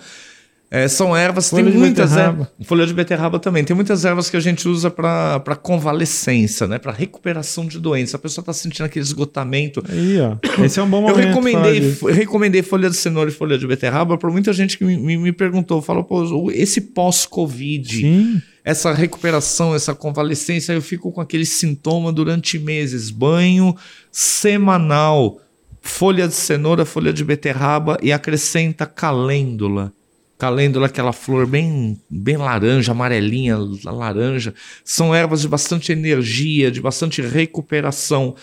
É, 0.72 0.88
são 0.88 1.18
ervas, 1.18 1.50
Folha 1.50 1.64
tem 1.64 1.74
muitas 1.80 2.16
ervas. 2.16 2.48
Folha 2.64 2.86
de 2.86 2.94
beterraba 2.94 3.40
também. 3.40 3.64
Tem 3.64 3.76
muitas 3.76 4.06
ervas 4.06 4.30
que 4.30 4.38
a 4.38 4.40
gente 4.40 4.68
usa 4.68 4.92
para 4.92 5.56
convalescência, 5.64 6.68
né? 6.68 6.78
Para 6.78 6.92
recuperação 6.92 7.66
de 7.66 7.80
doença. 7.80 8.18
A 8.18 8.20
pessoa 8.20 8.44
está 8.44 8.54
sentindo 8.54 8.86
aquele 8.86 9.04
esgotamento. 9.04 9.84
Aí, 9.90 10.20
ó. 10.22 10.38
Esse 10.64 10.80
é 10.80 10.84
um 10.84 10.88
bom 10.90 10.98
Eu 10.98 11.02
momento. 11.02 11.16
falar 11.16 11.28
recomendei, 11.30 11.98
eu 12.04 12.14
recomendei 12.14 12.62
folha 12.62 12.88
de 12.88 12.96
cenoura 12.98 13.32
e 13.32 13.34
folha 13.34 13.58
de 13.58 13.66
beterraba 13.66 14.16
para 14.16 14.30
muita 14.30 14.54
gente 14.54 14.78
que 14.78 14.86
me, 14.86 14.96
me, 14.96 15.18
me 15.18 15.32
perguntou. 15.32 15.82
Falou, 15.82 16.04
pô, 16.04 16.52
esse 16.52 16.82
pós-Covid, 16.82 17.90
Sim. 18.02 18.40
Essa 18.70 18.94
recuperação, 18.94 19.74
essa 19.74 19.96
convalescência, 19.96 20.74
eu 20.74 20.82
fico 20.82 21.12
com 21.12 21.20
aquele 21.22 21.46
sintoma 21.46 22.12
durante 22.12 22.60
meses. 22.60 23.10
Banho 23.10 23.76
semanal, 24.12 25.40
folha 25.82 26.28
de 26.28 26.34
cenoura, 26.36 26.86
folha 26.86 27.12
de 27.12 27.24
beterraba 27.24 27.98
e 28.02 28.12
acrescenta 28.12 28.86
calêndula. 28.86 29.92
Calêndula, 30.38 30.86
aquela 30.86 31.12
flor 31.12 31.46
bem, 31.46 32.00
bem 32.10 32.38
laranja, 32.38 32.92
amarelinha, 32.92 33.58
laranja. 33.84 34.54
São 34.86 35.14
ervas 35.14 35.42
de 35.42 35.48
bastante 35.50 35.92
energia, 35.92 36.72
de 36.72 36.80
bastante 36.80 37.22
recuperação. 37.22 38.36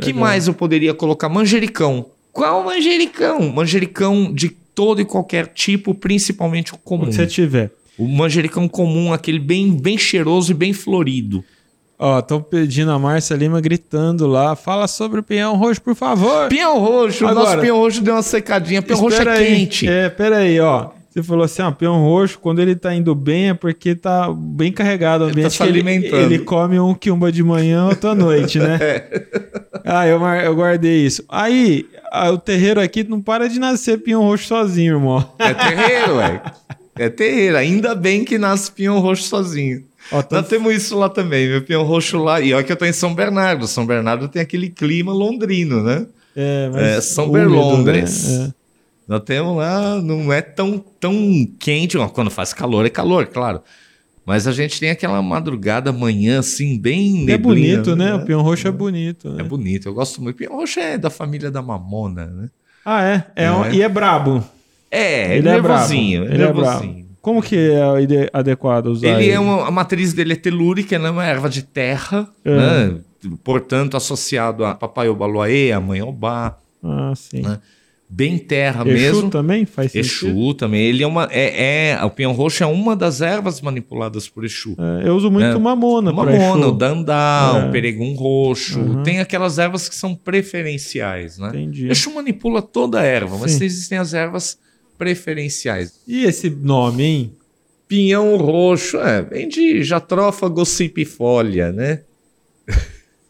que 0.00 0.06
Legal. 0.06 0.20
mais 0.20 0.46
eu 0.46 0.54
poderia 0.54 0.94
colocar? 0.94 1.28
Manjericão. 1.28 2.06
Qual 2.32 2.64
manjericão? 2.64 3.50
Manjericão 3.52 4.32
de 4.32 4.48
todo 4.74 5.02
e 5.02 5.04
qualquer 5.04 5.48
tipo, 5.48 5.94
principalmente 5.94 6.72
o 6.72 6.76
O 6.76 6.78
comum. 6.78 7.06
que 7.06 7.12
você 7.12 7.26
tiver. 7.26 7.70
O 7.98 8.06
manjericão 8.08 8.66
comum, 8.68 9.12
aquele 9.12 9.38
bem, 9.38 9.70
bem 9.70 9.98
cheiroso 9.98 10.50
e 10.52 10.54
bem 10.54 10.72
florido. 10.72 11.44
Ó, 11.98 12.18
estão 12.18 12.40
pedindo 12.42 12.90
a 12.90 12.98
Márcia 12.98 13.34
Lima 13.34 13.60
gritando 13.60 14.26
lá. 14.26 14.56
Fala 14.56 14.88
sobre 14.88 15.20
o 15.20 15.22
pinhão 15.22 15.56
roxo, 15.56 15.80
por 15.82 15.94
favor. 15.94 16.48
Pinhão 16.48 16.78
roxo, 16.80 17.24
o 17.24 17.28
Agora- 17.28 17.44
nosso 17.50 17.60
pinhão 17.60 17.78
roxo 17.78 18.02
deu 18.02 18.14
uma 18.14 18.22
secadinha. 18.22 18.82
Pinhão 18.82 18.98
roxo 19.00 19.22
é 19.22 19.28
aí. 19.30 19.46
quente. 19.56 19.86
É, 19.88 20.08
pera 20.08 20.38
aí, 20.38 20.58
ó. 20.58 20.88
Você 21.08 21.22
falou 21.22 21.44
assim, 21.44 21.60
ó, 21.60 21.70
peão 21.70 22.00
roxo, 22.02 22.38
quando 22.38 22.60
ele 22.60 22.74
tá 22.74 22.94
indo 22.94 23.14
bem 23.14 23.50
é 23.50 23.54
porque 23.54 23.94
tá 23.94 24.32
bem 24.32 24.72
carregado 24.72 25.24
o 25.24 25.26
Ele 25.28 25.32
tá 25.34 25.38
ambiente. 25.40 25.52
se 25.52 25.58
que 25.58 25.62
ele, 25.64 25.70
alimentando. 25.80 26.22
ele 26.22 26.38
come 26.38 26.80
um 26.80 26.94
quiumba 26.94 27.30
de 27.30 27.42
manhã, 27.42 27.86
outro 27.86 28.08
à 28.08 28.14
noite, 28.14 28.58
né? 28.58 28.78
É. 29.84 29.90
Ah, 29.90 30.06
eu, 30.06 30.20
eu 30.24 30.54
guardei 30.54 31.04
isso. 31.04 31.24
Aí, 31.28 31.86
ah, 32.12 32.30
o 32.30 32.38
terreiro 32.38 32.80
aqui 32.80 33.02
não 33.02 33.20
para 33.20 33.48
de 33.48 33.58
nascer 33.58 33.98
pinhão 33.98 34.22
roxo 34.22 34.46
sozinho, 34.46 34.94
irmão. 34.94 35.28
É 35.40 35.52
terreiro, 35.52 36.16
velho. 36.18 36.40
É 36.96 37.08
terreiro. 37.08 37.56
Ainda 37.56 37.94
bem 37.94 38.24
que 38.24 38.36
nasce 38.38 38.70
pinhão 38.70 38.98
roxo 39.00 39.24
sozinho. 39.24 39.84
Ó, 40.10 40.20
tá- 40.22 40.36
Nós 40.36 40.48
temos 40.48 40.74
isso 40.74 40.98
lá 40.98 41.08
também, 41.08 41.48
meu 41.48 41.62
pinhão 41.62 41.82
roxo 41.84 42.18
lá. 42.18 42.40
E 42.40 42.52
olha 42.52 42.64
que 42.64 42.72
eu 42.72 42.76
tô 42.76 42.84
em 42.84 42.92
São 42.92 43.14
Bernardo. 43.14 43.66
São 43.66 43.86
Bernardo 43.86 44.28
tem 44.28 44.42
aquele 44.42 44.68
clima 44.68 45.12
londrino, 45.12 45.82
né? 45.82 46.06
é, 46.36 46.68
mas 46.72 46.82
é, 46.82 47.00
São 47.00 47.24
úmido, 47.30 47.38
Berlondres. 47.50 48.28
né? 48.28 48.46
É. 48.58 48.62
Nós 49.08 49.20
temos 49.24 49.56
lá, 49.56 50.00
não 50.00 50.32
é 50.32 50.40
tão, 50.40 50.78
tão 51.00 51.46
quente. 51.58 51.96
Quando 52.12 52.30
faz 52.30 52.52
calor, 52.54 52.86
é 52.86 52.90
calor, 52.90 53.26
claro. 53.26 53.60
Mas 54.24 54.46
a 54.46 54.52
gente 54.52 54.78
tem 54.78 54.90
aquela 54.90 55.20
madrugada, 55.20 55.92
manhã, 55.92 56.38
assim, 56.38 56.78
bem 56.78 57.22
é 57.22 57.24
neblina, 57.26 57.38
bonito, 57.38 57.96
né? 57.96 58.14
O 58.14 58.24
pinhão 58.24 58.40
roxo 58.40 58.68
é 58.68 58.70
bonito. 58.70 59.28
É 59.28 59.32
Né? 59.32 59.42
bonito, 59.42 59.88
eu 59.88 59.94
gosto 59.94 60.22
muito. 60.22 60.36
Pinhão 60.36 60.54
roxo 60.56 60.78
é 60.78 60.96
da 60.96 61.10
família 61.10 61.50
da 61.50 61.60
mamona, 61.60 62.26
né? 62.26 62.48
Ah, 62.84 63.02
é? 63.04 63.24
é, 63.36 63.50
um- 63.50 63.64
É. 63.64 63.74
e 63.74 63.82
é 63.82 63.88
brabo. 63.88 64.44
É, 64.92 65.36
ele 65.38 65.48
é 65.48 65.52
brabo. 65.60 65.68
nervosinho, 65.68 66.24
Ele 66.24 66.34
é 66.34 66.38
nervosinho. 66.38 67.06
Como 67.22 67.40
que 67.42 67.56
é 67.56 68.28
adequado 68.32 68.86
usar 68.88 69.20
Ele 69.20 69.30
é 69.30 69.38
uma, 69.40 69.66
a 69.68 69.70
matriz 69.70 70.12
dele 70.12 70.32
é 70.32 70.36
telúrica, 70.36 70.94
ela 70.96 71.08
é 71.08 71.10
uma 71.10 71.24
erva 71.24 71.48
de 71.48 71.62
terra, 71.62 72.28
É. 72.44 72.50
né? 72.56 72.94
Portanto, 73.44 73.96
associado 73.96 74.64
a 74.64 74.74
papai 74.74 75.08
obaloaê, 75.08 75.70
a 75.72 75.80
mãe 75.80 76.02
obá, 76.02 76.58
Ah, 76.84 77.12
sim. 77.14 77.42
Né? 77.42 77.58
bem 78.14 78.36
terra 78.36 78.82
Exu 78.86 78.92
mesmo. 79.14 79.30
também 79.30 79.64
faz 79.64 79.90
sentido? 79.92 80.26
Exu 80.32 80.52
também. 80.54 80.82
Ele 80.82 81.02
é 81.02 81.06
uma. 81.06 81.26
É, 81.30 81.92
é, 81.92 82.04
o 82.04 82.10
pinhão 82.10 82.32
roxo 82.32 82.62
é 82.62 82.66
uma 82.66 82.94
das 82.94 83.20
ervas 83.22 83.60
manipuladas 83.62 84.28
por 84.28 84.44
Exu. 84.44 84.76
É, 85.02 85.08
eu 85.08 85.14
uso 85.16 85.30
muito 85.30 85.46
É. 85.46 85.56
mamona 85.58 86.12
Mamona, 86.12 86.66
o 86.66 86.68
Exu. 86.68 86.72
dandá, 86.72 87.52
É. 87.62 87.68
o 87.68 87.70
peregum 87.70 88.12
roxo. 88.14 88.78
Uhum. 88.80 89.02
Tem 89.04 89.20
aquelas 89.20 89.58
ervas 89.58 89.88
que 89.88 89.94
são 89.94 90.14
preferenciais, 90.14 91.38
né? 91.38 91.48
Entendi. 91.50 91.88
Exu 91.88 92.12
manipula 92.14 92.60
toda 92.60 93.00
a 93.00 93.02
erva, 93.04 93.38
mas 93.38 93.52
Sim. 93.52 93.64
existem 93.64 93.96
as 93.96 94.12
ervas 94.12 94.58
preferenciais. 95.02 96.00
E 96.06 96.24
esse 96.24 96.48
nome, 96.48 97.02
hein? 97.02 97.32
Pinhão 97.88 98.36
roxo, 98.36 98.98
é, 98.98 99.20
vem 99.20 99.48
de 99.48 99.82
jatrófago 99.82 100.64
cipifolia, 100.64 101.72
né? 101.72 102.02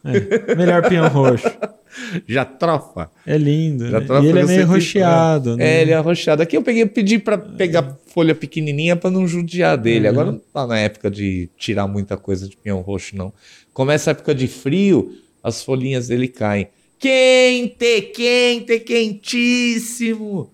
É, 0.05 0.55
melhor 0.55 0.87
pinhão 0.89 1.09
roxo. 1.09 1.47
Jatrofa. 2.27 3.11
É 3.27 3.37
lindo. 3.37 3.85
Né? 3.85 4.01
troca 4.01 4.25
E 4.25 4.29
ele 4.29 4.39
é 4.41 4.45
meio 4.45 4.59
tem- 4.61 4.67
rocheado, 4.67 5.57
né? 5.57 5.65
É, 5.79 5.83
ele 5.83 5.91
é 5.91 5.95
arrochado. 5.95 6.43
Aqui 6.43 6.57
eu 6.57 6.63
peguei, 6.63 6.87
pedi 6.87 7.19
pra 7.19 7.37
pegar 7.39 7.97
folha 8.07 8.35
pequenininha 8.35 8.97
pra 8.97 9.11
não 9.11 9.27
judiar 9.27 9.77
dele. 9.77 10.07
Uhum. 10.07 10.13
Agora 10.13 10.33
não 10.33 10.39
tá 10.53 10.67
na 10.67 10.79
época 10.79 11.11
de 11.11 11.49
tirar 11.57 11.87
muita 11.87 12.17
coisa 12.17 12.49
de 12.49 12.57
pinhão 12.57 12.81
roxo, 12.81 13.17
não. 13.17 13.33
Começa 13.75 14.11
a 14.11 14.13
época 14.13 14.35
de 14.35 14.49
frio, 14.49 15.15
as 15.43 15.63
folhinhas 15.63 16.09
dele 16.09 16.29
caem. 16.29 16.69
Quente, 16.99 18.03
quente, 18.15 18.79
quentíssimo. 18.81 20.51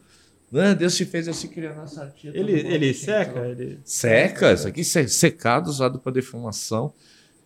Né? 0.50 0.74
Deus 0.74 0.96
te 0.96 1.04
fez 1.04 1.28
assim 1.28 1.48
criar 1.48 1.74
nossa 1.74 2.06
tia. 2.18 2.30
Ele, 2.34 2.52
ele 2.52 2.94
seca? 2.94 3.40
Ele... 3.46 3.78
Seca, 3.84 4.52
isso 4.52 4.66
aqui 4.68 4.82
se- 4.82 5.08
secado, 5.08 5.68
usado 5.68 5.98
para 5.98 6.12
defumação. 6.12 6.92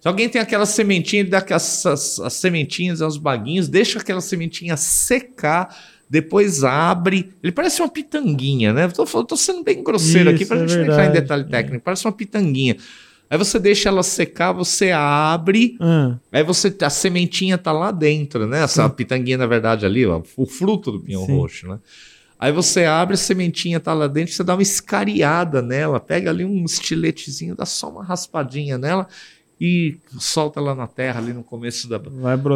Se 0.01 0.07
alguém 0.09 0.29
tem 0.29 0.41
aquela 0.41 0.67
sementinha, 0.67 1.21
ele 1.23 1.31
dá 1.31 1.39
aquelas 1.39 1.85
as, 1.87 2.21
as 2.21 2.33
sementinhas 2.35 3.03
aos 3.03 3.17
baguinhos, 3.17 3.69
deixa 3.69 3.99
aquela 3.99 4.21
sementinha 4.21 4.77
secar, 4.77 5.77
depois 6.09 6.63
abre. 6.65 7.33
Ele 7.43 7.53
parece 7.53 7.81
uma 7.83 7.89
pitanguinha, 7.89 8.73
né? 8.73 8.89
Tô, 8.89 9.05
falando- 9.07 9.27
tô 9.29 9.37
sendo 9.37 9.63
bem 9.65 9.83
grosseiro 9.83 10.31
aqui 10.31 10.43
Isso, 10.43 10.49
para 10.49 10.61
a 10.61 10.65
é 10.65 10.69
gente 10.69 10.77
não 10.77 10.83
entrar 10.85 10.95
em 10.95 11.13
verdade. 11.13 11.21
detalhe 11.21 11.45
técnico. 11.45 11.85
Parece 11.85 12.05
uma 12.05 12.13
pitanguinha. 12.13 12.77
Aí 13.31 13.39
você 13.39 13.59
deixa 13.59 13.89
ela 13.89 14.03
secar, 14.03 14.53
você 14.53 14.91
abre, 14.93 15.77
Ah, 15.81 16.19
aí 16.31 16.43
você 16.45 16.73
a 16.83 16.91
sementinha 16.91 17.57
tá 17.57 17.73
lá 17.73 17.91
dentro, 17.91 18.47
né? 18.47 18.63
Essa 18.63 18.89
pitanguinha, 18.91 19.39
na 19.39 19.47
verdade, 19.47 19.87
ali, 19.87 20.05
ó, 20.07 20.21
o 20.37 20.47
fruto 20.47 20.93
do 20.93 21.01
pinhão 21.01 21.25
Sim. 21.25 21.37
roxo, 21.39 21.67
né? 21.67 21.79
Aí 22.43 22.51
você 22.51 22.85
abre, 22.85 23.15
a 23.15 23.17
sementinha 23.17 23.79
tá 23.79 23.95
lá 23.95 24.09
dentro, 24.09 24.35
você 24.35 24.43
dá 24.43 24.55
uma 24.55 24.63
escariada 24.63 25.63
nela, 25.63 26.01
pega 26.01 26.29
ali 26.29 26.45
um 26.45 26.65
estiletezinho, 26.65 27.55
dá 27.55 27.65
só 27.65 27.89
uma 27.89 28.03
raspadinha 28.03 28.77
nela 28.77 29.07
e 29.61 29.97
solta 30.19 30.59
ela 30.59 30.75
na 30.75 30.89
terra 30.89 31.21
ali 31.21 31.33
no 31.33 31.45
começo 31.45 31.89
da, 31.89 31.99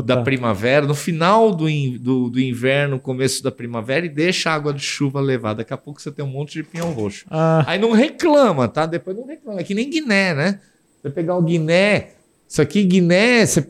da 0.03 0.17
primavera, 0.25 0.85
no 0.85 0.95
final 0.95 1.55
do, 1.55 1.69
in- 1.69 1.99
do, 1.99 2.29
do 2.29 2.41
inverno, 2.41 2.99
começo 2.99 3.45
da 3.45 3.53
primavera 3.53 4.05
e 4.05 4.09
deixa 4.09 4.51
a 4.51 4.55
água 4.55 4.75
de 4.75 4.83
chuva 4.83 5.21
levar. 5.21 5.55
Daqui 5.55 5.73
a 5.73 5.77
pouco 5.77 6.03
você 6.03 6.11
tem 6.11 6.25
um 6.25 6.29
monte 6.29 6.55
de 6.55 6.65
pinhão 6.65 6.91
roxo. 6.91 7.25
Ah, 7.31 7.63
Aí 7.69 7.79
não 7.79 7.93
reclama, 7.93 8.67
tá? 8.67 8.87
Depois 8.87 9.17
não 9.17 9.25
reclama. 9.25 9.61
É 9.61 9.63
que 9.63 9.73
nem 9.73 9.89
Guiné, 9.89 10.35
né? 10.35 10.61
Você 11.01 11.11
pegar 11.11 11.37
o 11.37 11.43
Guiné, 11.43 12.09
isso 12.49 12.61
aqui, 12.61 12.83
Guiné, 12.83 13.47
você- 13.47 13.69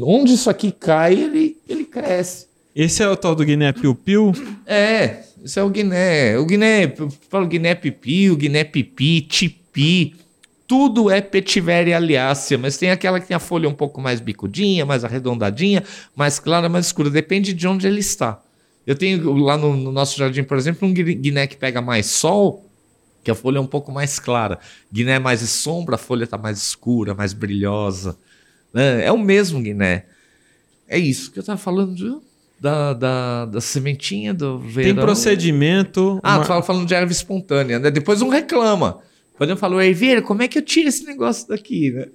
onde 0.00 0.32
isso 0.34 0.50
aqui 0.50 0.72
cai, 0.72 1.14
ele, 1.14 1.56
ele 1.68 1.84
cresce. 1.84 2.48
esse 2.74 3.00
é 3.00 3.08
o 3.08 3.16
tal 3.16 3.36
do 3.36 3.44
Guiné 3.44 3.72
Piu 3.72 3.94
Piu? 3.94 4.32
É, 4.66 5.22
isso 5.44 5.58
é 5.58 5.62
o 5.62 5.70
Guiné. 5.70 6.38
O 6.38 6.46
Guiné, 6.46 6.84
eu 6.84 7.10
falo 7.28 7.46
Guiné 7.46 7.74
pipi, 7.74 8.30
o 8.30 8.36
Guiné 8.36 8.64
pipi, 8.64 9.20
tipi. 9.22 10.14
Tudo 10.66 11.10
é 11.10 11.20
petiveria 11.20 11.96
aliácea, 11.96 12.56
mas 12.56 12.78
tem 12.78 12.90
aquela 12.90 13.20
que 13.20 13.26
tem 13.26 13.34
a 13.34 13.40
folha 13.40 13.68
um 13.68 13.74
pouco 13.74 14.00
mais 14.00 14.20
bicudinha, 14.20 14.86
mais 14.86 15.04
arredondadinha, 15.04 15.84
mais 16.16 16.38
clara, 16.38 16.68
mais 16.68 16.86
escura. 16.86 17.10
Depende 17.10 17.52
de 17.52 17.68
onde 17.68 17.86
ele 17.86 18.00
está. 18.00 18.40
Eu 18.86 18.96
tenho 18.96 19.32
lá 19.34 19.56
no, 19.56 19.76
no 19.76 19.92
nosso 19.92 20.16
jardim, 20.16 20.42
por 20.42 20.56
exemplo, 20.56 20.88
um 20.88 20.92
guiné 20.94 21.46
que 21.46 21.56
pega 21.56 21.82
mais 21.82 22.06
sol, 22.06 22.68
que 23.22 23.30
a 23.30 23.34
folha 23.34 23.58
é 23.58 23.60
um 23.60 23.66
pouco 23.66 23.92
mais 23.92 24.18
clara. 24.18 24.58
Guiné 24.90 25.16
é 25.16 25.18
mais 25.18 25.40
sombra, 25.40 25.96
a 25.96 25.98
folha 25.98 26.24
está 26.24 26.38
mais 26.38 26.58
escura, 26.58 27.14
mais 27.14 27.32
brilhosa. 27.32 28.16
Né? 28.72 29.04
É 29.04 29.12
o 29.12 29.18
mesmo 29.18 29.60
Guiné. 29.60 30.06
É 30.88 30.98
isso 30.98 31.30
que 31.30 31.38
eu 31.38 31.42
estava 31.42 31.58
falando 31.58 31.94
de, 31.94 32.04
da, 32.62 32.92
da, 32.92 33.44
da 33.46 33.60
sementinha 33.60 34.32
do 34.32 34.56
verão. 34.56 34.94
Tem 34.94 35.04
procedimento. 35.04 36.20
Ah, 36.22 36.36
uma... 36.36 36.44
tu 36.44 36.46
tava 36.46 36.62
falando 36.62 36.86
de 36.86 36.94
erva 36.94 37.10
espontânea, 37.10 37.80
né? 37.80 37.90
Depois 37.90 38.22
um 38.22 38.28
reclama. 38.28 39.00
Quando 39.36 39.50
eu 39.50 39.56
falo, 39.56 39.80
Eiveira, 39.80 40.22
como 40.22 40.44
é 40.44 40.48
que 40.48 40.58
eu 40.58 40.62
tiro 40.62 40.88
esse 40.88 41.04
negócio 41.04 41.48
daqui, 41.48 41.90
né? 41.90 42.06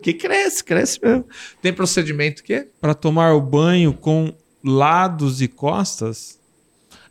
que 0.00 0.14
cresce, 0.14 0.64
cresce 0.64 0.98
mesmo. 1.02 1.26
Tem 1.60 1.70
procedimento 1.70 2.42
que 2.42 2.54
é? 2.54 2.66
Para 2.80 2.94
tomar 2.94 3.34
o 3.34 3.42
banho 3.42 3.92
com 3.92 4.32
lados 4.64 5.42
e 5.42 5.48
costas? 5.48 6.38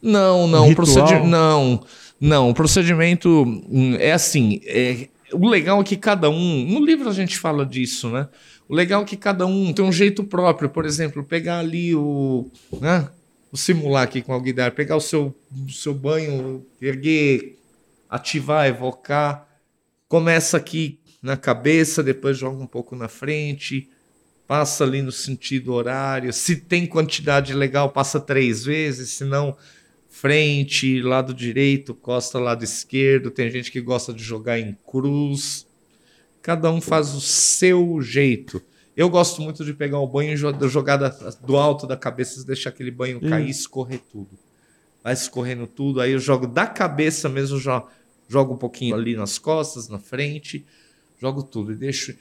Não, 0.01 0.47
não, 0.47 0.69
um 0.69 0.73
procedimento. 0.73 1.27
Não, 1.27 1.79
não, 2.19 2.49
o 2.49 2.53
procedimento 2.55 3.29
hum, 3.69 3.95
é 3.99 4.13
assim. 4.13 4.61
É, 4.65 5.07
o 5.33 5.47
legal 5.47 5.81
é 5.81 5.83
que 5.83 5.97
cada 5.97 6.29
um. 6.29 6.65
No 6.65 6.83
livro 6.83 7.09
a 7.09 7.13
gente 7.13 7.37
fala 7.37 7.65
disso, 7.65 8.09
né? 8.09 8.27
O 8.67 8.75
legal 8.75 9.03
é 9.03 9.05
que 9.05 9.17
cada 9.17 9.45
um 9.45 9.73
tem 9.73 9.83
um 9.83 9.91
jeito 9.91 10.23
próprio. 10.23 10.69
Por 10.69 10.85
exemplo, 10.85 11.23
pegar 11.23 11.59
ali 11.59 11.93
o. 11.95 12.49
Né? 12.79 13.09
Vou 13.51 13.57
simular 13.57 14.03
aqui 14.03 14.21
com 14.21 14.35
o 14.35 14.41
Guidar, 14.41 14.71
pegar 14.71 14.95
o 14.95 15.01
seu, 15.01 15.35
seu 15.69 15.93
banho, 15.93 16.65
erguer, 16.81 17.57
ativar, 18.09 18.67
evocar. 18.67 19.47
Começa 20.07 20.57
aqui 20.57 20.99
na 21.21 21.37
cabeça, 21.37 22.03
depois 22.03 22.37
joga 22.37 22.61
um 22.61 22.67
pouco 22.67 22.95
na 22.95 23.07
frente, 23.07 23.89
passa 24.47 24.83
ali 24.83 25.01
no 25.01 25.11
sentido 25.11 25.73
horário. 25.73 26.33
Se 26.33 26.55
tem 26.55 26.85
quantidade 26.85 27.53
legal, 27.53 27.89
passa 27.89 28.19
três 28.19 28.65
vezes, 28.65 29.11
se 29.11 29.23
não, 29.23 29.55
frente, 30.13 31.01
lado 31.01 31.33
direito, 31.33 31.95
costa, 31.95 32.37
lado 32.37 32.63
esquerdo. 32.63 33.31
Tem 33.31 33.49
gente 33.49 33.71
que 33.71 33.81
gosta 33.81 34.13
de 34.13 34.23
jogar 34.23 34.59
em 34.59 34.77
cruz. 34.85 35.67
Cada 36.39 36.71
um 36.71 36.79
faz 36.79 37.15
o 37.15 37.19
seu 37.19 37.99
jeito. 37.99 38.61
Eu 38.95 39.09
gosto 39.09 39.41
muito 39.41 39.65
de 39.65 39.73
pegar 39.73 39.97
o 39.97 40.07
banho 40.07 40.33
e 40.33 40.37
jogar 40.37 40.97
do 40.97 41.57
alto 41.57 41.87
da 41.87 41.97
cabeça, 41.97 42.45
deixar 42.45 42.69
aquele 42.69 42.91
banho 42.91 43.19
cair 43.19 43.47
e 43.47 43.49
escorrer 43.49 44.01
tudo. 44.11 44.37
Vai 45.03 45.13
escorrendo 45.13 45.65
tudo, 45.65 45.99
aí 45.99 46.11
eu 46.11 46.19
jogo 46.19 46.45
da 46.45 46.67
cabeça 46.67 47.27
mesmo, 47.27 47.59
já 47.59 47.83
jogo 48.29 48.53
um 48.53 48.57
pouquinho 48.57 48.95
ali 48.95 49.15
nas 49.15 49.39
costas, 49.39 49.89
na 49.89 49.97
frente, 49.97 50.63
jogo 51.19 51.41
tudo 51.41 51.71
e 51.71 51.75
deixo. 51.75 52.15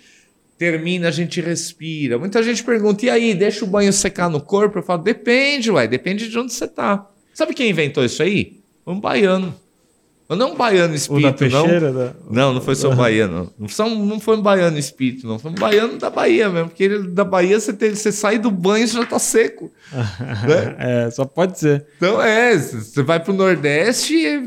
Termina, 0.56 1.09
a 1.09 1.10
gente 1.10 1.43
respira. 1.43 2.19
Muita 2.19 2.43
gente 2.43 2.64
pergunta: 2.64 3.05
e 3.05 3.10
aí, 3.10 3.35
deixa 3.35 3.64
o 3.64 3.69
banho 3.69 3.93
secar 3.93 4.31
no 4.31 4.40
corpo? 4.40 4.78
Eu 4.78 4.82
falo: 4.82 5.02
depende, 5.02 5.70
ué, 5.70 5.86
depende 5.86 6.28
de 6.28 6.39
onde 6.39 6.52
você 6.55 6.66
tá. 6.66 7.11
Sabe 7.34 7.54
quem 7.54 7.70
inventou 7.70 8.04
isso 8.04 8.22
aí? 8.22 8.60
Um 8.86 9.00
baiano. 9.00 9.54
Não 10.36 10.48
é 10.48 10.52
um 10.52 10.56
baiano 10.56 10.94
espírito, 10.94 11.46
não. 11.48 11.66
Da... 11.66 12.14
Não, 12.30 12.54
não 12.54 12.60
foi 12.60 12.74
só 12.74 12.90
um 12.90 12.96
baiano. 12.96 13.52
Não, 13.59 14.20
foi 14.20 14.36
um 14.36 14.42
baiano 14.42 14.78
espírito, 14.78 15.26
não. 15.26 15.38
Foi 15.38 15.50
um 15.50 15.54
baiano 15.54 15.98
da 15.98 16.09
Bahia 16.09 16.48
mesmo. 16.48 16.68
Porque 16.68 16.84
ele, 16.84 17.09
da 17.09 17.24
Bahia 17.24 17.59
você, 17.60 17.72
tem, 17.72 17.94
você 17.94 18.10
sai 18.10 18.38
do 18.38 18.50
banho 18.50 18.84
e 18.84 18.86
já 18.86 19.04
tá 19.04 19.18
seco. 19.18 19.70
né? 19.92 20.76
É, 20.78 21.10
só 21.10 21.24
pode 21.24 21.59
ser. 21.59 21.84
Então 21.96 22.20
é, 22.22 22.56
você 22.56 23.02
vai 23.02 23.20
pro 23.20 23.32
Nordeste, 23.32 24.24
é, 24.24 24.40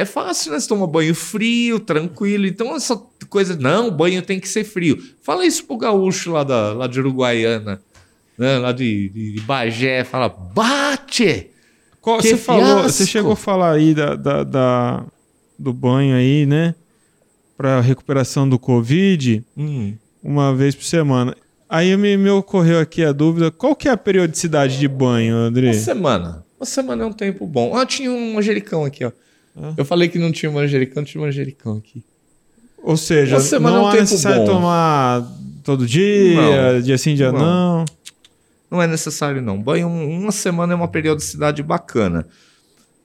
é 0.00 0.04
fácil, 0.04 0.52
né? 0.52 0.60
Você 0.60 0.68
toma 0.68 0.86
banho 0.86 1.14
frio, 1.14 1.80
tranquilo. 1.80 2.46
Então 2.46 2.76
essa 2.76 2.96
coisa, 3.28 3.56
não, 3.56 3.88
o 3.88 3.92
banho 3.92 4.22
tem 4.22 4.38
que 4.38 4.48
ser 4.48 4.64
frio. 4.64 5.02
Fala 5.22 5.44
isso 5.44 5.64
pro 5.64 5.76
gaúcho 5.76 6.32
lá, 6.32 6.44
da, 6.44 6.72
lá 6.72 6.86
de 6.86 7.00
Uruguaiana, 7.00 7.80
né? 8.38 8.58
lá 8.58 8.70
de, 8.70 9.08
de 9.08 9.40
Bagé. 9.40 10.04
Fala, 10.04 10.28
bate! 10.28 11.51
Qual, 12.02 12.20
você 12.20 12.36
falou, 12.36 12.82
você 12.82 13.06
chegou 13.06 13.32
a 13.32 13.36
falar 13.36 13.70
aí 13.70 13.94
da, 13.94 14.16
da, 14.16 14.42
da 14.42 15.04
do 15.56 15.72
banho 15.72 16.16
aí, 16.16 16.44
né? 16.44 16.74
Para 17.56 17.80
recuperação 17.80 18.48
do 18.48 18.58
Covid, 18.58 19.44
hum. 19.56 19.94
uma 20.22 20.52
vez 20.52 20.74
por 20.74 20.82
semana. 20.82 21.36
Aí 21.70 21.96
me, 21.96 22.16
me 22.16 22.28
ocorreu 22.28 22.80
aqui 22.80 23.04
a 23.04 23.12
dúvida: 23.12 23.52
qual 23.52 23.76
que 23.76 23.88
é 23.88 23.92
a 23.92 23.96
periodicidade 23.96 24.80
de 24.80 24.88
banho, 24.88 25.36
André? 25.36 25.68
Uma 25.68 25.74
semana. 25.74 26.44
Uma 26.58 26.66
semana 26.66 27.04
é 27.04 27.06
um 27.06 27.12
tempo 27.12 27.46
bom. 27.46 27.76
Ah, 27.76 27.86
tinha 27.86 28.10
um 28.10 28.34
manjericão 28.34 28.84
aqui, 28.84 29.04
ó. 29.04 29.12
Ah. 29.56 29.74
Eu 29.76 29.84
falei 29.84 30.08
que 30.08 30.18
não 30.18 30.32
tinha 30.32 30.50
manjericão, 30.50 31.04
tinha 31.04 31.22
um 31.22 31.24
manjericão 31.24 31.76
aqui. 31.76 32.02
Ou 32.82 32.96
seja, 32.96 33.38
não 33.60 33.76
é 33.76 33.80
um 33.80 33.90
é 33.92 34.00
necessário 34.00 34.44
bom. 34.44 34.54
tomar 34.54 35.24
todo 35.62 35.86
dia, 35.86 36.72
não. 36.72 36.80
dia 36.80 36.98
sim, 36.98 37.14
dia 37.14 37.30
não. 37.30 37.38
não. 37.38 37.84
Não 38.72 38.80
é 38.80 38.86
necessário, 38.86 39.42
não. 39.42 39.60
Banho 39.60 39.86
uma 39.86 40.32
semana 40.32 40.72
é 40.72 40.76
uma 40.76 40.88
periodicidade 40.88 41.62
bacana 41.62 42.26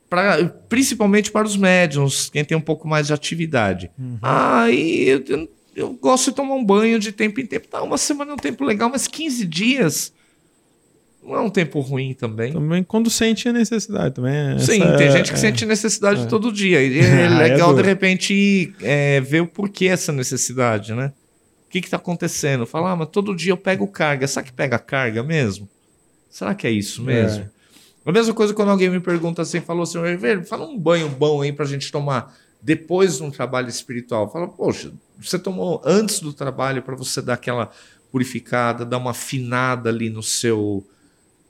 pra, 0.10 0.46
principalmente 0.70 1.32
para 1.32 1.46
os 1.46 1.58
médiums, 1.58 2.30
quem 2.30 2.44
tem 2.44 2.58
um 2.58 2.62
pouco 2.62 2.88
mais 2.88 3.08
de 3.08 3.14
atividade. 3.14 3.92
Uhum. 3.98 4.18
Aí 4.22 5.10
eu, 5.10 5.24
eu, 5.28 5.50
eu, 5.76 5.94
gosto 5.94 6.32
de 6.32 6.36
tomar 6.36 6.56
um 6.56 6.64
banho 6.64 7.00
de 7.00 7.12
tempo 7.12 7.40
em 7.40 7.46
tempo. 7.46 7.68
Tá, 7.68 7.82
uma 7.82 7.98
semana 7.98 8.32
é 8.32 8.34
um 8.34 8.38
tempo 8.38 8.64
legal, 8.64 8.90
mas 8.90 9.08
15 9.08 9.46
dias 9.46 10.14
não 11.24 11.36
é 11.36 11.42
um 11.42 11.50
tempo 11.50 11.80
ruim 11.82 12.14
também. 12.14 12.54
Também 12.54 12.84
quando 12.84 13.10
sente 13.10 13.50
a 13.50 13.54
necessidade 13.54 14.16
também. 14.16 14.58
Sim, 14.60 14.80
tem 14.98 15.12
gente 15.12 15.30
que 15.30 15.38
é, 15.38 15.42
sente 15.42 15.66
necessidade 15.66 16.24
é. 16.24 16.26
todo 16.26 16.52
dia. 16.52 16.82
E 16.82 17.00
é, 17.00 17.26
é 17.26 17.30
legal, 17.30 17.76
de 17.76 17.82
repente, 17.82 18.74
é, 18.82 19.20
ver 19.20 19.42
o 19.42 19.48
porquê 19.48 19.88
essa 19.88 20.12
necessidade, 20.14 20.94
né? 20.94 21.12
O 21.68 21.70
que 21.70 21.80
está 21.80 21.98
acontecendo? 21.98 22.66
Falar, 22.66 22.92
ah, 22.92 22.96
mas 22.96 23.10
todo 23.10 23.36
dia 23.36 23.52
eu 23.52 23.58
pego 23.58 23.88
carga. 23.88 24.26
Será 24.26 24.44
que 24.44 24.54
pega 24.54 24.80
carga 24.80 25.22
mesmo? 25.22 25.70
Será 26.30 26.56
que 26.56 26.66
é 26.66 26.72
isso 26.72 27.04
mesmo? 27.04 27.44
É. 27.44 27.58
A 28.06 28.12
mesma 28.12 28.34
coisa 28.34 28.54
quando 28.54 28.70
alguém 28.70 28.90
me 28.90 29.02
pergunta 29.02 29.42
assim, 29.42 29.60
falou 29.60 29.84
assim, 29.84 30.00
fala 30.46 30.66
um 30.66 30.80
banho 30.80 31.10
bom 31.10 31.42
aí 31.42 31.52
pra 31.52 31.66
gente 31.66 31.92
tomar 31.92 32.34
depois 32.62 33.18
de 33.18 33.24
um 33.24 33.30
trabalho 33.30 33.68
espiritual. 33.68 34.32
Fala, 34.32 34.48
poxa, 34.48 34.94
você 35.20 35.38
tomou 35.38 35.82
antes 35.84 36.22
do 36.22 36.32
trabalho 36.32 36.82
para 36.82 36.96
você 36.96 37.22
dar 37.22 37.34
aquela 37.34 37.70
purificada, 38.10 38.86
dar 38.86 38.98
uma 38.98 39.12
afinada 39.12 39.90
ali 39.90 40.10
no 40.10 40.24
seu 40.24 40.86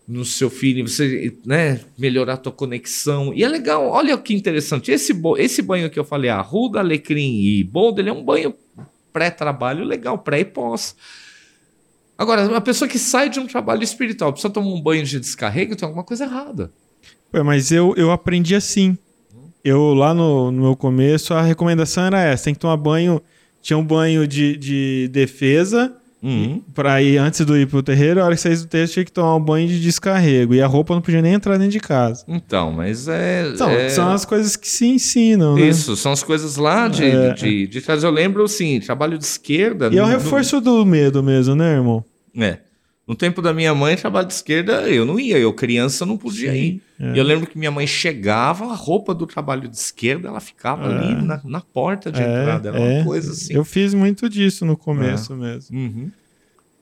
no 0.08 0.24
seu 0.24 0.50
feeling, 0.50 0.84
você 0.84 1.38
né, 1.46 1.82
melhorar 1.98 2.36
a 2.36 2.38
tua 2.38 2.52
conexão. 2.52 3.34
E 3.34 3.44
é 3.44 3.48
legal, 3.48 3.86
olha 3.90 4.18
que 4.18 4.34
interessante. 4.34 4.90
Esse, 4.90 5.14
esse 5.38 5.62
banho 5.62 5.90
que 5.90 6.00
eu 6.00 6.06
falei, 6.06 6.30
arruda, 6.30 6.80
alecrim 6.80 7.42
e 7.42 7.62
boldo, 7.62 8.00
ele 8.00 8.10
é 8.10 8.14
um 8.14 8.24
banho 8.24 8.56
pré-trabalho 9.18 9.84
legal, 9.84 10.20
pré 10.20 10.42
e 10.42 10.46
pós. 10.46 10.96
Agora, 12.16 12.48
uma 12.48 12.62
pessoa 12.62 12.88
que 12.88 13.00
sai 13.00 13.30
de 13.30 13.40
um 13.40 13.48
trabalho 13.48 13.82
espiritual 13.82 14.32
precisa 14.32 14.54
tomar 14.54 14.68
um 14.68 14.80
banho 14.80 15.04
de 15.04 15.20
descarrego, 15.20 15.76
tem 15.76 15.88
alguma 15.88 16.04
coisa 16.04 16.26
errada. 16.26 16.72
Ué, 17.34 17.42
mas 17.42 17.72
eu, 17.72 17.96
eu 17.98 18.12
aprendi 18.12 18.54
assim. 18.54 18.96
Eu, 19.64 19.96
lá 19.96 20.14
no, 20.14 20.52
no 20.52 20.62
meu 20.62 20.76
começo, 20.76 21.34
a 21.34 21.42
recomendação 21.42 22.06
era 22.06 22.22
essa: 22.22 22.46
tem 22.46 22.54
que 22.54 22.60
tomar 22.60 22.78
banho. 22.78 23.20
Tinha 23.60 23.76
um 23.76 23.84
banho 23.84 24.28
de, 24.28 24.56
de 24.56 25.10
defesa 25.12 25.96
Uhum. 26.28 26.62
Pra 26.74 27.02
ir 27.02 27.18
antes 27.18 27.46
do 27.46 27.58
ir 27.58 27.68
pro 27.68 27.82
terreiro, 27.82 28.22
a 28.22 28.26
hora 28.26 28.36
que 28.36 28.42
saísse 28.42 28.64
do 28.64 28.68
terreiro 28.68 28.92
tinha 28.92 29.06
que 29.06 29.12
tomar 29.12 29.34
um 29.36 29.40
banho 29.40 29.66
de 29.66 29.80
descarrego. 29.80 30.54
E 30.54 30.62
a 30.62 30.68
roupa 30.68 30.94
não 30.94 31.02
podia 31.02 31.22
nem 31.22 31.34
entrar 31.34 31.56
dentro 31.58 31.72
de 31.72 31.80
casa. 31.80 32.26
Então, 32.28 32.70
mas 32.74 33.08
é. 33.08 33.50
Então, 33.54 33.70
é... 33.70 33.88
são 33.88 34.10
as 34.10 34.26
coisas 34.26 34.58
que 34.58 34.68
se 34.68 34.86
ensinam. 34.88 35.56
Né? 35.56 35.70
Isso, 35.70 35.96
são 35.96 36.12
as 36.12 36.22
coisas 36.22 36.58
lá 36.58 36.90
de, 36.90 37.06
é. 37.06 37.34
de, 37.34 37.68
de, 37.68 37.80
de 37.80 38.04
Eu 38.04 38.12
lembro, 38.12 38.44
assim, 38.44 38.78
trabalho 38.82 39.18
de 39.18 39.24
esquerda. 39.24 39.88
E 39.88 39.92
no, 39.92 40.00
é 40.00 40.04
o 40.04 40.06
reforço 40.06 40.60
do 40.60 40.86
medo 40.86 41.24
mesmo, 41.24 41.56
né, 41.56 41.76
irmão? 41.76 42.04
É. 42.38 42.67
No 43.08 43.16
tempo 43.16 43.42
da 43.42 43.54
minha 43.54 43.74
mãe, 43.74 43.96
trabalho 43.96 44.28
de 44.28 44.34
esquerda, 44.34 44.82
eu 44.90 45.06
não 45.06 45.18
ia. 45.18 45.38
Eu, 45.38 45.54
criança, 45.54 46.06
não 46.06 46.18
podia 46.18 46.52
Sim, 46.52 46.58
ir. 46.58 46.82
É. 47.00 47.14
E 47.14 47.18
eu 47.18 47.24
lembro 47.24 47.48
que 47.48 47.58
minha 47.58 47.72
mãe 47.72 47.88
chegava, 47.88 48.66
a 48.66 48.76
roupa 48.76 49.16
do 49.16 49.26
trabalho 49.26 49.70
de 49.70 49.78
esquerda, 49.78 50.28
ela 50.28 50.42
ficava 50.42 50.92
é. 50.92 50.98
ali 50.98 51.26
na, 51.26 51.40
na, 51.46 51.62
porta 51.62 52.12
de 52.12 52.22
é, 52.22 52.24
entrada. 52.24 52.68
Era 52.68 52.80
uma 52.80 52.88
é. 52.88 53.04
coisa 53.06 53.32
assim. 53.32 53.54
Eu 53.54 53.64
fiz 53.64 53.94
muito 53.94 54.30
disso 54.30 54.66
no 54.66 54.76
começo 54.76 55.32
é. 55.34 55.36
mesmo. 55.38 55.80
Uhum. 55.80 56.12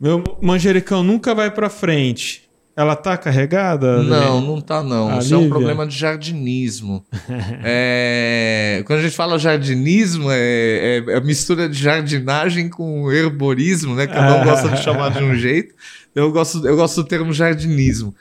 Meu 0.01 0.23
manjericão 0.41 1.03
nunca 1.03 1.35
vai 1.35 1.51
para 1.51 1.69
frente. 1.69 2.45
Ela 2.75 2.95
tá 2.95 3.15
carregada? 3.15 4.03
Não, 4.03 4.41
não 4.41 4.59
tá 4.59 4.83
não. 4.83 5.09
A 5.09 5.19
Isso 5.19 5.29
Lívia? 5.29 5.43
é 5.43 5.47
um 5.47 5.49
problema 5.49 5.87
de 5.87 5.95
jardinismo. 5.95 7.05
é... 7.63 8.83
Quando 8.85 8.99
a 8.99 9.01
gente 9.03 9.15
fala 9.15 9.39
jardinismo, 9.39 10.29
é, 10.29 11.03
é, 11.07 11.15
a 11.15 11.21
mistura 11.21 11.69
de 11.69 11.81
jardinagem 11.81 12.67
com 12.67 13.09
herborismo, 13.09 13.95
né? 13.95 14.07
Cada 14.07 14.41
um 14.41 14.43
gosta 14.43 14.69
de 14.69 14.83
chamar 14.83 15.11
de 15.11 15.23
um 15.23 15.35
jeito. 15.35 15.73
Eu 16.15 16.31
gosto, 16.31 16.65
eu 16.65 16.75
gosto 16.75 17.03
do 17.03 17.07
termo 17.07 17.33
jardinismo. 17.33 18.15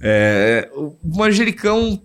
É... 0.00 0.68
O 0.74 0.96
manjericão, 1.02 2.02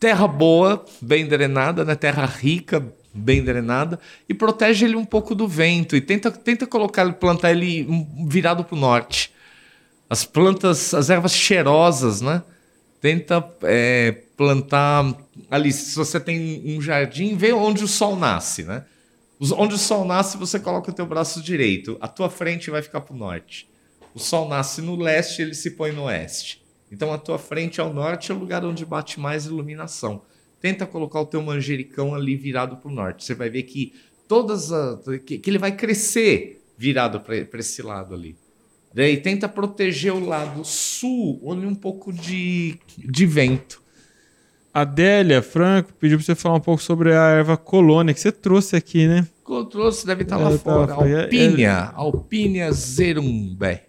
terra 0.00 0.26
boa, 0.26 0.84
bem 1.00 1.26
drenada, 1.26 1.84
né? 1.84 1.94
Terra 1.94 2.24
rica, 2.24 2.82
bem 3.12 3.42
drenada 3.42 3.98
e 4.28 4.34
protege 4.34 4.86
ele 4.86 4.96
um 4.96 5.04
pouco 5.04 5.34
do 5.34 5.46
vento 5.48 5.96
e 5.96 6.00
tenta, 6.00 6.30
tenta 6.30 6.66
colocar 6.66 7.12
plantar 7.14 7.50
ele 7.50 7.86
virado 8.26 8.64
para 8.64 8.76
o 8.76 8.78
norte. 8.78 9.32
As 10.08 10.24
plantas, 10.24 10.92
as 10.94 11.10
ervas 11.10 11.32
cheirosas, 11.32 12.20
né? 12.20 12.42
Tenta 13.00 13.44
é, 13.62 14.22
plantar 14.36 15.14
ali. 15.50 15.72
Se 15.72 15.96
você 15.96 16.18
tem 16.18 16.62
um 16.66 16.82
jardim, 16.82 17.36
vê 17.36 17.52
onde 17.52 17.84
o 17.84 17.88
sol 17.88 18.16
nasce, 18.16 18.64
né? 18.64 18.84
Onde 19.56 19.74
o 19.74 19.78
sol 19.78 20.04
nasce, 20.04 20.36
você 20.36 20.58
coloca 20.58 20.90
o 20.90 20.94
teu 20.94 21.06
braço 21.06 21.40
direito. 21.40 21.96
A 22.00 22.08
tua 22.08 22.28
frente 22.28 22.70
vai 22.70 22.82
ficar 22.82 23.00
para 23.00 23.14
o 23.14 23.18
norte. 23.18 23.69
O 24.14 24.18
sol 24.18 24.48
nasce 24.48 24.82
no 24.82 24.96
leste, 24.96 25.42
ele 25.42 25.54
se 25.54 25.72
põe 25.72 25.92
no 25.92 26.04
oeste. 26.04 26.62
Então 26.90 27.12
a 27.12 27.18
tua 27.18 27.38
frente 27.38 27.80
ao 27.80 27.92
norte 27.92 28.32
é 28.32 28.34
o 28.34 28.38
lugar 28.38 28.64
onde 28.64 28.84
bate 28.84 29.20
mais 29.20 29.46
iluminação. 29.46 30.22
Tenta 30.60 30.86
colocar 30.86 31.20
o 31.20 31.26
teu 31.26 31.40
manjericão 31.40 32.14
ali 32.14 32.36
virado 32.36 32.76
para 32.76 32.90
o 32.90 32.94
norte. 32.94 33.24
Você 33.24 33.34
vai 33.34 33.48
ver 33.48 33.62
que 33.62 33.94
todas 34.26 34.72
as, 34.72 35.04
que, 35.24 35.38
que 35.38 35.50
ele 35.50 35.58
vai 35.58 35.76
crescer 35.76 36.62
virado 36.76 37.20
para 37.20 37.58
esse 37.58 37.82
lado 37.82 38.14
ali. 38.14 38.36
Daí 38.92 39.16
tenta 39.18 39.48
proteger 39.48 40.12
o 40.12 40.24
lado 40.24 40.64
sul, 40.64 41.40
onde 41.44 41.64
um 41.64 41.74
pouco 41.74 42.12
de, 42.12 42.78
de 42.98 43.26
vento. 43.26 43.79
Adélia 44.72 45.42
Franco 45.42 45.92
pediu 45.94 46.16
para 46.18 46.24
você 46.26 46.34
falar 46.34 46.56
um 46.56 46.60
pouco 46.60 46.82
sobre 46.82 47.12
a 47.14 47.22
erva 47.28 47.56
colônia 47.56 48.14
que 48.14 48.20
você 48.20 48.30
trouxe 48.30 48.76
aqui, 48.76 49.06
né? 49.06 49.26
Eu 49.48 49.64
trouxe, 49.64 50.06
deve 50.06 50.22
estar 50.22 50.36
lá 50.36 50.48
É, 50.50 50.52
tá 50.52 50.58
fora. 50.58 50.86
lá 50.86 50.94
fora. 50.94 51.22
Alpínia, 51.24 51.90
Alpínia 51.94 52.70
zerumbé. 52.72 53.84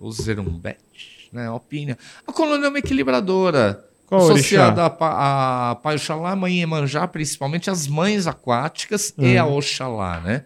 O 0.00 0.10
zerumbete, 0.10 1.28
né? 1.32 1.46
Alpínia. 1.46 1.96
A 2.26 2.32
colônia 2.32 2.66
é 2.66 2.68
uma 2.68 2.78
equilibradora. 2.78 3.84
Qual 4.06 4.20
associada 4.32 4.82
a, 4.86 5.70
a 5.70 5.74
Pai 5.76 5.94
Oxalá, 5.94 6.34
Mãe 6.34 6.58
Iemanjá, 6.58 7.06
principalmente 7.06 7.70
as 7.70 7.86
mães 7.86 8.26
aquáticas 8.26 9.14
e 9.16 9.36
Uhum. 9.36 9.40
a 9.40 9.46
Oxalá, 9.46 10.20
né? 10.20 10.44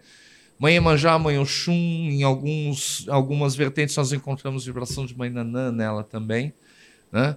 Mãe 0.59 0.75
Iemanjá, 0.75 1.17
Mãe 1.17 1.39
Oxum, 1.39 1.73
em 1.73 2.21
alguns, 2.21 3.07
algumas 3.09 3.55
vertentes 3.55 3.95
nós 3.95 4.13
encontramos 4.13 4.63
vibração 4.65 5.07
de 5.07 5.17
Mãe 5.17 5.31
Nanã 5.31 5.71
nela 5.71 6.03
também, 6.03 6.53
né? 7.11 7.35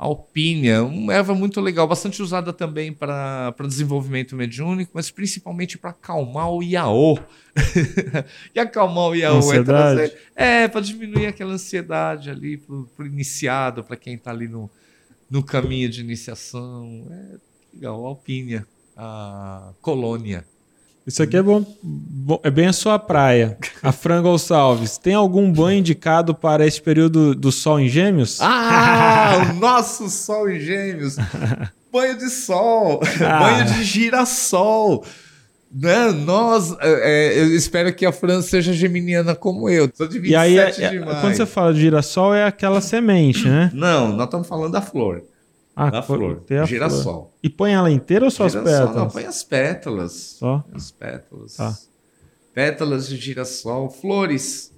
Alpínia, 0.00 0.82
uma 0.82 1.12
erva 1.12 1.34
muito 1.34 1.60
legal, 1.60 1.86
bastante 1.86 2.22
usada 2.22 2.54
também 2.54 2.90
para 2.90 3.54
desenvolvimento 3.68 4.34
mediúnico, 4.34 4.92
mas 4.94 5.10
principalmente 5.10 5.76
para 5.76 5.90
acalmar 5.90 6.50
o 6.50 6.62
Iaô. 6.62 7.18
e 8.54 8.58
acalmar 8.58 9.08
o 9.08 9.14
Iaô 9.14 9.52
é 9.52 9.62
trazer. 9.62 10.18
É, 10.34 10.66
para 10.68 10.80
diminuir 10.80 11.26
aquela 11.26 11.52
ansiedade 11.52 12.30
ali 12.30 12.56
pro, 12.56 12.88
pro 12.96 13.04
iniciado, 13.04 13.84
para 13.84 13.94
quem 13.94 14.14
está 14.14 14.30
ali 14.30 14.48
no, 14.48 14.70
no 15.28 15.42
caminho 15.42 15.90
de 15.90 16.00
iniciação. 16.00 17.06
É 17.10 17.36
legal, 17.74 18.06
Alpínia, 18.06 18.66
a 18.96 19.74
colônia. 19.82 20.46
Isso 21.10 21.22
aqui 21.24 21.36
é 21.36 21.42
bom, 21.42 21.64
bom- 21.82 22.38
é 22.44 22.50
bem 22.50 22.66
a 22.68 22.72
sua 22.72 22.98
praia. 23.00 23.58
A 23.82 23.90
Fran 23.90 24.22
Gonçalves, 24.22 24.96
tem 24.96 25.12
algum 25.14 25.50
banho 25.52 25.80
indicado 25.80 26.32
para 26.34 26.64
esse 26.64 26.80
período 26.80 27.34
do 27.34 27.50
sol 27.50 27.80
em 27.80 27.88
gêmeos? 27.88 28.38
Ah, 28.40 29.48
o 29.50 29.54
nosso 29.54 30.08
sol 30.08 30.48
em 30.48 30.60
gêmeos. 30.60 31.16
Banho 31.92 32.16
de 32.16 32.30
sol, 32.30 33.00
Ah. 33.20 33.40
banho 33.40 33.64
de 33.64 33.82
girassol. 33.82 35.04
Né? 35.74 36.12
Nós, 36.12 36.70
é, 36.80 37.32
é, 37.34 37.40
eu 37.40 37.56
espero 37.56 37.92
que 37.92 38.06
a 38.06 38.12
Fran 38.12 38.40
seja 38.42 38.72
geminiana 38.72 39.34
como 39.34 39.68
eu. 39.68 39.90
Sou 39.92 40.06
de 40.06 40.20
27 40.20 40.32
e 40.32 40.36
aí, 40.36 40.58
é- 40.58 40.70
de 40.70 40.84
é- 40.84 41.00
maio. 41.04 41.20
quando 41.20 41.34
você 41.34 41.46
fala 41.46 41.74
de 41.74 41.80
girassol, 41.80 42.32
é 42.32 42.44
aquela 42.44 42.80
semente, 42.80 43.48
né? 43.48 43.72
Não, 43.74 44.08
nós 44.12 44.26
estamos 44.26 44.46
falando 44.46 44.70
da 44.72 44.80
flor. 44.80 45.22
Ah, 45.82 45.88
da 45.88 46.02
flor. 46.02 46.42
a 46.50 46.64
Girassol. 46.66 47.02
flor. 47.02 47.30
E 47.42 47.48
põe 47.48 47.72
ela 47.72 47.90
inteira 47.90 48.26
ou 48.26 48.30
só 48.30 48.44
as 48.44 48.52
Girassol, 48.52 48.72
pétalas? 48.72 48.96
Não, 48.96 49.08
põe 49.08 49.24
as 49.24 49.42
pétalas. 49.42 50.12
Só? 50.12 50.64
As 50.74 50.90
pétalas. 50.90 51.56
Tá. 51.56 51.78
Pétalas 52.52 53.08
de 53.08 53.16
girassol, 53.16 53.88
flores. 53.88 54.74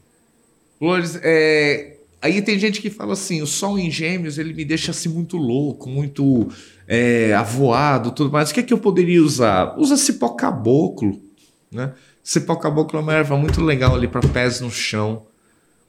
Flores. 0.79 1.19
É... 1.21 1.97
Aí 2.21 2.41
tem 2.41 2.57
gente 2.57 2.81
que 2.81 2.89
fala 2.89 3.15
assim: 3.15 3.43
o 3.43 3.49
sol 3.49 3.81
em 3.81 3.91
gêmeos 3.91 4.39
ele 4.39 4.55
me 4.55 4.65
deixa 4.65 4.93
assim 4.93 5.09
muito 5.09 5.37
louco, 5.37 5.89
muito 5.89 6.49
é, 6.87 7.35
avoado, 7.35 8.13
tudo 8.13 8.31
mais. 8.31 8.51
O 8.51 8.55
que 8.55 8.61
é 8.61 8.63
que 8.63 8.73
eu 8.73 8.79
poderia 8.79 9.25
usar? 9.25 9.77
Usa 9.77 9.97
cipó 9.97 10.29
caboclo, 10.29 11.21
né? 11.69 11.95
Cipó 12.23 12.55
caboclo 12.55 13.01
é 13.01 13.03
uma 13.03 13.13
erva 13.13 13.37
muito 13.37 13.61
legal 13.61 13.97
ali 13.97 14.07
para 14.07 14.21
pés 14.29 14.61
no 14.61 14.71
chão. 14.71 15.27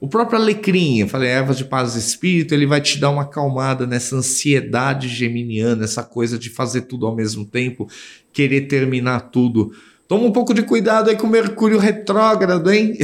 O 0.04 0.06
próprio 0.06 0.38
alecrim, 0.38 0.98
eu 0.98 1.08
falei, 1.08 1.30
ervas 1.30 1.56
de 1.56 1.64
paz 1.64 1.96
e 1.96 1.98
espírito, 1.98 2.52
ele 2.52 2.66
vai 2.66 2.78
te 2.78 3.00
dar 3.00 3.08
uma 3.08 3.22
acalmada 3.22 3.86
nessa 3.86 4.14
ansiedade 4.14 5.08
geminiana, 5.08 5.84
essa 5.84 6.02
coisa 6.02 6.38
de 6.38 6.50
fazer 6.50 6.82
tudo 6.82 7.06
ao 7.06 7.16
mesmo 7.16 7.46
tempo, 7.46 7.88
querer 8.30 8.68
terminar 8.68 9.30
tudo. 9.30 9.72
Toma 10.06 10.26
um 10.26 10.30
pouco 10.30 10.52
de 10.52 10.62
cuidado 10.62 11.08
aí 11.08 11.16
com 11.16 11.26
o 11.26 11.30
Mercúrio 11.30 11.78
retrógrado, 11.78 12.70
hein? 12.70 12.98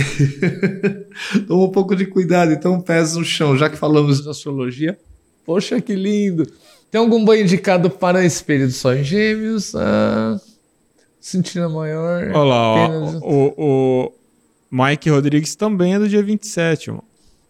Toma 1.48 1.64
um 1.64 1.70
pouco 1.70 1.96
de 1.96 2.04
cuidado, 2.04 2.52
então 2.52 2.78
pés 2.82 3.16
no 3.16 3.24
chão, 3.24 3.56
já 3.56 3.70
que 3.70 3.78
falamos 3.78 4.22
de 4.22 4.28
astrologia. 4.28 4.98
Poxa, 5.46 5.80
que 5.80 5.94
lindo! 5.94 6.46
Tem 6.90 7.00
algum 7.00 7.24
banho 7.24 7.44
indicado 7.44 7.88
para 7.88 8.26
espírito 8.26 8.72
só 8.72 8.92
em 8.94 9.02
gêmeos? 9.02 9.74
Ah, 9.74 10.38
sentina 11.18 11.66
maior. 11.66 12.24
Olha 12.34 12.44
lá, 12.44 12.84
apenas- 12.84 13.22
ó, 13.22 13.26
o, 13.26 13.54
o 13.56 14.12
Mike 14.70 15.10
Rodrigues 15.10 15.54
também 15.54 15.94
é 15.94 15.98
do 15.98 16.08
dia 16.08 16.22
27, 16.22 16.90
mano. 16.90 17.04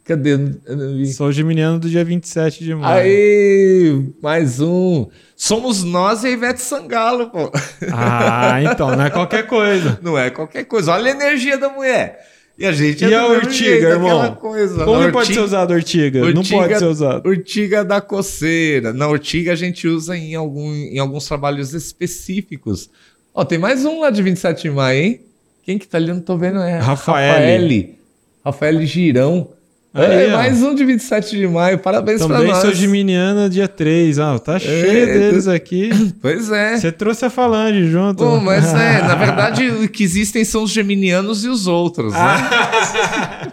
Cadê? 0.04 0.36
Não. 0.36 1.04
Sou 1.06 1.30
geminiano 1.30 1.78
do 1.78 1.88
dia 1.88 2.04
27 2.04 2.64
de 2.64 2.74
maio. 2.74 3.00
Aí, 3.02 4.04
mais 4.22 4.58
um. 4.60 5.06
Somos 5.36 5.84
nós 5.84 6.24
e 6.24 6.28
a 6.28 6.30
Ivete 6.30 6.60
Sangalo, 6.60 7.28
pô. 7.30 7.52
Ah, 7.92 8.58
então, 8.62 8.96
não 8.96 9.04
é 9.04 9.10
qualquer 9.10 9.46
coisa. 9.46 9.98
Não 10.02 10.18
é 10.18 10.30
qualquer 10.30 10.64
coisa. 10.64 10.92
Olha 10.92 11.12
a 11.12 11.14
energia 11.14 11.56
da 11.58 11.68
mulher. 11.68 12.18
E 12.58 12.66
a 12.66 12.72
gente 12.72 13.04
E 13.04 13.12
é 13.12 13.16
a 13.16 13.48
jeito, 13.48 13.84
irmão? 13.86 14.34
Coisa. 14.34 14.84
Como 14.84 15.12
pode 15.12 15.32
ser 15.32 15.40
usado 15.40 15.72
ortiga? 15.72 16.20
Não 16.20 16.26
ortiga- 16.40 16.58
pode 16.58 16.78
ser 16.78 16.84
usado. 16.86 17.26
Ortiga 17.28 17.84
da 17.84 18.00
coceira. 18.00 18.92
Na 18.92 19.06
ortiga 19.08 19.52
a 19.52 19.56
gente 19.56 19.86
usa 19.86 20.16
em, 20.16 20.34
algum, 20.34 20.72
em 20.74 20.98
alguns 20.98 21.26
trabalhos 21.26 21.72
específicos. 21.72 22.90
Ó, 23.32 23.44
tem 23.44 23.58
mais 23.58 23.84
um 23.84 24.00
lá 24.00 24.10
de 24.10 24.22
27 24.22 24.62
de 24.62 24.70
maio, 24.70 25.02
hein? 25.04 25.20
Quem 25.64 25.78
que 25.78 25.86
tá 25.86 25.98
ali? 25.98 26.12
Não 26.12 26.20
tô 26.20 26.36
vendo. 26.36 26.58
É. 26.60 26.78
Rafaele. 26.78 27.98
Rafaele 28.44 28.86
Girão. 28.86 29.48
Aí, 29.92 30.26
é, 30.26 30.32
mais 30.32 30.62
um 30.62 30.72
de 30.72 30.84
27 30.84 31.36
de 31.36 31.48
maio. 31.48 31.76
Parabéns 31.78 32.24
pra 32.24 32.36
Também 32.36 32.52
nós. 32.52 32.62
sou 32.62 32.72
geminiana 32.72 33.50
dia 33.50 33.66
3. 33.66 34.20
Ah, 34.20 34.38
tá 34.38 34.56
cheio 34.56 35.06
deles 35.06 35.48
aqui. 35.48 35.90
Pois 36.22 36.48
é. 36.52 36.76
Você 36.76 36.92
trouxe 36.92 37.24
a 37.24 37.30
falange 37.30 37.90
junto. 37.90 38.22
Pô, 38.22 38.38
mas 38.38 38.72
é, 38.72 39.02
na 39.02 39.16
verdade 39.16 39.68
o 39.68 39.88
que 39.88 40.04
existem 40.04 40.44
são 40.44 40.62
os 40.62 40.70
geminianos 40.70 41.44
e 41.44 41.48
os 41.48 41.66
outros, 41.66 42.12
né? 42.12 42.20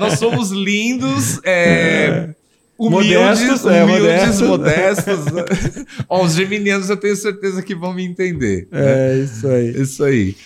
Nós 0.00 0.18
somos 0.18 0.50
lindos, 0.50 1.40
é, 1.44 2.30
humildes, 2.78 3.40
Modestos, 3.40 3.66
é, 3.66 3.84
humildes, 3.84 4.40
modestos. 4.40 5.22
modestos. 5.22 5.32
né? 5.32 5.84
Ó, 6.08 6.24
os 6.24 6.34
geminianos 6.34 6.88
eu 6.88 6.96
tenho 6.96 7.16
certeza 7.16 7.62
que 7.62 7.74
vão 7.74 7.92
me 7.92 8.04
entender. 8.04 8.68
né? 8.70 9.12
É, 9.12 9.18
isso 9.18 9.48
aí. 9.48 9.82
Isso 9.82 10.04
aí. 10.04 10.36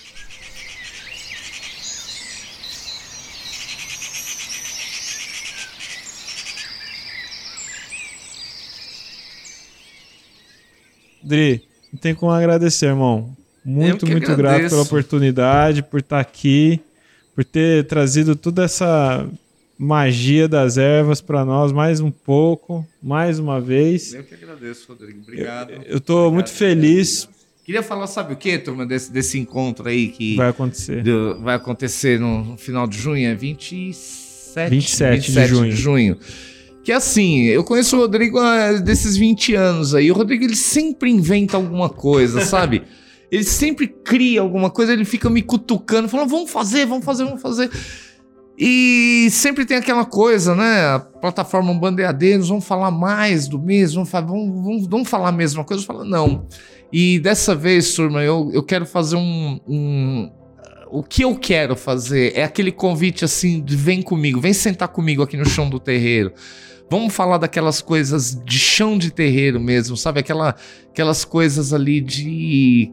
Dri, 11.23 11.63
não 11.93 12.01
tem 12.01 12.15
como 12.15 12.33
agradecer, 12.33 12.87
irmão. 12.87 13.35
Muito, 13.65 14.07
muito 14.07 14.27
grato 14.27 14.33
agradeço. 14.57 14.71
pela 14.71 14.83
oportunidade, 14.83 15.83
por 15.83 16.01
estar 16.01 16.19
aqui, 16.19 16.81
por 17.35 17.45
ter 17.45 17.87
trazido 17.87 18.35
toda 18.35 18.65
essa 18.65 19.27
magia 19.83 20.47
das 20.47 20.79
ervas 20.79 21.21
para 21.21 21.45
nós 21.45 21.73
mais 21.73 21.99
um 21.99 22.09
pouco, 22.09 22.87
mais 23.03 23.41
uma 23.41 23.61
vez. 23.61 24.15
Eu 24.15 24.23
que 24.23 24.33
agradeço, 24.35 24.87
Rodrigo. 24.89 25.19
Obrigado. 25.23 25.73
Eu 25.85 26.01
tô 26.01 26.31
muito 26.31 26.51
feliz, 26.51 27.29
Queria 27.65 27.83
falar, 27.83 28.07
sabe 28.09 28.33
o 28.35 28.37
que, 28.37 28.59
turma, 28.59 28.85
desse, 28.87 29.13
desse 29.13 29.39
encontro 29.39 29.89
aí 29.89 30.09
que 30.09 30.37
vai 30.37 30.49
acontecer. 30.51 31.03
do- 31.03 31.41
vai 31.41 31.55
acontecer 31.57 32.19
no, 32.21 32.57
final 32.57 32.87
de 32.87 32.99
junho, 32.99 33.27
é 33.29 33.35
27, 33.35 34.71
27 34.71 35.33
de 35.33 35.47
junho. 35.47 35.73
junho. 35.73 36.19
Que 36.85 36.93
assim, 36.93 37.45
eu 37.45 37.65
conheço 37.65 37.97
o 37.97 38.01
Rodrigo 38.01 38.39
há 38.39 38.73
desses 38.75 39.17
20 39.17 39.55
anos 39.55 39.95
aí. 39.95 40.11
O 40.11 40.15
Rodrigo 40.15 40.45
ele 40.45 40.57
sempre 40.57 41.11
inventa 41.11 41.57
alguma 41.57 41.89
coisa, 41.89 42.41
sabe? 42.47 42.83
Ele 43.31 43.45
sempre 43.45 43.89
cria 43.89 44.41
alguma 44.41 44.69
coisa, 44.71 44.93
ele 44.93 45.05
fica 45.05 45.31
me 45.31 45.43
cutucando, 45.43 46.09
falando, 46.09 46.29
vamos 46.29 46.51
fazer, 46.51 46.85
vamos 46.87 47.05
fazer, 47.05 47.25
vamos 47.25 47.43
fazer. 47.43 47.71
E 48.65 49.29
sempre 49.33 49.65
tem 49.67 49.77
aquela 49.79 50.05
coisa, 50.05 50.55
né? 50.55 50.85
A 50.95 51.01
plataforma 51.01 51.75
Bandeiradeiros, 51.75 52.49
vamos 52.49 52.65
falar 52.65 52.93
mais 52.93 53.49
do 53.49 53.59
mesmo, 53.59 54.05
vamos, 54.05 54.29
vamos, 54.63 54.87
vamos, 54.87 55.09
falar 55.09 55.31
a 55.31 55.33
mesma 55.33 55.65
coisa. 55.65 55.83
Eu 55.83 55.87
falo, 55.87 56.05
não. 56.05 56.47
E 56.93 57.19
dessa 57.19 57.57
vez, 57.57 57.93
turma, 57.93 58.23
eu, 58.23 58.51
eu 58.53 58.63
quero 58.63 58.87
fazer 58.87 59.17
um, 59.17 59.59
um- 59.67 60.31
O 60.93 61.03
que 61.03 61.25
eu 61.25 61.35
quero 61.35 61.75
fazer 61.75 62.35
é 62.37 62.45
aquele 62.45 62.71
convite 62.71 63.25
assim: 63.25 63.61
de 63.61 63.75
vem 63.75 64.01
comigo, 64.01 64.41
vem 64.41 64.53
sentar 64.53 64.89
comigo 64.89 65.23
aqui 65.25 65.37
no 65.37 65.45
chão 65.49 65.69
do 65.69 65.81
terreiro. 65.81 66.33
Vamos 66.89 67.13
falar 67.13 67.39
daquelas 67.39 67.81
coisas 67.83 68.41
de 68.45 68.59
chão 68.61 68.97
de 68.97 69.11
terreiro 69.11 69.59
mesmo, 69.59 69.97
sabe? 69.97 70.21
Aquela, 70.21 70.55
aquelas 70.89 71.25
coisas 71.25 71.73
ali 71.73 72.01
de. 72.01 72.93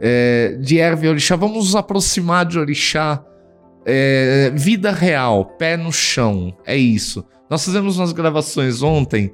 é, 0.00 0.56
de 0.60 0.78
erva 0.78 1.06
e 1.06 1.08
orixá. 1.08 1.34
Vamos 1.34 1.56
nos 1.56 1.74
aproximar 1.74 2.46
de 2.46 2.56
orixá. 2.56 3.24
É, 3.90 4.52
vida 4.54 4.90
real, 4.92 5.44
pé 5.58 5.76
no 5.76 5.90
chão. 5.92 6.54
É 6.66 6.76
isso. 6.76 7.24
Nós 7.48 7.64
fizemos 7.64 7.96
umas 7.98 8.12
gravações 8.12 8.82
ontem 8.82 9.32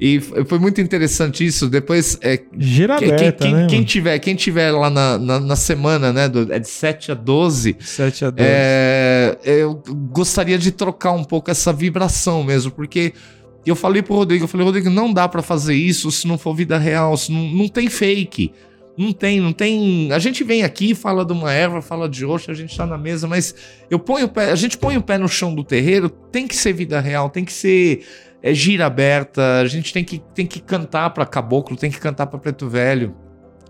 e 0.00 0.20
foi 0.20 0.58
muito 0.60 0.80
interessante 0.80 1.44
isso. 1.44 1.68
Depois, 1.68 2.16
é, 2.22 2.40
Gira 2.56 2.96
quem, 2.96 3.10
aberta, 3.12 3.44
quem- 3.44 3.54
né? 3.54 3.66
quem 3.68 3.82
tiver, 3.82 4.18
quem 4.20 4.34
tiver 4.36 4.70
lá 4.70 4.88
na, 4.88 5.18
na, 5.18 5.40
na 5.40 5.56
semana, 5.56 6.12
né? 6.12 6.28
do- 6.28 6.52
é 6.52 6.58
de 6.60 6.68
7 6.68 7.10
a 7.10 7.14
12. 7.14 7.76
7 7.80 8.24
a 8.26 8.30
2. 8.30 8.48
É, 8.48 9.38
eu 9.42 9.82
gostaria 10.12 10.56
de 10.58 10.70
trocar 10.70 11.10
um 11.12 11.24
pouco 11.24 11.50
essa 11.50 11.72
vibração 11.72 12.44
mesmo, 12.44 12.70
porque 12.70 13.12
eu 13.64 13.74
falei 13.74 14.00
pro 14.02 14.14
Rodrigo, 14.14 14.44
eu 14.44 14.48
falei, 14.48 14.64
Rodrigo, 14.64 14.88
não 14.88 15.12
dá 15.12 15.26
para 15.26 15.42
fazer 15.42 15.74
isso 15.74 16.12
se 16.12 16.28
não 16.28 16.38
for 16.38 16.54
vida 16.54 16.78
real, 16.78 17.16
se 17.16 17.32
não, 17.32 17.42
não 17.48 17.68
tem 17.68 17.88
fake. 17.88 18.52
Não 18.96 19.12
tem, 19.12 19.40
não 19.40 19.52
tem. 19.52 20.10
A 20.10 20.18
gente 20.18 20.42
vem 20.42 20.62
aqui, 20.62 20.94
fala 20.94 21.24
de 21.24 21.32
uma 21.32 21.52
erva, 21.52 21.82
fala 21.82 22.08
de 22.08 22.24
outra, 22.24 22.52
a 22.52 22.56
gente 22.56 22.74
tá 22.74 22.86
na 22.86 22.96
mesa, 22.96 23.26
mas 23.26 23.54
eu 23.90 23.98
ponho 23.98 24.24
o 24.24 24.28
pé, 24.28 24.50
a 24.50 24.54
gente 24.54 24.78
põe 24.78 24.96
o 24.96 25.02
pé 25.02 25.18
no 25.18 25.28
chão 25.28 25.54
do 25.54 25.62
terreiro, 25.62 26.08
tem 26.08 26.46
que 26.46 26.56
ser 26.56 26.72
vida 26.72 26.98
real, 26.98 27.28
tem 27.28 27.44
que 27.44 27.52
ser 27.52 28.06
é, 28.42 28.54
gira 28.54 28.86
aberta, 28.86 29.60
a 29.60 29.66
gente 29.66 29.92
tem 29.92 30.02
que, 30.02 30.22
tem 30.34 30.46
que 30.46 30.60
cantar 30.60 31.10
para 31.10 31.26
caboclo, 31.26 31.76
tem 31.76 31.90
que 31.90 32.00
cantar 32.00 32.26
para 32.26 32.38
preto 32.38 32.68
velho. 32.68 33.14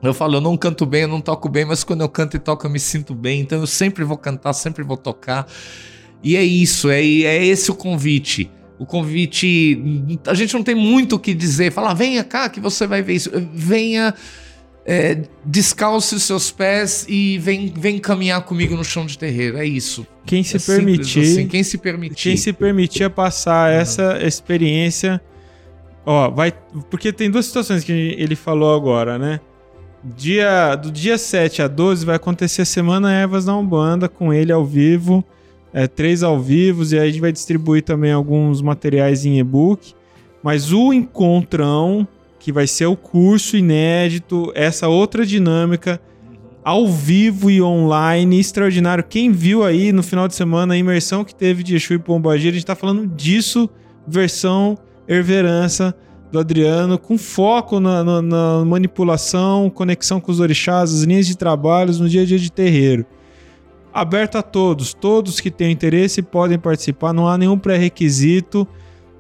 Eu 0.01 0.15
falo, 0.15 0.36
eu 0.36 0.40
não 0.40 0.57
canto 0.57 0.86
bem, 0.86 1.03
eu 1.03 1.09
não 1.09 1.20
toco 1.20 1.48
bem, 1.48 1.65
mas 1.65 1.82
quando 1.82 2.03
eu 2.03 2.09
canto 2.09 2.36
e 2.36 2.39
toco 2.39 2.65
eu 2.65 2.70
me 2.70 2.78
sinto 2.78 3.15
bem, 3.15 3.40
então 3.40 3.59
eu 3.59 3.66
sempre 3.66 4.05
vou 4.05 4.16
cantar, 4.16 4.53
sempre 4.53 4.85
vou 4.85 4.97
tocar. 4.97 5.47
E 6.23 6.36
é 6.36 6.44
isso, 6.44 6.89
é, 6.89 7.01
é 7.01 7.44
esse 7.44 7.70
o 7.70 7.74
convite. 7.74 8.51
O 8.78 8.85
convite. 8.85 9.82
A 10.27 10.35
gente 10.35 10.53
não 10.55 10.62
tem 10.62 10.74
muito 10.74 11.16
o 11.16 11.19
que 11.19 11.32
dizer. 11.32 11.73
Falar, 11.73 11.94
venha 11.94 12.23
cá 12.23 12.48
que 12.48 12.61
você 12.61 12.86
vai 12.86 13.01
ver 13.01 13.15
isso. 13.15 13.31
Venha 13.55 14.15
é, 14.87 15.23
descalce 15.45 16.15
os 16.15 16.23
seus 16.23 16.53
pés 16.53 17.05
e 17.09 17.39
vem, 17.39 17.73
vem 17.77 17.99
caminhar 17.99 18.43
comigo 18.43 18.77
no 18.77 18.85
chão 18.85 19.05
de 19.05 19.19
terreiro. 19.19 19.59
É 19.59 19.67
isso. 19.67 20.07
Quem 20.25 20.45
se 20.45 20.57
é 20.57 20.61
permitir, 20.61 21.23
assim. 21.23 21.49
quem 21.49 21.63
se 21.65 21.77
permitir, 21.77 22.23
quem 22.23 22.37
se 22.37 22.53
permitir 22.53 23.05
a 23.05 23.11
passar 23.11 23.73
uhum. 23.73 23.81
essa 23.81 24.19
experiência, 24.25 25.21
ó, 26.05 26.31
vai, 26.31 26.53
porque 26.89 27.13
tem 27.13 27.29
duas 27.29 27.47
situações 27.47 27.83
que 27.83 27.93
ele 27.93 28.37
falou 28.37 28.75
agora, 28.75 29.19
né? 29.19 29.41
Dia, 30.05 30.77
do 30.77 30.93
dia 30.93 31.19
7 31.19 31.63
a 31.63 31.69
12 31.69 32.07
vai 32.07 32.15
acontecer 32.15 32.63
a 32.63 32.65
Semana 32.65 33.13
Ervas 33.13 33.45
na 33.45 33.57
Umbanda 33.59 34.09
com 34.09 34.33
ele 34.33 34.53
ao 34.53 34.65
vivo, 34.65 35.25
é, 35.73 35.89
três 35.89 36.23
ao 36.23 36.41
vivo, 36.41 36.85
e 36.85 36.97
aí 36.97 37.09
a 37.09 37.11
gente 37.11 37.21
vai 37.21 37.33
distribuir 37.33 37.83
também 37.83 38.13
alguns 38.13 38.63
materiais 38.63 39.27
em 39.27 39.41
e-book. 39.41 39.95
Mas 40.45 40.73
o 40.73 40.93
encontrão 40.93 42.07
que 42.47 42.52
vai 42.52 42.68
ser 42.68 42.86
o 42.86 42.94
curso 42.94 43.56
inédito, 43.56 44.52
essa 44.55 44.86
outra 44.86 45.27
dinâmica 45.27 46.01
ao 46.62 46.86
vivo 46.86 47.51
e 47.51 47.60
online, 47.60 48.39
extraordinário. 48.39 49.02
Quem 49.02 49.32
viu 49.32 49.64
aí 49.64 49.90
no 49.90 50.01
final 50.01 50.28
de 50.28 50.36
semana 50.36 50.74
a 50.74 50.77
imersão 50.77 51.24
que 51.24 51.35
teve 51.35 51.64
de 51.64 51.74
Exu 51.74 51.94
e 51.94 51.98
Pombagira, 51.98 52.51
a 52.51 52.52
gente 52.52 52.62
está 52.62 52.77
falando 52.77 53.05
disso, 53.05 53.68
versão 54.06 54.78
Herverança 55.09 55.93
do 56.31 56.39
Adriano, 56.39 57.01
com 57.01 57.18
foco 57.18 57.81
na, 57.81 58.05
na, 58.05 58.23
na, 58.23 58.64
manipulação, 58.64 59.68
conexão 59.68 60.20
com 60.20 60.31
os 60.31 60.39
orixás, 60.39 60.94
as 60.94 61.02
linhas 61.02 61.27
de 61.27 61.36
trabalhos 61.36 61.98
no 61.98 62.09
dia 62.09 62.23
a 62.23 62.24
dia 62.24 62.39
de 62.39 62.52
terreiro. 62.52 63.05
Aberto 63.93 64.39
a 64.39 64.43
todos, 64.43 64.94
todos 64.94 65.40
que 65.40 65.51
têm 65.51 65.73
interesse 65.73 66.23
podem 66.23 66.60
participar, 66.60 67.12
não 67.12 67.27
há 67.27 67.36
nenhum 67.36 67.59
pré-requisito. 67.59 68.68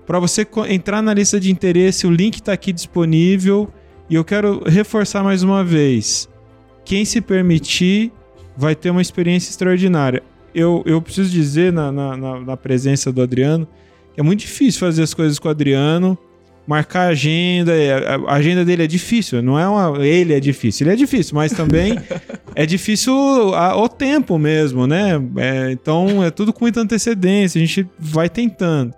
Para 0.06 0.18
você 0.18 0.46
entrar 0.68 1.02
na 1.02 1.12
lista 1.12 1.40
de 1.40 1.50
interesse, 1.50 2.06
o 2.06 2.10
link 2.10 2.36
está 2.36 2.52
aqui 2.52 2.72
disponível. 2.72 3.68
E 4.08 4.14
eu 4.14 4.24
quero 4.24 4.62
reforçar 4.64 5.22
mais 5.24 5.42
uma 5.42 5.64
vez: 5.64 6.28
quem 6.84 7.04
se 7.04 7.20
permitir 7.20 8.12
vai 8.56 8.74
ter 8.74 8.90
uma 8.90 9.02
experiência 9.02 9.50
extraordinária. 9.50 10.22
Eu, 10.54 10.82
eu 10.86 11.02
preciso 11.02 11.30
dizer, 11.30 11.72
na, 11.72 11.92
na, 11.92 12.16
na 12.16 12.56
presença 12.56 13.12
do 13.12 13.20
Adriano, 13.20 13.66
que 14.14 14.20
é 14.20 14.22
muito 14.22 14.40
difícil 14.40 14.80
fazer 14.80 15.02
as 15.02 15.12
coisas 15.12 15.38
com 15.38 15.48
o 15.48 15.50
Adriano 15.50 16.16
marcar 16.66 17.08
agenda. 17.08 17.72
É, 17.74 18.16
a 18.26 18.34
agenda 18.34 18.64
dele 18.64 18.82
é 18.82 18.86
difícil, 18.86 19.40
não 19.42 19.58
é 19.58 19.68
uma. 19.68 20.04
Ele 20.04 20.34
é 20.34 20.40
difícil, 20.40 20.86
ele 20.86 20.94
é 20.94 20.96
difícil, 20.96 21.34
mas 21.34 21.52
também 21.52 21.96
é 22.54 22.66
difícil 22.66 23.14
a, 23.54 23.76
o 23.76 23.88
tempo 23.88 24.38
mesmo, 24.38 24.86
né? 24.86 25.22
É, 25.36 25.70
então 25.70 26.22
é 26.24 26.30
tudo 26.30 26.52
com 26.52 26.64
muita 26.64 26.80
antecedência, 26.80 27.60
a 27.60 27.64
gente 27.64 27.86
vai 27.98 28.28
tentando. 28.28 28.92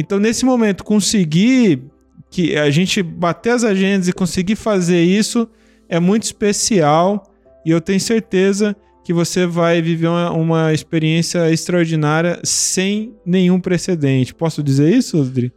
Então, 0.00 0.20
nesse 0.20 0.44
momento, 0.44 0.84
conseguir 0.84 1.82
que 2.30 2.56
a 2.56 2.70
gente 2.70 3.02
bater 3.02 3.50
as 3.50 3.64
agendas 3.64 4.06
e 4.06 4.12
conseguir 4.12 4.54
fazer 4.54 5.02
isso 5.02 5.48
é 5.88 5.98
muito 5.98 6.22
especial 6.22 7.34
e 7.66 7.72
eu 7.72 7.80
tenho 7.80 7.98
certeza 7.98 8.76
que 9.02 9.12
você 9.12 9.44
vai 9.44 9.82
viver 9.82 10.06
uma, 10.06 10.30
uma 10.30 10.72
experiência 10.72 11.50
extraordinária 11.50 12.38
sem 12.44 13.12
nenhum 13.26 13.58
precedente. 13.58 14.32
Posso 14.32 14.62
dizer 14.62 14.94
isso, 14.94 15.20
Adri? 15.20 15.52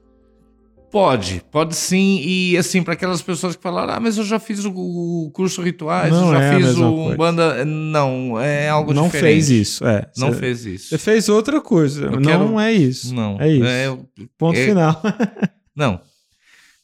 Pode, 0.91 1.41
pode 1.49 1.73
sim. 1.73 2.19
E 2.21 2.57
assim, 2.57 2.83
para 2.83 2.93
aquelas 2.93 3.21
pessoas 3.21 3.55
que 3.55 3.63
falaram, 3.63 3.93
ah, 3.93 3.99
mas 3.99 4.17
eu 4.17 4.25
já 4.25 4.37
fiz 4.39 4.65
o 4.65 5.31
curso 5.33 5.61
rituais, 5.61 6.11
não 6.11 6.27
eu 6.27 6.33
já 6.33 6.43
é 6.43 6.57
fiz 6.57 6.77
o 6.77 7.15
banda. 7.15 7.63
Não, 7.63 8.37
é 8.39 8.67
algo 8.67 8.93
não 8.93 9.05
diferente. 9.05 9.23
Não 9.23 9.31
fez 9.31 9.49
isso, 9.49 9.87
é. 9.87 10.05
Não 10.17 10.33
fez 10.33 10.65
isso. 10.65 10.89
Você 10.89 10.97
fez 10.97 11.29
outra 11.29 11.61
coisa. 11.61 12.07
Eu 12.07 12.19
não 12.19 12.21
quero... 12.21 12.59
é 12.59 12.73
isso. 12.73 13.15
Não. 13.15 13.39
É 13.39 13.49
isso. 13.49 13.65
É, 13.65 13.97
Ponto 14.37 14.59
é... 14.59 14.65
final. 14.65 15.01
não. 15.73 16.01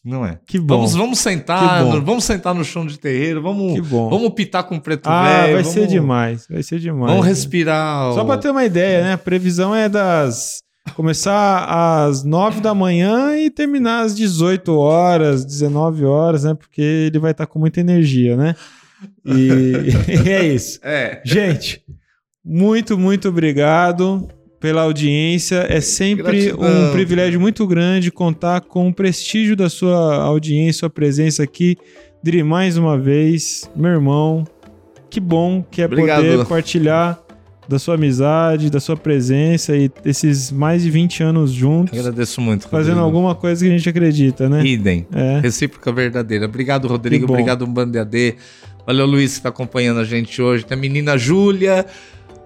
Não 0.05 0.25
é. 0.25 0.39
Que 0.47 0.57
bom. 0.57 0.77
Vamos, 0.77 0.95
vamos 0.95 1.19
sentar, 1.19 1.83
no, 1.83 2.01
vamos 2.01 2.23
sentar 2.23 2.55
no 2.55 2.63
chão 2.63 2.85
de 2.85 2.97
terreiro, 2.97 3.41
vamos, 3.41 3.73
que 3.73 3.81
bom. 3.81 4.09
vamos 4.09 4.29
pitar 4.29 4.63
com 4.63 4.79
preto 4.79 5.07
ah, 5.07 5.23
velho. 5.23 5.53
vai 5.55 5.63
vamos, 5.63 5.67
ser 5.67 5.87
demais, 5.87 6.47
vai 6.49 6.63
ser 6.63 6.79
demais. 6.79 7.11
Vamos 7.11 7.25
respirar. 7.25 8.13
Só 8.13 8.23
para 8.23 8.39
ter 8.39 8.49
uma 8.49 8.63
ideia, 8.63 9.03
né? 9.03 9.13
A 9.13 9.17
previsão 9.17 9.75
é 9.75 9.89
das 9.89 10.61
Começar 10.95 11.65
às 12.05 12.23
9 12.23 12.61
da 12.61 12.73
manhã 12.73 13.37
e 13.37 13.49
terminar 13.49 14.01
às 14.01 14.15
18 14.15 14.75
horas, 14.75 15.45
19 15.45 16.05
horas, 16.05 16.43
né? 16.43 16.53
Porque 16.53 16.81
ele 16.81 17.19
vai 17.19 17.31
estar 17.31 17.45
com 17.45 17.59
muita 17.59 17.79
energia, 17.79 18.35
né? 18.35 18.55
E, 19.25 19.49
e 20.25 20.29
é 20.29 20.47
isso. 20.47 20.79
É. 20.83 21.21
Gente, 21.23 21.83
muito, 22.43 22.97
muito 22.97 23.29
obrigado 23.29 24.27
pela 24.59 24.81
audiência. 24.81 25.65
É 25.69 25.81
sempre 25.81 26.45
Gratidão. 26.47 26.89
um 26.89 26.91
privilégio 26.91 27.39
muito 27.39 27.65
grande 27.67 28.11
contar 28.11 28.61
com 28.61 28.87
o 28.89 28.93
prestígio 28.93 29.55
da 29.55 29.69
sua 29.69 30.15
audiência, 30.23 30.79
sua 30.79 30.89
presença 30.89 31.43
aqui. 31.43 31.77
Dri, 32.23 32.43
mais 32.43 32.77
uma 32.77 32.97
vez, 32.97 33.69
meu 33.75 33.91
irmão, 33.91 34.43
que 35.09 35.19
bom 35.19 35.63
que 35.63 35.81
é 35.81 35.85
Obrigado. 35.85 36.23
poder 36.23 36.45
partilhar 36.45 37.19
da 37.67 37.77
sua 37.77 37.95
amizade, 37.95 38.69
da 38.69 38.79
sua 38.79 38.95
presença 38.95 39.75
e 39.75 39.91
desses 40.03 40.51
mais 40.51 40.83
de 40.83 40.89
20 40.89 41.23
anos 41.23 41.51
juntos. 41.51 41.97
Agradeço 41.97 42.39
muito. 42.39 42.67
Fazendo 42.67 42.95
Rodrigo. 42.95 43.05
alguma 43.05 43.35
coisa 43.35 43.63
que 43.65 43.71
a 43.71 43.77
gente 43.77 43.89
acredita, 43.89 44.47
né? 44.47 44.65
Idem. 44.65 45.05
É. 45.13 45.39
Recíproca 45.39 45.91
verdadeira. 45.91 46.45
Obrigado, 46.45 46.87
Rodrigo. 46.87 47.25
Obrigado, 47.31 47.65
AD. 47.99 48.35
Valeu, 48.85 49.05
Luiz, 49.05 49.33
que 49.33 49.39
está 49.39 49.49
acompanhando 49.49 49.99
a 49.99 50.03
gente 50.05 50.41
hoje. 50.41 50.65
Tem 50.65 50.77
a 50.77 50.79
menina 50.79 51.17
Júlia. 51.17 51.85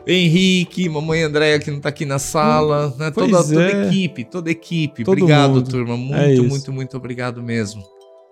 Henrique, 0.05 0.89
mamãe 0.89 1.21
Andréia 1.21 1.59
que 1.59 1.69
não 1.69 1.77
está 1.77 1.89
aqui 1.89 2.05
na 2.05 2.17
sala, 2.17 2.87
hum, 2.87 2.97
né? 2.97 3.11
toda, 3.11 3.43
toda 3.43 3.63
é. 3.63 3.85
equipe, 3.87 4.23
toda 4.23 4.49
equipe. 4.49 5.03
Todo 5.03 5.13
obrigado, 5.17 5.53
mundo. 5.53 5.69
turma. 5.69 5.93
É 5.93 6.27
Muito, 6.27 6.43
muito, 6.45 6.73
muito 6.73 6.97
obrigado 6.97 7.43
mesmo. 7.43 7.83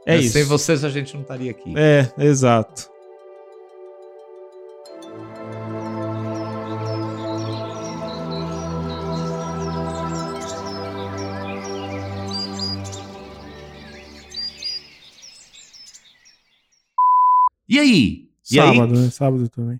É 0.05 0.15
Né? 0.15 0.21
isso. 0.21 0.33
Sem 0.33 0.43
vocês 0.45 0.83
a 0.83 0.89
gente 0.89 1.13
não 1.13 1.21
estaria 1.21 1.51
aqui. 1.51 1.73
É, 1.77 2.09
exato. 2.17 2.89
E 17.69 17.77
aí? 17.79 18.23
E 18.51 18.55
Sábado, 18.55 18.93
aí? 18.95 18.99
né? 19.01 19.09
Sábado 19.11 19.47
também. 19.49 19.79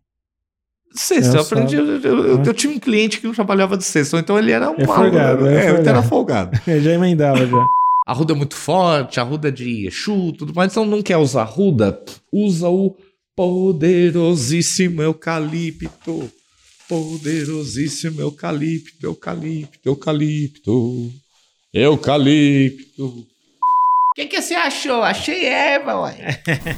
Sexta, 0.94 1.36
É, 1.36 1.40
eu 1.40 1.42
aprendi. 1.44 1.76
Eu, 1.76 1.86
eu- 2.02 2.44
eu- 2.46 2.54
tinha 2.54 2.74
um 2.74 2.80
cliente 2.80 3.20
que 3.20 3.28
não 3.28 3.34
trabalhava 3.34 3.78
de 3.78 3.84
sexta, 3.84 4.18
então 4.20 4.38
ele 4.40 4.52
era 4.52 4.70
um 4.72 4.76
É 4.76 4.86
folgado, 4.86 5.48
é 5.48 5.54
É, 5.54 5.58
ele 5.60 5.68
folgado. 5.68 5.90
era 5.90 6.04
folgado. 6.04 6.60
Eu 6.68 6.82
já 6.82 6.94
emendava 6.94 7.46
já. 7.46 7.66
A 8.08 8.14
ruda 8.14 8.34
é 8.34 8.36
muito 8.36 8.56
forte, 8.56 9.20
a 9.20 9.24
ruda 9.24 9.50
é 9.50 9.52
de 9.52 9.86
Exu, 9.86 10.34
tudo 10.34 10.52
mais. 10.54 10.72
Então 10.72 10.84
não 10.86 11.02
quer 11.04 11.18
usar 11.18 11.44
ruda? 11.44 12.02
Usa 12.34 12.68
o 12.70 12.96
poderosíssimo 13.36 15.02
eucalipto. 15.04 16.32
Poderosíssimo 16.88 18.20
eucalipto, 18.20 19.06
eucalipto, 19.06 19.80
eucalipto. 19.88 21.12
Eucalipto. 21.72 23.28
O 24.12 24.16
que, 24.16 24.26
que 24.26 24.42
você 24.42 24.56
achou? 24.56 25.04
Achei 25.04 25.46
erva, 25.46 26.02
ué. 26.02 26.42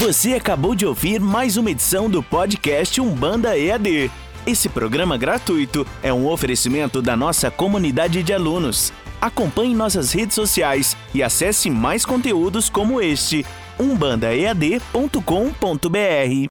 Você 0.00 0.32
acabou 0.34 0.74
de 0.74 0.86
ouvir 0.86 1.20
mais 1.20 1.56
uma 1.58 1.70
edição 1.70 2.08
do 2.08 2.22
podcast 2.22 2.98
Umbanda 3.00 3.56
EAD. 3.56 4.10
Esse 4.46 4.68
programa 4.68 5.18
gratuito 5.18 5.86
é 6.02 6.12
um 6.12 6.26
oferecimento 6.26 7.02
da 7.02 7.16
nossa 7.16 7.50
comunidade 7.50 8.22
de 8.22 8.32
alunos. 8.32 8.92
Acompanhe 9.20 9.74
nossas 9.74 10.12
redes 10.12 10.34
sociais 10.34 10.96
e 11.14 11.22
acesse 11.22 11.68
mais 11.68 12.06
conteúdos 12.06 12.70
como 12.70 13.00
este 13.00 13.44
umbandaead.com.br. 13.78 16.46